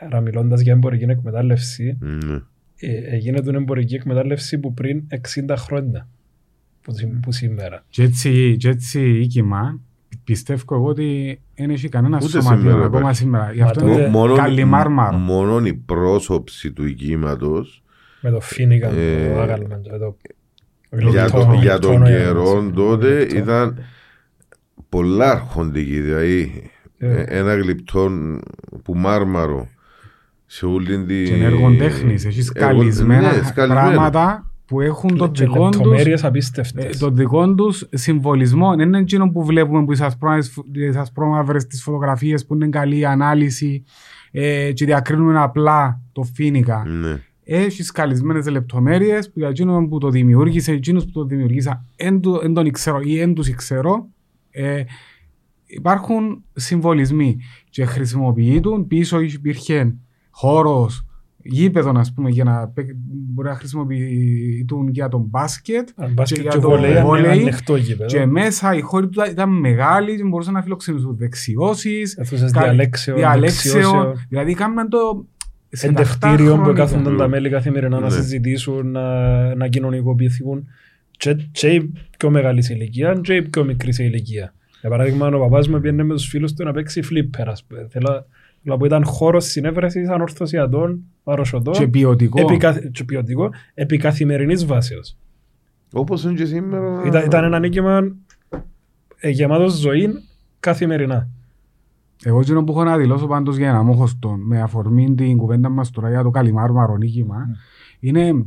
Άρα 0.00 0.20
μιλώντας 0.20 0.60
για 0.60 0.72
εμπορική 0.72 1.04
εκμετάλλευση, 1.04 1.96
Ναι. 2.00 2.34
ε, 2.76 2.96
έγινε 3.14 3.40
την 3.40 3.54
εμπορική 3.54 3.94
εκμετάλλευση 3.94 4.58
που 4.58 4.74
πριν 4.74 5.02
60 5.08 5.54
χρόνια 5.56 6.08
που, 6.82 6.92
σή- 6.94 7.20
που 7.22 7.32
σήμερα. 7.32 7.84
Και 7.88 8.02
έτσι, 8.02 8.56
και 8.58 8.68
έτσι 8.68 9.10
οίκημα, 9.20 9.80
πιστεύω 10.32 10.74
εγώ 10.74 10.84
ότι 10.86 11.40
δεν 11.56 11.70
έχει 11.70 11.88
κανένα 11.88 12.18
Ούτε 12.22 12.28
σωματείο 12.40 12.58
σήμερα 12.60 12.84
ακόμα 12.84 12.98
υπάρχει. 12.98 13.18
σήμερα. 13.18 13.52
Γι' 13.52 13.60
Μα 13.60 13.66
αυτό 13.66 13.80
τότε- 13.80 13.92
είναι 13.98 14.08
Μόνο, 14.08 14.34
καλυμάρμαρο. 14.36 15.16
μόνο 15.16 15.66
η 15.66 15.74
πρόσωψη 15.74 16.72
του 16.72 16.84
οικήματος 16.86 17.82
Με 18.20 18.30
το 18.30 18.40
Φίνικα, 18.40 18.88
Ε, 18.88 19.32
το 19.34 19.40
άγαλμα, 19.40 19.80
το, 19.80 19.98
το, 19.98 20.16
για, 21.10 21.30
το, 21.30 21.36
γλυπτό- 21.36 21.60
για 21.62 21.78
τον 21.78 21.90
γλυπτό, 21.94 22.10
καιρό 22.10 22.64
ε, 22.68 22.70
τότε 22.74 23.14
γλυπτό. 23.16 23.36
ήταν 23.36 23.78
πολλά 24.88 25.30
αρχοντική. 25.30 26.00
Δηλαδή 26.00 26.70
Ε. 26.98 27.10
ε, 27.20 27.24
ένα 27.38 27.54
γλυπτό 27.54 28.10
που 28.82 28.94
μάρμαρο 28.96 29.68
σε 30.46 30.66
όλη 30.66 30.86
την. 31.04 31.06
Και 31.26 31.34
είναι 31.34 31.44
εργοτέχνης, 31.44 32.24
έχεις 32.24 32.48
Εργο- 32.54 32.68
σκαλισμένα 32.70 33.20
ναι, 33.36 33.42
σκαλισμένα. 33.42 33.80
πράγματα 33.92 34.47
που 34.68 34.80
έχουν 34.80 35.16
τον 35.16 35.32
και 35.32 35.44
δικό 35.44 35.68
τους 35.68 35.76
λεπτομέρειες 35.76 36.22
ε, 36.22 36.26
απίστευτες. 36.26 36.98
τον 36.98 37.16
δικό 37.16 37.54
τους 37.54 37.88
συμβολισμό. 37.92 38.76
Δεν 38.76 38.86
είναι 38.86 38.98
εκείνο 38.98 39.30
που 39.30 39.44
βλέπουμε 39.44 39.84
που 39.84 39.92
οι 39.92 40.86
ασπρόμαυρες 40.96 41.66
τις 41.66 41.82
φωτογραφίες 41.82 42.46
που 42.46 42.54
είναι 42.54 42.68
καλή 42.68 42.98
η 42.98 43.04
ανάλυση 43.04 43.84
ε, 44.30 44.72
και 44.72 44.84
διακρίνουν 44.84 45.36
απλά 45.36 46.00
το 46.12 46.22
φίνικα. 46.22 46.84
Ναι. 46.84 47.20
Έχεις 47.44 47.90
καλισμένες 47.92 48.48
λεπτομέρειες 48.48 49.26
που 49.30 49.38
για 49.38 49.48
εκείνον 49.48 49.88
που 49.88 49.98
το 49.98 50.10
δημιούργησε, 50.10 50.72
εκείνους 50.72 51.04
που 51.04 51.10
το 51.10 51.24
δημιουργήσα, 51.24 51.84
εν, 51.96 52.20
του- 52.20 52.40
εν 52.42 52.54
τον 52.54 52.70
ξέρω 52.70 53.00
ή 53.00 53.20
εν 53.20 53.34
τους 53.34 53.50
ξέρω, 53.54 54.08
ε, 54.50 54.82
υπάρχουν 55.66 56.44
συμβολισμοί 56.52 57.38
και 57.70 57.84
χρησιμοποιητούν. 57.84 58.86
Πίσω 58.86 59.20
υπήρχε 59.20 59.94
χώρος, 60.30 61.06
γήπεδο, 61.50 61.92
ας 61.96 62.12
πούμε, 62.12 62.30
για 62.30 62.44
να 62.44 62.68
παί- 62.68 62.90
μπορεί 63.34 63.48
να 63.48 63.54
χρησιμοποιηθούν 63.54 64.88
για 64.88 65.08
τον 65.08 65.20
μπάσκετ. 65.28 65.88
Αν 65.96 66.12
μπάσκετ 66.12 66.40
για 66.42 66.50
και 66.50 66.58
το 66.58 66.68
βολέι, 66.68 66.90
είναι 66.90 67.02
βόλεϊ 67.02 67.30
ανοιχτό 67.40 67.76
γήπεδο. 67.76 68.06
Και 68.08 68.26
μέσα 68.26 68.74
η 68.74 68.80
χώρη 68.80 69.08
του 69.08 69.22
ήταν 69.30 69.50
μεγάλη 69.50 70.16
και 70.16 70.22
μπορούσαν 70.24 70.52
να 70.52 70.62
φιλοξενήσουν 70.62 71.16
δεξιώσεις, 71.16 72.16
Αίθουσες 72.16 72.50
κα- 72.52 72.62
διαλέξεων, 72.62 73.16
διαλέξεων. 73.16 73.74
δεξιώσεων. 73.74 74.26
Δηλαδή 74.28 74.54
κάμναν 74.54 74.88
το 74.88 75.26
σε 75.70 75.86
Εντευτήριο 75.86 76.36
που 76.36 76.42
ταυτάχρονη- 76.42 76.76
κάθονταν 76.76 77.16
τα 77.16 77.22
Ναι. 77.22 77.28
μέλη 77.28 77.48
καθημερινά 77.50 77.98
να 78.00 78.06
Ναι. 78.06 78.10
συζητήσουν, 78.10 78.90
να, 78.90 79.54
να 79.54 79.68
κοινωνικοποιηθούν 79.68 80.66
και, 81.10 81.36
και 81.50 81.68
η 81.68 81.92
πιο 82.18 82.30
μεγάλη 82.30 82.62
σε 82.62 82.74
ηλικία 82.74 83.18
και 83.22 83.34
η 83.34 83.42
πιο 83.42 83.64
μικρή 83.64 83.92
σε 83.92 84.04
ηλικία. 84.04 84.52
Για 84.80 84.90
παράδειγμα, 84.90 85.26
ο 85.26 85.38
παπάς 85.38 85.68
μου 85.68 85.80
πήγαινε 85.80 86.02
με 86.02 86.14
τους 86.14 86.26
φίλους 86.26 86.52
του 86.52 86.64
να 86.64 86.72
παίξει 86.72 87.00
flipper, 87.10 87.44
ας 87.46 87.64
πούμε. 87.64 87.86
Θέλω, 87.90 88.08
αλλά 88.10 88.26
που 88.76 88.84
ήταν 88.84 89.04
χώρος 89.04 89.44
συνέβρεσης 89.44 90.08
ανορθωσιατών, 90.08 91.04
παροσιωτών, 91.22 91.74
Και 91.74 91.88
ποιοτικό. 91.88 92.40
επί, 92.40 92.90
και 92.90 93.04
ποιοτικό, 93.04 93.50
επί 93.74 93.96
καθημερινής 93.96 94.66
βάσεως. 94.66 95.16
Όπως 95.92 96.24
είναι 96.24 96.34
και 96.34 96.44
σήμερα. 96.44 97.02
Ήταν, 97.06 97.24
ήταν 97.24 97.44
ένα 97.44 97.58
νίκημα 97.58 98.16
ε, 99.16 99.28
γεμάτος 99.28 99.72
ζωή 99.74 100.08
καθημερινά. 100.60 101.28
Εγώ 102.24 102.40
εκείνο 102.40 102.64
που 102.64 102.72
έχω 102.72 102.84
να 102.84 102.96
δηλώσω 102.96 103.26
πάντως 103.26 103.56
για 103.56 103.68
ένα 103.68 103.82
μόχωστο 103.82 104.36
με 104.36 104.60
αφορμή 104.60 105.14
την 105.14 105.36
κουβέντα 105.36 105.68
μας 105.68 105.90
τώρα 105.90 106.10
για 106.10 106.22
το 106.22 106.30
καλυμάρμαρο 106.30 106.96
νίκημα 106.96 107.46
είναι 108.00 108.44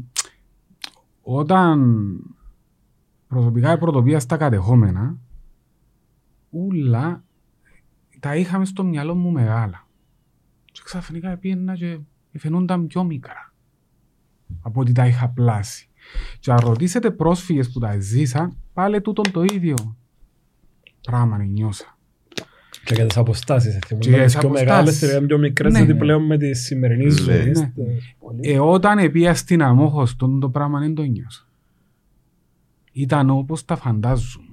όταν 1.21 2.01
προσωπικά 3.27 3.73
η 3.73 3.77
πρωτοβία 3.77 4.19
στα 4.19 4.37
κατεχόμενα 4.37 5.17
ούλα 6.49 7.23
τα 8.19 8.35
είχαμε 8.35 8.65
στο 8.65 8.83
μυαλό 8.83 9.15
μου 9.15 9.31
μεγάλα. 9.31 9.87
Και 10.71 10.81
ξαφνικά 10.83 11.37
πήγαινα 11.37 11.75
και 11.75 11.99
φαινόνταν 12.37 12.87
πιο 12.87 13.03
μικρά 13.03 13.53
από 14.61 14.81
ότι 14.81 14.91
τα 14.91 15.07
είχα 15.07 15.29
πλάσει. 15.29 15.87
Και 16.39 16.51
αν 16.51 16.57
ρωτήσετε 16.61 17.11
πρόσφυγες 17.11 17.71
που 17.71 17.79
τα 17.79 17.99
ζήσαν, 17.99 18.57
πάλι 18.73 19.01
τούτον 19.01 19.31
το 19.31 19.43
ίδιο 19.43 19.95
πράγμα 21.01 21.37
νιώσα. 21.37 21.95
Και 22.83 22.93
για 22.93 23.05
τις 23.05 23.17
αποστάσεις. 23.17 23.79
Και 23.87 23.95
Και 23.95 24.09
για 24.09 24.23
τις 24.23 24.31
τις 24.31 24.39
πιο 24.41 24.47
αποστάσεις. 24.49 24.69
μεγάλες, 24.69 25.01
ήταν 25.01 25.25
πιο 25.25 25.37
μικρές, 25.37 25.71
Ναι. 25.73 25.79
γιατί 25.79 25.95
πλέον 25.95 26.25
με 26.25 26.37
τη 26.37 26.53
σημερινή 26.53 27.03
Ναι. 27.03 27.09
ζωή. 27.11 27.45
Ναι. 27.47 27.53
στε- 27.53 27.71
πολύ. 28.19 28.39
Ε, 28.51 28.59
όταν 28.59 28.97
επία 28.97 29.33
στην 29.35 29.61
αμόχωστον 29.61 30.39
το 30.39 30.49
πράγμα 30.49 30.79
δεν 30.79 30.93
το 30.95 31.01
νιώσα. 31.03 31.47
Ήταν 32.91 33.29
όπως 33.29 33.65
τα 33.65 33.75
φαντάζομαι. 33.75 34.45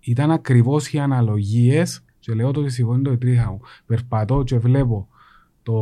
Ήταν 0.00 0.30
ακριβώς 0.30 0.92
οι 0.92 0.98
αναλογίες 0.98 2.03
και 2.24 2.34
λέω 2.34 2.50
το 2.50 2.62
και 2.62 2.68
σηκώνει 2.68 3.02
το 3.02 3.18
τρίχα 3.18 3.50
μου. 3.50 3.60
Περπατώ 3.86 4.42
και 4.42 4.58
βλέπω 4.58 5.08
το, 5.62 5.74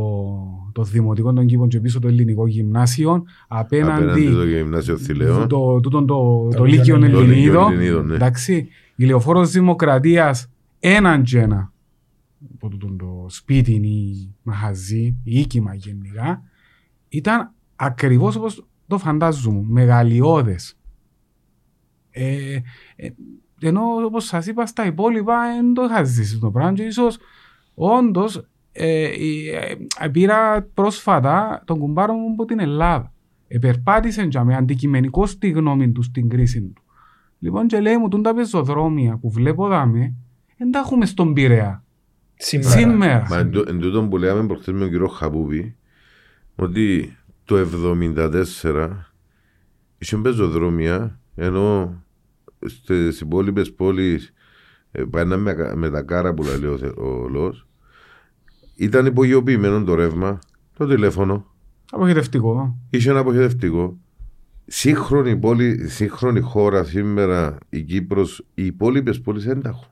το 0.72 0.82
δημοτικό 0.82 1.32
των 1.32 1.46
κήπων 1.46 1.68
και 1.68 1.80
πίσω 1.80 2.00
το 2.00 2.08
ελληνικό 2.08 2.46
γυμνάσιο 2.46 3.24
Απέναντι 3.48 4.02
απέναντι 4.02 4.30
το 4.30 4.44
γυμνάσιο 4.44 4.96
Θηλαιών. 4.96 5.48
το, 5.48 5.80
τούτον 5.80 6.06
το, 6.06 6.48
το, 6.50 6.56
Το 6.56 6.64
Λύκειο 6.64 6.96
Λύκειο 6.96 7.20
Ελληνίδων. 7.20 7.72
Ελληνίδων, 7.72 8.06
ναι. 8.06 8.14
Εντάξει, 8.14 8.68
η 8.96 9.04
Λεωφόρος 9.04 9.50
Δημοκρατίας 9.50 10.50
έναν 10.80 11.22
και 11.22 11.38
ένα 11.38 11.72
από 12.54 12.68
τούτον 12.68 12.96
το 12.98 13.26
σπίτι 13.28 13.72
ή 13.72 14.34
μαχαζί 14.42 15.16
ή 15.24 15.38
οίκημα 15.40 15.74
γενικά 15.74 16.42
ήταν 17.08 17.52
ακριβώς 17.76 18.36
όπως 18.36 18.66
το 18.86 18.98
φαντάζομαι, 18.98 19.64
μεγαλειώδες. 19.68 20.76
Ε, 22.10 22.58
ε, 22.96 23.08
ενώ 23.66 23.82
όπως 24.04 24.24
σας 24.24 24.46
είπα 24.46 24.66
στα 24.66 24.86
υπόλοιπα 24.86 25.34
δεν 25.56 25.74
το 25.74 25.82
είχα 25.82 26.02
ζήσει 26.04 26.38
το 26.38 26.50
πράγμα 26.50 26.72
και 26.72 26.82
ίσως 26.82 27.18
όντως 27.74 28.46
ε, 28.72 29.24
η- 29.24 29.48
ε, 30.00 30.08
πήρα 30.08 30.62
πρόσφατα 30.74 31.62
τον 31.66 31.78
κουμπάρο 31.78 32.12
μου 32.14 32.32
από 32.32 32.44
την 32.44 32.60
Ελλάδα. 32.60 33.12
Επερπάτησε 33.48 34.22
για 34.22 34.44
με 34.44 34.56
αντικειμενικό 34.56 35.26
στη 35.26 35.50
γνώμη 35.50 35.92
τους 35.92 36.06
στην 36.06 36.28
κρίση 36.28 36.60
του. 36.62 36.82
Λοιπόν 37.38 37.66
και 37.66 37.80
λέει 37.80 37.96
μου 37.96 38.08
τούν 38.08 38.22
τα 38.22 38.34
πεζοδρόμια 38.34 39.16
που 39.16 39.30
βλέπω 39.30 39.68
δάμε 39.68 40.14
δεν 40.58 40.70
τα 40.70 40.78
έχουμε 40.78 41.06
στον 41.06 41.32
Πειραιά. 41.32 41.84
Σήμερα. 42.34 42.70
Σήμερα. 42.70 43.26
Μα 43.28 43.38
εν 43.38 43.50
τω- 43.50 43.64
εν 43.68 43.78
τούτον 43.78 44.08
που 44.08 44.16
λέγαμε 44.16 44.46
προχθές 44.46 44.74
με 44.74 44.80
τον 44.80 44.90
κύριο 44.90 45.06
Χαπούπη 45.06 45.76
ότι 46.56 47.16
το 47.44 47.56
1974 48.62 49.12
είχε 49.98 50.16
πεζοδρόμια 50.16 51.18
ενώ 51.34 51.94
στις 52.66 53.20
υπόλοιπες 53.20 53.72
πόλεις 53.72 54.32
ε, 54.92 55.02
πάνε 55.10 55.36
με, 55.36 55.72
με 55.74 55.90
τα 55.90 56.02
κάρα 56.02 56.34
που 56.34 56.42
λέει 56.42 56.70
ο, 56.70 56.78
Θε- 56.78 56.98
ο 56.98 57.28
Λος 57.28 57.66
ήταν 58.74 59.06
υπογειοποιημένο 59.06 59.84
το 59.84 59.94
ρεύμα, 59.94 60.38
το 60.76 60.86
τηλέφωνο, 60.86 61.46
Αποχαιρευτικό. 61.90 62.78
είχε 62.90 63.10
ένα 63.10 63.18
αποχαιρετικό. 63.18 63.98
Σύγχρονη 64.66 65.36
πόλη, 65.36 65.88
σύγχρονη 65.88 66.40
χώρα 66.40 66.84
σήμερα, 66.84 67.58
η 67.68 67.82
Κύπρος, 67.82 68.44
οι 68.54 68.66
υπόλοιπες 68.66 69.20
πόλεις 69.20 69.44
δεν 69.44 69.62
τα 69.62 69.68
έχουν. 69.68 69.86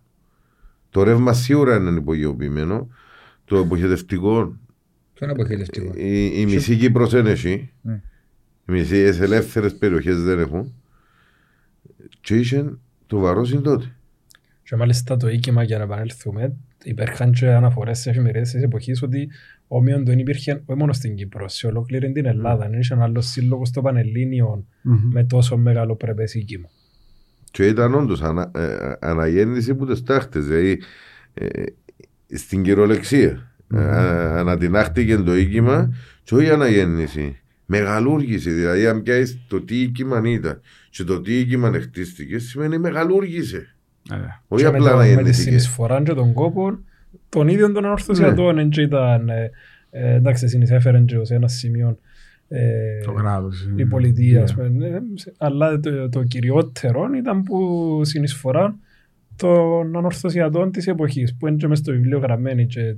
Το 0.91 1.03
ρεύμα 1.03 1.33
σίγουρα 1.33 1.77
είναι 1.77 1.91
υπογειοποιημένο. 1.91 2.89
Το 3.45 3.59
αποχαιρετικό 3.59 4.57
Ποιο 5.15 5.27
είναι 5.27 5.33
αποχαιρετικό; 5.33 5.93
η, 5.97 6.41
η 6.41 6.45
μισή 6.47 6.77
Κύπρος 6.77 7.11
δεν 7.11 7.27
έχει. 7.27 7.71
Ναι. 7.83 8.03
Οι 8.69 8.73
μισές 8.73 9.21
ελεύθερες 9.21 9.75
περιοχές 9.77 10.23
δεν 10.23 10.39
έχουν. 10.39 10.75
Και 12.21 12.37
είχε 12.37 12.79
το 13.07 13.19
βαρός 13.19 13.53
είναι 13.53 13.61
τότε. 13.61 13.95
Και 14.63 14.77
μάλιστα 14.77 15.17
το 15.17 15.29
οίκημα 15.29 15.63
για 15.63 15.79
να 15.79 15.85
επανέλθουμε, 15.85 16.57
υπήρχαν 16.85 17.33
και 17.33 17.51
αναφορές 17.51 17.99
σε 17.99 18.11
εφημερίδες 18.11 18.51
της 18.51 18.63
εποχής 18.63 19.03
ότι 19.03 19.29
όμοιον 19.69 20.05
δεν 20.05 20.19
υπήρχε 20.19 20.63
όχι 20.67 20.79
μόνο 20.79 20.93
στην 20.93 21.15
Κύπρο, 21.15 21.49
σε 21.49 21.67
ολόκληρη 21.67 22.13
την 22.13 22.27
Ελλάδα. 22.27 22.69
Δεν 22.69 22.81
είχε 22.81 22.97
άλλος 23.01 23.27
σύλλογος 23.27 23.69
στο 23.69 23.83
Πανελλήνιο 23.83 24.65
Μμμ. 24.83 25.11
με 25.13 25.25
τόσο 25.25 25.57
μεγάλο 25.57 25.97
πρεπές 25.97 26.35
οίκημα. 26.35 26.69
Και 27.51 27.67
ήταν 27.67 27.95
όντως 27.95 28.23
ανα, 28.23 28.51
ε, 28.55 28.93
αναγέννηση 29.01 29.75
που 29.75 29.87
τις 29.87 30.03
τάχτες. 30.03 30.47
Δηλαδή 30.47 30.83
ε, 31.35 31.63
στην 32.37 32.63
κυριολεξία. 32.63 33.53
Ε, 33.75 33.81
ανατινάχτηκε 34.39 35.17
το 35.17 35.37
οίκημα 35.37 35.95
και 36.23 36.35
όχι 36.35 36.51
αναγέννηση. 36.51 37.41
Μεγαλούργησε. 37.67 38.51
Δηλαδή, 38.51 38.87
αν 38.87 39.03
πιάσεις 39.03 39.39
το 39.49 39.61
τι 39.61 39.81
οίκημα 39.81 40.23
ήταν 40.25 40.61
και 40.91 41.05
το 41.05 41.21
τι 41.21 41.39
οίκημα 41.39 41.73
χτίστηκε, 41.73 42.39
σημαίνει 42.39 42.79
μεγαλούργησε. 42.79 43.75
Ε, 44.11 44.15
Όχι 44.49 44.65
Και 44.65 44.71
με, 44.71 44.77
απλά 44.77 44.91
το, 44.91 44.97
με 44.97 45.03
τη 45.03 45.09
αναγεννηθήκε. 45.09 45.43
συνεισφορά 45.49 46.03
και 46.03 46.13
των 46.13 46.33
κόπων 46.33 46.85
των 47.29 47.49
ίδιων 47.49 47.73
των 47.73 47.85
ορθωσιατών 47.85 48.55
ναι. 48.55 48.83
ήταν, 48.83 49.29
ε, 49.29 49.51
ε, 49.91 50.15
εντάξει, 50.15 50.49
συνεισέφεραν 50.49 51.05
και 51.07 51.19
ως 51.19 51.31
ένας 51.31 51.53
σημείο 51.53 51.99
ε, 52.49 53.01
Το 53.05 53.13
κράτος. 53.13 53.69
η 53.77 53.85
πολιτεία, 53.87 54.43
ας 54.43 54.55
πούμε, 54.55 54.69
ναι, 54.69 54.99
σε- 55.15 55.33
αλλά 55.39 55.81
το, 55.81 56.09
το 56.09 56.25
κυριότερο 56.25 57.09
ήταν 57.17 57.43
που 57.43 58.01
συνεισφορά 58.05 58.77
των 59.37 59.97
ανορθωσιατών 59.97 60.71
της 60.71 60.87
εποχής, 60.87 61.37
που 61.37 61.47
είναι 61.47 61.57
και 61.57 61.67
μες 61.69 61.79
στο 61.79 61.93
βιβλίο 61.93 62.19
γραμμένη 62.19 62.67
και, 62.67 62.95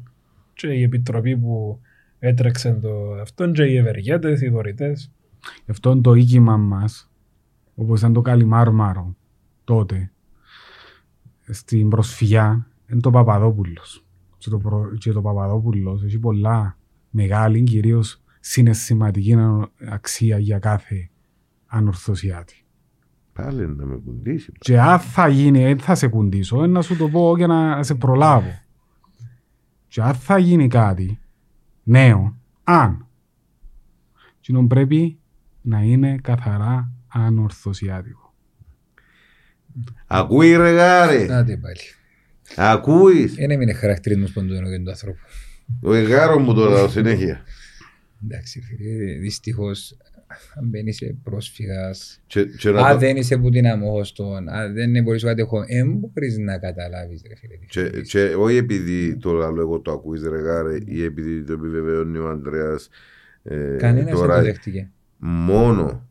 και 0.55 0.67
η 0.69 0.83
επιτροπή 0.83 1.37
που 1.37 1.81
έτρεξε 2.19 2.79
το 2.83 3.13
αυτό 3.21 3.51
και 3.51 3.63
οι 3.65 3.77
ευεργέτες, 3.77 4.41
οι 4.41 4.49
δωρητές. 4.49 5.11
Γι' 5.65 5.71
αυτό 5.71 5.91
είναι 5.91 6.01
το 6.01 6.15
οίκημα 6.15 6.57
μας, 6.57 7.11
όπως 7.75 7.99
ήταν 7.99 8.13
το 8.13 8.21
Καλιμάρμαρο 8.21 9.17
τότε, 9.65 10.13
στην 11.41 11.89
προσφυγιά, 11.89 12.67
είναι 12.91 13.01
το 13.01 13.11
Παπαδόπουλος. 13.11 14.05
Και 14.39 14.51
το, 14.51 14.59
προ... 14.59 14.95
και 14.99 15.13
το 15.13 15.23
Παπαδόπουλος 15.23 16.05
έχει 16.05 16.19
πολλά 16.19 16.79
μεγάλη, 17.11 17.63
κυρίως 17.63 18.23
συναισθηματική 18.41 19.37
αξία 19.89 20.39
για 20.39 20.59
κάθε 20.59 21.11
ανορθωσιάτη. 21.67 22.65
Πάλι 23.33 23.69
να 23.69 23.85
με 23.85 23.97
κουντήσει. 23.97 24.53
Και 24.59 24.81
αν 24.81 24.99
θα 24.99 25.29
γίνει, 25.29 25.63
δεν 25.63 25.79
θα 25.79 25.95
σε 25.95 26.09
κουντήσω, 26.09 26.63
ε, 26.63 26.67
να 26.67 26.83
σου 26.83 26.97
το 26.97 27.09
πω 27.09 27.37
για 27.37 27.47
να 27.47 27.83
σε 27.83 27.95
προλάβω. 27.95 28.61
Και 29.89 30.03
αν 30.03 30.15
θα 30.15 30.39
γίνει 30.39 30.69
κάτι 30.69 31.19
νέο, 31.83 32.37
αν, 32.65 33.07
κοινό 34.41 34.67
πρέπει 34.67 35.19
να 35.63 35.83
είναι 35.83 36.17
καθαρά 36.17 36.93
ανορθωσιάτικο. 37.13 38.35
Ακούει 40.07 40.57
ρε 40.57 40.71
γάρε. 40.71 41.35
Άντε 41.35 41.57
πάλι. 41.57 41.77
Ακούεις; 42.57 43.35
Δεν 43.35 43.51
έμεινε 43.51 43.73
χαρακτηρισμός 43.73 44.33
παντού 44.33 44.53
για 44.53 44.63
τον 44.63 44.89
άνθρωπο. 44.89 45.19
Ο 45.83 45.95
εγάρος 45.95 46.43
μου 46.43 46.55
τώρα 46.55 46.89
συνέχεια. 46.89 47.41
Εντάξει, 48.25 48.61
φίλε, 48.61 49.13
δυστυχώς, 49.19 49.97
αν 50.59 50.71
δεν 50.71 50.87
είσαι 50.87 51.17
πρόσφυγας, 51.23 52.21
Και, 52.27 52.45
και 52.45 52.71
να 52.71 52.81
αν 52.87 52.93
το- 52.93 52.99
δεν 52.99 53.17
είσαι 53.17 53.37
που 53.37 53.51
την 53.51 53.67
αμόχωστον, 53.67 54.49
αν 54.49 54.75
δεν 54.75 55.03
μπορείς 55.03 55.23
να 55.23 55.29
κατεχώ, 55.31 55.65
δεν 55.65 55.89
μπορείς 55.93 56.39
να 56.39 56.59
καταλάβεις, 56.59 57.23
ρε 57.29 57.35
φίλε. 57.37 57.55
τι 57.57 57.67
Και, 57.67 57.81
θέλεις. 57.81 58.11
και 58.11 58.35
όχι 58.39 58.57
επειδή 58.57 59.17
το 59.17 59.33
λέω 59.33 59.61
εγώ 59.61 59.81
το 59.81 59.93
ακούεις 59.93 60.23
ρε 60.23 60.39
γάρε 60.41 60.79
ή 60.85 61.05
επειδή 61.05 61.45
το 61.45 61.53
επιβεβαιώνει 61.53 62.19
ο 62.19 62.29
Ανδρέας 62.29 62.89
ε, 63.43 63.77
Κανένας 63.79 64.05
δεν 64.05 64.15
τώρα 64.15 64.37
το 64.39 64.43
δέχτηκε. 64.45 64.91
μόνο 65.19 66.09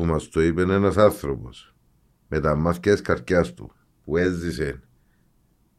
που 0.00 0.06
μας 0.06 0.28
το 0.28 0.42
είπε 0.42 0.62
ένας 0.62 0.96
άνθρωπος 0.96 1.74
με 2.28 2.40
τα 2.40 2.56
μάτια 2.56 2.92
της 2.92 3.00
καρκιάς 3.00 3.54
του 3.54 3.72
που 4.04 4.16
έζησε 4.16 4.80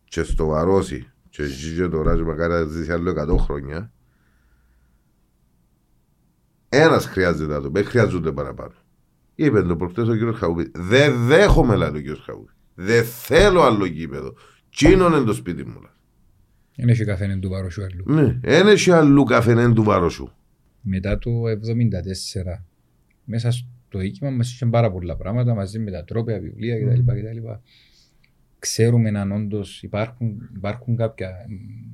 και 0.04 0.24
στο 0.24 0.46
βαρόσι 0.46 1.12
και 1.30 1.44
ζει 1.44 1.76
και 1.76 1.88
τώρα 1.88 2.16
και 2.16 2.22
μακάρι 2.22 2.54
να 2.54 2.64
ζήσει 2.64 2.92
άλλο 2.92 3.36
100 3.36 3.38
χρόνια 3.38 3.92
ένας 6.70 7.06
χρειάζεται 7.06 7.54
να 7.54 7.62
το 7.62 7.72
πει, 7.72 7.80
δεν 7.82 7.90
χρειάζονται 7.90 8.32
παραπάνω. 8.32 8.74
Είπε 9.36 9.62
το 9.62 9.76
προχτές 9.76 10.08
ο 10.08 10.12
κύριος 10.12 10.38
Χαούπη, 10.38 10.72
δεν 10.74 11.26
δέχομαι 11.26 11.76
λέει 11.76 11.90
ο 11.90 11.92
κύριος 11.92 12.22
Χαούπη. 12.26 12.52
Δεν 12.76 13.04
θέλω 13.06 13.62
άλλο 13.62 13.86
γήπεδο. 13.86 14.34
Τσίνον 14.70 15.14
είναι 15.14 15.26
το 15.26 15.34
σπίτι 15.34 15.66
μου. 15.66 15.82
λέει. 15.82 15.92
Δεν 16.76 16.90
έχει 16.90 17.06
καθένα 17.06 17.40
του 17.40 17.50
παροσιού 17.50 17.84
αλλού. 17.84 18.04
Ναι, 18.22 18.40
δεν 18.42 18.68
έχει 18.68 18.92
αλλού 18.92 19.24
καφενέν 19.24 19.74
του 19.74 19.84
βάροσου. 19.84 20.30
Μετά 20.82 21.18
το 21.18 21.30
1974, 21.32 22.64
μέσα 23.24 23.52
στο 23.52 23.71
οίκημα 24.00 24.30
μας 24.30 24.54
είχε 24.54 24.66
πάρα 24.66 24.92
πολλά 24.92 25.16
πράγματα 25.16 25.54
μαζί 25.54 25.80
με 25.80 25.92
τα 25.92 26.04
τρόπια, 26.04 26.40
βιβλία 26.40 26.80
κτλ. 26.80 27.00
κτλ. 27.00 27.48
ξέρουμε 28.60 29.20
αν 29.20 29.32
όντως 29.32 29.84
υπάρχουν, 29.84 30.50
υπάρχουν 30.56 30.96
κάποια. 30.96 31.46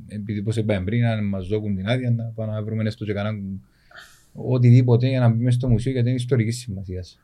Επειδή 0.07 0.43
πώ 0.43 0.51
είπαμε 0.55 0.83
πριν, 0.85 1.05
αν 1.05 1.27
μας 1.27 1.47
δώκουν 1.47 1.75
την 1.75 1.87
άδεια 1.87 2.11
να 2.11 2.23
πάμε 2.23 2.51
να 2.51 2.63
βρούμε 2.63 2.83
έστω 2.83 3.05
και 3.05 3.13
κανένα 3.13 3.59
οτιδήποτε 4.33 5.07
για 5.07 5.19
να 5.19 5.29
μπούμε 5.29 5.51
στο 5.51 5.69
μουσείο 5.69 5.91
γιατί 5.91 6.07
είναι 6.07 6.17
ιστορικής 6.17 6.57
σημασίας. 6.57 7.21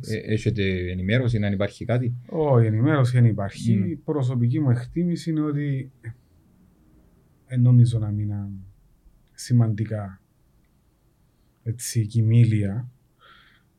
Ε, 0.00 0.32
έχετε 0.32 0.90
ενημέρωση, 0.90 1.36
αν 1.36 1.52
υπάρχει 1.52 1.84
κάτι; 1.84 2.14
Όχι, 2.26 2.66
ενημέρωση 2.66 3.12
δεν 3.12 3.24
υπάρχει. 3.24 3.76
Μμ. 3.76 3.90
Η 3.90 3.96
προσωπική 3.96 4.60
μου 4.60 4.70
εκτίμηση 4.70 5.30
είναι 5.30 5.40
ότι 5.40 5.90
δεν 7.46 7.60
νομίζω 7.60 7.98
να 7.98 8.10
μείναν 8.10 8.64
σημαντικά 9.32 10.20
έτσι, 11.62 12.06
κοιμήλια. 12.06 12.91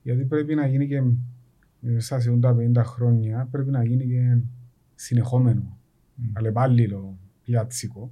Γιατί 0.03 0.23
πρέπει 0.25 0.55
να 0.55 0.67
γίνει 0.67 0.87
και 0.87 1.01
μέσα 1.79 2.19
σε 2.19 2.37
τα 2.37 2.55
50 2.59 2.81
χρόνια 2.85 3.47
πρέπει 3.51 3.69
να 3.69 3.83
γίνει 3.83 4.05
και 4.05 4.37
συνεχόμενο, 4.95 5.77
Μμ. 6.15 6.23
αλλεπάλληλο, 6.33 7.17
πιάτσικο. 7.43 8.11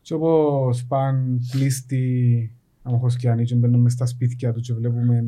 Και 0.00 0.14
όπως 0.14 0.84
πάνε 0.86 1.38
πλήστοι 1.50 2.50
αμοχοσκιανοί 2.82 3.44
και 3.44 3.54
μπαίνουν 3.54 3.80
μες 3.80 3.92
στα 3.92 4.06
σπίτια 4.06 4.52
τους 4.52 4.66
και 4.66 4.74
βλέπουμε 4.74 5.24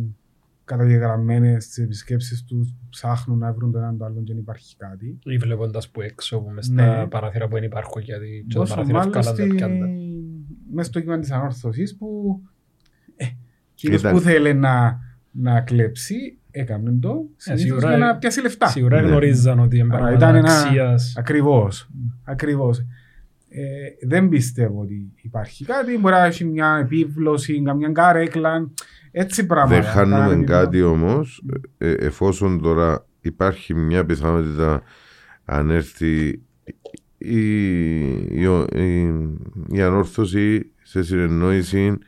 καταγεγραμμένες 0.64 1.66
τις 1.66 1.78
επισκέψεις 1.78 2.44
τους, 2.44 2.74
ψάχνουν 2.90 3.38
να 3.38 3.52
βρουν 3.52 3.72
το 3.72 3.78
έναν 3.78 3.98
το 3.98 4.04
άλλο 4.04 4.14
και 4.22 4.32
δεν 4.32 4.36
υπάρχει 4.42 4.76
κάτι. 4.76 5.18
Ή 5.24 5.36
βλέποντας 5.36 5.90
που 5.90 6.00
έξω, 6.00 6.40
που 6.40 6.50
μες 6.50 6.68
Ναι. 6.68 6.82
στα 6.82 7.08
παραθύρα 7.08 7.48
που 7.48 7.54
δεν 7.54 7.62
υπάρχουν, 7.62 8.02
γιατί 8.02 8.44
και 8.48 8.54
τα 8.54 8.60
Πόσο 8.60 8.74
παραθύρα 8.74 8.98
μάλλον 8.98 9.14
ευκάλαν 9.14 9.36
τα 9.36 9.42
στη... 9.44 9.54
πιάντα. 9.54 9.86
μέσα 10.72 10.88
στο 10.88 11.00
κύμα 11.00 11.18
της 11.18 11.30
ανόρθωσης 11.30 11.96
που 11.96 12.40
ε, 12.42 12.48
εκείνος 13.82 14.00
Ήταν- 14.00 14.12
που 14.14 14.20
θέλει 14.20 14.54
να, 14.54 15.00
να 15.30 15.60
κλέψει 15.60 16.38
έκαμε 16.50 16.98
το 17.00 17.24
συνήθως 17.36 17.66
σίγουρα, 17.66 17.88
για 17.88 17.98
να 17.98 18.08
ε, 18.08 18.16
πιάσει 18.20 18.40
λεφτά. 18.40 18.66
Σίγουρα 18.68 19.00
Ναι. 19.00 19.08
γνωρίζαν 19.08 19.58
ότι 19.58 19.78
είναι 19.78 19.88
Άρα 19.94 20.02
πράγματα 20.02 20.28
ήταν 20.28 20.34
ένα- 20.36 20.60
αξίας. 20.60 21.14
Ακριβώς. 21.16 21.88
Ακριβώς. 22.24 22.78
Ε, 23.48 24.06
δεν 24.06 24.28
πιστεύω 24.28 24.80
ότι 24.80 25.12
υπάρχει 25.22 25.64
κάτι. 25.64 25.98
Μπορεί 25.98 26.14
να 26.14 26.24
έχει 26.24 26.44
μια 26.44 26.78
επίβλωση, 26.82 27.62
καμιά 27.62 27.88
καρέκλα. 27.92 28.70
Έτσι 29.10 29.46
πράγματα. 29.46 29.80
Δεν 29.80 29.90
χάνουμε 29.90 30.28
Κάνει 30.28 30.44
κάτι 30.44 30.82
όμως, 30.82 31.44
εφόσον 31.78 32.60
τώρα 32.62 33.06
υπάρχει 33.20 33.74
μια 33.74 34.04
πιθανότητα 34.04 34.82
αν 35.44 35.70
έρθει 35.70 36.42
η, 37.18 37.38
η, 38.28 38.48
η, 38.74 39.14
η 39.70 39.80
ανόρθωση 39.82 40.70
σε 40.82 41.02
συνεννόηση 41.02 41.98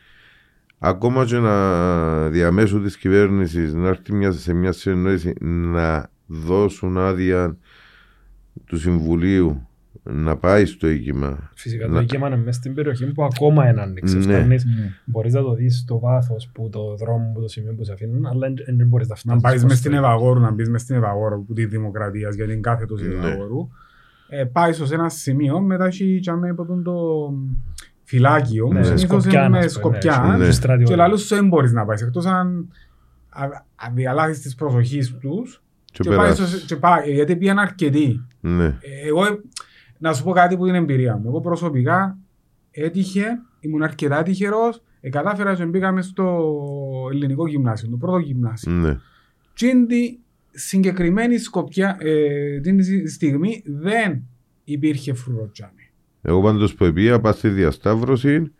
ακόμα 0.82 1.24
και 1.24 1.38
να 1.38 2.28
διαμέσου 2.28 2.82
της 2.82 2.96
κυβέρνησης 2.96 3.74
να 3.74 3.88
έρθει 3.88 4.12
μια, 4.12 4.32
σε 4.32 4.52
μια 4.52 4.72
συνεννόηση 4.72 5.32
να 5.40 6.10
δώσουν 6.26 6.98
άδεια 6.98 7.56
του 8.64 8.76
Συμβουλίου 8.78 9.64
να 10.02 10.36
πάει 10.36 10.64
στο 10.66 10.88
οίκημα. 10.88 11.50
Φυσικά 11.54 11.86
το 11.86 11.92
Να- 11.92 12.00
δικαίωμα 12.00 12.26
είναι 12.26 12.36
μέσα 12.36 12.52
στην 12.52 12.74
περιοχή 12.74 13.06
που 13.12 13.24
ακόμα 13.24 13.68
είναι 13.70 13.80
άνοιξε. 13.80 14.16
Ναι. 14.16 14.22
Φτάνεις, 14.22 14.64
Ναι. 14.64 14.72
μπορείς 15.04 15.32
να 15.32 15.42
το 15.42 15.54
δεις 15.54 15.78
στο 15.78 15.98
βάθος 15.98 16.50
που 16.54 16.68
το 16.72 16.96
δρόμο, 16.96 17.32
που 17.34 17.40
το 17.40 17.48
σημείο 17.48 17.72
που 17.74 17.84
σε 17.84 17.92
αφήνουν, 17.92 18.26
αλλά 18.26 18.38
δεν- 18.48 18.76
δεν 18.76 18.86
μπορείς 18.86 19.08
να 19.08 19.14
φτάσεις. 19.14 19.42
Να 19.42 19.48
πάεις 19.48 19.56
ως 19.56 19.62
μες 19.62 19.72
το 19.72 19.78
στην 19.78 19.92
οίκημα. 19.92 20.06
Ευαγόρου, 20.08 20.40
να 20.40 20.50
μπεις 20.50 20.68
μες 20.70 20.80
στην 20.80 20.96
Ευαγόρου 20.96 21.44
που 21.44 21.52
τη 21.52 21.64
Δημοκρατίας, 21.66 22.34
γιατί 22.34 22.52
είναι 22.52 22.60
κάθετο 22.60 22.94
η 22.98 23.02
Ναι. 23.06 23.14
Ευαγόρου. 23.14 23.68
Ε, 24.28 24.44
πάεις 24.44 24.80
σε 24.84 24.94
ένα 24.94 25.08
σημείο, 25.08 25.60
μετά 25.60 25.86
έχει 25.86 26.18
τσάμε 26.20 26.48
από 26.48 26.64
τον 26.66 26.82
το 26.82 26.94
φυλάκιο. 28.10 28.68
Ναι, 28.72 28.78
που 28.78 28.84
συνήθως 28.84 29.22
Σκοπιά, 29.22 29.44
είναι 29.44 29.58
ας 29.58 29.78
πούμε, 29.78 29.94
Σκοπιά. 29.94 30.26
ναι, 30.30 30.36
Ναι. 30.36 30.44
και 30.44 30.50
στρατιώτη. 30.50 30.90
Και 30.90 30.96
λαλούς 30.96 31.20
σου 31.26 31.34
δεν 31.34 31.48
μπορείς 31.48 31.72
να 31.72 31.84
πάεις, 31.84 32.02
εκτός 32.02 32.26
αν 32.26 32.68
α- 33.28 33.64
αδιαλάθεις 33.74 34.40
της 34.40 34.54
προσοχής 34.54 35.14
τους 35.20 35.62
Και 35.84 36.02
και 36.02 36.08
πάει, 36.08 36.18
περάσει. 36.18 36.46
στο- 36.46 36.66
και 36.66 36.76
πάει, 36.76 37.12
γιατί 37.12 37.36
πήγαν 37.36 37.58
αρκετοί. 37.58 38.26
Ναι. 38.40 38.64
Ε, 38.64 39.08
Εγώ, 39.08 39.24
ε, 39.24 39.28
να 39.98 40.12
σου 40.12 40.24
πω 40.24 40.32
κάτι 40.32 40.56
που 40.56 40.66
είναι 40.66 40.76
εμπειρία 40.78 41.16
μου. 41.16 41.22
Εγώ 41.26 41.40
προσωπικά 41.40 42.18
έτυχε, 42.70 43.26
ήμουν 43.60 43.82
αρκετά 43.82 44.22
τυχερός, 44.22 44.82
ε, 45.00 45.08
κατάφερα 45.08 45.54
και 45.54 45.64
μπήκαμε 45.64 46.02
στο 46.02 46.48
ελληνικό 47.12 47.48
γυμνάσιο, 47.48 47.88
το 47.90 47.96
πρώτο 47.96 48.18
γυμνάσιο. 48.18 48.72
Ναι. 48.72 48.98
Και 49.54 49.66
είναι 49.66 49.86
τη 49.86 50.18
συγκεκριμένη 50.50 51.38
σκοπιά, 51.38 51.96
ε, 52.00 52.60
την 52.60 53.08
στιγμή 53.08 53.62
δεν 53.66 54.22
υπήρχε 54.64 55.12
φρουροτζάμι. 55.14 55.79
Εγώ 56.22 56.42
πάντως 56.42 56.74
που 56.74 56.92
πήγα, 56.92 57.20
πας 57.20 57.36
στη 57.36 57.48
διασταύρωση, 57.48 58.52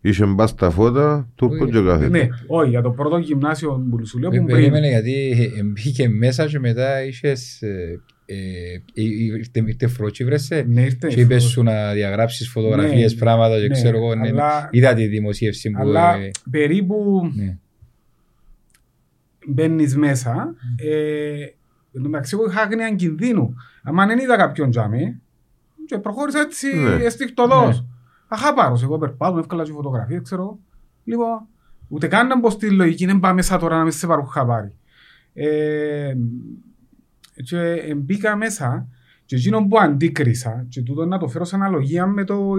είχε 0.00 0.26
μπας 0.26 0.54
τα 0.54 0.70
φώτα, 0.70 1.28
τούρκο 1.34 1.66
και 1.68 1.80
κάθεται. 1.82 2.08
Ναι, 2.18 2.28
όχι, 2.46 2.70
για 2.70 2.82
το 2.82 2.90
πρώτο 2.90 3.18
γυμνάσιο 3.18 3.86
που 3.90 4.06
σου 4.06 4.18
λέω 4.18 4.30
Ε, 4.34 4.38
που 4.38 4.44
πριν. 4.44 4.56
Περίμενε 4.56 4.88
γιατί 4.88 5.30
ε, 5.58 5.62
μπήκε 5.62 6.08
μέσα 6.08 6.46
και 6.46 6.58
μετά 6.58 7.04
είχες 7.04 7.62
ε, 7.62 8.00
ε, 8.26 8.34
ε, 8.34 9.02
ήρθε 9.02 9.62
ήρθε 9.66 9.86
φρότσι 9.86 10.24
βρέσε 10.24 10.64
Ναι, 10.68 10.80
ήρθε. 10.82 11.08
και 11.08 11.20
είπες 11.20 11.44
σου 11.44 11.62
να 11.62 11.92
διαγράψεις 11.92 12.48
φωτογραφίες, 12.48 13.12
Ναι, 13.12 13.18
πράγματα 13.18 13.56
και 13.60 13.66
ναι, 13.66 13.74
ξέρω 13.74 13.96
εγώ. 13.96 14.14
ναι, 14.14 14.28
αλλά- 14.28 14.68
Είδα 14.72 14.94
τη 14.94 15.06
δημοσίευση 15.06 15.70
που... 15.70 15.78
Αλλά 15.80 16.14
ε, 16.16 16.30
περίπου 16.50 17.30
ναι. 17.34 17.56
μπαίνεις 19.48 19.96
μέσα, 19.96 20.54
ε, 20.76 21.42
εν 21.92 22.02
τω 22.02 22.08
μεταξύ 22.08 22.36
εγώ 22.38 22.50
είχα 22.50 22.60
άγνοια 22.62 22.94
κινδύνου. 22.94 23.54
Αν 23.82 24.08
δεν 24.08 24.18
είδα 24.18 24.36
κάποιον 24.36 24.70
τζάμι, 24.70 25.20
και 25.86 25.98
προχώρησα 25.98 26.40
έτσι 26.40 26.76
Ναι. 26.76 27.04
αισθηκτοδός. 27.04 27.84
Αχάπαρος, 28.28 28.82
εγώ 28.82 28.98
περπάτω, 28.98 29.38
εύκολα 29.38 29.62
και 29.64 29.72
φωτογραφίες, 29.72 30.20
ξέρω. 30.22 30.42
εγώ. 30.42 30.58
Λοιπόν, 31.04 31.46
ούτε 31.88 32.06
καν 32.06 32.26
να 32.26 32.38
μπω 32.38 32.50
στη 32.50 32.70
λογική, 32.70 33.06
δεν 33.06 33.20
πάμε 33.20 33.34
μέσα 33.34 33.58
τώρα 33.58 33.76
να 33.76 33.84
μες 33.84 33.94
σε 33.96 34.06
πάρουν 34.06 34.26
χαπάρι. 34.26 34.72
Ε, 35.34 36.14
και 37.44 37.58
ε, 37.58 37.94
μπήκα 37.94 38.36
μέσα 38.36 38.88
και 39.24 39.36
εκείνο 39.36 39.66
που 39.66 39.78
αντίκρισα, 39.78 40.66
και 40.68 40.82
τούτο 40.82 41.04
να 41.06 41.18
το 41.18 41.28
φέρω 41.28 41.44
σε 41.44 41.54
αναλογία 41.56 42.06
με 42.06 42.24
το 42.24 42.52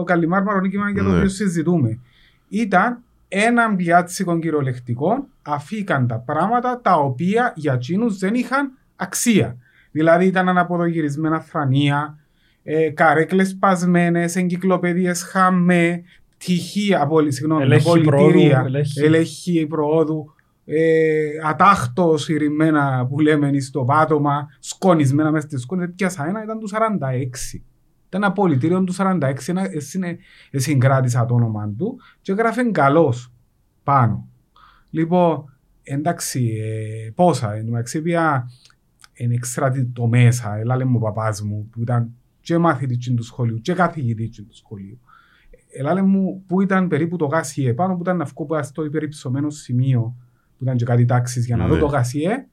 ε, 0.00 0.04
Καλιμάρ 0.04 0.42
Μαρονίκημα 0.42 0.90
για 0.90 1.02
το 1.02 1.08
Ναι. 1.10 1.16
οποίο 1.16 1.28
συζητούμε, 1.28 1.98
ήταν 2.48 2.98
ένα 3.28 3.76
πιάτσικο 3.76 4.38
κυριολεκτικό 4.38 5.26
αφήκαν 5.42 6.06
τα 6.06 6.18
πράγματα 6.18 6.80
τα 6.80 6.94
οποία 6.94 7.52
για 7.56 7.72
εκείνους 7.72 8.18
δεν 8.18 8.34
είχαν 8.34 8.70
αξία. 8.96 9.56
Δηλαδή 9.90 10.26
ήταν 10.26 10.48
αναποδογυρισμένα 10.48 11.40
θρανία, 11.40 12.18
ε, 12.64 12.90
καρέκλες 12.90 13.48
σπασμένες, 13.48 14.36
εγκυκλοπαίδειες 14.36 15.22
χαμέ, 15.22 16.02
τυχεία, 16.38 17.02
απολυ, 17.02 17.32
συγγνώμη, 17.32 17.62
Ελέγχη 17.62 17.84
πολιτήρια, 17.84 18.50
προόδου, 18.50 18.66
ελέγχη. 18.66 19.00
ελέγχη 19.00 19.66
προόδου, 19.66 20.34
ε, 20.64 21.24
ατάχτο 21.44 22.16
συρρημένα 22.16 23.06
που 23.08 23.20
λέμε 23.20 23.60
στο 23.60 23.84
πάτωμα, 23.84 24.46
σκονισμένα 24.58 25.30
μέσα 25.30 25.46
στη 25.46 25.58
σκόνη. 25.58 25.88
Πιάσα 25.88 26.26
ένα, 26.28 26.42
ήταν 26.42 26.58
του 26.58 26.68
46. 26.68 27.62
Ήταν 28.08 28.22
ένα 28.22 28.32
πολιτήριο 28.32 28.84
του 28.84 28.92
46, 28.92 29.48
ένα, 29.48 29.68
εσύνε- 29.74 30.18
συγκράτησα 30.52 31.26
το 31.26 31.34
όνομα 31.34 31.74
του 31.78 31.96
και 32.20 32.32
έγραφε 32.32 32.62
καλός 32.62 33.32
πάνω. 33.82 34.28
Λοιπόν, 34.90 35.52
εντάξει, 35.82 36.56
ε, 36.62 37.10
πόσα, 37.14 37.54
εν 37.54 37.64
τω 37.64 37.70
μεταξύ 37.70 38.02
πια 38.02 38.50
εν 39.12 39.30
εξτράτη 39.30 39.84
το 39.84 40.06
μέσα, 40.06 40.56
έλα 40.56 40.86
μου 40.86 40.96
ο 40.96 41.04
παπάς 41.04 41.42
μου 41.42 41.68
που 41.72 41.80
ήταν 41.80 42.10
και 42.44 42.58
μαθητής 42.58 43.14
του 43.14 43.22
σχολείου 43.22 43.60
και 43.60 43.72
καθηγητής 43.72 44.36
του 44.36 44.46
σχολείου. 44.56 45.00
Ελάλε 45.76 46.02
μου 46.02 46.44
που 46.46 46.60
ήταν 46.60 46.88
περίπου 46.88 47.16
το 47.16 47.24
γάσιε 47.26 47.74
πάνω 47.74 47.94
που 47.94 48.00
ήταν 48.02 48.16
να 48.16 48.24
βγω 48.24 48.62
στο 48.62 48.84
υπερυψωμένο 48.84 49.50
σημείο 49.50 50.16
που 50.58 50.64
ήταν 50.64 50.76
και 50.76 50.84
κάτι 50.84 51.04
τάξεις 51.04 51.46
για 51.46 51.56
να 51.56 51.66
δω 51.66 51.74
Ναι. 51.74 51.80
το 51.80 51.86
γάσιε 51.86 52.46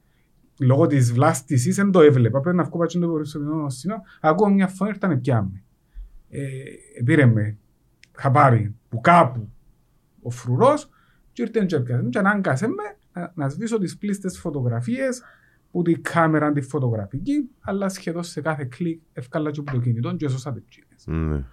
λόγω 0.59 0.87
της 0.87 1.13
βλάστησης 1.13 1.75
δεν 1.75 1.91
το 1.91 1.99
έβλεπα 2.01 2.39
πρέπει 2.39 2.57
να 2.57 2.63
βγω 2.63 2.77
πάνω 2.77 2.89
στο 2.89 2.99
υπερυψωμένο 2.99 3.69
σημείο 3.69 3.97
ακούω 4.21 4.49
μια 4.49 4.67
φωνή 4.67 4.89
ήρθανε 4.91 5.17
πια 5.17 5.41
με 5.41 5.63
ε, 6.29 6.47
πήρε 7.05 7.25
με 7.25 7.57
χαμπάρι 8.11 8.75
που 8.89 9.01
κάπου 9.01 9.49
ο 10.21 10.29
φρουρός 10.29 10.89
και 11.31 11.41
ήρθε 11.41 11.65
και 11.65 11.75
έπιασε 11.75 12.03
με 12.03 12.09
και 12.09 12.17
ανάγκασε 12.19 12.67
με 12.67 12.97
να, 13.13 13.31
να 13.35 13.49
σβήσω 13.49 13.77
τις 13.77 13.97
πλήστες 13.97 14.39
φωτογραφίες 14.39 15.21
που 15.71 15.81
τη 15.81 15.93
κάμερα 15.93 16.51
τη 16.51 16.61
φωτογραφική 16.61 17.49
αλλά 17.59 17.89
σχεδόν 17.89 18.23
σε 18.23 18.41
κάθε 18.41 18.63
κλικ 18.65 19.01
ευκάλα 19.13 19.51
και 19.51 19.59
από 19.59 19.71
το 19.71 19.77
κινητό 19.79 20.15
και 20.15 20.25
έσωσα 20.25 20.53
τις 20.53 20.63
ψήνες 20.67 21.27
Ναι. 21.27 21.43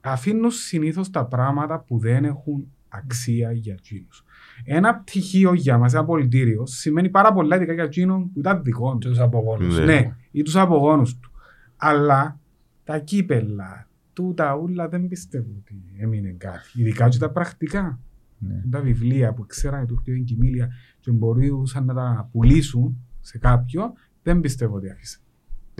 αφήνουν 0.00 0.50
συνήθως 0.50 1.10
τα 1.10 1.26
πράγματα 1.26 1.80
που 1.80 1.98
δεν 1.98 2.24
έχουν 2.24 2.72
αξία 2.88 3.52
για 3.52 3.72
εκείνους. 3.78 4.24
Ένα 4.64 4.94
πτυχίο 4.94 5.52
για 5.54 5.78
μας, 5.78 5.92
ένα 5.94 6.04
πολιτήριο, 6.04 6.66
σημαίνει 6.66 7.08
πάρα 7.08 7.32
πολλά 7.32 7.56
ειδικά 7.56 7.72
για 7.72 7.82
εκείνον 7.84 8.32
που 8.32 8.38
ήταν 8.38 8.62
δικό 8.62 8.92
Και 8.92 8.98
τους. 8.98 9.10
τους 9.10 9.20
απογόνους. 9.20 9.78
Ναι. 9.78 9.84
Ναι, 9.84 10.16
ή 10.30 10.42
τους 10.42 10.56
απογόνους 10.56 11.18
του. 11.18 11.30
Αλλά 11.76 12.38
τα 12.84 12.98
κύπελα, 12.98 13.88
τούτα 14.12 14.54
ούλα 14.56 14.88
δεν 14.88 15.08
πιστεύω 15.08 15.50
ότι 15.58 15.82
έμεινε 15.98 16.34
κάτι. 16.38 16.68
Ειδικά 16.74 17.08
και 17.08 17.18
τα 17.18 17.30
πρακτικά. 17.30 17.98
Ναι. 18.46 18.62
Τα 18.70 18.80
βιβλία 18.80 19.32
που 19.32 19.46
ξέρανε 19.46 19.86
του 19.86 19.96
χτυπήν 19.96 20.24
κοιμήλια 20.24 20.68
και 21.00 21.10
μπορούσαν 21.10 21.84
να 21.84 21.94
τα 21.94 22.28
πουλήσουν 22.32 22.96
σε 23.20 23.38
κάποιον, 23.38 23.92
δεν 24.22 24.40
πιστεύω 24.40 24.76
ότι 24.76 24.90
άφησε. 24.90 25.18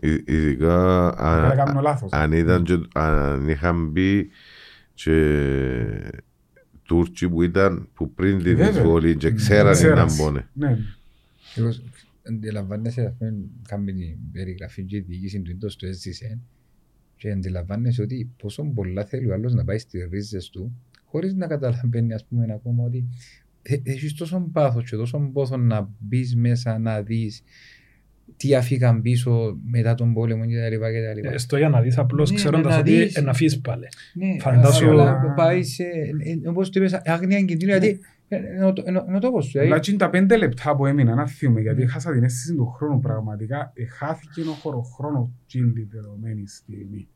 Ει- 0.03 0.29
Ειδικά 0.29 1.09
Αν 1.09 1.45
αν, 1.45 1.57
κάνω 1.57 1.81
λάθος. 1.81 2.13
αν, 2.13 2.33
ήταν 2.33 2.63
και, 2.65 2.81
αν 2.95 3.49
είχαν 3.49 3.89
μπει 3.91 4.29
και 4.95 6.13
Τούρκοι 6.83 7.29
που 7.29 7.43
ήταν 7.43 7.89
που 7.95 8.13
πριν 8.15 8.39
την 8.43 8.57
Βέβαια. 8.57 8.69
εισβολή 8.69 9.17
και 9.17 9.33
ξέρανε 9.33 9.69
να 9.69 9.75
Ξέρας. 9.75 10.17
μπώνε. 10.17 10.49
Ναι. 10.53 10.79
Εγώ 11.55 11.71
αντιλαμβάνεσαι, 12.29 13.03
ας 13.07 13.15
πούμε, 13.19 13.35
κάνουμε 13.69 13.93
την 13.93 14.19
περιγραφή 14.33 14.85
και 14.85 14.97
η 14.97 15.01
διοίκηση 15.01 15.41
του 15.41 15.51
ίντος 15.51 15.77
του 15.77 15.87
έζησε 15.87 16.39
και 17.17 17.31
αντιλαμβάνεσαι 17.31 18.03
ότι 18.03 18.31
πόσο 18.43 18.63
πολλά 18.75 19.05
θέλει 19.05 19.31
ο 19.31 19.35
άλλος 19.35 19.55
να 19.55 19.65
πάει 19.65 19.79
στις 19.79 20.07
ρίζες 20.11 20.51
του 20.51 20.73
χωρίς 21.13 21.35
να 21.35 21.47
καταλαβαίνει 21.47 22.13
ας 22.13 22.25
πούμε 22.25 22.47
ακόμα 22.55 22.85
ότι 22.85 23.05
ε- 23.63 23.77
έχεις 23.83 24.15
τόσο 24.15 24.49
πάθος 24.53 24.91
και 24.91 24.97
τόσο 24.97 25.31
πόθος 25.33 25.61
να 25.61 25.89
μπεις 25.99 26.37
μέσα 26.37 26.79
να 26.79 27.03
δεις 27.03 27.43
τι 28.37 28.55
αφήκαν 28.55 29.03
πίσω 29.03 29.59
μετά 29.65 29.95
τον 29.95 30.13
πόλεμο 30.13 30.47
και 30.47 30.57
τα 30.59 30.69
λοιπά 30.69 30.93
και 30.93 31.03
τα 31.07 31.15
λοιπά. 31.15 31.33
Ε, 31.33 31.39
Στο 31.39 31.57
για 31.57 31.69
να 31.69 31.81
δεις 31.81 31.99
απλώς 31.99 32.31
Ναι, 32.31 32.37
ξέροντας 32.37 32.73
να 32.75 32.79
ότι 32.81 32.91
δεις. 32.93 33.17
ε, 33.17 33.21
να 33.21 33.33
φύγεις 33.35 33.61
πάλι. 33.61 33.87
Ναι, 34.15 34.37
Φαντάσου, 34.41 34.91
αλλά 34.91 35.33
πάεις 35.37 35.75
σε, 35.75 35.83
ε, 35.83 36.49
όπως 36.49 36.71
του 36.71 36.79
είπες, 36.79 36.93
άγνοια 37.05 37.39
κινδύνου, 37.43 37.71
γιατί 37.71 37.99
ε, 38.29 38.37
είναι 38.37 38.65
ο- 38.65 38.73
είναι 38.89 38.99
ο- 38.99 39.05
είναι 39.09 39.17
ο 39.17 39.21
τόπος 39.21 39.45
σου. 39.45 39.59
Αλλά 39.59 39.63
δηλαδή. 39.67 39.83
και 39.85 39.91
είναι 39.91 40.01
τα 40.01 40.11
πέντε 40.11 40.37
λεπτά 40.37 40.77
που 40.77 40.87
έμειναν 40.87 41.17
να 41.17 41.27
θυμούμε, 41.27 41.61
γιατί 41.61 41.87
χάσα 41.87 42.13
την 42.13 42.23
αίσθηση 42.23 42.55
του 42.55 42.67
χρόνου 42.67 43.01
πραγματικά. 43.01 43.73
Εχάθηκε 43.75 44.41
ο 44.41 44.53
χωροχρόνος 44.53 45.29
την 45.47 45.75
τη 45.75 45.83
δεδομένη 45.85 46.47
στιγμή. 46.47 47.09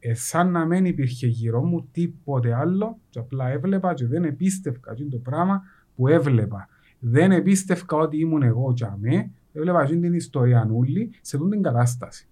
Ε, 0.00 0.14
σαν 0.14 0.50
να 0.50 0.64
μην 0.64 0.84
υπήρχε 0.84 1.26
γύρω 1.26 1.62
μου 1.62 1.88
τίποτε 1.92 2.54
άλλο 2.54 2.98
και 3.10 3.18
απλά 3.18 3.48
έβλεπα 3.48 3.94
και 3.94 4.06
δεν 4.06 4.24
επίστευκα 4.24 4.94
και 4.94 5.04
το 5.04 5.16
πράγμα 5.16 5.62
που 5.96 6.08
έβλεπα. 6.08 6.68
Δεν 6.98 7.32
επίστευκα 7.32 7.96
ότι 7.96 8.18
ήμουν 8.18 8.42
εγώ 8.42 8.72
και 8.72 8.84
αμέ, 8.84 9.30
έβλεπα 9.52 9.86
και 9.86 9.96
την 9.96 10.14
ιστορία 10.14 10.64
νουλή 10.64 11.10
σε 11.20 11.36
τούτη 11.38 11.50
την 11.50 11.62
κατάσταση. 11.62 12.28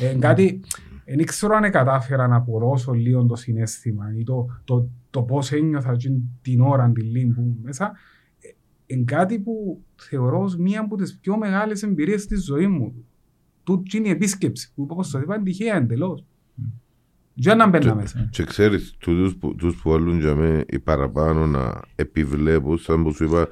Ε, 0.00 0.14
κάτι, 0.18 0.60
δεν 1.04 1.24
ξέρω 1.24 1.54
αν 1.54 1.70
κατάφερα 1.70 2.26
να 2.26 2.36
αποδώσω 2.36 2.92
λίγο 2.92 3.26
το 3.26 3.36
συνέστημα 3.36 4.14
ή 4.18 4.22
το, 4.22 4.60
το, 4.64 4.88
το 5.10 5.22
πώς 5.22 5.52
ένιωθα 5.52 5.92
εκείνη 5.92 6.22
την 6.42 6.60
ώρα 6.60 6.90
τη 6.90 7.00
λίμπου 7.00 7.56
μέσα. 7.62 7.92
Ε, 8.40 8.48
είναι 8.86 9.04
κάτι 9.04 9.38
που 9.38 9.82
θεωρώ 9.96 10.42
ως 10.42 10.56
μία 10.56 10.80
από 10.80 10.96
τις 10.96 11.18
πιο 11.18 11.36
μεγάλες 11.36 11.82
εμπειρίες 11.82 12.26
της 12.26 12.44
ζωής 12.44 12.68
μου. 12.68 13.04
Τούτη 13.64 13.96
είναι 13.96 14.08
η 14.08 14.10
επίσκεψη 14.10 14.72
που 14.74 14.86
όπως 14.90 15.08
σας 15.08 15.22
είπα 15.22 15.34
είναι 15.34 15.44
τυχαία 15.44 15.76
εντελώς. 15.76 16.24
Για 17.40 17.54
να 17.54 17.66
μπαίνα 17.66 17.94
μέσα. 17.94 18.28
Και 18.30 18.44
ξέρεις, 18.44 18.94
τούτους 18.98 19.36
που, 19.36 19.54
τους 19.54 19.76
που 19.76 19.90
βάλουν 19.90 20.18
για 20.18 20.34
μέ 20.34 20.64
οι 20.68 20.78
παραπάνω 20.78 21.46
να 21.46 21.80
επιβλέπουν, 21.94 22.78
σαν 22.78 23.02
που 23.02 23.12
σου 23.14 23.24
είπα, 23.24 23.48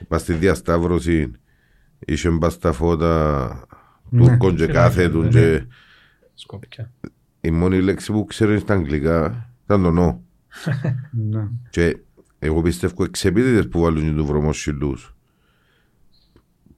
είπα 0.00 0.18
στη 0.18 0.32
διασταύρωση, 0.32 1.30
είχε 1.98 2.30
μπα 2.30 2.50
στα 2.50 2.72
φώτα 2.72 3.66
Ναι, 4.10 4.20
Τούρκων 4.20 4.56
και 4.56 4.66
κάθετουν 4.66 5.28
και 5.28 5.66
Σκόπια. 6.34 6.92
η 7.40 7.50
μόνη 7.50 7.80
λέξη 7.80 8.12
που 8.12 8.24
ξέρουν 8.24 8.58
στα 8.58 8.74
αγγλικά 8.74 9.50
ήταν 9.64 9.82
το 9.82 9.92
no. 9.98 10.18
Ναι. 11.30 11.48
Και 11.70 11.96
εγώ 12.38 12.62
πιστεύω 12.62 13.04
εξεπίτητες 13.04 13.68
που 13.68 13.80
βάλουν 13.80 14.16
τους 14.16 14.26
βρωμοσυλούς 14.26 15.16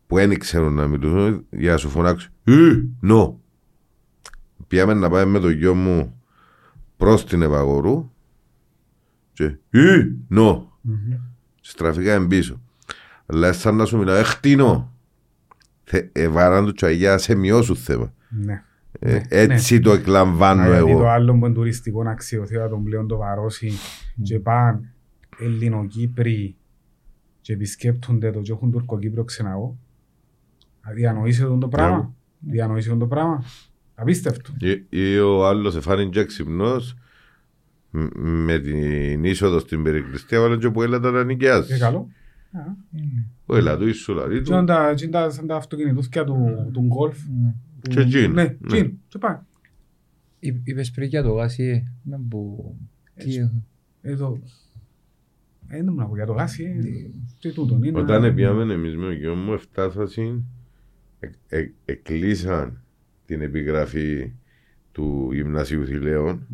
που 0.06 0.16
δεν 0.16 0.38
ξέρουν 0.38 0.74
να 0.74 0.86
μιλούν 0.86 1.46
για 1.50 1.70
να 1.70 1.76
σου 1.76 1.88
φωνάξουν 1.88 2.32
«Ε, 2.44 2.82
no». 3.02 3.34
Πιάμε 4.66 4.94
να 4.94 5.10
πάμε 5.10 5.24
με 5.24 5.38
το 5.38 5.50
γιο 5.50 5.74
μου 5.74 6.15
προς 6.96 7.26
την 7.26 7.42
Ευαγορού 7.42 8.10
και 9.32 9.44
«Ε, 9.70 10.02
no». 10.30 10.62
Μμμ. 10.80 11.12
Στραφήκαμε 11.60 12.26
πίσω. 12.26 12.60
Αλλά 13.26 13.52
σαν 13.52 13.76
να 13.76 13.84
σου 13.84 13.98
μιλάω 13.98 14.16
«Εχτίνω». 14.16 14.92
Εβάραν 16.12 16.64
του 16.64 16.72
τσαγιά 16.72 17.18
σε 17.18 17.34
μειώσουν 17.34 17.76
θέμα. 17.76 18.12
Ναι. 18.28 18.62
Ε, 18.98 19.12
Ναι, 19.12 19.22
Έτσι 19.28 19.80
το 19.80 19.92
εκλαμβάνω 19.92 20.62
Α, 20.62 20.66
γιατί 20.66 20.82
το 20.82 20.88
εγώ. 20.88 21.06
άλλο 21.06 21.38
που 21.38 21.44
είναι 21.46 21.54
τουριστικό 21.54 22.02
αξιοθέατο 22.08 22.68
τον 22.68 22.84
πλέον 22.84 23.06
το 23.06 23.16
βαρώσει 23.16 23.72
και 24.22 24.40
πάνε 24.40 24.92
Ελληνοκύπροι 25.38 26.56
και 27.40 27.52
επισκέπτονται 27.52 28.30
το 28.30 28.40
και 28.40 28.52
έχουν 28.52 28.70
Τουρκοκύπριο 28.70 29.24
ξεναγό. 29.24 29.78
Διανοείσαι 30.94 31.44
το 31.60 31.68
πράγμα. 31.68 32.14
Διανοείσαι 32.38 32.94
το 32.96 33.06
πράγμα. 33.06 33.44
Απίστευτο. 33.98 34.52
Ή- 34.60 34.86
Ή 34.88 35.18
ο 35.18 35.46
άλλος 35.46 35.76
εφάνει 35.76 36.08
και 36.08 36.24
ξυπνός 36.24 36.96
μ- 37.90 38.16
με 38.16 38.58
την 38.58 39.24
είσοδο 39.24 39.58
στην 39.58 39.82
περικλειστία 39.82 40.40
βάλαν 40.40 40.58
και 40.58 40.70
που 40.70 40.82
έλα 40.82 41.00
τα 41.00 41.10
Και 41.10 41.24
νοικιάζει. 41.24 41.78
καλό. 41.78 42.08
Α. 42.52 42.60
Ο 43.46 43.56
έλα 43.56 43.76
του 43.76 43.88
ίσου 43.88 44.14
λαρί 44.14 44.42
Και 44.42 44.52
είναι 44.52 44.60
του. 44.60 44.66
τα- 44.66 44.94
και 44.94 45.04
είναι 45.04 45.12
τα- 45.12 45.30
σαν 45.30 45.46
τα 45.46 45.56
αυτοκινητούθια 45.56 46.24
του 46.24 46.68
του 46.72 46.80
γκολφ. 46.80 47.18
που- 47.80 47.88
Και 47.90 48.04
τζιν. 48.04 48.32
Ναι, 48.32 48.42
Ναι. 48.42 48.56
τζιν. 48.66 48.92
Και 49.08 49.18
πάει. 49.18 49.36
Εί- 50.38 50.60
Είπες 50.64 50.90
πριν 50.90 51.08
για 51.08 51.22
το 51.22 51.32
γάσι, 51.32 51.62
ε, 51.64 51.82
να 52.02 52.20
που... 52.28 52.74
τι 53.14 53.22
Έτσι. 53.24 53.38
έχω. 53.38 53.62
Εδώ. 54.02 54.38
Ε, 55.68 55.76
Δεν 55.76 55.86
μου 55.92 55.94
να 55.94 56.06
πω 56.06 56.16
για 56.16 56.26
το 56.26 56.32
γάσι. 56.32 56.64
ε. 56.64 57.10
Τι 57.40 57.52
τούτον 57.52 57.82
είναι. 57.82 57.98
Όταν 57.98 58.34
πιάμε 58.34 58.72
εμείς 58.72 58.96
με 58.96 59.06
ο 59.06 59.12
γιος 59.12 59.36
μου 59.36 59.52
εφτάσασαν 59.52 60.44
ε- 61.20 61.56
ε- 61.58 61.72
εκλείσαν 61.84 62.80
την 63.26 63.40
επιγραφή 63.40 64.32
του 64.92 65.30
Γυμνασίου 65.32 65.84
Θηλαίων 65.86 66.46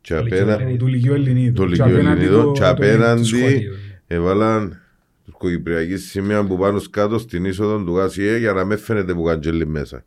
και 0.00 0.14
απέναντι 0.16 0.76
Του 0.76 0.86
Λυκειού 0.86 1.12
Ελληνίδου. 1.14 1.52
Το 1.54 1.62
Και 1.62 1.68
Λυκειού 1.68 1.84
απέναντι 1.84 2.08
Ελληνίδου 2.20 2.42
το- 2.44 2.52
και 2.52 2.60
το- 2.60 2.68
απέναντι 2.68 3.22
Σχολείο. 3.24 3.72
έβαλαν 4.06 4.78
τουρκοκυπριακή 5.24 5.96
σημαία 5.96 6.46
που 6.46 6.56
πάνω 6.58 6.80
κάτω 6.90 7.18
στην 7.18 7.44
είσοδο 7.44 7.84
του 7.84 7.96
ΓΑΣΙΕ 7.96 8.38
για 8.38 8.52
να 8.52 8.64
με 8.64 8.76
φαίνεται 8.76 9.14
που 9.14 9.22
καντζέλι 9.22 9.66
μέσα. 9.66 10.04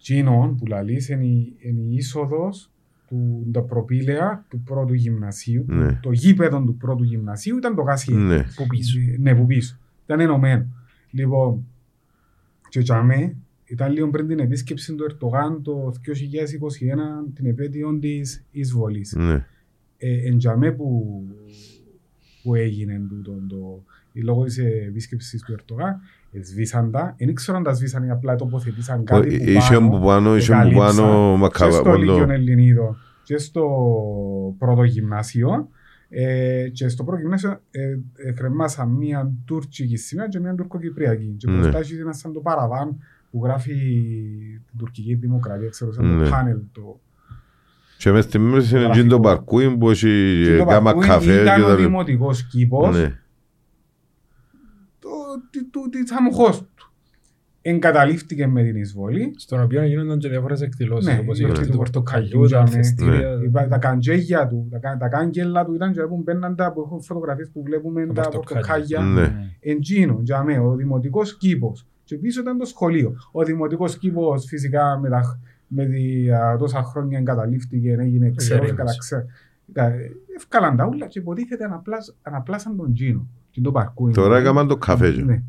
Τσίνον 0.00 0.56
που 0.56 0.66
λαλείς 0.66 1.08
είναι 1.08 1.24
η, 1.24 1.52
είναι 1.58 1.80
η 1.80 1.94
είσοδος 1.94 2.70
του 3.08 3.46
τα 3.52 3.62
προπήλαια 3.62 4.44
του 4.48 4.60
πρώτου 4.64 4.92
γυμνασίου. 4.94 5.64
Ναι. 5.68 5.98
Το 6.02 6.12
γήπεδο 6.12 6.62
του 6.64 6.76
πρώτου 6.76 7.02
γυμνασίου 7.04 7.56
ήταν 7.56 7.74
το 7.74 7.82
Γάσιε. 7.82 8.16
Ναι. 8.16 8.42
Που 8.56 8.66
πίσω. 8.66 8.98
Ναι, 9.18 9.34
που 9.34 9.46
πίσω. 9.46 9.76
Ήταν 10.04 10.20
ενωμένο. 10.20 10.66
Λοιπόν, 11.10 11.66
και 12.68 12.82
τσάμε, 12.82 13.36
ήταν 13.72 13.92
λίγο 13.92 14.10
πριν 14.10 14.26
την 14.26 14.38
επίσκεψη 14.38 14.94
του 14.94 15.04
Ερτογάν 15.04 15.62
το 15.62 15.92
2021, 16.06 17.32
την 17.34 17.46
επέτειο 17.46 17.98
της 17.98 18.44
εισβολής. 18.50 19.14
Ναι. 19.16 19.46
Ε, 19.96 20.28
εν 20.28 20.38
τζαμέ 20.38 20.72
που, 20.72 21.20
που 22.42 22.54
έγινε 22.54 23.00
τούτο 23.08 23.32
το, 23.48 23.82
λόγω 24.12 24.44
της 24.44 24.58
επίσκεψης 24.58 25.42
του 25.42 25.52
Ερτογάν, 25.52 26.00
σβήσαν 26.42 26.90
τα, 26.90 27.14
δεν 27.18 27.28
ήξερα 27.28 27.56
αν 27.56 27.62
τα 27.62 27.72
σβήσαν 27.72 28.04
ή 28.04 28.10
απλά 28.10 28.36
τοποθετήσαν 28.36 29.04
κάτι 29.04 29.36
που 29.36 29.50
Είχε 29.50 29.74
πάνω, 29.74 29.90
που 29.90 30.00
πάνω, 30.04 30.36
είχε 30.36 30.52
που 30.52 30.58
εγκαλύψαν 30.58 30.96
πάνω 30.96 31.32
και 31.32 31.38
μακαβά. 31.38 31.72
στο 31.72 31.94
Λίγιο 31.94 32.16
πολύ. 32.18 32.32
Ελληνίδο 32.32 32.96
και 33.22 33.38
στο 33.38 33.66
πρώτο 34.58 34.82
γυμνάσιο 34.84 35.68
ε, 36.08 36.68
και 36.72 36.88
στο 36.88 37.04
πρώτο 37.04 37.20
γυμνάσιο 37.20 37.60
ε, 37.70 37.98
ε, 38.16 38.32
κρεμάσαν 38.32 38.88
μία 38.88 39.32
τουρκική 39.44 39.96
σημαία 39.96 40.28
και 40.28 40.40
μία 40.40 40.54
τουρκοκυπριακή 40.54 41.34
και 41.36 41.50
Ναι. 41.50 41.56
μπροστά 41.56 41.78
έχει 41.78 41.96
ένας 41.96 42.18
σαν 42.18 42.32
το 42.32 42.40
παραβάν 42.40 42.98
που 43.32 43.44
γράφει 43.44 43.72
την 44.68 44.78
τουρκική 44.78 45.14
δημοκρατία 45.14 45.68
ξέρω 45.68 45.92
σαν 45.92 46.16
Ναι. 46.16 46.24
το 46.24 46.30
πάνελ 46.30 46.58
το, 46.72 47.00
Και 47.98 48.10
μες 48.12 48.24
στη 48.24 48.38
μέση 48.38 48.74
είναι 48.74 48.84
Γραφικό. 48.84 49.02
και 49.04 49.10
το 49.10 49.20
παρκούιν 49.20 49.78
που 49.78 49.90
έχει 49.90 50.42
Και 50.44 50.56
το 50.56 50.64
κάμα 50.64 50.90
Παππούιν 50.92 51.08
καφέ 51.08 51.32
ήταν 51.40 51.56
και 51.56 51.62
ο 51.62 51.66
τα 51.66 51.70
λοιπά. 51.74 51.82
δημοτικός 51.86 52.46
κήπος 52.46 52.96
Ναι. 52.96 53.18
το, 54.98 55.08
τη- 55.50 55.64
του- 55.64 55.88
της 55.90 56.12
αμοχώς 56.12 56.58
του. 56.60 56.92
Εγκαταλείφθηκε 57.64 58.46
με 58.46 58.62
την 58.62 58.76
εισβολή. 58.76 59.34
Στον 59.36 59.62
οποίο 59.62 59.84
γίνονταν 59.84 60.18
και 60.18 60.28
διάφορες 60.28 60.60
εκδηλώσεις, 60.60 61.06
Ναι, 61.12 61.18
όπως 61.20 61.38
η 61.38 61.40
η 61.42 61.44
γιορτή 61.44 61.62
γιορτή 61.64 61.64
του 61.64 61.70
του 61.70 61.78
Πορτοκαλιού, 61.78 62.38
Πορτοκαλιού, 62.38 62.66
τα 62.66 62.76
ναι. 62.76 62.82
φεστήρια. 62.84 63.38
Είπα, 63.44 63.68
Τα 63.68 63.78
καντζέγια 63.78 64.46
του, 64.46 64.68
τα, 64.70 64.78
κα- 64.78 64.96
τα 64.96 65.08
κάγκελα 65.08 65.64
του 65.64 65.74
ήταν 65.74 65.92
και 65.92 66.00
που 66.02 66.20
μπαίναν 66.24 66.56
τα 66.56 66.72
που 66.72 66.80
έχουν 66.80 67.02
φωτογραφίες 67.02 67.50
που 67.52 67.62
βλέπουμε 67.62 68.06
Τα 68.06 68.12
τα 68.12 68.28
πορτοκάλια. 68.28 68.98
πορτοκάλια. 68.98 69.00
Ναι. 69.00 69.50
Εντζίνο, 69.60 70.20
τζαμέ, 70.24 70.58
ο 70.58 70.74
δημοτικός 70.74 71.36
κήπος. 71.36 71.86
Και 72.12 72.18
πίσω 72.18 72.40
ήταν 72.40 72.58
το 72.58 72.64
σχολείο. 72.64 73.16
Ο 73.32 73.42
δημοτικός 73.44 73.98
κήπος 73.98 74.44
φυσικά 74.44 74.98
με, 74.98 75.08
τα, 75.08 75.38
με 75.66 75.86
τη, 75.86 76.30
α, 76.30 76.56
τόσα 76.56 76.82
χρόνια 76.82 77.18
εγκαταλείφθηκε, 77.18 77.92
έγινε 77.92 78.32
ξερός, 78.36 78.64
Γερήμος. 78.64 78.76
καταξε... 78.86 79.26
τα- 79.72 79.92
Ευκάλαν 80.36 80.76
τα 80.76 80.86
ούλα 80.86 81.06
και 81.06 81.18
υποτίθεται 81.18 81.64
αναπλάσ, 81.64 82.14
αναπλάσαν 82.22 82.76
τον 82.76 82.94
Τζίνο. 82.94 83.26
Και 83.50 83.60
τον 83.60 83.72
παρκούιν. 83.72 84.14
Τώρα 84.14 84.38
έκαναν 84.38 84.68
το 84.68 84.76
καφέ. 84.76 85.12
και. 85.12 85.22
Ναι. 85.22 85.42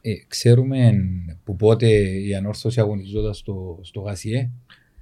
Ε, 0.00 0.12
ξέρουμε 0.28 0.92
που 1.44 1.56
πότε 1.56 1.86
η 2.26 2.34
ανόρθωση 2.34 2.80
αγωνιζόταν 2.80 3.34
στο, 3.34 3.78
στο 3.82 4.00
Γασιέ. 4.00 4.50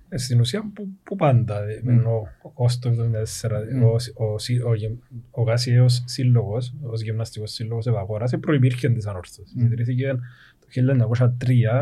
Ε, 0.08 0.16
Στην 0.18 0.40
ουσία 0.40 0.70
που, 0.74 0.88
που 1.04 1.16
πάντα, 1.16 1.62
ε, 1.62 1.80
Mm. 1.84 1.88
ενώ 1.88 2.28
ο 2.42 2.48
Κώστος 2.50 2.96
74, 2.98 3.02
Mm. 3.50 3.82
ο, 4.16 4.24
ο, 4.32 4.38
συ- 4.38 4.64
ο, 4.64 4.74
γεμ- 4.74 4.98
ο 5.30 5.42
Γάσιαιος 5.42 6.02
σύλλογος, 6.06 6.74
ως 6.82 7.02
γυμναστικός 7.02 7.50
σύλλογος 7.52 7.86
Ευαγόρας, 7.86 8.32
ε, 8.32 8.36
προϋπήρχε 8.36 8.88
της 8.88 9.06
ανόρθωσης. 9.06 9.54
Mm. 9.58 9.62
Ιδρύθηκε 9.62 10.06
το 10.08 10.18
1903 10.74 11.26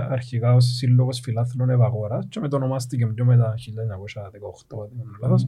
αρχικά 0.09 0.55
ως 0.55 0.65
σύλλογος 0.65 1.21
φιλάθλων 1.21 1.71
Ευαγόρας 1.71 2.27
και 2.29 2.41
μετονομάστηκε 2.41 3.07
πιο 3.07 3.25
μετά 3.25 3.55
1918, 3.57 4.83
αν 4.83 4.89
δεν 4.89 5.05
κάνω 5.05 5.17
λάθος. 5.21 5.47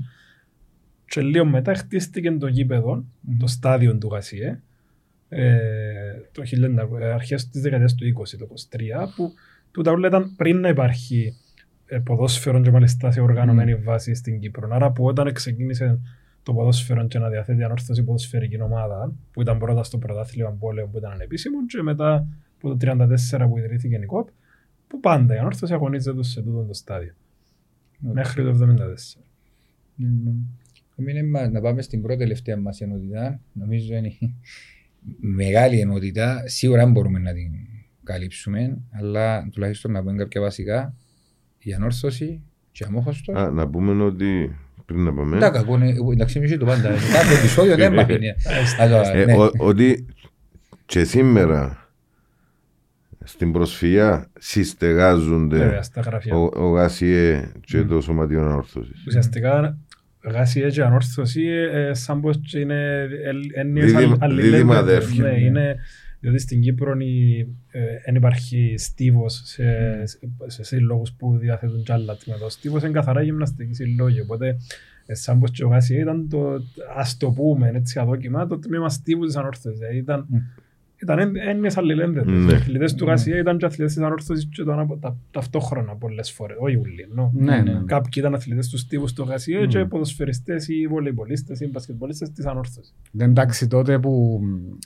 Και 1.05 1.21
λίγο 1.21 1.45
μετά 1.45 1.75
χτίστηκε 1.75 2.31
το 2.33 2.47
γήπεδο, 2.47 3.05
το 3.39 3.47
στάδιο 3.47 3.99
του 3.99 4.09
Γασιέ, 4.09 4.61
ε, 5.29 5.63
το 6.33 6.43
1900, 6.43 7.03
αρχές 7.15 7.49
της 7.49 7.63
δεκαετίας 7.63 7.95
του 7.95 8.05
20, 8.05 8.37
το 8.39 8.45
23, 8.45 9.09
που 9.17 9.33
τούτα 9.71 9.91
όλα 9.91 10.09
ήταν 10.09 10.37
πριν 10.37 10.61
να 10.61 10.69
υπάρχει 10.69 11.37
ε, 11.87 11.99
ποδόσφαιρο 11.99 12.61
και 12.61 12.71
μάλιστα 12.71 13.11
σε 13.11 13.21
οργανωμένη 13.21 13.75
βάση 13.75 14.15
στην 14.15 14.41
Κύπρο. 14.41 14.69
Άρα 14.71 14.91
που 14.91 15.05
όταν 15.05 15.33
ξεκίνησε 15.33 16.01
το 16.43 16.53
ποδόσφαιρο 16.53 17.07
και 17.07 17.19
να 17.19 17.29
διαθέτει 17.29 17.63
ανόρθωση 17.63 18.03
ποδοσφαιρική 18.03 18.61
ομάδα, 18.61 19.13
που 19.33 19.41
ήταν 19.41 19.59
πρώτα 19.59 19.83
στο 19.83 19.99
πρωτάθλημα 19.99 20.51
πόλεων 20.51 20.91
που 20.91 20.99
ήταν 20.99 21.13
ανεπίσημο 21.13 21.67
και 21.67 21.83
μετά 21.83 22.27
που 22.63 22.77
το 22.77 22.93
34 23.33 23.47
που 23.49 23.59
ιδρύθηκε 23.59 23.97
η 24.03 24.07
ΚΟΠ, 24.07 24.29
που 24.89 25.01
πάντα 25.01 25.35
η 25.35 25.39
ανόρθωση 25.39 25.73
αγωνίζεται 25.73 26.23
σε 26.23 26.43
τούτο 26.43 26.63
το 26.65 26.73
στάδιο. 26.75 27.13
Μέχρι 27.99 28.43
το 28.45 28.51
74. 28.51 29.23
Μείνε 30.97 31.23
μας 31.23 31.51
να 31.51 31.61
πάμε 31.61 31.83
στην 31.83 32.03
πρώτη 32.03 32.19
τελευταία 32.19 32.57
μας 32.57 32.81
ενότητα. 32.81 33.41
Νομίζω 33.53 33.95
είναι 33.95 34.13
μεγάλη 35.21 35.81
ενότητα. 35.81 36.43
Σίγουρα 36.47 36.83
δεν 36.85 36.93
μπορούμε 36.93 37.19
να 37.19 37.33
την 37.33 37.51
καλύψουμε, 38.05 38.79
αλλά 38.91 39.49
τουλάχιστον 39.53 39.93
να 39.93 40.03
πούμε 40.03 40.17
κάποια 40.17 40.41
βασικά. 40.41 40.95
Η 41.59 41.73
ανόρθωση 41.73 42.43
και 42.73 42.85
αμόχωστο. 42.85 43.33
Α, 43.39 43.51
να 43.51 43.69
πούμε 43.69 44.05
ότι 44.05 44.57
πριν 44.87 45.01
να 45.05 45.15
πάμε. 45.15 45.39
Τα 45.39 45.51
κακό 45.51 45.75
είναι, 45.75 45.95
εντάξει, 46.13 46.39
εμείς 46.39 46.57
το 46.59 46.65
πάντα. 46.65 46.89
Κάθε 47.15 47.35
επεισόδιο 47.39 47.77
δεν 47.77 47.93
μας 47.95 48.09
είναι. 48.09 48.35
Αλλά, 48.79 49.13
Ε, 49.13 49.25
ναι. 49.25 49.35
ο- 49.37 49.51
ότι 49.59 50.07
και 50.87 51.05
σήμερα 51.05 51.82
στην 53.25 53.53
προσφυγιά 53.53 54.27
συστεγάζονται 54.39 55.57
Βέβαια, 55.57 55.83
στα 55.83 56.01
γραφεία. 56.01 56.37
ο, 56.37 56.51
ο 56.55 56.69
Γάσιε 56.71 57.49
και 57.61 57.83
το 57.83 58.01
Σωματείο 58.01 58.43
Ανόρθωσης. 58.43 59.05
Ουσιαστικά, 59.07 59.79
γάση 60.25 60.61
έτσι 60.61 60.81
ανόρθωση, 60.83 61.43
ε, 61.73 61.95
σαν 61.95 62.21
πως 62.21 62.39
και 62.51 62.59
είναι 62.59 63.09
ελ- 63.25 63.57
έννοιες 63.57 63.93
Δίδυμα- 63.93 64.13
αλλ- 64.13 64.23
αλληλένδετες. 64.23 64.51
δίδυμα 64.55 64.77
αδέρφια, 64.77 65.25
Ναι, 65.25 65.31
ναι. 65.31 65.41
είναι, 65.41 65.77
διότι 66.21 66.39
στην 66.39 66.61
Κύπρο 66.61 66.95
δεν 68.05 68.15
υπάρχει 68.15 68.75
στίβος 68.79 69.41
σε, 69.45 69.65
σε 70.47 70.65
σύλλογους 70.65 71.13
που 71.13 71.37
διαθέτουν 71.39 71.83
κι 71.83 71.93
άλλα 71.93 72.17
τμήματα. 72.17 72.45
Ο 72.45 72.49
στίβος 72.49 72.83
είναι 72.83 72.93
καθαρά 72.93 73.23
γυμναστική 73.23 73.75
συλλόγη, 73.75 74.21
οπότε 74.21 74.57
ε, 75.07 75.15
σαν 75.15 75.39
πως 75.39 75.51
και 75.51 75.65
ο 75.65 75.69
Γάση 75.69 75.95
ήταν 75.97 76.29
το, 76.29 76.63
ας 76.97 77.17
το 77.17 77.31
πούμε 77.31 77.71
έτσι 77.75 77.99
αδόκιμα, 77.99 78.47
το 78.47 78.59
τμήμα 78.59 78.89
στίβου 78.89 79.25
της 79.27 79.37
ανόρθωσης. 79.37 79.79
Δηλαδή 79.79 79.97
ήταν, 79.97 80.27
Μμ. 80.29 80.37
Ήταν 81.03 81.19
εν- 81.19 81.37
έννοιες 81.37 81.77
αλληλένδετες. 81.77 82.33
Ναι. 82.45 82.53
Οι 82.53 82.55
αθλητές 82.55 82.95
του 82.95 83.05
Γασία 83.05 83.39
ήταν 83.39 83.59
και 83.59 83.65
αθλητές 83.65 83.95
της 83.95 84.03
ανόρθωσης 84.03 84.49
και 84.53 84.63
ήταν 84.63 84.79
απο- 84.79 84.97
τα- 84.97 85.17
ταυτόχρονα 85.31 85.97
πολλές 85.97 86.31
φορές, 86.31 86.57
όχι 86.61 86.77
όλοι. 86.77 87.07
ενώ. 87.11 87.33
Ναι, 87.35 87.61
ναι. 87.61 87.83
Κάποιοι 87.87 88.11
ήταν 88.17 88.35
αθλητές 88.35 88.69
του 88.69 88.79
στίβου 88.79 89.07
στο 89.09 89.23
Γασία 89.25 89.61
Μμμ. 89.61 89.67
και 89.69 89.85
ποδοσφαιριστές 89.85 90.69
ή 90.69 90.87
βολεϊπολίστες 90.87 91.61
ή 91.61 91.67
μπασκετμπολίστες 91.69 92.31
της 92.31 92.47
ανόρθωσης. 92.47 92.95
Εντάξει 93.19 93.67
τότε 93.69 93.99
που 93.99 94.41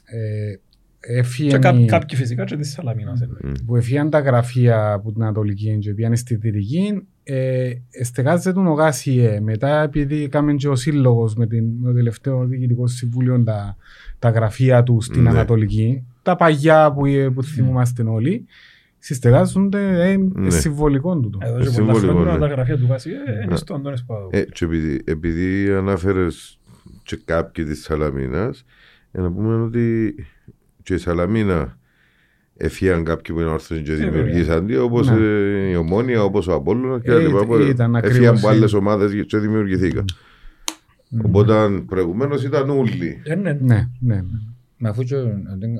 ε, 0.05 0.55
Και 1.01 1.13
έφυγε 1.13 1.59
κά- 1.59 1.79
η- 1.81 1.85
κάποιοι 1.85 2.19
φυσικά 2.19 2.45
και 2.45 2.57
της 2.57 2.71
Σαλαμίνας. 2.73 3.21
εννοεί. 3.21 3.53
που 3.67 3.77
έφυγαν 3.77 4.11
τα 4.11 4.19
γραφεία 4.19 4.93
από 4.93 5.13
την 5.13 5.23
Ανατολική 5.23 5.79
και 5.79 5.95
πήγαν 5.95 6.17
στη 6.17 6.35
Δυτική, 6.37 7.07
ε, 7.23 7.71
στεγάζεται 8.05 8.53
τον 8.53 8.67
ο 8.67 8.73
Γάσιε. 8.73 9.41
Μετά, 9.41 9.83
επειδή 9.83 10.23
έκαμε 10.23 10.55
και 10.55 10.69
ο 10.69 10.77
σύλλογος 10.77 11.35
με, 11.35 11.47
την, 11.47 11.65
με 11.81 11.89
το 11.89 11.95
τελευταίο 11.95 12.45
διοικητικό 12.47 12.87
συμβούλιο 12.87 13.43
τα, 13.43 13.77
τα 14.19 14.31
γραφεία 14.31 14.83
του 14.83 15.01
στην 15.01 15.23
Ναι. 15.23 15.29
Ανατολική, 15.29 16.07
τα 16.23 16.37
παγιά 16.37 16.93
που, 16.93 17.07
ε, 17.07 17.29
που 17.31 17.43
θυμούμαστε 17.43 18.03
όλοι, 18.03 18.45
συστεγάζονται 18.99 20.11
ε, 20.11 20.17
Ναι. 20.17 20.51
συμβολικό 20.51 21.19
τούτο. 21.19 21.39
Εδώ 21.43 21.53
και 21.59 21.65
πολλά 21.65 21.71
Συμβολικό, 21.75 22.13
χρόνια 22.13 22.33
ναι. 22.33 22.39
τα 22.39 22.47
γραφεία 22.47 22.79
του 22.79 22.87
Γασία 22.91 23.19
ε, 23.27 23.43
είναι 23.45 23.57
στο 23.57 23.75
Αντώνης 23.75 24.05
Παδού. 24.05 24.29
Ε, 24.33 24.43
και 24.43 24.65
επειδή, 24.65 25.01
επειδή 25.05 25.71
ανάφερες 25.73 26.59
και 27.03 27.19
κάποιοι 27.25 27.65
της 27.65 27.83
Σαλαμίνας, 27.83 28.65
ε, 29.13 29.21
να 29.21 29.33
πούμε 29.33 29.55
ότι 29.63 30.15
και 30.87 30.95
η 30.95 30.99
Σαλαμίνα 30.99 31.79
εφιάν 32.57 33.05
κάποιοι 33.05 33.35
που 33.35 33.41
είναι 33.41 33.51
όρθωσοι 33.51 33.83
και 33.83 33.95
βέβαια. 33.95 34.11
δημιουργήσαν 34.11 34.67
τη, 34.67 34.77
όπως 34.77 35.09
Ναι. 35.09 35.17
ε, 35.17 35.69
η 35.71 35.75
Ομόνια, 35.75 36.23
όπως 36.23 36.47
ο 36.47 36.55
Απόλλωνας 36.55 37.03
και 37.03 37.11
Ε, 37.11 37.15
τα 37.15 37.21
λοιπά, 37.21 37.31
ήταν- 37.37 37.47
που 37.47 37.55
ήταν 37.57 37.95
Εφιάν 37.95 37.95
ακριβώς 38.15 38.39
από 38.39 38.49
η- 38.53 38.57
άλλες 38.57 38.73
ομάδες 38.73 39.25
και 39.27 39.39
δημιουργηθήκαν. 39.39 40.05
Οπότε 41.25 41.69
προηγουμένως 41.87 42.45
ήταν 42.45 42.71
ούλοι. 42.71 43.21
Ε, 43.25 43.35
ναι, 43.35 43.53
Ναι, 43.53 43.89
ναι. 44.01 44.23
Μα 44.79 44.89
αφού 44.89 45.03
και 45.03 45.15
ο 45.15 45.29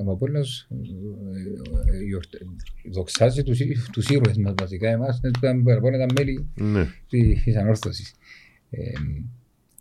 ο 0.07 0.11
Απόλλωνας, 0.11 0.67
ε, 0.71 1.95
ε, 1.97 2.03
γιορτε- 2.03 2.41
δοξάζει 2.93 3.43
τους, 3.43 3.59
ή- 3.59 3.75
τους 3.91 4.09
ήρωες 4.09 4.37
μας 4.37 4.53
βασικά 4.59 4.89
εμάς, 4.89 5.19
ε, 5.23 5.27
ήταν 5.37 5.63
παραπάνω 5.63 5.95
ήταν 5.95 6.09
μέλη 6.17 6.47
Ναι. 6.55 6.87
τη- 7.09 7.41
της 7.43 7.55
ανόρθωσης. 7.57 8.13
Ε, 8.69 8.91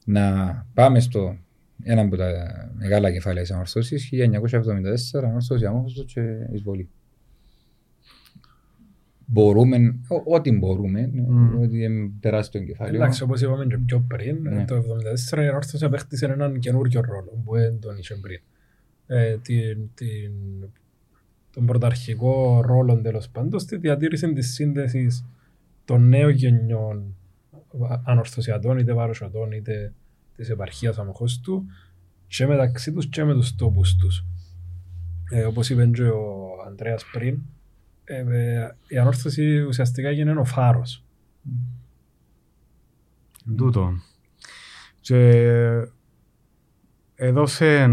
να 0.04 0.66
πάμε 0.74 1.00
στο 1.00 1.36
ένα 1.82 2.00
από 2.00 2.16
τα 2.16 2.32
μεγάλα 2.74 3.12
κεφάλαια 3.12 3.42
της 3.42 3.50
ανόρθωσης, 3.52 4.08
1974, 4.12 5.24
ανόρθωση 5.28 5.66
αμόχωστο 5.66 6.04
και 6.04 6.20
εισβολή. 6.52 6.88
Μπορούμε, 9.28 9.76
ό- 10.08 10.34
ό,τι 10.34 10.52
μπορούμε, 10.52 11.10
Μμμ. 11.14 11.60
ότι 11.60 11.82
είναι 11.82 12.10
τεράστιο 12.20 12.60
κεφάλαιο. 12.60 12.94
Εντάξει, 12.94 13.22
όπως 13.22 13.40
είπαμε 13.40 13.66
και 13.66 13.78
πιο 13.78 14.04
πριν, 14.08 14.42
Ναι. 14.42 14.64
το 14.64 14.74
1974 14.82 15.42
η 15.42 15.46
Ανόρθωση 15.48 15.84
απέκτησε 15.84 16.26
έναν 16.26 16.58
καινούριο 16.58 17.00
ρόλο 17.00 17.40
που 17.44 17.54
δεν 17.54 17.78
τον 17.80 17.96
είχε 17.96 18.14
πριν. 18.14 18.40
Ε, 19.06 19.36
την, 19.38 19.90
την, 19.94 20.32
τον 21.50 21.66
πρωταρχικό 21.66 22.60
ρόλο 22.64 22.96
τέλος 23.00 23.28
πάντων 23.28 23.60
στη 23.60 23.76
διατήρηση 23.76 24.32
της 24.32 24.54
σύνδεσης 24.54 25.24
των 25.84 26.08
νέων 26.08 26.30
γενιών 26.30 27.16
ανορθωσιατών, 28.04 28.78
είτε 28.78 28.92
βαροσιατών, 28.92 29.52
είτε 29.52 29.92
της 30.36 30.48
επαρχίας 30.50 30.98
αμοχώστου 30.98 31.64
και 32.26 32.46
μεταξύ 32.46 32.92
τους 32.92 33.08
και 33.08 33.24
με 33.24 33.32
τους 33.34 33.54
τόπους 33.54 33.96
τους. 33.96 34.24
Ε, 35.30 35.44
Όπως 35.44 35.70
είπε 35.70 35.86
και 35.86 36.02
ο 36.02 36.46
Ανδρέας 36.66 37.04
πριν, 37.12 37.38
ε, 38.04 38.16
ε, 38.18 38.76
η 38.88 38.98
ανόρθωση 38.98 39.60
ουσιαστικά 39.60 40.08
έγινε 40.08 40.32
ο 40.32 40.44
φάρος 40.44 41.04
Τούτο. 43.56 43.92
Και 45.00 45.30
έδωσε 47.14 47.90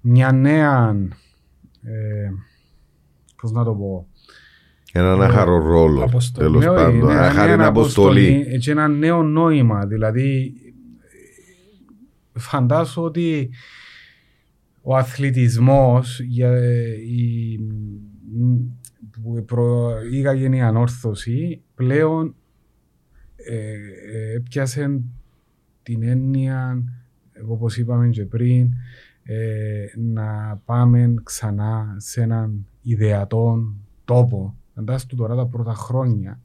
μια 0.00 0.32
νέα, 0.32 0.96
ε, 1.82 2.30
πώς 3.40 3.50
να 3.52 3.64
το 3.64 3.74
πω, 3.74 4.06
Έναν 4.92 5.22
άχαρο 5.22 5.58
ρόλο, 5.58 6.02
Αποστολή. 6.02 6.46
τέλος 6.48 6.64
Ναι, 6.64 6.70
πάντων. 6.74 7.06
ναι, 7.06 7.18
Άχαρη 7.18 7.56
ναι, 7.56 7.64
αποστολή. 7.64 8.58
Και 8.60 8.70
ένα 8.70 8.88
νέο 8.88 9.22
νόημα. 9.22 9.86
Δηλαδή, 9.86 10.52
φαντάσου 12.38 13.02
ότι 13.02 13.50
ο 14.82 14.96
αθλητισμός 14.96 16.20
για, 16.20 16.58
η, 16.94 17.58
που 19.10 19.44
προήγαγε 19.44 20.56
η 20.56 20.60
ανόρθωση 20.60 21.62
πλέον 21.74 22.34
ε, 23.36 23.74
ε, 24.12 24.34
έπιασε 24.34 25.00
την 25.82 26.02
έννοια 26.02 26.82
όπως 27.48 27.76
είπαμε 27.76 28.08
και 28.08 28.24
πριν 28.24 28.72
ε, 29.22 29.84
να 29.96 30.60
πάμε 30.64 31.14
ξανά 31.22 31.94
σε 31.98 32.20
έναν 32.20 32.66
ιδεατόν 32.82 33.76
τόπο. 34.04 34.56
Φαντάσου 34.74 35.16
τώρα 35.16 35.36
τα 35.36 35.46
πρώτα 35.46 35.74
χρόνια 35.74 36.40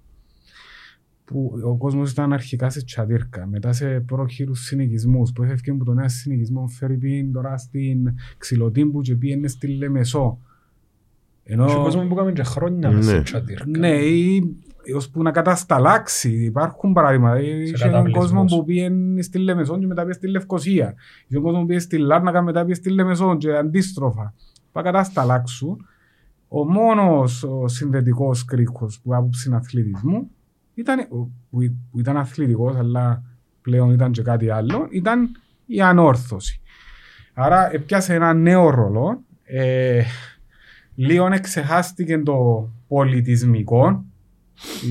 που 1.25 1.53
ο 1.65 1.77
κόσμος 1.77 2.11
ήταν 2.11 2.33
αρχικά 2.33 2.69
σε 2.69 2.83
τσαντήρκα, 2.83 3.45
μετά 3.47 3.73
σε 3.73 3.99
πρόχειρους 3.99 4.59
συνοικισμούς, 4.65 5.31
που 5.31 5.43
έφευκε 5.43 5.71
από 5.71 5.85
τον 5.85 5.99
ένα 5.99 6.07
συνοικισμό 6.07 6.67
Φερρυπίν, 6.67 7.31
τώρα 7.31 7.57
στην 7.57 8.13
Ξυλοτύμπου 8.37 9.01
και 9.01 9.15
πήγαινε 9.15 9.47
στη 9.47 9.67
Λεμεσό. 9.67 10.39
Ενώ, 11.43 11.65
Και 11.65 11.73
ο 11.73 11.81
κόσμος 11.81 12.07
που 12.07 12.15
κάνουμε 12.15 12.33
και 12.33 12.43
χρόνια 12.43 12.89
Ναι. 12.89 12.95
μες 12.95 13.05
σε 13.05 13.21
τσαντήρκα. 13.21 13.65
ναι, 13.67 13.89
ή 13.95 14.55
ώσπου 14.95 15.21
να 15.21 15.31
κατασταλάξει. 15.31 16.43
Υπάρχουν 16.43 16.93
παράδειγματα. 16.93 17.39
Είχε 17.39 17.51
έναν 17.55 17.77
καταβλισμούς. 17.77 18.23
κόσμο 18.31 18.43
που 18.45 18.63
πήγαινε 18.65 19.21
στη 19.21 19.37
Λεμεσό 19.37 19.79
και 19.79 19.85
μετά 19.87 20.01
πήγε 20.01 20.13
στη 20.13 20.27
Λευκοσία. 20.27 20.93
Είχε 21.27 21.37
έναν 21.37 21.41
κόσμο 21.43 21.59
που 21.59 21.65
πήγε 21.65 21.79
στη 21.79 21.97
Λάρνακα 21.97 22.41
μετά 22.41 22.61
πήγε 22.61 22.73
στη 22.73 22.89
Λεμεσό 22.89 23.37
και 23.37 23.55
αντίστροφα. 23.57 24.33
Πά 24.71 24.81
κατασταλάξουν. 24.81 25.85
Ο 26.47 26.71
μόνος 26.71 27.43
ο 27.43 27.67
συνδετικός 27.67 28.45
κρίκος 28.45 28.99
που 29.03 29.15
άποψη 29.15 29.51
αθλητισμού 29.53 30.29
ήταν, 30.73 31.07
που, 31.09 31.31
που 31.91 31.99
ήταν 31.99 32.17
αθλητικός 32.17 32.75
αλλά 32.75 33.23
πλέον 33.61 33.91
ήταν 33.91 34.11
και 34.11 34.21
κάτι 34.21 34.49
άλλο, 34.49 34.87
ήταν 34.91 35.29
η 35.65 35.81
ανόρθωση. 35.81 36.61
Άρα 37.33 37.73
έπιασε 37.73 38.13
ένα 38.13 38.33
νέο 38.33 38.69
ρόλο. 38.69 39.23
Ε, 39.43 40.03
λίγο 40.95 41.25
εξεχάστηκε 41.25 42.17
το 42.17 42.69
πολιτισμικό, 42.87 44.05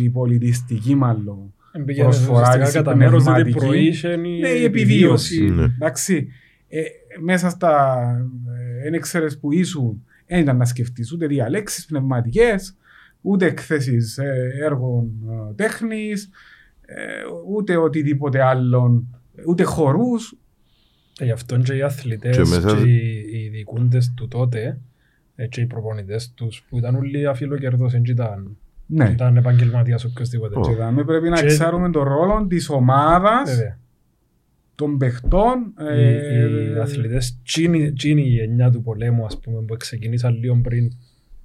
η 0.03 0.11
πολιτιστική 0.11 0.95
μάλλον. 0.95 1.55
Μπήκε 1.85 2.03
προσφορά 2.03 2.41
ουσιαστικά 2.41 2.65
της 2.65 2.75
κατά 2.75 2.97
μέρος 2.97 3.25
γιατί 3.25 3.43
πνευματική. 3.43 3.67
προείσχε 3.67 4.17
Ναι, 4.17 4.49
η 4.49 4.65
επιβίωση. 4.65 5.51
Ναι. 5.51 5.63
Εντάξει, 5.63 6.29
ε, 6.69 6.83
μέσα 7.21 7.51
στα 7.51 7.97
δεν 8.91 9.01
ξέρεις 9.01 9.39
που 9.39 9.53
ήσουν, 9.53 10.05
δεν 10.27 10.41
ήταν 10.41 10.57
να 10.57 10.65
σκεφτείς 10.65 11.13
ούτε 11.13 11.27
διαλέξεις 11.27 11.87
πνευματικές, 11.87 12.77
ούτε 13.23 13.47
εκθέσεις 13.47 14.19
ε, 14.19 14.51
έργων 14.63 15.11
ε, 15.51 15.55
τέχνης, 15.55 16.29
ε, 16.81 16.95
ούτε 17.55 17.77
οτιδήποτε 17.77 18.43
άλλον, 18.43 19.21
ούτε 19.49 19.63
χορούς. 19.63 20.37
Ε, 21.19 21.25
Γι' 21.25 21.31
αυτό 21.31 21.59
και 21.59 21.75
οι 21.75 21.83
αθλητές 21.83 22.37
Και 22.37 22.43
και, 22.43 22.49
μέσα- 22.49 22.87
οι, 22.87 23.17
οι 23.33 23.49
διοικούντες 23.49 24.13
του 24.17 24.29
τότε 24.29 24.81
ε, 25.35 25.47
και 25.47 25.61
οι 25.61 25.67
προπονητές 25.67 26.33
τους 26.35 26.65
που 26.69 26.79
ήταν 26.79 26.95
όλοι 26.95 27.27
αφιλοκερδός, 27.27 27.93
δεν 27.93 28.03
ήταν, 28.05 28.57
Ναι, 28.87 29.09
ήταν 29.13 29.37
επαγγελματίας 29.37 30.05
οποιοςδήποτε. 30.05 30.59
Ω. 30.59 30.61
και 30.61 30.71
εδώ 30.71 31.05
πρέπει 31.05 31.29
να 31.29 31.41
Και- 31.41 31.47
ξέρουμε 31.47 31.91
τον 31.91 32.03
ρόλο 32.05 32.47
της 32.47 32.69
ομάδας, 32.69 33.51
Βέβαια. 33.51 33.79
των 34.75 34.99
παιχτών. 34.99 35.75
Οι, 35.97 36.03
ε, 36.03 36.73
οι 36.73 36.79
αθλητές, 36.79 37.41
τσίνη, 37.45 37.93
τσίνη 37.93 38.23
η 38.23 38.29
γενιά 38.29 38.71
του 38.71 38.83
πολέμου, 38.83 39.25
ας 39.25 39.39
πούμε, 39.41 39.61
που 39.63 39.77
ξεκινήσαν 39.77 40.35
λίγο 40.39 40.61
πριν 40.63 40.91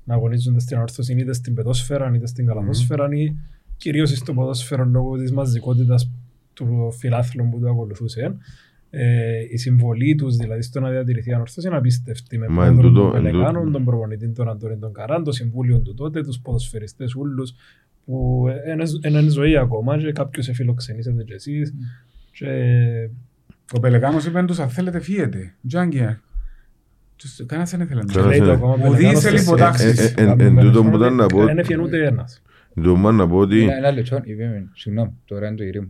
να 0.07 0.13
αγωνίζονται 0.15 0.59
στην 0.59 0.77
όρθωση 0.77 1.13
είτε 1.13 1.34
στην 1.34 1.53
πεδόσφαιρα 1.53 2.11
είτε 2.15 2.27
στην 2.27 2.45
καλαθόσφαιρα 2.45 3.07
ή 3.11 3.35
κυρίως 3.77 4.09
στο 4.09 4.34
ποδόσφαιρο 4.34 4.85
λόγω 4.85 5.17
της 5.17 5.31
μαζικότητας 5.31 6.11
του 6.53 6.91
φιλάθλου 6.97 7.49
που 7.51 7.59
το 7.59 7.69
ακολουθούσε. 7.69 8.35
Ε, 8.89 9.39
η 9.51 9.57
συμβολή 9.57 10.15
τους 10.15 10.35
δηλαδή 10.35 10.61
στο 10.61 10.79
να 10.79 10.89
διατηρηθεί 10.89 11.34
ανόρθωση 11.34 11.67
είναι 11.67 11.77
απίστευτη 11.77 12.38
με 12.38 12.47
Μα 12.47 12.53
πρόεδρο 12.55 12.75
εν 12.75 12.81
τον 12.81 12.93
τούτο- 12.93 13.17
εν 13.17 13.23
Πελεγάνο, 13.23 13.59
τούτο- 13.59 13.71
τον 13.71 13.85
προπονητή 13.85 14.29
τον 14.29 14.49
Αντώνη 14.49 14.77
τον 14.77 14.93
Καράν, 14.93 15.23
το 15.23 15.31
συμβούλιο 15.31 15.79
του 15.79 15.93
τότε, 15.93 16.21
τους 16.23 16.39
ποδοσφαιριστές 16.39 17.15
ούλους 17.15 17.53
που 18.05 18.45
είναι 19.05 19.17
εν 19.19 19.29
ζωή 19.29 19.57
ακόμα 19.57 19.97
και 19.97 20.11
κάποιος 20.11 20.47
εφιλοξενήσετε 20.49 21.23
κι 21.23 21.34
εσείς 21.34 21.73
και 22.31 22.47
Ο 23.73 23.79
Πελεγάνος 23.79 24.25
είπε 24.25 24.43
τους 24.43 24.59
αν 24.59 24.69
θέλετε 24.69 24.99
φύγετε. 24.99 25.53
Τζάγκια. 25.67 26.21
Τους- 27.18 27.45
Κανένας 27.45 27.72
δεν 27.72 27.81
ήθελε 27.81 28.02
να 28.03 28.14
Κανένας 28.14 28.30
λέει 28.30 28.39
το 28.39 28.45
δεν- 28.45 28.53
ακόμα 28.56 28.73
Ουδής 28.73 28.89
Πελεγάνος 28.91 29.22
σε 29.22 29.27
στις- 29.30 29.39
λιποτάξεις. 29.41 29.99
Ε, 29.99 30.14
ε, 30.18 30.23
εν- 30.23 30.39
εν 30.39 30.56
τούτο 30.56 30.84
που 30.84 30.95
ήταν 30.95 31.15
να 31.15 31.26
πω- 31.26 31.45
Δεν 31.45 31.57
έφυγε 31.57 31.80
ούτε 31.81 32.06
ένας. 32.06 32.41
Το 32.84 32.95
μόνο 32.95 33.18
να 33.18 33.27
πω 33.27 33.38
ότι 33.38 33.61
Ένα 33.64 33.76
ένα 33.77 33.91
λεπτό, 33.91 34.22
είπαμε, 34.23 34.69
συγγνώμη, 34.73 35.11
τώρα 35.26 35.48
είναι 35.48 35.56
το 35.56 35.64
ηρήμο. 35.64 35.88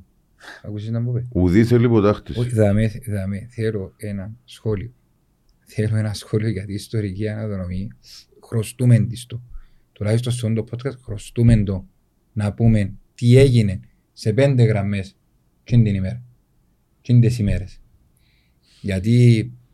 Ακούσεις 0.63 0.89
να 0.89 0.99
μου 0.99 1.11
πεις; 1.13 1.27
ουδής 1.31 1.67
θέλει 1.67 1.85
υποτάχτης. 1.85 2.37
Όχι, 2.37 2.49
δαμέ, 2.49 2.91
δαμέ, 3.07 3.47
θέλω 3.49 3.93
ένα 3.97 4.31
σχόλιο. 4.45 4.91
Θέλω 5.65 5.97
ένα 5.97 6.13
σχόλιο 6.13 6.49
για 6.49 6.65
την 6.65 6.75
ιστορική 6.75 7.27
αναδρομή. 7.29 7.87
Χρωστούμε 8.47 8.99
της 8.99 9.25
το. 9.25 9.41
Τουλάχιστον 9.93 10.31
σε 10.33 10.47
αυτό 10.47 10.63
το 10.63 10.67
podcast 10.71 10.97
χρωστούμε 11.03 11.63
το 11.63 11.85
να 12.33 12.53
πούμε 12.53 12.93
τι 13.15 13.37
έγινε 13.37 13.79
σε 14.13 14.33
πέντε 14.33 14.63
γραμμές 14.63 15.15
την 15.63 15.83
την 15.83 15.95
ημέρα. 15.95 16.21
Τι 17.01 17.19
τις 17.19 17.39
ημέρες. 17.39 17.79
Γιατί 18.81 19.39
εν, 19.39 19.49
εν 19.49 19.66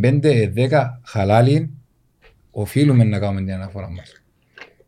πέντε 0.00 0.48
δέκα 0.48 1.00
χαλάλι 1.04 1.70
οφείλουμε 2.50 3.04
να 3.04 3.18
κάνουμε 3.18 3.40
την 3.44 3.52
αναφορά 3.52 3.90
μας. 3.90 4.22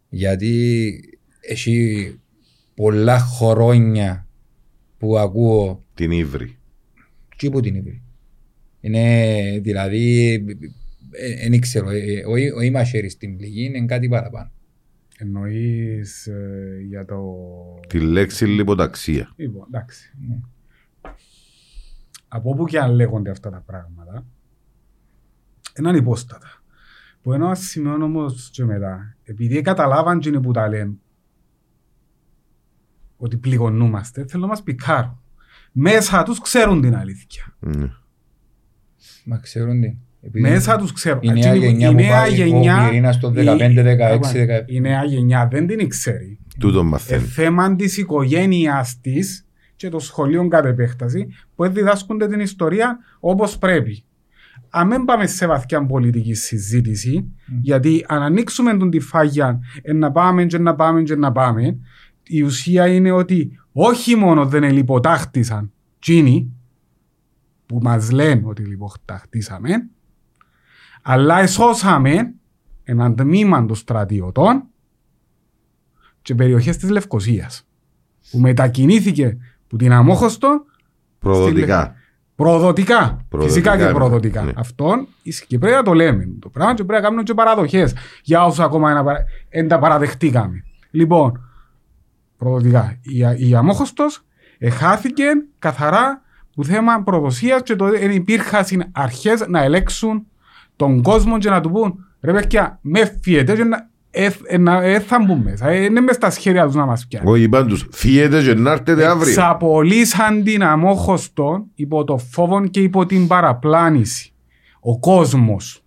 Γιατί 0.09 1.01
έχει 1.40 2.15
πολλά 2.74 3.19
χρόνια 3.19 4.27
που 4.98 5.19
ακούω 5.19 5.85
Την 5.94 6.10
ύβρη. 6.10 6.56
και 7.36 7.51
που 7.51 7.60
την 7.60 7.74
είπε. 7.74 8.01
Είναι 8.81 9.59
δηλαδή, 9.62 10.36
δεν 11.48 11.60
ξέρω, 11.60 11.90
ε, 11.90 12.24
ο- 12.27 12.56
ο 12.56 12.60
ημαχέρι 12.60 13.09
στην 13.09 13.36
πληγή 13.36 13.65
είναι 13.65 13.85
κάτι 13.86 14.09
παραπάνω. 14.09 14.51
Εννοείς 15.19 16.27
ε, 16.27 16.85
για 16.89 17.05
το... 17.05 17.24
Τη 17.89 18.01
λέξη 18.01 18.44
λιποταξία. 18.47 19.32
Λοιπόν, 19.36 19.66
εντάξει. 19.73 20.12
Ναι. 20.28 20.36
Από 22.28 22.51
όπου 22.51 22.65
και 22.65 22.78
αν 22.78 22.90
λέγονται 22.94 23.31
αυτά 23.31 23.51
τα 23.51 23.62
πράγματα, 23.66 24.27
είναι 25.81 25.89
ανυπόστατα. 25.89 26.47
Που 27.23 27.33
ένα 27.33 27.55
σημείο 27.55 27.93
όμως 28.05 28.51
και 28.53 28.65
μετά, 28.65 29.17
επειδή 29.25 29.61
καταλάβαν 29.61 30.19
και 30.19 30.29
είναι 30.29 30.41
που 30.41 30.51
τα 30.53 30.69
λένε, 30.69 30.93
ότι 33.17 33.37
πληγωνούμαστε, 33.37 34.25
θέλω 34.29 34.43
να 34.43 34.49
μας 34.49 34.63
πικάρουν. 34.63 35.21
Μέσα 35.73 36.23
τους 36.23 36.41
ξέρουν 36.41 36.81
την 36.81 36.97
αλήθεια. 36.97 37.57
Ναι. 37.59 37.91
Μα 39.25 39.37
ξέρουν 39.39 39.81
τι. 39.81 39.97
Επειδή 40.21 40.41
Μέσα 40.51 40.77
τους 40.77 40.93
ξέρουν. 40.93 41.21
Η 41.23 41.27
νέα 41.33 41.53
Εκείνη- 41.53 41.59
γενιά 41.67 41.89
η 41.89 41.91
που 41.91 41.97
νέα 42.01 42.21
πάει 42.21 42.35
γενιά- 42.35 42.85
ο 42.85 42.89
πυρήνας 42.89 43.15
στο 43.15 43.29
η- 43.29 43.33
15, 43.33 43.83
16, 43.83 44.35
η- 44.35 44.39
17. 44.39 44.65
Η 44.67 44.81
νέα 44.81 45.05
γενιά 45.05 45.49
δεν 45.51 45.67
την 45.67 45.89
ξέρει. 45.89 46.39
Τούτο 46.59 46.79
Ε, 46.81 46.83
μαθαίνει. 46.83 47.25
θέμα 47.27 47.77
τη 47.77 47.85
οικογένεια 47.85 48.87
τη 49.01 49.19
και 49.77 49.89
των 49.89 50.01
σχολείων 50.01 50.49
κατ' 50.49 50.65
επέκταση 50.65 51.29
που 51.55 51.69
διδάσκονται 51.69 52.29
την 52.29 52.41
ιστορία 52.41 52.99
όπω 53.21 53.49
πρέπει. 53.61 54.05
Αν 54.70 54.89
δεν 54.89 55.05
πάμε 55.05 55.27
σε 55.27 55.47
βαθιά 55.47 55.86
πολιτική 55.86 56.35
συζήτηση, 56.35 57.32
γιατί 57.61 58.05
αν 58.09 58.23
ανοίξουμε 58.23 58.77
τον 58.77 58.90
τη 58.90 59.01
φάγια 59.01 59.61
ε, 59.82 59.93
να 59.93 60.12
πάμε 60.12 60.45
και 60.45 60.59
να 60.59 60.74
πάμε 60.74 61.03
και 61.03 61.16
να 61.16 61.32
πάμε, 61.32 61.78
η 62.23 62.43
ουσία 62.43 62.86
είναι 62.86 63.11
ότι 63.11 63.59
όχι 63.73 64.16
μόνο 64.16 64.47
δεν 64.47 64.62
ελιποτάχτησαν 64.62 65.73
τσίνοι 65.99 66.53
που 67.66 67.78
μας 67.82 68.11
λένε 68.11 68.43
ότι 68.45 68.62
λιποτάχτησαμε, 68.62 69.70
αλλά 71.03 71.39
εσώσαμε 71.39 72.35
έναν 72.85 73.16
τμήμα 73.16 73.66
των 73.66 73.77
στρατιωτών 73.77 74.62
και 76.23 76.35
περιοχές 76.35 76.77
της 76.77 76.90
Λευκοσίας 76.90 77.66
που 78.31 78.39
μετακινήθηκε 78.39 79.36
που 79.66 79.77
την 79.77 79.93
Αμόχωστο 79.93 80.65
Προδοτικά. 81.19 81.95
Προδοτικά. 82.39 83.24
Προδοτικά, 83.28 83.55
Φυσικά 83.55 83.77
και 83.77 83.85
ναι. 83.85 83.93
προδοτικά. 83.93 84.43
Ναι. 84.43 84.52
Αυτόν 84.56 85.09
ισχύει 85.23 85.47
και 85.47 85.59
πρέπει 85.59 85.74
να 85.77 85.82
το 85.82 85.93
λέμε 85.93 86.28
το 86.40 86.48
πράγμα 86.48 86.74
και 86.74 86.85
πρέπει 86.85 87.01
να 87.02 87.06
κάνουμε 87.09 87.23
και 87.23 87.35
παραδοχές 87.35 87.94
για 88.23 88.44
όσους 88.44 88.59
ακόμα 88.59 89.05
δεν 89.51 89.69
τα 89.69 89.78
παραδεχτήκαμε. 89.78 90.65
Λοιπόν, 90.90 91.40
προδοτικά. 92.36 92.98
Η, 93.02 93.48
η 93.48 93.55
Αμόχωστος 93.55 94.24
εχάθηκε 94.59 95.24
καθαρά 95.59 96.23
που 96.55 96.65
θέμα 96.65 97.02
προδοσίας 97.02 97.62
και 97.62 97.77
το 97.77 97.90
δεν 97.90 98.10
υπήρχαν 98.10 98.65
αρχές 98.93 99.47
να 99.48 99.62
ελέξουν 99.62 100.27
τον 100.77 101.02
κόσμο 101.02 101.39
και 101.39 101.51
να 101.51 101.60
του 101.60 101.70
πούν 101.70 102.06
ρε 102.20 102.32
παιδιά 102.32 102.78
με 102.82 103.19
φύγετε 103.23 103.55
και 103.55 103.65
να 103.65 103.66
ε, 103.66 103.66
ε, 103.66 103.74
να- 103.74 103.77
ε, 103.77 103.89
θα 105.07 105.24
μπουν 105.27 105.39
μέσα. 105.39 105.69
Ε, 105.69 105.85
είναι 105.85 106.01
μες 106.01 106.15
στα 106.15 106.31
σχέδια 106.31 106.65
τους 106.65 106.74
να 106.74 106.86
μας 106.86 107.07
πιάνουν. 107.07 107.32
Όχι, 107.32 107.43
είπαν 107.43 107.69
τους, 107.69 107.86
φύγετε 107.90 108.43
και 108.43 108.55
να 108.55 108.70
έρθετε 108.70 109.07
αύριο. 109.07 109.28
Εξαπολύσαν 109.28 110.43
την 110.45 110.62
αμόχωστο 110.62 111.66
υπό 111.74 112.05
το 112.05 112.19
φόβο 112.19 112.66
και 112.66 112.82
υπό 112.82 113.07
την 113.07 113.27
παραπλάνηση. 113.27 114.32
Ο 114.81 114.99
κόσμος. 114.99 115.82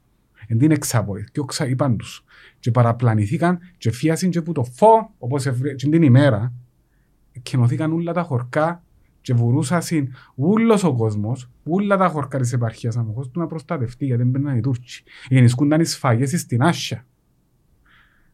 Εν 0.47 0.57
την 0.57 0.71
εξαπολύση. 0.71 1.27
Και 1.31 1.39
οξα 1.39 1.67
είπαν 1.67 1.97
τους. 1.97 2.23
Και 2.59 2.71
παραπλανηθήκαν 2.71 3.59
και 3.77 3.91
φίασαν 3.91 4.29
και 4.29 4.41
που 4.41 4.51
το 4.51 4.63
φω, 4.63 5.13
όπως 5.17 5.45
ευρε... 5.45 5.73
και 5.73 5.89
την 5.89 6.03
ημέρα, 6.03 6.53
εκκαινωθήκαν 7.31 7.93
όλα 7.93 8.13
τα 8.13 8.21
χορκά 8.21 8.83
και 9.21 9.33
βουρούσαν 9.33 9.81
ούλος 10.35 10.83
ο 10.83 10.93
κόσμος, 10.93 11.49
όλα 11.63 11.97
τα 11.97 12.07
χορκά 12.07 12.39
της 12.39 12.53
επαρχίας 12.53 12.97
αμόχωστου 12.97 13.39
να 13.39 13.47
προστατευτεί, 13.47 14.05
γιατί 14.05 14.21
δεν 14.21 14.31
μπαίναν 14.31 14.57
οι 14.57 14.61
Τούρκοι. 14.61 15.03
Γενισκούνταν 15.27 15.81
οι 15.81 15.85
σφαγές 15.85 16.39
στην 16.39 16.61
Άσια. 16.61 17.05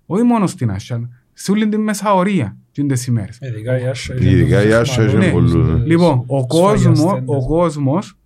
Όχι 0.09 0.23
μόνο 0.23 0.47
στην 0.47 0.71
Άσια, 0.71 1.09
σε 1.33 1.51
όλη 1.51 1.69
την 1.69 1.81
Μεσαωρία, 1.81 2.57
και 2.71 2.83
τις 2.83 3.07
ημέρες. 3.07 3.37
Ειδικά 3.41 3.79
η 3.79 3.85
Άσσα. 3.87 4.15
Ειδικά 4.15 4.63
η 4.67 4.73
Άσσα 4.73 5.03
είχε 5.05 5.17
είχε 5.17 5.31
πολλούς, 5.31 5.51
πολλούς, 5.51 5.69
ε, 5.69 5.73
ναι. 5.73 5.85
Λοιπόν, 5.85 6.23
ο, 6.27 6.45
κόσμος, 6.47 6.97
σφαγιαστέντες. 6.97 7.35
ο 7.43 7.47
κόσμος 7.47 8.17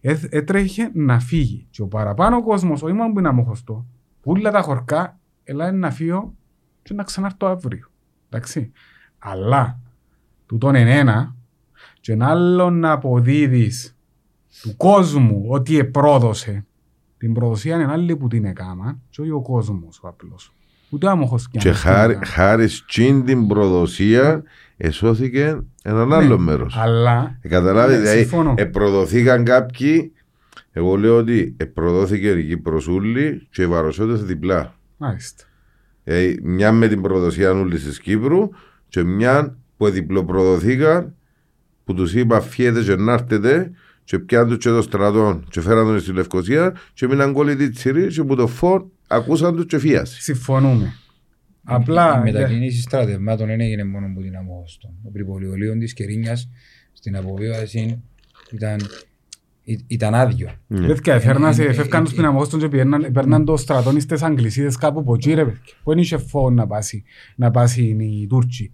έθ- 0.00 0.34
έτρεχε 0.34 0.90
να 0.94 1.20
φύγει. 1.20 1.66
Και 1.70 1.82
ο 1.82 1.86
παραπάνω 1.86 2.42
κόσμος, 2.42 2.82
όχι 2.82 2.92
μόνο 2.92 3.12
που 3.12 3.18
είναι 3.18 3.28
αμοχωστό, 3.28 3.86
όλα 4.24 4.50
τα 4.50 4.60
χορκά, 4.62 5.18
έλα 5.44 5.72
να 5.72 5.90
φύγω 5.90 6.34
και 6.82 6.94
να 6.94 7.02
ξανάρθω 7.02 7.46
αύριο. 7.46 7.86
Εντάξει. 8.28 8.72
Αλλά, 9.18 9.80
τούτον 10.46 10.74
είναι 10.74 10.98
ένα, 10.98 11.34
και 12.00 12.12
ένα 12.12 12.26
άλλο 12.28 12.70
να 12.70 12.92
αποδίδεις 12.92 13.96
του 14.62 14.76
κόσμου 14.76 15.44
ότι 15.48 15.78
επρόδωσε. 15.78 16.66
Την 17.18 17.32
προδοσία 17.32 17.74
είναι 17.74 17.92
άλλη 17.92 18.16
που 18.16 18.28
την 18.28 18.44
έκαμα, 18.44 18.98
και 19.10 19.20
όχι 19.20 19.30
ο 19.30 19.42
κόσμος 19.42 20.00
ο 20.02 20.08
απλός. 20.08 20.52
Ούτε 20.88 21.08
άμοχος 21.08 21.48
κι 21.48 21.56
αν 21.58 21.62
Και 21.62 21.68
την 21.70 21.78
χάρη, 21.78 22.10
έκαμα. 22.12 22.26
χάρη 22.26 22.68
στην 22.68 23.24
την 23.24 23.46
προδοσία 23.46 24.42
εσώθηκε 24.76 25.58
έναν 25.82 26.12
άλλο 26.12 26.38
μέρος. 26.38 26.76
Αλλά, 26.78 27.38
Ε, 27.42 27.48
Καταλάβετε, 27.48 27.94
Ναι, 27.96 28.00
δηλαδή, 28.02 28.18
συμφωνώ. 28.18 28.54
επροδοθήκαν 28.56 29.44
κάποιοι, 29.44 30.12
εγώ 30.72 30.96
λέω 30.96 31.16
ότι 31.16 31.54
επροδόθηκε 31.56 32.30
η 32.30 32.44
Κύπρος 32.46 32.86
ούλη 32.88 33.46
και 33.50 33.62
οι 33.62 33.66
Βαροσιώτες 33.66 34.24
διπλά. 34.24 34.74
μάλιστα. 34.96 35.44
Ε, 36.04 36.34
μια 36.42 36.72
με 36.72 36.88
την 36.88 37.00
προδοσία 37.02 37.50
ούλη 37.52 37.78
της 37.78 38.00
Κύπρου 38.00 38.48
και 38.88 39.02
μια 39.02 39.56
που 39.76 39.88
διπλοπροδοθήκαν 39.90 41.14
που 41.84 41.94
τους 41.94 42.14
είπα 42.14 42.40
φύγετε 42.40 42.82
και 42.82 42.96
να 42.96 43.12
έρθετε 43.12 43.70
και 44.06 44.18
πιάνουν 44.18 44.48
τους 44.48 44.58
και 44.64 44.68
το 44.70 44.82
στρατό 44.82 45.40
και 45.50 45.60
φέραν 45.60 45.86
τον 45.86 46.00
στη 46.00 46.12
Λευκοσία 46.12 46.74
και 46.94 47.06
μείναν 47.06 47.32
κόλλητοι 47.32 47.70
τσιρί 47.70 48.06
και 48.06 48.22
που 48.24 48.36
το 48.36 48.46
φως 48.46 48.86
ακούσαν 49.08 49.56
τους 49.56 49.66
και 49.66 49.78
φύασε. 49.78 50.20
Συμφωνούμε. 50.20 50.92
Απλά. 51.64 52.18
Η 52.18 52.32
μετακίνηση 52.32 52.80
στρατευμάτων 52.80 53.46
δεν 53.46 53.60
έγινε 53.60 53.84
μόνο 53.84 54.06
από 54.06 54.20
την 54.20 54.36
Αμόχωστο. 54.36 54.92
Ο 55.04 55.10
πριπολιολείο 55.10 55.78
της 55.78 55.92
Κερίνιας 55.92 56.48
στην 56.92 57.16
αποβίβαση 57.16 58.02
ήταν, 58.52 58.76
ή- 59.62 59.84
ήταν 59.86 60.14
άδειο. 60.14 60.50
Ναι. 60.66 60.86
Παιδιά, 60.86 61.14
έφερναν 61.14 61.54
σε 61.54 61.62
Ε, 61.62 61.66
ε, 61.66 61.72
φεύγαν 61.72 62.04
τους 62.04 62.12
ε, 62.12 62.16
πιναμόστον 62.16 62.60
και 62.60 62.68
πιέρναν- 62.68 63.12
παίρναν 63.12 63.44
το 63.44 63.56
στρατόν 63.56 64.00
στις 64.00 64.22
Αγγλισίδες 64.22 64.76
κάπου 64.76 64.98
από 64.98 65.14
εκεί 65.14 65.32
ρε 65.34 65.44
παιδιά. 65.44 65.60
Που 65.82 65.90
δεν 65.90 65.98
είχε 65.98 66.16
φόβο 66.18 66.50
να 66.50 66.66
πάσει, 66.66 67.04
να 67.36 67.50
πάσει 67.50 67.82
οι 68.00 68.26
Τούρκοι. 68.26 68.72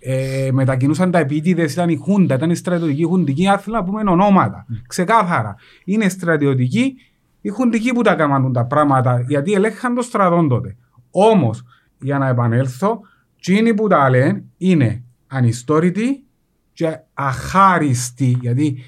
Ε, 0.00 0.48
μετακινούσαν 0.52 1.10
τα 1.10 1.18
επίτηδες, 1.18 1.72
ήταν 1.72 1.88
η 1.88 1.96
Χούντα, 1.96 2.34
ήταν 2.34 2.50
η 2.50 2.54
στρατιωτική, 2.54 3.00
η 3.00 3.04
χουντική, 3.04 3.48
άθελα 3.48 3.78
να 3.78 3.84
πούμε 3.84 4.10
ονόματα. 4.10 4.66
Ξεκάθαρα. 4.86 5.56
Είναι 5.84 6.08
στρατιωτική, 6.08 6.94
οι 7.40 7.48
χουντικοί 7.48 7.92
που 7.92 8.02
τα 8.02 8.12
έκαναν 8.12 8.52
τα 8.52 8.64
πράγματα, 8.64 9.24
γιατί 9.28 9.52
ελέγχαν 9.52 9.94
το 9.94 10.02
στρατόν 10.02 10.48
τότε. 10.48 10.76
Όμως, 11.10 11.64
για 11.98 12.18
να 12.18 12.28
επανέλθω, 12.28 13.00
εκείνοι 13.36 13.74
που 13.74 13.88
τα 13.88 14.10
λένε 14.10 14.44
είναι 14.56 15.02
ανιστόρητοι 15.26 16.24
και 16.72 16.98
αχάριστοι, 17.14 18.38
γιατί 18.40 18.78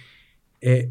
ε, 0.58 0.74
ε, 0.74 0.86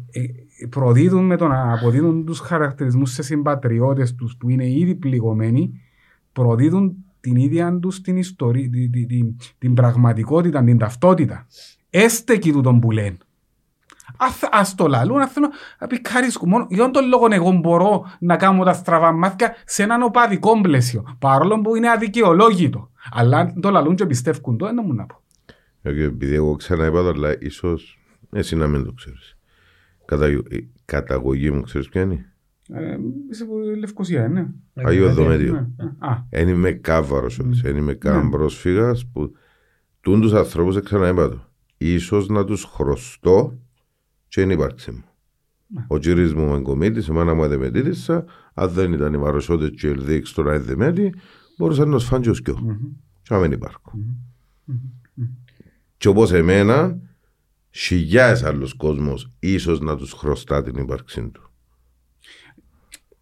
προδίδουν 0.68 1.24
με 1.24 1.36
το 1.36 1.48
να 1.48 1.72
αποδίδουν 1.72 2.24
τους 2.24 2.38
χαρακτηρισμούς 2.38 3.12
σε 3.12 3.22
συμπατριώτες 3.22 4.14
τους 4.14 4.36
που 4.36 4.48
είναι 4.48 4.70
ήδη 4.70 4.94
πληγωμένοι 4.94 5.80
προδίδουν 6.32 6.96
την 7.20 7.36
ίδια 7.36 7.78
τους 7.78 8.00
την 8.00 8.16
ιστορία, 8.16 8.70
την, 8.70 8.90
την, 8.90 9.08
την, 9.08 9.36
την 9.58 9.74
πραγματικότητα, 9.74 10.64
την 10.64 10.78
ταυτότητα. 10.78 11.46
Έστε 11.90 12.32
εκεί 12.32 12.52
του 12.52 12.60
τον 12.60 12.80
που 12.80 12.90
λένε. 12.90 13.16
Ας, 14.16 14.38
ας 14.50 14.74
το 14.74 14.86
λαλούν, 14.86 15.20
ας 15.20 15.32
θέλω 15.32 15.50
να 15.80 15.86
πει 15.86 16.00
καρίσκου. 16.00 16.48
Μόνο 16.48 16.66
για 16.70 16.90
τον 16.90 17.08
λόγο 17.08 17.26
εγώ 17.30 17.52
μπορώ 17.52 18.04
να 18.18 18.36
κάνω 18.36 18.64
τα 18.64 18.72
στραβά 18.72 19.12
μάθηκα 19.12 19.54
σε 19.64 19.82
έναν 19.82 20.02
οπαδικό 20.02 20.60
πλαίσιο. 20.60 21.16
Παρόλο 21.18 21.60
που 21.60 21.76
είναι 21.76 21.90
αδικαιολόγητο. 21.90 22.90
Αλλά 23.12 23.38
αν 23.38 23.60
το 23.60 23.70
λαλούν 23.70 23.94
και 23.94 24.06
πιστεύουν 24.06 24.56
το, 24.56 24.66
δεν 24.66 24.80
μου 24.86 24.94
να 24.94 25.06
πω. 25.06 25.22
Ε, 25.82 26.04
Επειδή 26.04 26.34
εγώ 26.34 26.56
ξαναείπα 26.56 27.02
το, 27.02 27.08
αλλά 27.08 27.36
ίσως 27.40 27.98
εσύ 28.32 28.56
να 28.56 28.66
μην 28.66 28.84
το 28.84 28.92
ξέρεις. 28.92 29.36
Κατα... 30.04 30.28
Η 30.28 30.68
καταγωγή 30.84 31.50
μου 31.50 31.62
ξέρεις 31.62 31.88
ποια 31.88 32.02
είναι; 32.02 32.32
Ε, 32.72 32.96
είσαι 33.30 33.42
από 33.42 33.58
Λευκοσία, 33.78 34.28
ναι. 34.28 34.46
Αγίο 34.74 35.12
Δομέδιο. 35.12 35.52
Ναι. 35.76 35.84
Α, 35.98 36.26
Δεν 36.30 36.48
είμαι 36.48 36.72
κάβαρος 36.72 37.38
όμως, 37.38 37.60
δεν 37.60 37.76
είμαι 37.76 37.94
καν 37.94 38.30
πρόσφυγας 38.30 39.06
που 39.06 39.32
τούν 40.00 40.20
τους 40.20 40.32
ανθρώπους 40.32 40.74
δεν 40.74 40.84
ξαναείπα 40.84 41.28
το. 41.28 41.44
Ίσως 41.76 42.28
να 42.28 42.44
τους 42.44 42.64
χρωστώ 42.64 43.58
και 44.28 44.40
είναι 44.40 44.52
ύπαρξη 44.52 44.90
μου. 44.90 45.04
Ο 45.86 45.98
κύρις 45.98 46.34
μου 46.34 46.54
εγκομίτης, 46.54 47.06
η 47.06 47.12
μάνα 47.12 47.34
μου 47.34 47.44
εδεμετήτησα, 47.44 48.24
αν 48.54 48.70
δεν 48.70 48.92
ήταν 48.92 49.14
οι 49.14 49.16
μαροσότες 49.16 49.70
και 49.70 49.86
οι 49.86 49.90
ελδίξ 49.90 50.32
τώρα 50.32 50.52
εδεμένοι, 50.52 51.10
μπορούσαν 51.58 51.88
να 51.88 51.98
σφάνε 51.98 52.22
και 52.22 52.30
ως 52.30 52.42
κοιό. 52.42 52.78
Και 53.22 53.34
να 53.34 53.40
μην 53.40 53.52
υπάρχω. 53.52 53.92
Και 55.96 56.08
όπως 56.08 56.32
εμένα, 56.32 56.98
χιλιάδες 57.70 58.42
άλλους 58.42 58.74
κόσμος 58.74 59.32
ίσως 59.38 59.80
να 59.80 59.96
τους 59.96 60.12
χρωστά 60.12 60.62
την 60.62 60.76
ύπαρξή 60.76 61.28
του. 61.28 61.49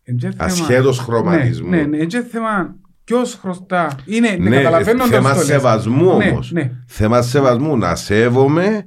Εν 0.09 0.16
και 0.16 0.30
θέμα- 0.30 0.44
Ασχέτως 0.44 0.98
χρωματισμού. 0.98 1.68
Ναι, 1.68 1.76
ναι, 1.76 1.82
ναι, 1.86 1.97
εν 1.97 2.06
και 2.06 2.20
θέμα 2.20 2.76
ποιος 3.05 3.35
χρωστά. 3.35 3.97
Είναι, 4.06 4.30
ναι, 4.30 4.48
Ναι, 4.48 4.56
καταλαβαίνω 4.56 4.98
το 5.02 5.09
θέμα 5.09 5.28
αυτό 5.30 5.39
λες. 5.39 5.47
σεβασμού 5.48 6.16
Ναι, 6.16 6.30
όμως. 6.30 6.52
Ναι, 6.52 6.70
Θέμα 6.86 7.22
σεβασμού. 7.22 7.76
Να 7.76 7.94
σέβομαι 7.94 8.86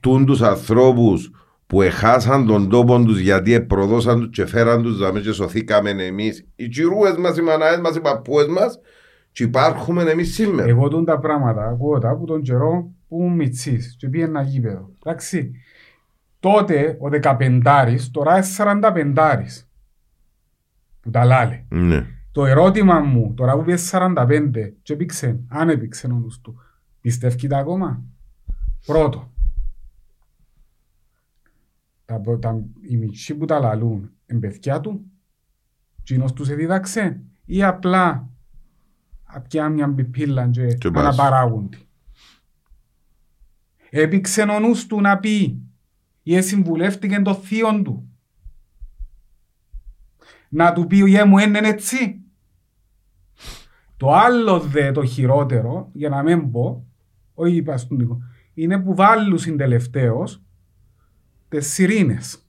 τούν 0.00 0.26
τους 0.26 0.42
ανθρώπους 0.42 1.30
που 1.66 1.82
εχάσαν 1.82 2.46
τον 2.46 2.68
τόπο 2.68 3.02
τους 3.04 3.18
γιατί 3.18 3.52
επροδώσαν 3.52 4.18
τους 4.20 4.28
και 4.30 4.46
φέραν 4.46 4.82
τους 4.82 4.98
δαμές 4.98 5.22
και 5.22 5.32
σωθήκαμε 5.32 5.90
εμείς. 5.90 6.46
Οι 6.56 6.68
τσιρούες 6.68 7.16
μας, 7.16 7.36
οι 7.36 7.42
μαναές 7.42 7.78
μας, 7.80 7.96
οι 7.96 8.00
παππούες 8.00 8.46
μας 8.46 8.78
και 9.32 9.42
υπάρχουμε 9.42 10.02
εμείς 10.02 10.34
σήμερα. 10.34 10.68
Εγώ 10.68 10.88
τούν 10.88 11.04
τα 11.04 11.18
πράγματα 11.18 11.66
ακούω 11.66 11.98
τα 11.98 12.08
από 12.10 12.26
τον 12.26 12.42
καιρό 12.42 12.90
που 13.08 13.20
ήμουν 13.22 13.34
μητσής 13.34 13.96
και 13.98 14.08
πήγαινα 14.08 14.42
γήπεδο. 14.42 14.90
Εντάξει. 15.04 15.50
Τότε 16.40 16.96
ο 17.00 17.08
15 17.08 18.10
τώρα 18.10 18.34
είναι 18.34 18.42
45 18.44 19.65
που 21.06 21.12
τα 21.12 21.24
λάλε. 21.24 21.64
Ναι. 21.68 22.06
Το 22.32 22.46
ερώτημα 22.46 22.98
μου 23.00 23.34
τώρα 23.34 23.56
που 23.56 23.64
πήγε 23.64 23.78
45 23.90 24.50
και 24.82 24.92
έπηξε, 24.92 25.40
αν 25.48 25.68
έπηξε 25.68 26.06
ο 26.06 26.10
νους 26.10 26.40
του, 26.40 26.60
πιστεύει 27.00 27.46
τα 27.46 27.58
ακόμα; 27.58 28.02
Πρώτο, 28.86 29.32
τα, 32.04 32.20
τα, 32.40 32.64
οι 32.80 32.96
μητσοί 32.96 33.34
που 33.34 33.44
τα 33.44 33.58
λαλούν 33.58 34.10
είναι 34.26 34.40
παιδιά 34.40 34.80
του, 34.80 35.04
κοινός 36.02 36.32
τους 36.32 36.48
εδίδαξε 36.48 37.20
ή 37.44 37.62
απλά 37.62 38.28
απιά 39.24 39.68
μια 39.68 39.86
μπιπίλα 39.86 40.48
και, 40.48 40.66
Και 40.66 40.90
πας. 40.90 41.04
αναπαράγονται. 41.04 41.78
Έπηξε 43.90 44.42
ο 44.42 44.60
νους 44.60 44.86
του 44.86 45.00
να 45.00 45.18
πει 45.18 45.62
ή 46.22 46.40
συμβουλεύτηκε 46.42 47.20
το 47.20 47.34
θείο 47.34 47.82
του 47.82 48.10
να 50.48 50.72
του 50.72 50.86
πει 50.86 50.96
«Γε 51.10 51.24
μου 51.24 51.38
είναι 51.38 51.58
έτσι». 51.62 52.20
Το 53.96 54.12
άλλο 54.12 54.60
δε 54.60 54.92
το 54.92 55.04
χειρότερο, 55.04 55.88
για 55.92 56.08
να 56.08 56.22
μην 56.22 56.50
πω, 56.50 56.86
όχι 57.34 57.62
παστούντικο, 57.62 58.18
είναι 58.54 58.78
που 58.78 58.94
βάλουν 58.94 59.38
συντελευταίως 59.38 60.42
τις 61.48 61.66
σιρήνες. 61.72 62.40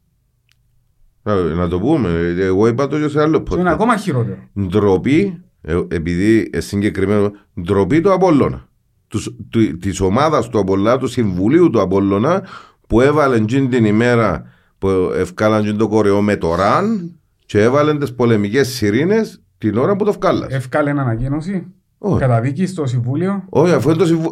Να, 1.21 1.35
να 1.35 1.67
το 1.67 1.79
πούμε. 1.79 2.09
Εγώ 2.39 2.67
είπα 2.67 2.87
το 2.87 2.99
και 2.99 3.07
σε 3.07 3.21
άλλο 3.21 3.43
Και 3.43 3.55
είναι 3.55 3.69
podcast. 3.69 3.73
ακόμα 3.73 3.97
χειρότερο. 3.97 4.37
Ντροπή, 4.61 5.43
ε, 5.61 5.81
επειδή 5.87 6.49
ε, 6.53 6.59
συγκεκριμένο, 6.59 7.31
ντροπή 7.61 8.01
του 8.01 8.13
Απόλλωνα. 8.13 8.69
Τους, 9.07 9.35
του, 9.49 9.77
της 9.77 9.99
ομάδας 9.99 10.49
του 10.49 10.59
Απόλλωνα, 10.59 10.97
του 10.97 11.07
Συμβουλίου 11.07 11.69
του 11.69 11.81
Απόλλωνα, 11.81 12.47
που 12.87 13.01
έβαλε 13.01 13.39
τζιν 13.39 13.69
την 13.69 13.85
ημέρα 13.85 14.51
που 14.77 14.87
ευκάλαν 15.15 15.61
τζιν 15.63 15.77
το 15.77 15.87
κορεό 15.87 16.21
με 16.21 16.35
το 16.35 16.55
ραν 16.55 17.16
και 17.47 17.61
έβαλαν 17.61 17.99
τις 17.99 18.13
πολεμικές 18.13 18.67
σιρήνες 18.67 19.41
την 19.57 19.77
ώρα 19.77 19.95
που 19.95 20.03
το 20.03 20.09
ευκάλας. 20.09 20.53
Εύκαλε 20.53 20.89
ανακοίνωση, 20.89 21.65
Όχι. 21.97 22.19
καταδίκη 22.19 22.65
στο 22.65 22.85
Συμβούλιο. 22.85 23.43
Όχι, 23.49 23.73
αφού 23.73 23.89
είναι 23.89 23.97
το 23.97 24.05
συμβου... 24.05 24.29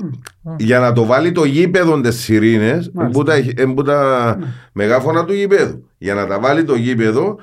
Για 0.57 0.79
να 0.79 0.93
το 0.93 1.05
βάλει 1.05 1.31
το 1.31 1.43
γήπεδο 1.45 2.01
τις 2.01 2.15
σιρήνες, 2.15 2.91
Μάλιστα. 2.93 3.19
που 3.19 3.23
τα, 3.25 3.33
εν 3.55 3.73
που 3.73 3.81
τα 3.81 4.37
μεγάφωνα 4.73 5.25
του 5.25 5.33
γήπεδου. 5.33 5.89
Για 5.97 6.13
να 6.13 6.27
τα 6.27 6.39
βάλει 6.39 6.63
το 6.63 6.75
γήπεδο, 6.75 7.35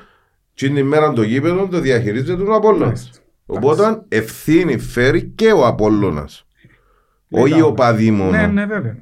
την 0.55 0.77
ημέρα 0.77 1.13
το 1.13 1.23
γήπεδο 1.23 1.69
το 1.69 1.81
διαχειρίζεται 1.81 2.43
ο 2.43 2.55
Απόλλωνας. 2.55 2.87
Μάλιστα. 2.89 3.19
Οπότε 3.47 4.03
ευθύνη 4.09 4.79
φέρει 4.79 5.23
και 5.25 5.53
ο 5.53 5.67
Απόλλωνας. 5.67 6.47
Λέει 7.29 7.43
Όχι 7.43 7.53
τα- 7.61 7.65
ο 7.67 7.73
παδί 7.73 8.11
μόνο. 8.11 8.31
Ναι, 8.31 8.47
ναι, 8.47 8.67
βέβαια. 8.67 8.97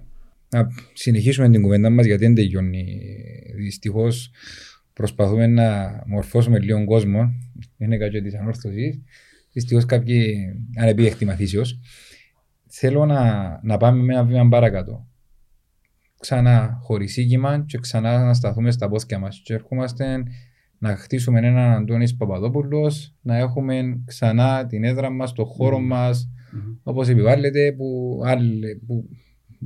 Να 0.48 0.68
συνεχίσουμε 0.92 1.50
την 1.50 1.62
κουβέντα 1.62 1.90
μας 1.90 2.06
γιατί 2.06 2.24
δεν 2.24 2.34
τελειώνει. 2.34 3.00
Δυστυχώς 3.56 4.30
προσπαθούμε 5.00 5.46
να 5.46 6.02
μορφώσουμε 6.06 6.58
λίγο 6.58 6.84
κόσμο. 6.84 7.32
Είναι 7.78 7.96
κάτι 7.96 8.22
της 8.22 8.34
ανόρθωσης. 8.34 9.00
Δυστυχώς 9.52 9.84
κάποιοι 9.84 10.36
ανεπίεχτοι 10.76 11.24
μαθήσεως. 11.24 11.80
Θέλω 12.66 13.06
να, 13.06 13.60
να 13.62 13.76
πάμε 13.76 14.02
με 14.02 14.14
ένα 14.14 14.24
βήμα 14.24 14.48
παρακάτω. 14.48 15.06
Ξανά 16.20 16.78
χωρισίγημα 16.82 17.64
και 17.66 17.78
ξανά 17.78 18.24
να 18.24 18.34
σταθούμε 18.34 18.70
στα 18.70 18.88
πόθηκια 18.88 19.18
μας. 19.18 19.40
Και 19.44 19.54
ερχόμαστε 19.54 20.22
να 20.78 20.96
χτίσουμε 20.96 21.38
έναν 21.38 21.56
Αντώνης 21.56 22.16
Παπαδόπουλος, 22.16 23.14
να 23.22 23.36
έχουμε 23.36 24.02
ξανά 24.04 24.66
την 24.66 24.84
έδρα 24.84 25.10
μας, 25.10 25.32
το 25.32 25.44
χώρο 25.44 25.78
μας, 25.78 26.30
Μμμ. 26.52 26.76
όπως 26.82 27.08
επιβάλλεται 27.08 27.72
που, 27.72 28.20
άλλοι, 28.24 28.82
που 28.86 29.08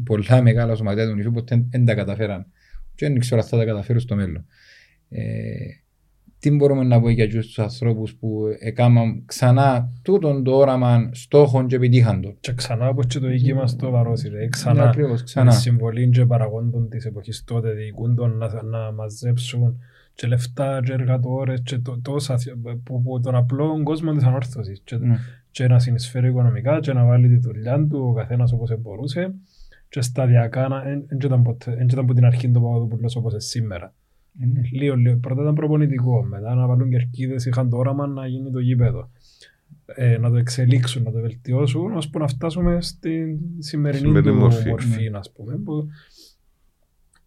πολλά 0.04 0.42
μεγάλα 0.42 0.74
σωματεία 0.74 1.08
του 1.08 1.14
νησιού 1.14 1.30
ποτέ 1.30 1.66
δεν 1.68 1.84
τα 1.84 1.94
καταφέραν 1.94 2.46
και 2.94 3.08
δεν 3.08 3.18
ξέρω 3.18 3.40
αν 3.40 3.46
θα 3.46 3.56
τα 3.56 3.64
καταφέρουν 3.64 4.00
στο 4.00 4.14
μέλλον. 4.14 4.46
Ε, 5.16 5.54
τι 6.38 6.50
μπορούμε 6.50 6.84
να 6.84 6.98
πούμε 7.00 7.12
για 7.12 7.28
τους 7.28 7.58
ανθρώπους 7.58 8.14
που 8.14 8.42
έκαναν 8.58 9.22
ξανά 9.26 9.92
τούτον 10.02 10.44
το 10.44 10.56
όραμα 10.56 11.08
στόχων 11.12 11.66
και 11.66 11.76
επιτύχαν 11.76 12.20
το. 12.20 12.36
Και 12.40 12.52
ξανά 12.52 12.88
όπως 12.88 13.06
και 13.06 13.18
το 13.18 13.26
δική 13.26 13.54
μας 13.54 13.76
το 13.76 13.90
βαρόσι, 13.90 14.28
ρε. 14.28 14.38
Ναι, 14.38 14.46
Ξανά. 14.48 14.88
ακριβώς, 14.88 15.18
Με 15.18 15.24
ξανά. 15.24 15.50
συμβολή 15.50 16.08
και 16.08 16.26
παραγόντων 16.26 16.88
της 16.88 17.04
εποχής 17.04 17.44
τότε 17.44 17.70
διοικούν 17.72 18.14
τον 18.14 18.36
να, 18.36 18.62
να 18.62 18.92
μαζέψουν 18.92 19.80
και 20.14 20.26
λεφτά 20.26 20.80
και 20.84 20.92
εργατόρες 20.92 21.60
και 21.64 21.78
το, 21.78 22.00
τόσα 22.02 22.38
θ- 22.38 22.52
που, 22.84 23.02
που 23.02 23.20
τον 23.20 23.34
απλό 23.34 23.82
κόσμο 23.82 24.12
της 24.12 24.24
ανόρθωσης 24.24 24.80
και, 24.84 24.96
Ναι. 24.96 25.16
και 25.50 25.66
να 25.66 25.78
συνεισφέρει 25.78 26.28
οικονομικά 26.28 26.80
και 26.80 26.92
να 26.92 27.04
βάλει 27.04 27.28
τη 27.28 27.36
δουλειά 27.36 27.86
του 27.90 28.06
ο 28.10 28.12
καθένας 28.12 28.52
όπως 28.52 28.80
μπορούσε 28.80 29.34
και 29.88 30.00
σταδιακά 30.00 30.68
να 30.68 30.82
εν- 30.88 31.04
εν 31.08 31.18
ήταν 31.24 31.42
ποτέ- 31.42 31.78
εν 31.78 31.86
ήταν 31.86 31.98
από 31.98 32.14
την 32.14 32.24
αρχή 32.24 32.50
το 32.50 32.60
Παπαδόπουλος 32.60 33.16
όπως 33.16 33.32
είναι 33.32 33.40
σήμερα. 33.40 33.94
Ε, 34.40 34.46
ναι. 34.46 34.60
Λίγο, 34.72 34.94
λίγο. 34.94 35.16
Πρώτα 35.16 35.42
ήταν 35.42 35.54
προπονητικό, 35.54 36.24
μετά 36.24 36.54
να 36.54 36.66
βάλουν 36.66 36.90
κερκίδες, 36.90 37.44
είχαν 37.44 37.68
το 37.68 37.76
όραμα 37.76 38.06
να 38.06 38.26
γίνει 38.26 38.50
το 38.50 38.58
γήπεδο. 38.58 39.10
Ε, 39.86 40.18
να 40.18 40.30
το 40.30 40.36
εξελίξουν, 40.36 41.02
να 41.02 41.10
το 41.10 41.20
βελτιώσουν, 41.20 41.96
ώσπου 41.96 42.18
να 42.18 42.26
φτάσουμε 42.26 42.80
στην 42.80 43.38
σημερινή 43.58 44.06
Σημερινή 44.06 44.22
του 44.22 44.34
μορφή. 44.34 44.68
μορφή, 44.68 45.10
ας 45.14 45.32
πούμε, 45.32 45.56
που, 45.56 45.88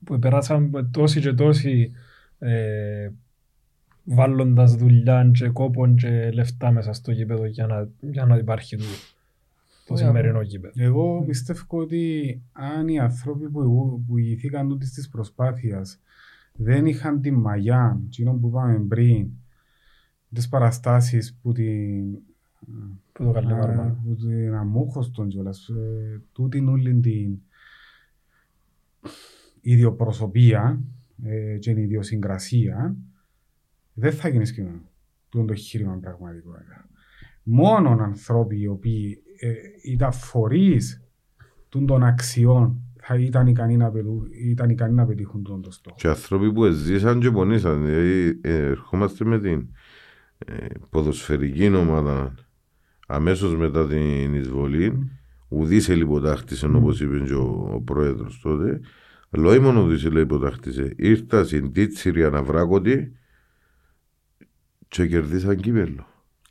που 0.05 0.19
περάσαν 0.19 0.89
τόσοι 0.91 1.21
και 1.21 1.33
τόσοι 1.33 1.91
ε, 2.39 3.09
βάλλοντας 4.03 4.75
δουλειά 4.75 5.29
και 5.33 5.49
κόπον 5.49 5.95
και 5.95 6.31
λεφτά 6.31 6.71
μέσα 6.71 6.93
στο 6.93 7.11
γήπεδο 7.11 7.45
για 7.45 7.67
να, 7.67 7.89
για 7.99 8.25
να 8.25 8.37
υπάρχει 8.37 8.77
το, 8.77 8.83
το 9.87 9.93
Ωραία. 9.93 10.05
σημερινό 10.05 10.41
γήπεδο. 10.41 10.83
Εγώ 10.83 11.23
πιστεύω 11.27 11.61
ότι 11.67 12.41
αν 12.51 12.87
οι 12.87 12.99
άνθρωποι 12.99 13.49
που, 13.49 14.03
που 14.07 14.17
ηγηθήκαν 14.17 14.69
τούτης 14.69 14.91
της 14.91 15.09
προσπάθειας 15.09 15.99
δεν 16.57 16.85
είχαν 16.85 17.21
την 17.21 17.33
μαγιά, 17.33 18.01
εκείνο 18.05 18.33
που 18.33 18.47
είπαμε 18.47 18.79
πριν, 18.79 19.29
τις 20.33 20.49
παραστάσεις 20.49 21.37
που 21.41 21.51
την, 21.51 22.13
Που 23.11 23.23
το 23.23 23.31
καλή 23.31 23.51
α, 23.51 23.55
μάρμα. 23.55 24.01
που 24.03 24.15
την 24.15 24.53
αμούχωστον 24.53 25.27
κιόλας, 25.27 25.67
ε, 25.67 26.21
τούτην 26.31 26.67
όλη 26.67 26.99
την 26.99 27.39
ιδιοπροσωπία 29.61 30.81
ε, 31.23 31.57
και 31.57 31.73
την 31.73 31.83
ιδιοσυγκρασία, 31.83 32.95
δεν 33.93 34.11
θα 34.11 34.27
γίνεις 34.27 34.53
κοινό. 34.53 34.81
Τούτο 35.29 35.45
το 35.45 35.53
εγχείρημα 35.53 35.97
πραγματικότητα. 36.01 36.89
Μόνο 37.43 37.89
ανθρώποι 37.89 38.59
οι 38.59 38.67
οποίοι 38.67 39.23
ε, 39.39 39.53
ήταν 39.83 40.11
φορείς 40.11 41.01
τούν 41.69 41.85
των 41.85 42.03
αξιών 42.03 42.86
θα 43.07 43.15
ήταν 43.15 43.47
ικανοί 43.47 43.77
να, 43.77 43.89
πετού- 43.89 44.27
ήταν 44.33 44.69
ικανοί 44.69 44.93
να 44.93 45.05
πετύχουν 45.05 45.43
τον 45.43 45.61
το 45.61 45.71
στόχο. 45.71 45.95
Και 45.99 46.07
άνθρωποι 46.07 46.51
που 46.51 46.69
ζήσαν 46.69 47.19
και 47.19 47.31
πονήσαν. 47.31 47.85
Δηλαδή, 47.85 48.39
ε, 48.41 48.55
ερχόμαστε 48.55 49.25
με 49.25 49.39
την 49.39 49.67
ε, 50.37 50.65
ποδοσφαιρική 50.89 51.75
ομάδα 51.75 52.33
αμέσως 53.07 53.55
μετά 53.55 53.87
την 53.87 54.33
εισβολή, 54.33 55.09
ουδής 55.47 55.89
ελιποτάχτησε 55.89 56.65
όπως 56.65 57.01
είπε 57.01 57.19
και 57.19 57.33
ο, 57.33 57.69
ο 57.73 57.81
πρόεδρος 57.81 58.39
τότε, 58.39 58.79
αλλά 59.29 59.49
όχι 59.49 59.59
μόνο 59.59 59.81
ουδής 59.81 60.05
ελιποτάχτησε, 60.05 60.93
ήρθα 60.97 61.43
στην 61.43 61.71
Τίτσιρη 61.71 62.23
αναβράκωτη 62.23 63.11
και 64.87 65.07
κερδίσαν 65.07 65.55
κύπελο. 65.55 66.07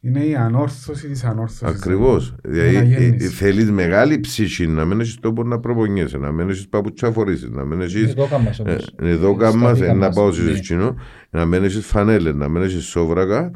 Είναι 0.07 0.25
η 0.25 0.35
ανόρθωση 0.35 1.09
της 1.09 1.25
ανόρθωσης. 1.25 1.77
Ακριβώς. 1.77 2.35
Δηλαδή, 2.43 2.77
Αναγέννηση. 2.77 3.27
ε, 3.27 3.29
θέλεις 3.29 3.71
μεγάλη 3.71 4.21
ψυχή 4.21 4.67
να 4.67 4.85
μην 4.85 5.01
έχεις 5.01 5.15
τόπο 5.21 5.43
να 5.43 5.59
προπονιέσαι, 5.61 6.19
να 6.19 6.33
μην 6.33 6.49
έχεις 6.49 6.69
παπούτσια 6.69 7.11
φορήσεις, 7.11 7.51
να 7.51 7.65
μην 7.65 7.81
έχεις 7.81 8.03
Εδώ 8.11 8.27
κάμας 8.27 8.59
ε, 8.59 8.63
όμως. 8.67 8.95
εδώ 8.97 9.35
Στα 9.35 9.45
κάμας, 9.51 9.79
δικά 9.79 9.91
ε, 9.91 9.95
να 9.95 10.07
μας, 10.07 10.15
πάω 10.15 10.27
ναι. 10.29 10.33
σε 10.55 10.59
κοινό, 10.61 10.97
να 11.31 11.45
μην 11.45 11.65
έχεις 11.65 11.87
φανέλες, 11.87 12.35
να 12.35 12.49
μην 12.49 12.63
έχεις 12.63 12.85
σόβρακα, 12.85 13.51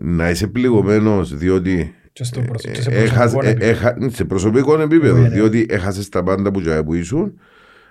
να 0.00 0.30
είσαι 0.30 0.46
πληγωμένος 0.46 1.36
διότι 1.36 1.94
Και 2.12 2.24
στο 2.24 2.40
προσ- 2.40 2.70
και 2.70 2.82
σε 2.82 2.90
ε, 2.90 3.02
έχας- 3.02 3.32
προσωπικό 3.32 3.46
ε, 3.46 3.50
επίπεδο. 3.50 3.70
έχα- 3.70 3.96
σε 4.10 4.24
προσωπικό 4.24 4.80
επίπεδο, 4.80 5.14
Ναι, 5.16 5.28
ναι. 5.28 5.34
διότι 5.34 5.66
έχασες 5.68 6.08
τα 6.08 6.22
πάντα 6.22 6.50
που, 6.50 6.60
τζάι 6.60 6.84
που 6.84 6.94
ήσουν, 6.94 7.32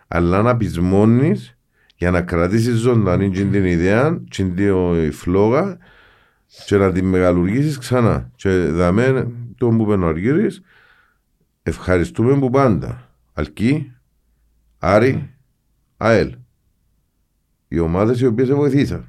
αλλά 0.07 0.41
να 0.41 0.57
πεισμώνεις 0.57 1.57
για 1.97 2.11
να 2.11 2.22
κρατήσεις 2.22 2.76
ζωντανή 2.76 3.30
την 3.30 3.52
την 3.52 3.65
ιδέα, 3.65 4.22
την 4.30 4.56
τη 4.56 4.64
φλόγα 5.11 5.77
και 6.65 6.77
να 6.77 6.91
την 6.91 7.06
μεγαλουργήσεις 7.06 7.77
ξανά. 7.77 8.32
Και 8.36 8.49
δαμέ 8.49 9.32
τον 9.57 9.77
που 9.77 9.86
παίρνω 9.86 10.07
αργύρης, 10.07 10.61
ευχαριστούμε 11.64 12.40
που 12.40 12.49
πάντα. 12.49 13.10
Αλκή, 13.34 13.91
Άρη, 14.77 15.34
ΑΕΛ. 15.98 16.36
Οι 17.68 17.80
ομάδες 17.80 18.19
οι 18.19 18.26
οποίες 18.26 18.48
σε 18.48 18.53
βοηθήσαν. 18.53 19.06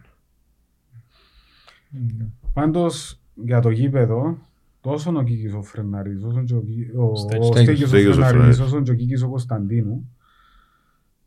Πάντως 2.53 3.21
για 3.35 3.61
το 3.61 3.71
γήπεδο, 3.71 4.39
τόσο 4.81 5.13
ο 5.17 5.23
Κίκης 5.23 5.53
ο 5.53 5.63
Φρενάρης, 5.63 6.23
όσο 6.23 6.43
και 6.45 6.55
ο, 6.55 6.63
Κί- 6.63 6.95
ο, 6.97 7.03
ο 7.03 7.17
Στέγιος. 7.17 7.47
Στέγιος 7.47 7.83
ο 7.83 7.87
Στέγιος 7.87 8.17
ο 8.17 8.21
Φρενάρης, 8.21 8.57
Φρενάρης. 8.57 8.61
όσο 8.61 8.83
και 8.83 8.91
ο 8.91 8.95
Κίκης 8.95 9.23
ο 9.23 9.29
Κωνσταντίνου, 9.29 10.17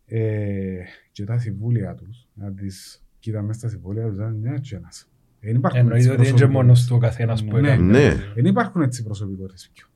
ε, 0.06 0.84
και 1.12 1.24
τα 1.24 1.38
συμβούλια 1.38 1.96
τους, 1.96 2.28
να 2.34 2.52
τις 2.54 3.04
κοίτα 3.20 3.42
μέσα 3.42 3.60
στα 3.60 3.70
συμβούλια 3.70 4.06
τους, 4.08 4.16
ήταν 4.16 4.36
μια 4.36 4.58
και 4.58 4.76
ένας. 4.76 5.04
Δεν 5.04 5.08
υπάρχουν 5.08 5.09
Εννοείται 5.42 5.96
έτσι 5.96 6.10
ότι 6.10 6.28
είναι 6.28 6.38
και 6.38 6.46
μόνος 6.46 6.80
προσωπικότητες. 6.80 6.88
του 6.88 6.96
ο 6.96 7.00
καθένας 7.00 7.44
που 7.46 7.58
Ναι. 7.58 7.72
έκανε. 7.72 7.92
Ναι. 8.00 8.16
Δεν 8.36 8.46
υπάρχουν 8.46 8.82
έτσι 8.82 9.04
προσωπικότητες 9.04 9.70
πιο. 9.74 9.88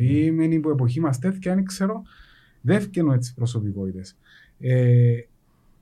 Είμαι 0.00 0.58
που 0.60 0.70
εποχή 0.70 1.00
μας 1.00 1.18
τέτοια, 1.18 1.52
αν 1.52 1.64
ξέρω, 1.64 2.02
δεν 2.60 2.80
φτιάχνω 2.80 3.12
έτσι 3.12 3.34
προσωπικότητες. 3.34 4.16
Ε, 4.58 5.14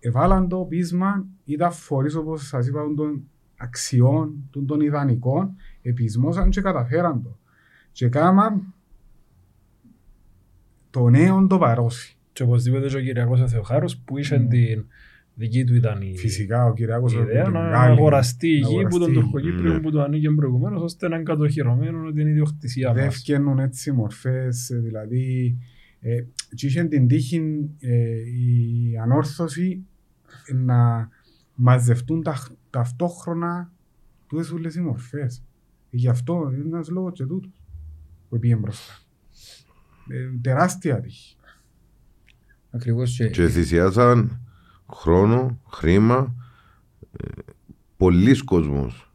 εβάλαν 0.00 0.48
το 0.48 0.56
πείσμα, 0.58 1.26
ήταν 1.44 1.72
φορείς 1.72 2.14
όπως 2.14 2.46
σας 2.46 2.66
είπα 2.66 2.80
των 2.96 3.22
αξιών, 3.56 4.34
των, 4.50 4.66
των 4.66 4.80
ιδανικών, 4.80 5.54
επισμόσαν 5.82 6.50
και 6.50 6.60
καταφέραν 6.60 7.22
το. 7.22 7.38
Και 7.92 8.08
κάμαν 8.08 8.74
το 10.90 11.08
νέο 11.08 11.46
το 11.46 11.58
παρώσει. 11.58 12.16
Και 12.32 12.42
οπωσδήποτε 12.42 12.86
και 12.88 12.96
ο 12.96 13.00
Κυριακός 13.00 13.40
ο 13.40 13.48
Θεοχάρος 13.48 13.96
που 13.98 14.18
είχε 14.18 14.36
Mm. 14.36 14.48
την 14.50 14.86
δική 15.34 15.64
του 15.64 15.74
ήταν 15.74 16.02
η 16.02 16.16
Φυσικά 16.16 16.64
ο 16.64 16.72
Κυριάκος 16.72 17.12
η 17.12 17.16
ο- 17.16 17.22
ιδέα 17.22 17.44
την 17.44 17.52
να 17.52 17.60
μεγάλη- 17.62 17.98
αγοραστεί 17.98 18.48
η 18.56 18.60
να 18.60 18.68
γη 18.68 18.74
που 18.74 18.98
τον 18.98 19.02
αγοραστεί. 19.02 19.12
Τουρκοκύπριο 19.20 19.72
Ναι. 19.72 19.80
που 19.80 19.90
το 19.90 20.02
ανήκε 20.02 20.30
προηγουμένως 20.30 20.82
ώστε 20.82 21.08
να 21.08 21.14
είναι 21.14 21.24
κατοχυρωμένο 21.24 22.06
ότι 22.06 22.20
είναι 22.20 22.30
ιδιοκτησία 22.30 22.92
Δεν 22.92 23.04
μας. 23.04 23.16
φτιάχνουν 23.16 23.58
έτσι 23.58 23.92
μορφές, 23.92 24.70
ε, 24.70 24.78
δηλαδή 24.78 25.56
ε, 26.00 26.22
και 26.54 26.66
είχε 26.66 26.84
την 26.84 27.06
τύχη 27.08 27.68
ε, 27.80 28.14
η 28.20 28.96
ανόρθωση 29.02 29.84
να 30.54 31.08
μαζευτούν 31.54 32.22
τα, 32.22 32.36
ταυτόχρονα 32.70 33.72
τούτες 34.26 34.50
όλες 34.50 34.74
οι 34.74 34.80
μορφές. 34.80 35.42
Γι' 35.90 36.08
αυτό 36.08 36.50
είναι 36.54 36.64
ένας 36.66 36.88
λόγος 36.88 37.12
και 37.12 37.24
τούτος 37.24 37.50
που 38.28 38.38
πήγε 38.38 38.56
μπροστά. 38.56 38.92
Ε, 40.08 40.38
τεράστια 40.40 41.00
τύχη. 41.00 41.36
Ακριβώς 42.70 43.16
και 43.16 43.28
Και 43.28 43.48
θυσιάσαν 43.48 44.40
χρόνο, 44.94 45.58
χρήμα, 45.70 46.34
ε, 47.24 47.28
πολλοί 47.96 48.44
κόσμος. 48.44 49.12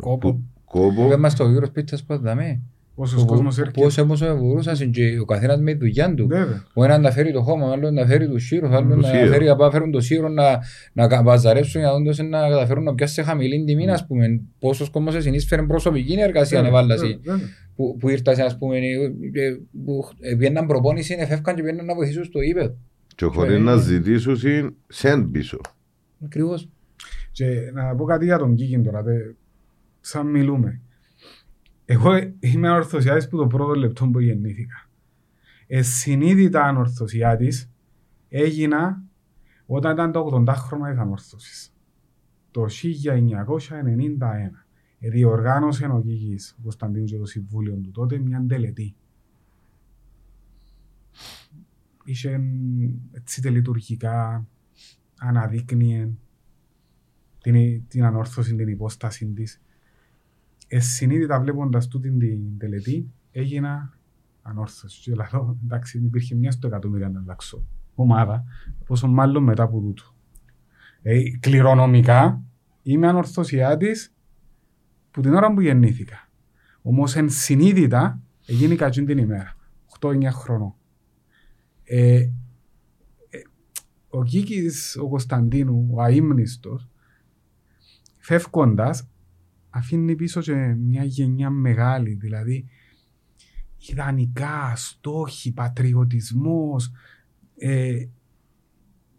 Κόπο. 0.00 0.32
Που- 0.32 0.42
Κόπο. 0.64 0.92
Είπαμε 1.00 1.16
μας 1.16 1.36
το 1.36 1.48
γύρος 1.48 1.70
πίτσας 1.70 2.04
που 2.04 2.18
δαμε. 2.18 2.60
Πόσος 2.94 3.24
κόσμος 3.24 3.58
έρχεται. 3.58 3.80
Πώς 3.80 3.98
όμως 3.98 4.20
μπορούσαν 4.20 4.90
και 4.90 5.18
ο 5.20 5.24
καθένας 5.24 5.60
με 5.60 5.72
τη 5.72 5.78
δουλειά 5.78 6.14
του. 6.14 6.26
Βέβαια. 6.26 6.64
Ο 6.74 6.84
ένας 6.84 6.98
να 7.00 7.10
φέρει 7.10 7.32
το 7.32 7.42
χώμα, 7.42 7.66
ο 7.66 7.72
άλλος 7.72 7.90
να 7.90 8.06
φέρει 8.06 8.28
τους 8.28 8.44
σύρους, 8.44 8.70
ο 8.70 8.74
άλλος 8.74 8.90
Το 8.94 9.00
να 9.00 9.08
σύρο. 9.08 9.26
φέρει 9.32 9.46
να 9.58 9.70
φέρουν 9.70 9.90
το 9.90 10.00
σύρο 10.00 10.28
να, 10.28 10.58
να 10.92 11.06
κα- 11.06 11.22
βαζαρέψουν 11.22 11.80
για 11.80 11.90
να 11.90 11.96
δουν 12.12 12.28
να 12.28 12.48
καταφέρουν 12.48 12.84
να 12.84 12.94
πιάσει 12.94 13.14
σε 13.14 13.22
χαμηλή 13.22 13.64
τιμή, 13.64 13.90
ας 13.90 14.06
πούμε. 14.06 14.40
Πόσος 14.58 14.90
κόσμος 14.90 15.22
συνείσφερε 15.22 15.62
προσωπική 15.62 16.12
εργασία 16.20 16.62
Βέβαια, 16.62 16.78
ανεβάλλαση. 16.78 17.06
βέβαια, 17.06 17.34
βέβαια. 17.34 17.48
Που, 17.76 17.96
που 18.00 18.08
ήρθαν, 18.08 18.40
ας 18.40 18.58
πούμε, 18.58 18.76
ε, 18.76 18.80
ε, 19.44 19.56
που 19.84 20.08
ε, 20.20 20.34
πήγαιναν 20.34 20.66
προπόνηση, 20.66 21.16
εφεύκαν 21.18 21.54
και 21.54 21.62
πήγαιναν 21.62 21.86
να 21.86 21.94
βοηθήσουν 21.94 22.24
στο 22.24 22.40
ύπεδο. 22.40 22.74
Και 23.20 23.26
χωρίς 23.26 23.58
να 23.58 23.76
ζητήσουν 23.76 24.36
σεντ 24.86 25.30
πίσω. 25.30 25.60
Ακριβώς. 26.24 26.68
Και 27.32 27.70
να 27.74 27.94
πω 27.94 28.04
κάτι 28.04 28.24
για 28.24 28.38
τον 28.38 28.54
Κίκιν 28.54 28.82
τώρα, 28.82 29.02
τε, 29.02 29.34
σαν 30.00 30.26
μιλούμε. 30.26 30.80
Εγώ 31.84 32.10
είμαι 32.40 32.68
ανορθωσιάτης 32.68 33.28
που 33.28 33.36
το 33.36 33.46
πρώτο 33.46 33.74
λεπτό 33.74 34.08
που 34.08 34.20
γεννήθηκα. 34.20 34.88
Ε, 35.66 35.82
συνείδητα 35.82 36.64
ανορθωσιάτης 36.64 37.70
έγινα 38.28 39.02
όταν 39.66 39.92
ήταν 39.92 40.12
το 40.12 40.44
80 40.46 40.54
χρόνια 40.56 40.90
της 40.90 41.00
ανόρθωσης. 41.00 41.72
Το 42.50 42.66
1991. 42.68 44.66
Ε, 45.00 45.08
διοργάνωσε 45.08 45.86
ο 45.86 46.02
Κίκης, 46.06 46.54
ο 46.58 46.62
Κωνσταντίνος 46.62 47.10
και 47.10 47.18
το 47.18 47.26
συμβούλιο 47.26 47.74
του 47.74 47.90
τότε, 47.90 48.18
μια 48.18 48.44
τελετή. 48.48 48.94
Είχε 52.04 52.40
έτσι 53.12 53.42
τελειτουργικά, 53.42 54.46
αναδείκνυε 55.18 56.08
την, 57.40 57.86
την 57.88 58.04
ανόρθωση, 58.04 58.54
την 58.54 58.68
υπόσταση 58.68 59.26
της. 59.26 59.60
Εσυνείδητα 60.68 61.40
βλέποντας 61.40 61.88
τούτη 61.88 62.10
την 62.10 62.58
τελετή, 62.58 63.12
έγινα 63.32 63.98
ανόρθωσης. 64.42 65.00
Και 65.02 65.14
λέω, 65.14 65.58
εντάξει, 65.64 65.98
υπήρχε 65.98 66.34
μια 66.34 66.50
στο 66.50 66.66
εκατομμύρια 66.66 67.08
να 67.08 67.20
αλλάξω 67.20 67.66
ομάδα, 67.94 68.44
πόσο 68.86 69.08
μάλλον 69.08 69.42
μετά 69.42 69.62
από 69.62 69.80
τούτο. 69.80 70.14
Ε, 71.02 71.20
κληρονομικά 71.40 72.42
είμαι 72.82 73.08
ανορθωσιάτη 73.08 73.90
που 75.10 75.20
την 75.20 75.34
ώρα 75.34 75.52
που 75.52 75.60
γεννήθηκα. 75.60 76.28
Όμως 76.82 77.16
ενσυνείδητα 77.16 78.20
έγινε 78.46 78.74
κατσούν 78.74 79.04
την 79.06 79.18
ημέρα. 79.18 79.56
8-9 80.00 80.24
χρονών. 80.32 80.74
Ε, 81.92 82.16
ε, 82.16 82.30
ο 84.08 84.24
Κίκης, 84.24 84.96
ο 84.96 85.08
Κωνσταντίνου, 85.08 85.88
ο 85.92 86.02
αείμνηστος, 86.02 86.88
φεύγοντας, 88.18 89.08
αφήνει 89.70 90.16
πίσω 90.16 90.40
και 90.40 90.54
μια 90.78 91.04
γενιά 91.04 91.50
μεγάλη, 91.50 92.14
δηλαδή 92.14 92.68
ιδανικά, 93.76 94.72
στόχοι, 94.76 95.52
πατριωτισμός, 95.52 96.92
ε, 97.56 98.06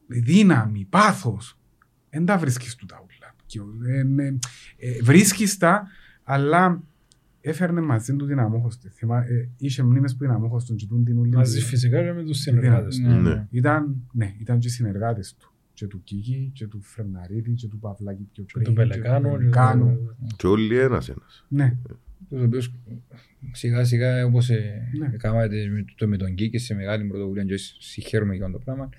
δύναμη, 0.08 0.86
πάθος. 0.86 1.60
Δεν 2.10 2.26
τα 2.26 2.38
βρίσκεις 2.38 2.76
του 2.76 2.86
τα 2.86 3.06
ούλα. 3.06 3.36
Και, 3.46 3.60
ε, 3.88 4.24
ε, 4.24 4.38
ε, 4.78 5.02
βρίσκεις 5.02 5.58
τα, 5.58 5.88
αλλά 6.24 6.84
έφερνε 7.42 7.82
μαζί 7.82 8.16
του 8.16 8.26
την 8.28 8.40
αμόχωστη. 8.40 8.90
Θυμά, 8.90 9.18
ε, 9.24 9.50
είχε 9.58 9.84
μνήμες 9.84 10.16
που 10.16 10.24
είναι 10.24 10.34
αμόχωστον 10.34 10.76
και 10.76 10.86
τούν 10.86 11.04
την 11.04 11.18
ούλη. 11.18 11.36
Μαζί 11.36 11.60
φυσικά 11.62 12.04
και 12.04 12.12
με 12.14 12.24
τους 12.24 12.38
συνεργάτες 12.38 12.96
του. 12.96 13.08
Ναι. 13.08 13.16
Ναι. 13.30 13.48
Ήταν, 13.52 13.96
ναι, 14.14 14.34
ήταν 14.40 14.60
και 14.60 14.68
οι 14.68 14.72
συνεργάτες 14.72 15.36
του. 15.40 15.54
Και 15.74 15.88
του 15.88 16.04
Κίκη, 16.04 16.52
και 16.54 16.68
του 16.68 16.82
Φρεναρίδη, 16.82 17.54
και 17.54 17.68
του 17.68 17.80
Παυλάκη 17.80 18.28
πιο 18.34 18.44
Και 18.44 18.52
πριν. 18.54 18.66
του 18.66 18.74
Πελεκάνου. 18.74 19.24
του 19.30 19.30
και 19.32 19.38
Πελεκάνου. 19.38 19.86
του- 19.86 20.36
Και 20.38 20.48
όλοι 20.48 20.78
ένας 20.80 21.10
ένας. 21.10 21.46
Ναι, 21.48 21.78
Τους 22.30 22.42
οποίους 22.44 22.72
σιγά 23.52 23.84
σιγά 23.86 24.26
όπως 24.26 24.50
ε, 24.50 24.90
Ναι. 25.00 25.08
κάνατε 25.08 25.68
με, 25.68 25.86
το, 25.96 26.08
με 26.08 26.18
τον 26.18 26.36
Κίκη 26.36 26.58
σε 26.58 26.74
μεγάλη 26.76 27.04
πρωτοβουλία 27.08 27.44
και 27.44 27.58
συγχαίρουμε 27.80 28.36
για 28.36 28.52
το 28.52 28.60
πράγμα 28.60 28.90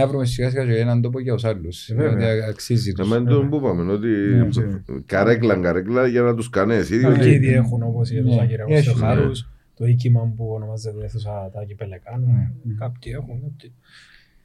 να 0.00 0.06
βρούμε 0.08 0.24
σιγά 0.24 0.50
σιγά 0.50 0.64
και 0.64 0.78
έναν 0.78 1.02
τόπο 1.02 1.20
για 1.20 1.32
τους 1.34 1.44
άλλους. 1.44 1.88
Ε, 1.88 1.94
βέβαια. 1.94 2.16
Δηλαδή 2.16 2.40
αξίζει 2.40 2.92
τους. 2.92 3.08
Να 3.08 3.16
μην 3.18 3.28
τον 3.28 3.48
που 3.48 3.56
είπαμε, 3.56 3.92
ότι 3.92 4.08
Ναι, 4.08 4.48
και- 4.48 4.62
καρέκλα 5.06 5.56
καρέκλα 5.60 6.06
για 6.06 6.22
να 6.22 6.34
τους 6.34 6.50
κάνεις. 6.50 6.88
Και 6.88 6.96
Διότι 6.96 7.30
ήδη 7.30 7.52
έχουν 7.52 7.82
όπως 7.82 8.10
η 8.10 8.16
αίθουσα 8.16 8.40
Ναι, 8.40 8.46
Κυριακός 8.46 8.74
έχει, 8.76 8.84
Θεοχάρους, 8.88 9.48
το 9.74 9.86
οίκημα 9.86 10.32
που 10.36 10.50
ονομάζεται 10.52 11.04
αίθουσα 11.04 11.50
Τάκη 11.52 11.74
Πελεκάνου. 11.74 12.26
Ναι. 12.26 12.74
Κάποιοι 12.78 13.12
έχουν, 13.14 13.40
κάποιοι. 13.42 13.72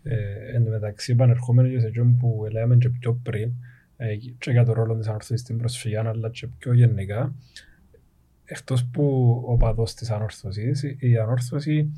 Ε, 0.03 0.15
εν 0.55 0.63
τω 0.63 0.69
μεταξύ 0.69 1.11
επανερχόμενοι 1.11 1.69
και 1.69 1.79
σε 1.79 1.87
εκείνο 1.87 2.15
που 2.19 2.47
λέμε 2.51 2.75
και 2.75 2.89
πιο 2.89 3.19
πριν 3.23 3.51
ε, 3.97 4.15
και 4.37 4.51
για 4.51 4.63
το 4.65 4.73
ρόλο 4.73 4.95
της 4.97 5.07
ανόρθωσης 5.07 5.39
στην 5.39 5.57
προσφυγιά 5.57 6.03
αλλά 6.07 6.29
και 6.29 6.47
πιο 6.57 6.73
γενικά 6.73 7.33
εκτός 8.45 8.85
που 8.85 9.35
ο 9.47 9.57
παδός 9.57 9.93
της 9.93 10.09
ανόρθωσης 10.11 10.83
η 10.99 11.17
ανόρθωση 11.17 11.91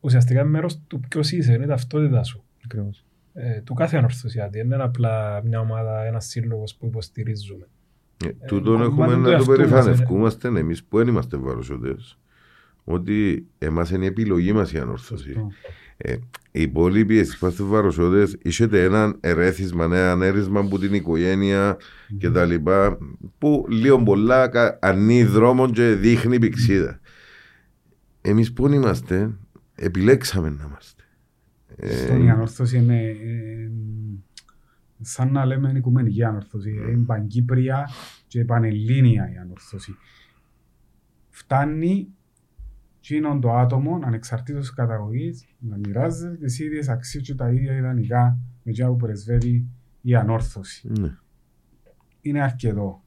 ουσιαστικά 0.00 0.40
είναι 0.40 0.48
μέρος 0.48 0.80
του 0.86 1.00
ποιος 1.08 1.32
είσαι, 1.32 1.52
είναι 1.52 1.64
η 1.64 1.66
ταυτότητά 1.66 2.22
σου 2.22 2.44
Ακριβώς. 2.64 3.04
ε, 3.34 3.60
του 3.60 3.74
κάθε 3.74 3.96
ανορθωσιάτη. 3.96 4.56
Δεν 4.58 4.66
είναι 4.66 4.82
απλά 4.82 5.42
μια 5.44 5.60
ομάδα, 5.60 6.04
ένας 6.04 6.26
σύλλογος 6.26 6.74
που 6.74 6.86
υποστηρίζουμε. 6.86 7.66
Ε, 8.24 8.28
Τούτον 8.46 8.80
Ε, 8.80 8.84
έχουμε 8.84 8.94
κομμάτι 9.06 9.14
του 9.14 9.20
να 9.20 9.24
το 9.26 9.30
εαυτού 9.30 9.50
μας, 9.50 9.56
περηφανευκούμαστε 9.56 10.48
εμείς 10.48 10.84
που 10.84 10.96
δεν 10.98 11.06
είμαστε 11.08 11.36
βαροσιωτές 11.36 12.18
ότι 12.84 13.46
εμάς 13.58 13.90
είναι 13.90 14.04
η 14.04 14.06
επιλογή 14.08 14.52
μας 14.52 14.72
η 14.72 14.78
ανόρθωση. 14.78 15.32
Σωστό. 15.32 15.50
Ε, 15.96 16.12
οι 16.50 16.62
υπόλοιποι 16.62 17.18
εσείς 17.18 17.38
που 17.38 17.46
είστε 17.46 17.62
βαροσιώτες 17.62 18.36
είσετε 18.42 18.82
έναν 18.84 19.16
ερέθισμα, 19.20 19.84
ένα 19.84 20.24
έρισμα 20.26 20.60
από 20.60 20.78
την 20.78 20.94
οικογένεια 20.94 21.76
και 22.18 22.30
τα 22.30 22.44
λοιπά 22.44 22.98
που 23.38 23.66
λίγο 23.68 24.02
πολλά 24.02 24.48
κα- 24.48 24.78
ανοίγει 24.82 25.24
δρόμο 25.24 25.70
και 25.70 25.88
δείχνει 25.88 26.38
πηξίδα. 26.38 27.00
Εμείς 28.20 28.52
που 28.52 28.66
είμαστε 28.66 29.30
επιλέξαμε 29.74 30.48
να 30.50 30.64
είμαστε. 30.68 30.93
Ε, 31.76 31.96
Στον 31.96 32.22
η 32.24 32.30
ανόρθωση 32.30 32.78
είναι 32.78 33.02
ε, 33.04 33.70
σαν 35.00 35.32
να 35.32 35.44
λέμε 35.44 35.68
είναι 35.68 35.78
οικουμενική 35.78 36.24
ανόρθωση. 36.24 36.70
Είναι 36.70 37.04
παγκύπρια 37.06 37.88
και 38.26 38.44
πανελλήνια 38.44 39.32
η 39.32 39.36
ανόρθωση. 39.36 39.96
Φτάνει 41.30 42.08
εκείνον 42.98 43.40
το 43.40 43.52
άτομο, 43.52 43.98
ανεξαρτήτως 44.02 44.74
καταγωγής, 44.74 45.46
να 45.58 45.76
μοιράζεται 45.76 46.36
τις 46.36 46.58
ίδιες 46.58 46.88
αξίες 46.88 47.24
και 47.24 47.34
τα 47.34 47.52
ίδια 47.52 47.76
ιδανικά 47.76 48.38
με 48.62 48.70
εκείνα 48.70 48.88
που 48.88 48.96
πρεσβεύει 48.96 49.68
η 50.00 50.14
ανόρθωση. 50.14 50.88
ναι. 51.00 51.16
είναι 52.20 52.42
αρκετό. 52.42 53.02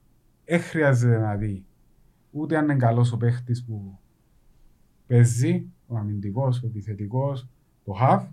Δεν 0.46 0.60
χρειάζεται 0.60 1.18
να 1.18 1.36
δει 1.36 1.66
ούτε 2.32 2.58
αν 2.58 2.64
είναι 2.64 2.76
καλός 2.76 3.12
ο 3.12 3.18
παίχτης 3.18 3.66
που 3.66 4.00
παίζει, 5.08 5.72
ο 5.88 5.98
αμυντικός, 5.98 6.64
ο 6.64 6.68
επιθετικός, 6.68 7.50
το 7.84 7.94
half, 8.02 8.26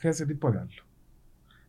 χρειάζεται 0.00 0.32
τίποτε 0.32 0.58
άλλο. 0.58 0.68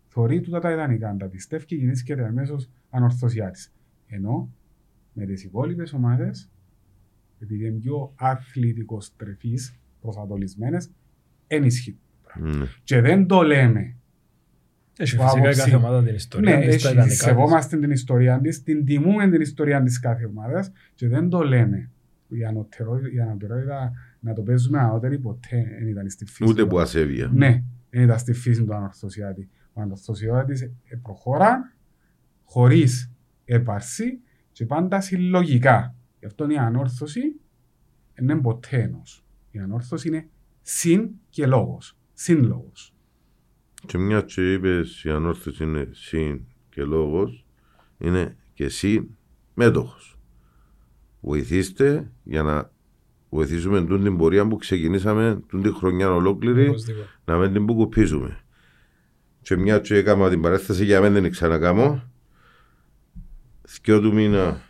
Θορεί 0.08 0.42
τούτα 0.42 0.60
τα 0.60 0.72
ιδανικά, 0.72 1.10
αν 1.10 1.18
τα 1.18 1.26
πιστεύει 1.28 1.66
και 1.66 1.76
γεννήσκεται 1.76 2.26
αμέσως 2.26 2.70
ανορθωσιά 2.90 3.52
τη. 3.52 3.68
Ενώ 4.08 4.50
με 5.14 5.26
τις 5.26 5.44
υπόλοιπες 5.44 5.94
ομάδες, 5.94 6.50
επειδή 7.40 7.66
είναι 7.68 7.80
πιο 7.80 8.14
αθλητικός 8.16 9.16
τρεφής, 9.16 9.76
προσανατολισμένες, 10.02 10.90
ενισχύει. 11.48 11.98
ναι. 12.40 12.66
Και 12.84 13.02
δεν 13.02 13.26
το 13.28 13.42
λέμε 13.42 13.96
Έχει 14.98 15.16
που 15.16 15.22
φυσικά 15.24 15.38
η 15.40 15.42
άποψη. 15.42 15.60
κάθε 15.60 15.76
ομάδα 15.76 16.04
την 16.04 16.16
ιστορία 16.16 16.58
Ναι, 16.58 16.66
της, 16.66 16.82
τα 16.82 16.88
έχει, 16.90 16.96
ιδανικά 16.98 17.06
της. 17.14 17.18
σεβόμαστε 17.22 17.78
την 17.80 17.92
ιστορία 17.92 18.40
της, 18.40 18.64
την 18.64 18.86
τιμούμε 18.86 19.30
την 19.30 19.42
ιστορία 19.42 19.84
της 19.84 20.00
κάθε 20.00 20.26
ομάδας 20.26 20.72
και 20.96 21.08
δεν 21.08 21.30
το 21.30 21.42
λέμε. 21.44 21.90
Η, 22.28 22.46
ανωτερό, 22.46 23.00
η 23.14 23.20
ανωτερότητα 23.20 23.92
να 24.20 24.34
το 24.34 24.42
παίζουμε 24.42 24.80
ανώτερη 24.80 25.20
ποτέ 25.20 25.66
δεν 25.80 25.88
ήταν 25.88 26.10
στη 26.10 26.26
φύση. 26.26 26.50
Ούτε 26.50 26.62
του. 26.62 26.68
που 26.68 26.80
ασέβεια. 26.80 27.32
Ναι, 27.34 27.64
δεν 27.92 28.04
ήταν 28.04 28.20
στη 28.20 28.34
φύση 28.34 28.66
του 28.66 28.74
ανορθωσιάτη. 28.76 29.50
Ο 29.74 29.82
ανορθωσιάτη 29.82 30.78
προχώρα 31.02 31.76
χωρίς 32.44 33.12
έπαρση 33.46 34.20
και 34.52 34.66
πάντα 34.66 35.02
συλλογικά. 35.02 35.96
Γι' 36.20 36.26
αυτό 36.26 36.50
η 36.50 36.58
ανόρθωση 36.58 37.22
δεν 38.14 38.24
είναι 38.24 38.42
ποτέ 38.42 38.82
ενός. 38.82 39.26
Η 39.52 39.60
ανόρθωση 39.60 40.08
είναι 40.08 40.30
συν 40.62 41.10
και 41.30 41.46
λόγος. 41.46 41.98
Συν 42.14 42.44
λόγος. 42.44 42.96
Και 43.86 43.98
μια 43.98 44.22
και 44.22 44.54
είπες 44.54 45.04
η 45.04 45.10
ανόρθωση 45.10 45.64
είναι 45.64 45.88
συν 45.92 46.46
και 46.70 46.84
λόγος, 46.84 47.46
είναι 47.98 48.38
και 48.54 48.70
συν 48.70 49.08
μέτοχος. 49.54 50.20
Βοηθήστε 51.22 52.12
για 52.24 52.44
να 52.44 52.72
βοηθήσουμε 53.34 53.82
τούν 53.86 54.04
την 54.04 54.18
πορεία 54.18 54.48
που 54.48 54.58
ξεκινήσαμε 54.58 55.40
τούν 55.48 55.62
την 55.62 55.74
χρονιά 55.74 56.12
ολόκληρη 56.14 56.68
Οπωσδήποτε. 56.68 57.08
να 57.26 57.38
μην 57.38 57.54
την 57.54 57.64
μπουκουπίζουμε. 57.64 58.40
Και 59.42 59.56
μια 59.58 59.80
και 59.80 59.96
έκανα 59.96 60.30
την 60.30 60.42
παρέσταση 60.42 60.86
για 60.86 61.02
μένα 61.02 61.20
δεν 61.20 61.32
ξανακάμω. 61.32 62.04
Θκυο 63.68 64.02
του 64.02 64.14
μήνα 64.14 64.62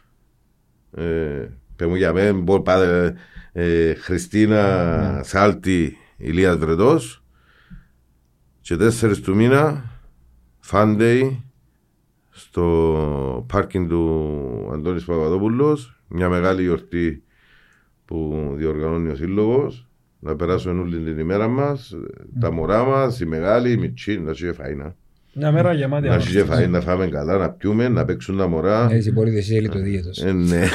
ε, 0.91 1.47
πέ 1.75 1.85
μου 1.85 1.95
για 1.95 2.13
μένα 2.13 2.37
μπο- 2.39 2.61
πάτε, 2.61 3.15
ε, 3.51 3.93
Χριστίνα 3.93 5.21
Σάλτη 5.23 5.97
Ηλίας 6.17 6.57
Βρετός 6.57 7.23
και 8.61 8.75
τέσσερις 8.75 9.19
του 9.21 9.35
μήνα 9.35 9.83
Φάντεϊ 10.59 11.43
στο 12.29 13.45
πάρκινγκ 13.49 13.89
του 13.89 14.69
Αντώνης 14.73 15.05
Παπαδόπουλος 15.05 16.01
μια 16.07 16.29
μεγάλη 16.29 16.61
γιορτή 16.61 17.23
που 18.11 18.53
διοργανώνει 18.55 19.09
ο 19.09 19.15
Σύλλογος 19.15 19.87
να 20.19 20.35
περάσουν 20.35 20.79
όλη 20.79 20.97
την 20.97 21.19
ημέρα 21.19 21.47
μας 21.47 21.93
τα 22.39 22.51
μωρά 22.51 22.83
μας, 22.83 23.19
οι 23.19 23.25
μεγάλοι, 23.25 23.71
οι 23.71 23.77
μητσί, 23.77 24.19
να 24.19 24.31
έχει 24.31 24.49
φαΐνα 24.57 24.95
Μια 25.33 25.51
μέρα 25.51 25.73
γεμάτη 25.73 26.07
να 26.07 26.13
έχει 26.15 26.37
ανόρθωση. 26.39 26.63
φαΐνα, 26.63 26.69
να 26.69 26.81
φάμε 26.81 27.07
καλά, 27.07 27.37
να 27.37 27.49
πιούμε, 27.49 27.87
να 27.87 28.05
παίξουν 28.05 28.37
τα 28.37 28.47
μωρά 28.47 28.87
Έτσι 28.91 29.11
μπορείτε 29.11 29.37
εσύ 29.37 29.55
έλει 29.55 29.69
το 29.69 29.79
δίαιτος. 29.79 30.23
Ε, 30.23 30.31
ναι. 30.31 30.67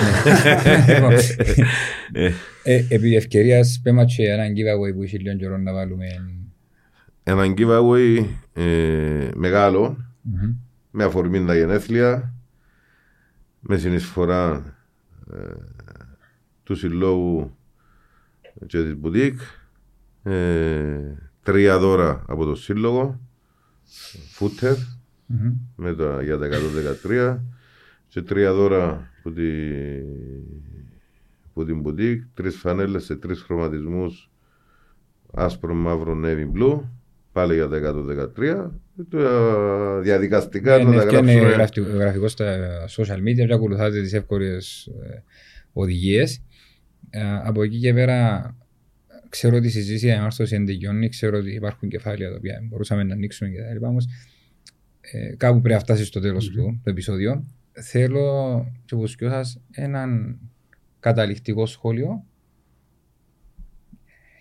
Ε, 2.62 2.84
Επί 2.88 3.16
ευκαιρίας 3.16 3.80
πέμα 3.82 4.04
και 4.04 4.30
έναν 4.30 4.48
giveaway 4.52 4.94
που 4.94 5.02
είχε 5.02 5.18
λίγο 5.18 5.36
καιρό 5.36 5.58
να 5.58 5.72
βάλουμε. 5.72 6.06
Έναν 7.22 7.54
giveaway 7.58 8.24
ε, 8.52 9.28
μεγάλο 9.34 9.96
Μμμ. 10.22 10.54
με 10.90 11.04
αφορμή 11.04 11.44
τα 11.44 11.56
γενέθλια 11.56 12.34
με 13.60 13.76
συνεισφορά 13.76 14.74
ε, 15.32 15.38
του 16.66 16.74
συλλόγου 16.74 17.56
και 18.66 18.82
της 18.82 18.96
μπουτίκ. 18.96 19.40
Ε, 20.22 20.98
τρία 21.42 21.78
δώρα 21.78 22.24
από 22.28 22.44
το 22.44 22.54
σύλλογο 22.54 23.20
φούτερ 24.32 24.74
Μμμ. 25.26 25.52
με 25.76 25.94
τα, 25.94 26.22
για 26.22 26.38
τα 26.38 26.48
113 27.06 27.38
και 28.08 28.22
τρία 28.22 28.52
δώρα 28.52 29.10
που, 29.22 29.32
τη, 29.32 29.42
που 31.52 31.64
την 31.64 31.80
μπουτίκ. 31.80 32.22
Τρεις 32.34 32.56
φανέλες 32.56 33.04
σε 33.04 33.16
τρεις 33.16 33.40
χρωματισμούς 33.42 34.30
άσπρο, 35.34 35.74
μαύρο, 35.74 36.20
navy 36.24 36.46
blue. 36.58 36.80
Πάλι 37.32 37.54
για 37.54 37.68
τα 37.68 37.76
113 38.36 38.70
τα 39.10 40.00
διαδικαστικά 40.02 40.76
Ναι, 40.78 40.84
να 40.84 40.90
ναι, 40.90 40.96
τα 40.96 41.06
και 41.06 41.16
είναι 41.16 41.32
γράψουμε. 41.32 41.54
γραφτικό- 41.54 41.88
γραφικός 41.90 42.32
στα 42.32 42.56
social 42.96 43.18
media 43.18 43.46
και 43.46 43.52
ακολουθάτε 43.54 44.00
τις 44.02 44.12
εύκολες 44.12 44.86
ε, 44.86 45.22
οδηγίες. 45.72 46.42
Ε, 47.16 47.40
Από 47.42 47.62
εκεί 47.62 47.78
και 47.78 47.92
πέρα 47.92 48.54
ξέρω 49.28 49.56
ότι 49.56 49.66
η 49.66 49.70
συζήτηση 49.70 50.06
για 50.06 50.18
ανάρτηση 50.18 50.56
δεν 50.56 50.66
τελειώνει, 50.66 51.08
ξέρω 51.08 51.38
ότι 51.38 51.54
υπάρχουν 51.54 51.88
κεφάλαια 51.88 52.30
τα 52.30 52.36
οποία 52.36 52.60
μπορούσαμε 52.62 53.02
να 53.02 53.14
ανοίξουμε 53.14 53.50
και 53.50 53.60
τα 53.62 53.72
λοιπά, 53.72 53.88
όμως 53.88 54.06
ε, 55.00 55.34
κάπου 55.36 55.60
πρέπει 55.60 55.74
να 55.74 55.80
φτάσει 55.80 56.04
στο 56.04 56.20
τέλος 56.20 56.50
του 56.50 56.80
το 56.84 56.90
επεισόδιο. 56.90 57.44
Θέλω 57.72 58.24
και 58.84 58.94
από 58.94 59.02
τους 59.04 59.14
δυο 59.14 59.28
σας 59.30 59.60
έναν 59.70 60.38
καταληκτικό 61.00 61.66
σχόλιο 61.66 62.24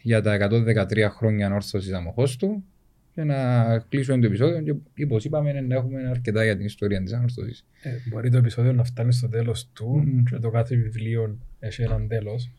για 0.01 0.21
τα 0.21 0.49
113 0.49 1.07
χρόνια 1.09 1.45
ανόρθωσης 1.45 1.91
αμοχώς 1.93 2.37
του 2.37 2.63
και 3.11 3.23
να 3.23 3.79
κλείσουμε 3.79 4.19
το 4.19 4.25
επεισόδιο 4.25 4.61
και 4.93 5.03
όπως 5.03 5.25
είπαμε 5.25 5.61
να 5.61 5.75
έχουμε 5.75 6.07
αρκετά 6.09 6.43
για 6.43 6.57
την 6.57 6.65
ιστορία 6.65 7.03
της 7.03 7.13
ανόρθωσης. 7.13 7.65
Ε, 7.81 7.89
Μπορεί 8.09 8.29
το 8.29 8.37
επεισόδιο 8.37 8.73
να 8.73 8.83
φτάνει 8.83 9.13
στο 9.13 9.29
τέλος 9.29 9.69
του 9.73 10.03
Μμμ. 10.05 10.23
και 10.23 10.37
το 10.37 10.49
κάθε 10.49 10.75
βιβλίο 10.75 11.37
έχει 11.59 11.81
έναν 11.81 12.07
τέλος 12.07 12.51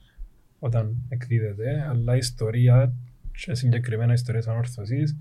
όταν 0.59 0.97
εκδίδεται, 1.09 1.87
αλλά 1.89 2.15
η 2.15 2.19
ιστορία 2.19 2.93
και 3.33 3.55
συγκεκριμένα 3.55 4.11
η 4.11 4.15
ιστορία 4.15 4.41
της 4.41 4.49
ανόρθωσης 4.49 5.16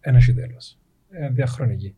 δεν 0.00 0.14
έχει 0.14 0.34
τέλος. 0.34 0.78
Είναι 1.16 1.30
διαχρονική. 1.30 1.94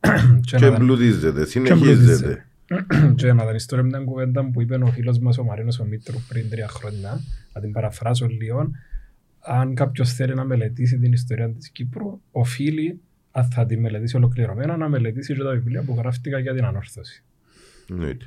και, 0.46 0.56
και 0.56 0.68
να, 0.68 0.74
εμπλουτίζεται, 0.74 1.40
και 1.40 1.46
συνεχίζεται. 1.46 2.46
και 3.16 3.32
να 3.32 3.46
την 3.46 3.54
ιστορία 3.54 3.84
μια 3.84 3.98
κουβέντα 3.98 4.50
που 4.50 4.60
είπε 4.60 4.74
ο 4.74 4.86
φίλος 4.86 5.18
μας 5.18 5.38
ο 5.38 5.44
Μαρίνος 5.44 5.78
ο 5.78 5.84
Μήτρου 5.84 6.18
πριν 6.28 6.50
τρία 6.50 6.68
χρόνια, 6.68 7.20
να 7.52 7.60
την 7.60 7.72
παραφράσω 7.72 8.26
λίγο, 8.26 8.70
αν 9.38 9.74
κάποιος 9.74 10.12
θέλει 10.12 10.34
να 10.34 10.44
μελετήσει 10.44 10.98
την 10.98 11.12
ιστορία 11.12 11.50
της 11.50 11.70
Κύπρου, 11.70 12.20
οφείλει, 12.30 13.00
αν 13.30 13.44
θα 13.44 13.66
τη 13.66 13.76
μελετήσει 13.76 14.16
ολοκληρωμένα, 14.16 14.76
να 14.76 14.88
μελετήσει 14.88 15.34
και 15.34 15.42
τα 15.42 15.50
βιβλία 15.50 15.82
που 15.82 15.94
γράφτηκαν 15.98 16.42
για 16.42 16.54
την 16.54 16.64
ανόρθωση. 16.64 17.24
Εννοείται. 17.90 18.24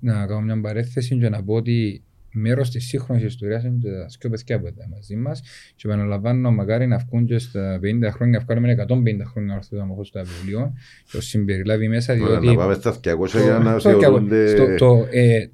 Να 0.00 0.26
κάνω 0.26 0.40
μια 0.40 0.60
παρέθεση 0.60 1.18
και 1.18 1.28
να 1.28 1.42
πω 1.42 1.54
ότι 1.54 2.02
μέρος 2.34 2.70
της 2.70 2.86
σύγχρονης 2.86 3.22
ιστορίας 3.24 3.64
είναι 3.64 3.78
και 3.82 3.88
τα 3.90 4.08
σκιο 4.08 4.30
παιδιά 4.30 4.60
που 4.60 4.66
ήταν 4.66 4.88
μαζί 4.90 5.16
μας 5.16 5.42
και 5.76 5.88
επαναλαμβάνω 5.88 6.50
μακάρι 6.52 6.86
να 6.86 6.96
βγουν 6.98 7.26
και 7.26 7.38
στα 7.38 7.78
50 7.82 8.10
χρόνια, 8.10 8.40
βγάλουμε 8.40 8.72
150 8.88 9.24
χρόνια 9.24 9.54
ορθόδα 9.54 9.82
αμοχώς 9.82 10.08
στο 10.08 10.22
βιβλίο 10.24 10.72
και 11.04 11.10
το 11.16 11.22
συμπεριλάβει 11.22 11.88
μέσα 11.88 12.12
Ωραία, 12.12 12.26
διότι 12.26 12.46
Να 12.46 12.54
πάμε 12.54 12.74
στα 12.74 12.92
200 13.00 13.42
για 13.42 13.58
να 13.58 13.78
στο- 13.78 13.98
θεωρούνται 14.00 14.46
στο- 14.46 14.74
το, 14.76 15.06
ε, 15.10 15.34
ε, 15.36 15.48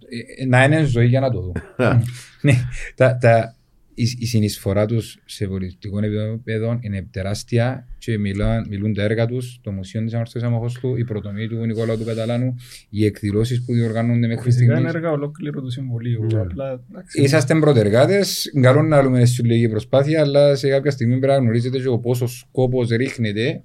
να 0.46 0.64
είναι 0.64 0.82
ζωή 0.82 1.06
για 1.06 1.20
να 1.20 1.30
το 1.30 1.40
δουν. 1.40 1.54
ναι, 2.40 2.52
τα, 2.94 3.16
τα, 3.20 3.54
η, 4.02 4.16
η 4.18 4.26
συνεισφορά 4.26 4.86
τους 4.86 5.18
σε 5.24 5.46
πολιτικό 5.46 5.98
επίπεδο 5.98 6.78
είναι 6.80 7.06
τεράστια 7.10 7.88
και 7.98 8.18
μιλά, 8.18 8.66
μιλούν 8.68 8.94
τα 8.94 9.02
έργα 9.02 9.26
τους, 9.26 9.60
το 9.62 9.70
Μουσείο 9.72 10.04
της 10.04 10.14
Αμαρτία 10.14 10.46
Αμαχώστου, 10.46 10.96
η 10.96 11.04
πρωτομή 11.04 11.48
του 11.48 11.56
Νικόλαου 11.66 11.98
του 11.98 12.04
Καταλάνου, 12.04 12.56
οι 12.90 13.04
εκδηλώσεις 13.04 13.64
που 13.64 13.72
διοργανώνονται 13.72 14.26
μέχρι 14.26 14.42
Φυσικά 14.42 14.64
είναι 14.64 14.74
στιγμής. 14.74 14.94
έργα 14.94 15.10
ολόκληρου 15.10 15.62
του 15.62 15.70
Συμβουλίου. 15.70 16.26
Ναι. 16.32 16.40
Απλά, 16.40 16.80
εντάξει, 16.90 17.22
Είσαστε 17.22 17.58
πρωτεργάτες, 17.58 18.52
καλό 18.60 18.82
να 18.82 19.02
λέμε 19.02 19.24
συλλογική 19.24 19.68
προσπάθεια, 19.68 20.20
αλλά 20.20 20.54
σε 20.54 20.68
κάποια 20.68 20.90
στιγμή 20.90 21.18
πρέπει 21.18 21.32
να 21.32 21.38
γνωρίζετε 21.38 21.78
και 21.78 21.88
ο 21.88 21.98
πόσος 21.98 22.48
κόπο 22.52 22.82
ρίχνεται 22.82 23.62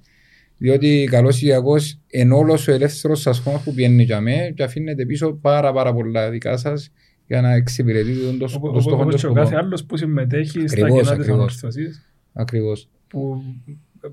Διότι 0.58 1.08
καλός 1.10 1.42
ή 1.42 1.46
κακός 1.48 2.00
εν 2.10 2.32
όλος 2.32 2.68
ο 2.68 2.72
ελεύθερος 2.72 3.20
σας 3.20 3.38
χρόνος 3.38 3.62
που 3.62 3.74
πιένει 3.74 4.02
για 4.02 4.20
μέ 4.20 4.52
και 4.56 4.62
αφήνετε 4.62 5.06
πίσω 5.06 5.32
πάρα 5.32 5.72
πάρα 5.72 5.92
πολλά 5.92 6.30
δικά 6.30 6.56
σας 6.56 6.90
για 7.26 7.40
να 7.40 7.52
εξυπηρετείτε 7.52 8.26
τον 8.26 8.38
το, 8.38 8.44
Οπό- 8.56 8.72
το 8.74 8.80
στόχο 8.80 9.02
Όπως 9.02 9.14
του 9.14 9.20
και 9.20 9.26
ο 9.26 9.30
σκοπό. 9.30 9.34
κάθε 9.40 9.56
άλλος 9.56 9.84
που 9.84 9.96
συμμετέχει 9.96 10.50
στα 10.50 10.60
Ακριβώς, 10.62 10.88
κοινά 10.90 11.00
της 11.02 11.10
ακριβώς. 11.10 11.34
ανόρθωσης 11.38 12.10
Ακριβώς. 12.32 12.88
που 13.08 13.42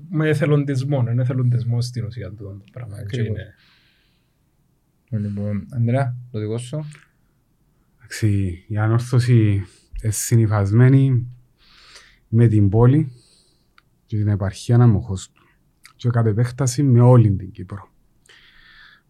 με 0.08 0.28
εθελοντισμό, 0.28 1.04
είναι 1.10 1.22
εθελοντισμό 1.22 1.80
στην 1.80 2.04
ουσία 2.04 2.28
του 2.30 2.36
το 2.36 2.64
πράγμα. 2.72 2.96
Και 2.96 3.00
Ακριβώς. 3.02 3.28
είναι- 3.28 3.54
Λοιπόν, 5.28 5.66
Ανδρέα, 5.70 6.16
το 6.30 6.38
δικό 6.38 6.58
σου. 6.58 6.84
Εντάξει, 7.98 8.64
η 8.68 8.76
ανόρθωση 8.76 9.42
είναι 10.02 10.12
συνυφασμένη 10.12 11.26
με 12.28 12.46
την 12.48 12.68
πόλη 12.68 13.12
και 14.06 14.16
την 14.16 14.28
επαρχία 14.28 14.74
αναμοχώς 14.74 15.30
του 15.32 15.42
και 15.96 16.08
κατ' 16.08 16.26
επέκταση 16.26 16.82
με 16.82 17.00
όλη 17.00 17.30
την 17.32 17.50
Κύπρο. 17.50 17.88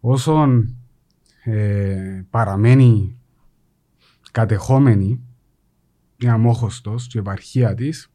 Όσον 0.01 0.76
ε, 1.44 2.22
παραμένει 2.31 3.18
κατεχόμενη 4.35 5.20
η 6.16 6.28
αμόχωστος 6.28 7.06
και 7.06 7.19
η 7.19 7.20
επαρχία 7.20 7.74
της, 7.74 8.12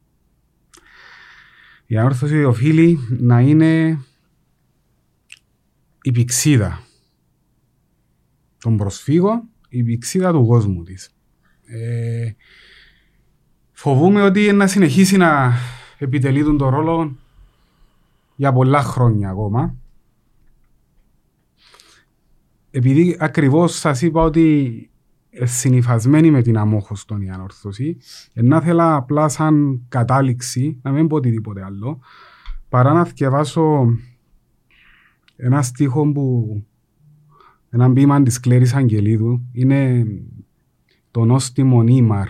η 1.86 1.96
ανόρθωση 1.96 2.44
οφείλει 2.44 2.98
να 3.08 3.40
είναι 3.40 3.98
η 6.02 6.12
πηξίδα 6.12 6.80
των 8.58 8.76
προσφύγων, 8.76 9.48
η 9.68 9.82
πηξίδα 9.82 10.32
του 10.32 10.46
κόσμου 10.46 10.82
της. 10.82 11.10
Ε, 11.64 12.32
φοβούμαι 13.72 14.22
ότι 14.22 14.52
να 14.52 14.66
συνεχίσει 14.66 15.16
να 15.16 15.52
επιτελεί 15.98 16.44
τον 16.44 16.58
το 16.58 16.68
ρόλο 16.68 17.16
για 18.36 18.52
πολλά 18.52 18.82
χρόνια 18.82 19.30
ακόμα. 19.30 19.76
Επειδή 22.70 23.16
ακριβώς 23.20 23.78
σας 23.78 24.02
είπα 24.02 24.22
ότι 24.22 24.89
ε, 25.30 25.46
συνυφασμένη 25.46 26.30
με 26.30 26.42
την 26.42 26.58
αμόχωστον 26.58 27.20
η 27.20 27.30
ανόρθωση, 27.30 27.96
ε, 28.32 28.42
να 28.42 28.56
ήθελα 28.56 28.94
απλά 28.94 29.28
σαν 29.28 29.84
κατάληξη, 29.88 30.78
να 30.82 30.90
μην 30.90 31.06
πω 31.06 31.16
οτιδήποτε 31.16 31.64
άλλο, 31.64 32.00
παρά 32.68 32.92
να 32.92 33.04
διαβάσω 33.04 33.86
ένα 35.36 35.62
στίχο 35.62 36.12
που 36.12 36.64
ένα 37.70 37.92
ποίημα 37.92 38.22
της 38.22 38.40
Κλέρης 38.40 38.74
Αγγελίδου 38.74 39.42
είναι 39.52 40.06
το 41.10 41.24
νόστιμο 41.24 41.82
Νίμαρ, 41.82 42.28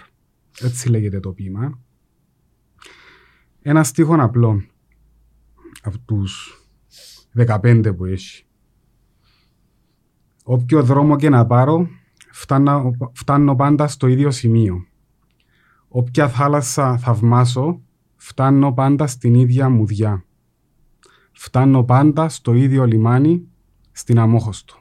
έτσι 0.60 0.89
λέγεται 0.89 1.20
το 1.20 1.32
ποίημα. 1.32 1.78
Ένα 3.62 3.85
στίχο 3.85 4.14
απλό 4.18 4.62
από 5.82 5.98
τους 5.98 6.60
15 7.36 7.93
που 7.97 8.05
έχει. 8.05 8.44
Όποιο 10.44 10.82
δρόμο 10.82 11.16
και 11.16 11.28
να 11.28 11.47
πάρω, 11.47 11.89
φτάνω, 12.31 12.90
φτάνω 13.12 13.57
πάντα 13.57 13.89
στο 13.89 14.07
ίδιο 14.07 14.31
σημείο. 14.31 14.85
Όποια 15.89 16.28
θάλασσα 16.28 16.98
θαυμάσω, 16.98 17.82
φτάνω 18.16 18.73
πάντα 18.73 19.07
στην 19.07 19.35
ίδια 19.35 19.69
μουδιά. 19.69 20.24
Φτάνω 21.32 21.85
πάντα 21.85 22.28
στο 22.28 22.55
ίδιο 22.55 22.85
λιμάνι, 22.85 23.48
στην 23.93 24.19
αμόχωστο. 24.19 24.74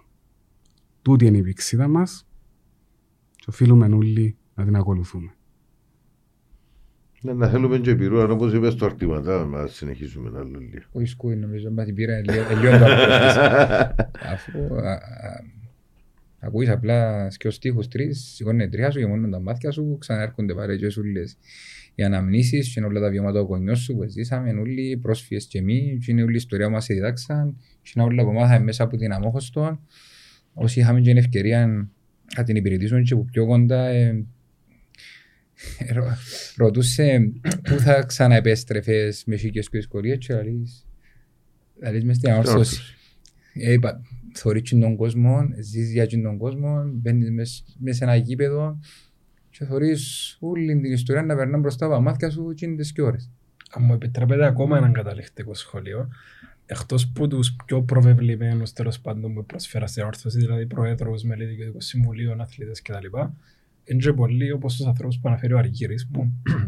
Τούτη 1.01 1.25
είναι 1.25 1.37
η 1.37 1.41
πηξίδα 1.41 1.87
μας 1.87 2.27
και 3.35 3.45
οφείλουμε 3.47 3.85
όλοι 3.85 4.37
να 4.55 4.63
την 4.63 4.75
ακολουθούμε. 4.75 5.33
Ναι, 7.21 7.33
να 7.33 7.47
θέλουμε 7.47 7.77
και 7.77 7.89
επιρροή, 7.89 8.31
όπως 8.31 8.53
είπες 8.53 8.73
στο 8.73 8.85
αρτηματά, 8.85 9.45
να 9.45 9.67
συνεχίσουμε 9.67 10.31
άλλο 10.39 10.59
λίγο. 10.59 10.83
Ο 10.91 11.01
Ισκούι 11.01 11.35
νομίζω 11.35 11.71
μας 11.71 11.85
την 11.85 11.95
πήρα 11.95 12.13
ελιόν 12.15 12.79
το 12.79 12.85
αποφασίς. 12.85 13.37
Αφού 14.33 14.75
α, 14.75 14.91
α, 14.91 14.99
ακούεις 16.39 16.69
απλά 16.69 17.27
και 17.37 17.49
στίχους 17.49 17.87
τρεις, 17.87 18.31
σηκώνει 18.35 18.69
τρία 18.69 18.91
σου 18.91 18.99
και 18.99 19.05
μόνο 19.05 19.29
τα 19.29 19.39
μάτια 19.39 19.71
σου 19.71 19.97
ξαναέρχονται 19.99 20.53
πάρε 20.53 20.75
και 20.75 20.89
σου 20.89 21.03
λες. 21.03 21.37
Οι 21.95 22.03
αναμνήσεις 22.03 22.73
και 22.73 22.81
όλα 22.81 22.99
τα 22.99 23.09
βιώματα 23.09 23.39
του 23.39 23.45
γονιός 23.45 23.79
σου 23.79 23.95
που 23.95 24.09
ζήσαμε 24.09 24.51
όλοι, 24.51 24.89
οι 24.89 24.97
πρόσφυγες 24.97 25.45
και 25.45 25.57
εμείς, 25.57 26.05
και 26.05 26.11
είναι 26.11 26.23
όλη 26.23 26.33
η 26.33 26.35
ιστορία 26.35 26.65
που 26.65 26.71
μας 26.71 26.85
διδάξαν, 26.85 27.57
και 27.81 27.91
είναι 27.95 28.05
όλα 28.05 28.23
που 28.23 28.31
μάθαμε 28.31 28.63
μέσα 28.63 28.83
από 28.83 28.97
την 28.97 29.11
αμόχωστο. 29.11 29.79
Όσοι 30.53 30.79
είχαμε 30.79 30.99
και 31.01 31.07
την 31.09 31.17
ευκαιρία 31.17 31.89
να 32.37 32.43
την 32.43 32.55
υπηρετήσουμε 32.55 33.01
και 33.01 33.15
που 33.15 33.25
πιο 33.25 33.45
κοντά, 33.45 33.87
ε, 33.87 34.25
ρω- 35.93 36.17
ρωτούσε 36.55 37.31
πού 37.63 37.79
θα 37.79 38.03
ξαναεπέστρεφες 38.03 39.23
με 39.25 39.35
σίκες 39.35 39.69
και 39.69 39.77
δυσκολίες 39.77 40.17
και 40.17 40.33
λαλείς, 40.33 40.87
λαλείς 41.81 42.03
μες 42.03 42.15
στην 42.15 42.29
ανόρθωση; 42.29 42.81
Ε, 43.53 43.71
είπα, 43.71 44.01
θωρείς 44.33 44.61
και 44.61 44.75
τον 44.75 44.95
κόσμο, 44.95 45.47
ζεις 45.59 45.91
για 45.91 46.05
και 46.05 46.17
τον 46.17 46.37
κόσμο, 46.37 46.83
μπαίνεις 46.93 47.31
μες, 47.31 47.63
μες 47.79 47.95
σε 47.95 48.03
ένα 48.03 48.15
γήπεδο 48.15 48.79
και 49.49 49.65
θωρείς 49.65 50.37
όλη 50.39 50.81
την 50.81 50.91
ιστορία 50.91 51.23
να 51.23 51.35
περνά 51.35 51.57
μπροστά 51.57 51.85
από 51.85 51.93
τα 51.93 51.99
μάτια 51.99 52.29
σου 52.29 52.53
και 52.53 52.65
είναι 52.65 52.75
τις 52.75 52.91
και 52.91 53.01
ώρες. 53.01 53.29
Αν 53.71 53.83
μου 53.83 53.93
επιτρέπετε 53.93 54.45
ακόμα 54.45 54.77
έναν 54.77 54.93
καταληκτικό 54.93 55.53
σχόλιο, 55.53 56.09
εκτός 56.65 57.07
που 57.07 57.27
τους 57.27 57.55
πιο 57.65 57.81
προβεβλημένους 57.81 58.73
τέλος 58.73 58.99
πάντων 58.99 59.33
που 59.33 59.45
προσφέρα 59.45 59.87
σε 59.87 60.01
όρθωση, 60.01 60.37
δηλαδή 60.37 60.65
προέδρους, 60.65 61.23
μέλη 61.23 61.45
διοικητικού 61.45 61.81
συμβουλίου, 61.81 62.41
αθλητές 62.41 62.81
κτλ., 62.81 63.05
είναι 63.83 63.99
και 63.99 64.13
πολλοί 64.13 64.51
όπως 64.51 64.75
τους 64.75 64.85
ανθρώπους 64.85 65.19
που 65.19 65.27
αναφέρει 65.27 65.53
ο 65.53 65.57
Αργύρης, 65.57 66.07
που 66.11 66.21
ο 66.21 66.67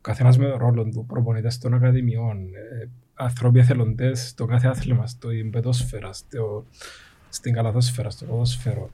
καθένας 0.00 0.38
με 0.38 0.48
τον 0.48 0.58
ρόλο 0.58 0.84
του, 0.84 1.06
προπονητές 1.06 1.58
των 1.58 1.74
ακαδημιών, 1.74 2.46
ε, 3.22 3.24
άνθρωποι 3.24 3.58
εθελοντές 3.58 4.28
στο 4.28 4.44
κάθε 4.44 4.68
άθλημα, 4.68 5.06
στην 5.06 5.50
πεδόσφαιρα, 5.50 6.12
στο, 6.12 6.66
στην 7.28 7.52
καλαθόσφαιρα, 7.52 8.10
στο 8.10 8.24
ποδόσφαιρο, 8.24 8.90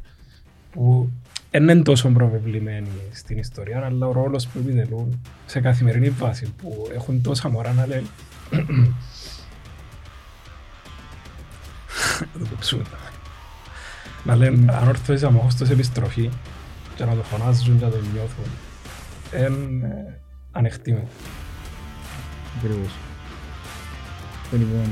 που 0.71 1.11
δεν 1.51 1.63
είναι 1.63 1.83
τόσο 1.83 2.09
προβεβλημένοι 2.09 2.89
στην 3.13 3.39
ιστορία, 3.39 3.85
αλλά 3.85 4.07
ο 4.07 4.13
ρόλος 4.13 4.47
που 4.47 4.59
επιτελούν 4.59 5.21
σε 5.47 5.61
καθημερινή 5.61 6.11
βάση, 6.11 6.53
που 6.57 6.89
έχουν 6.95 7.23
τόσα 7.23 7.49
μωρά 7.49 7.73
να 7.73 7.87
λένε 7.87 8.07
Να 12.33 12.39
το 12.39 12.47
κόψουμε. 12.51 12.83
Να 14.25 14.37
λένε 14.37 14.73
ανόρθωση 14.73 15.25
αμόχωστος 15.25 15.71
επιστροφή 15.71 16.31
και 16.95 17.05
να 17.05 17.15
το 17.15 17.23
φωνάζουν 17.23 17.79
και 17.79 17.85
να 17.85 17.91
το 17.91 17.97
νιώθουν. 18.13 18.45
Είναι 19.33 20.21
ανεκτήμενο. 20.53 21.09
Ακριβώς. 22.59 23.08
Λοιπόν, 24.53 24.87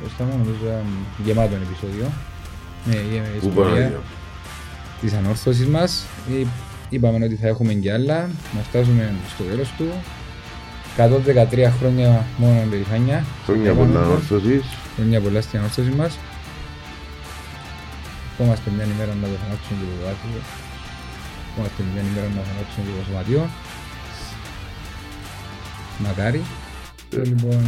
μπροστά 0.00 0.24
μου 0.24 0.30
νομίζω 0.38 0.58
ήταν 0.64 0.84
γεμάτο 1.24 1.54
ένα 1.54 1.64
επεισόδιο. 1.70 2.06
Ναι, 2.84 2.94
η 2.94 3.38
Πού 3.40 3.48
πάμε, 3.48 3.68
ιστορία 3.68 3.88
για. 3.88 4.00
της 5.00 5.12
ανόρθωσης 5.12 5.66
μας. 5.66 6.04
Ε, 6.30 6.46
Είπαμε 6.90 7.24
ότι 7.24 7.34
θα 7.34 7.46
έχουμε 7.48 7.72
και 7.72 7.92
άλλα, 7.92 8.18
να 8.54 8.60
φτάσουμε 8.68 9.14
στο 9.34 9.42
τέλος 9.44 9.68
του. 9.76 9.86
113 10.96 11.72
χρόνια 11.78 12.24
μόνο 12.36 12.66
περηφάνεια. 12.70 13.24
Χρόνια 13.46 13.70
Είπαμε 13.70 13.86
πολλά 13.86 14.00
το. 14.00 14.06
ανόρθωσης. 14.06 14.62
Χρόνια 14.96 15.20
πολλά 15.20 15.40
στην 15.40 15.58
ανόρθωση 15.58 15.90
μας. 15.90 16.18
Ευχόμαστε 18.32 18.70
μια 18.76 18.84
ημέρα 18.94 19.12
να 19.22 19.26
το 19.32 19.36
θανάψουμε 19.42 19.76
και 19.80 19.86
το 19.90 19.94
δωμάτιο. 20.00 20.40
Ευχόμαστε 21.48 21.80
μια 21.92 22.02
ημέρα 22.10 22.26
να 22.36 22.42
θανάψουμε 22.48 22.82
και 22.86 22.92
το 22.98 23.04
σωματείο. 23.08 23.42
Μακάρι. 26.04 26.42
Και 27.08 27.20
λοιπόν, 27.30 27.60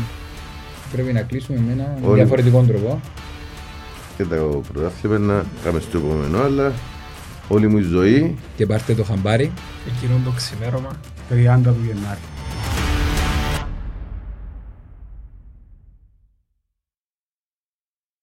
πρέπει 0.93 1.13
να 1.13 1.21
κλείσουμε 1.23 1.59
με 1.67 1.73
ένα 1.73 1.99
Όλοι. 2.03 2.15
διαφορετικό 2.15 2.63
τρόπο. 2.63 3.01
Και 4.17 4.25
το 4.25 4.63
πρωτάθλημα 4.73 5.19
να 5.19 5.45
κάνουμε 5.63 5.83
στο 5.83 5.99
επόμενο, 5.99 6.41
αλλά 6.43 6.73
όλη 7.49 7.69
μου 7.69 7.79
η 7.79 7.83
ζωή 7.83 8.37
Και 8.57 8.67
πάρτε 8.67 8.95
το 8.95 9.05
χαμπάρι. 9.05 9.53
Εκείνον 9.97 10.25
το 10.25 10.31
ξημέρωμα 10.31 10.91
30 11.31 11.35
του 11.65 11.85
Γενάρη. 11.87 12.21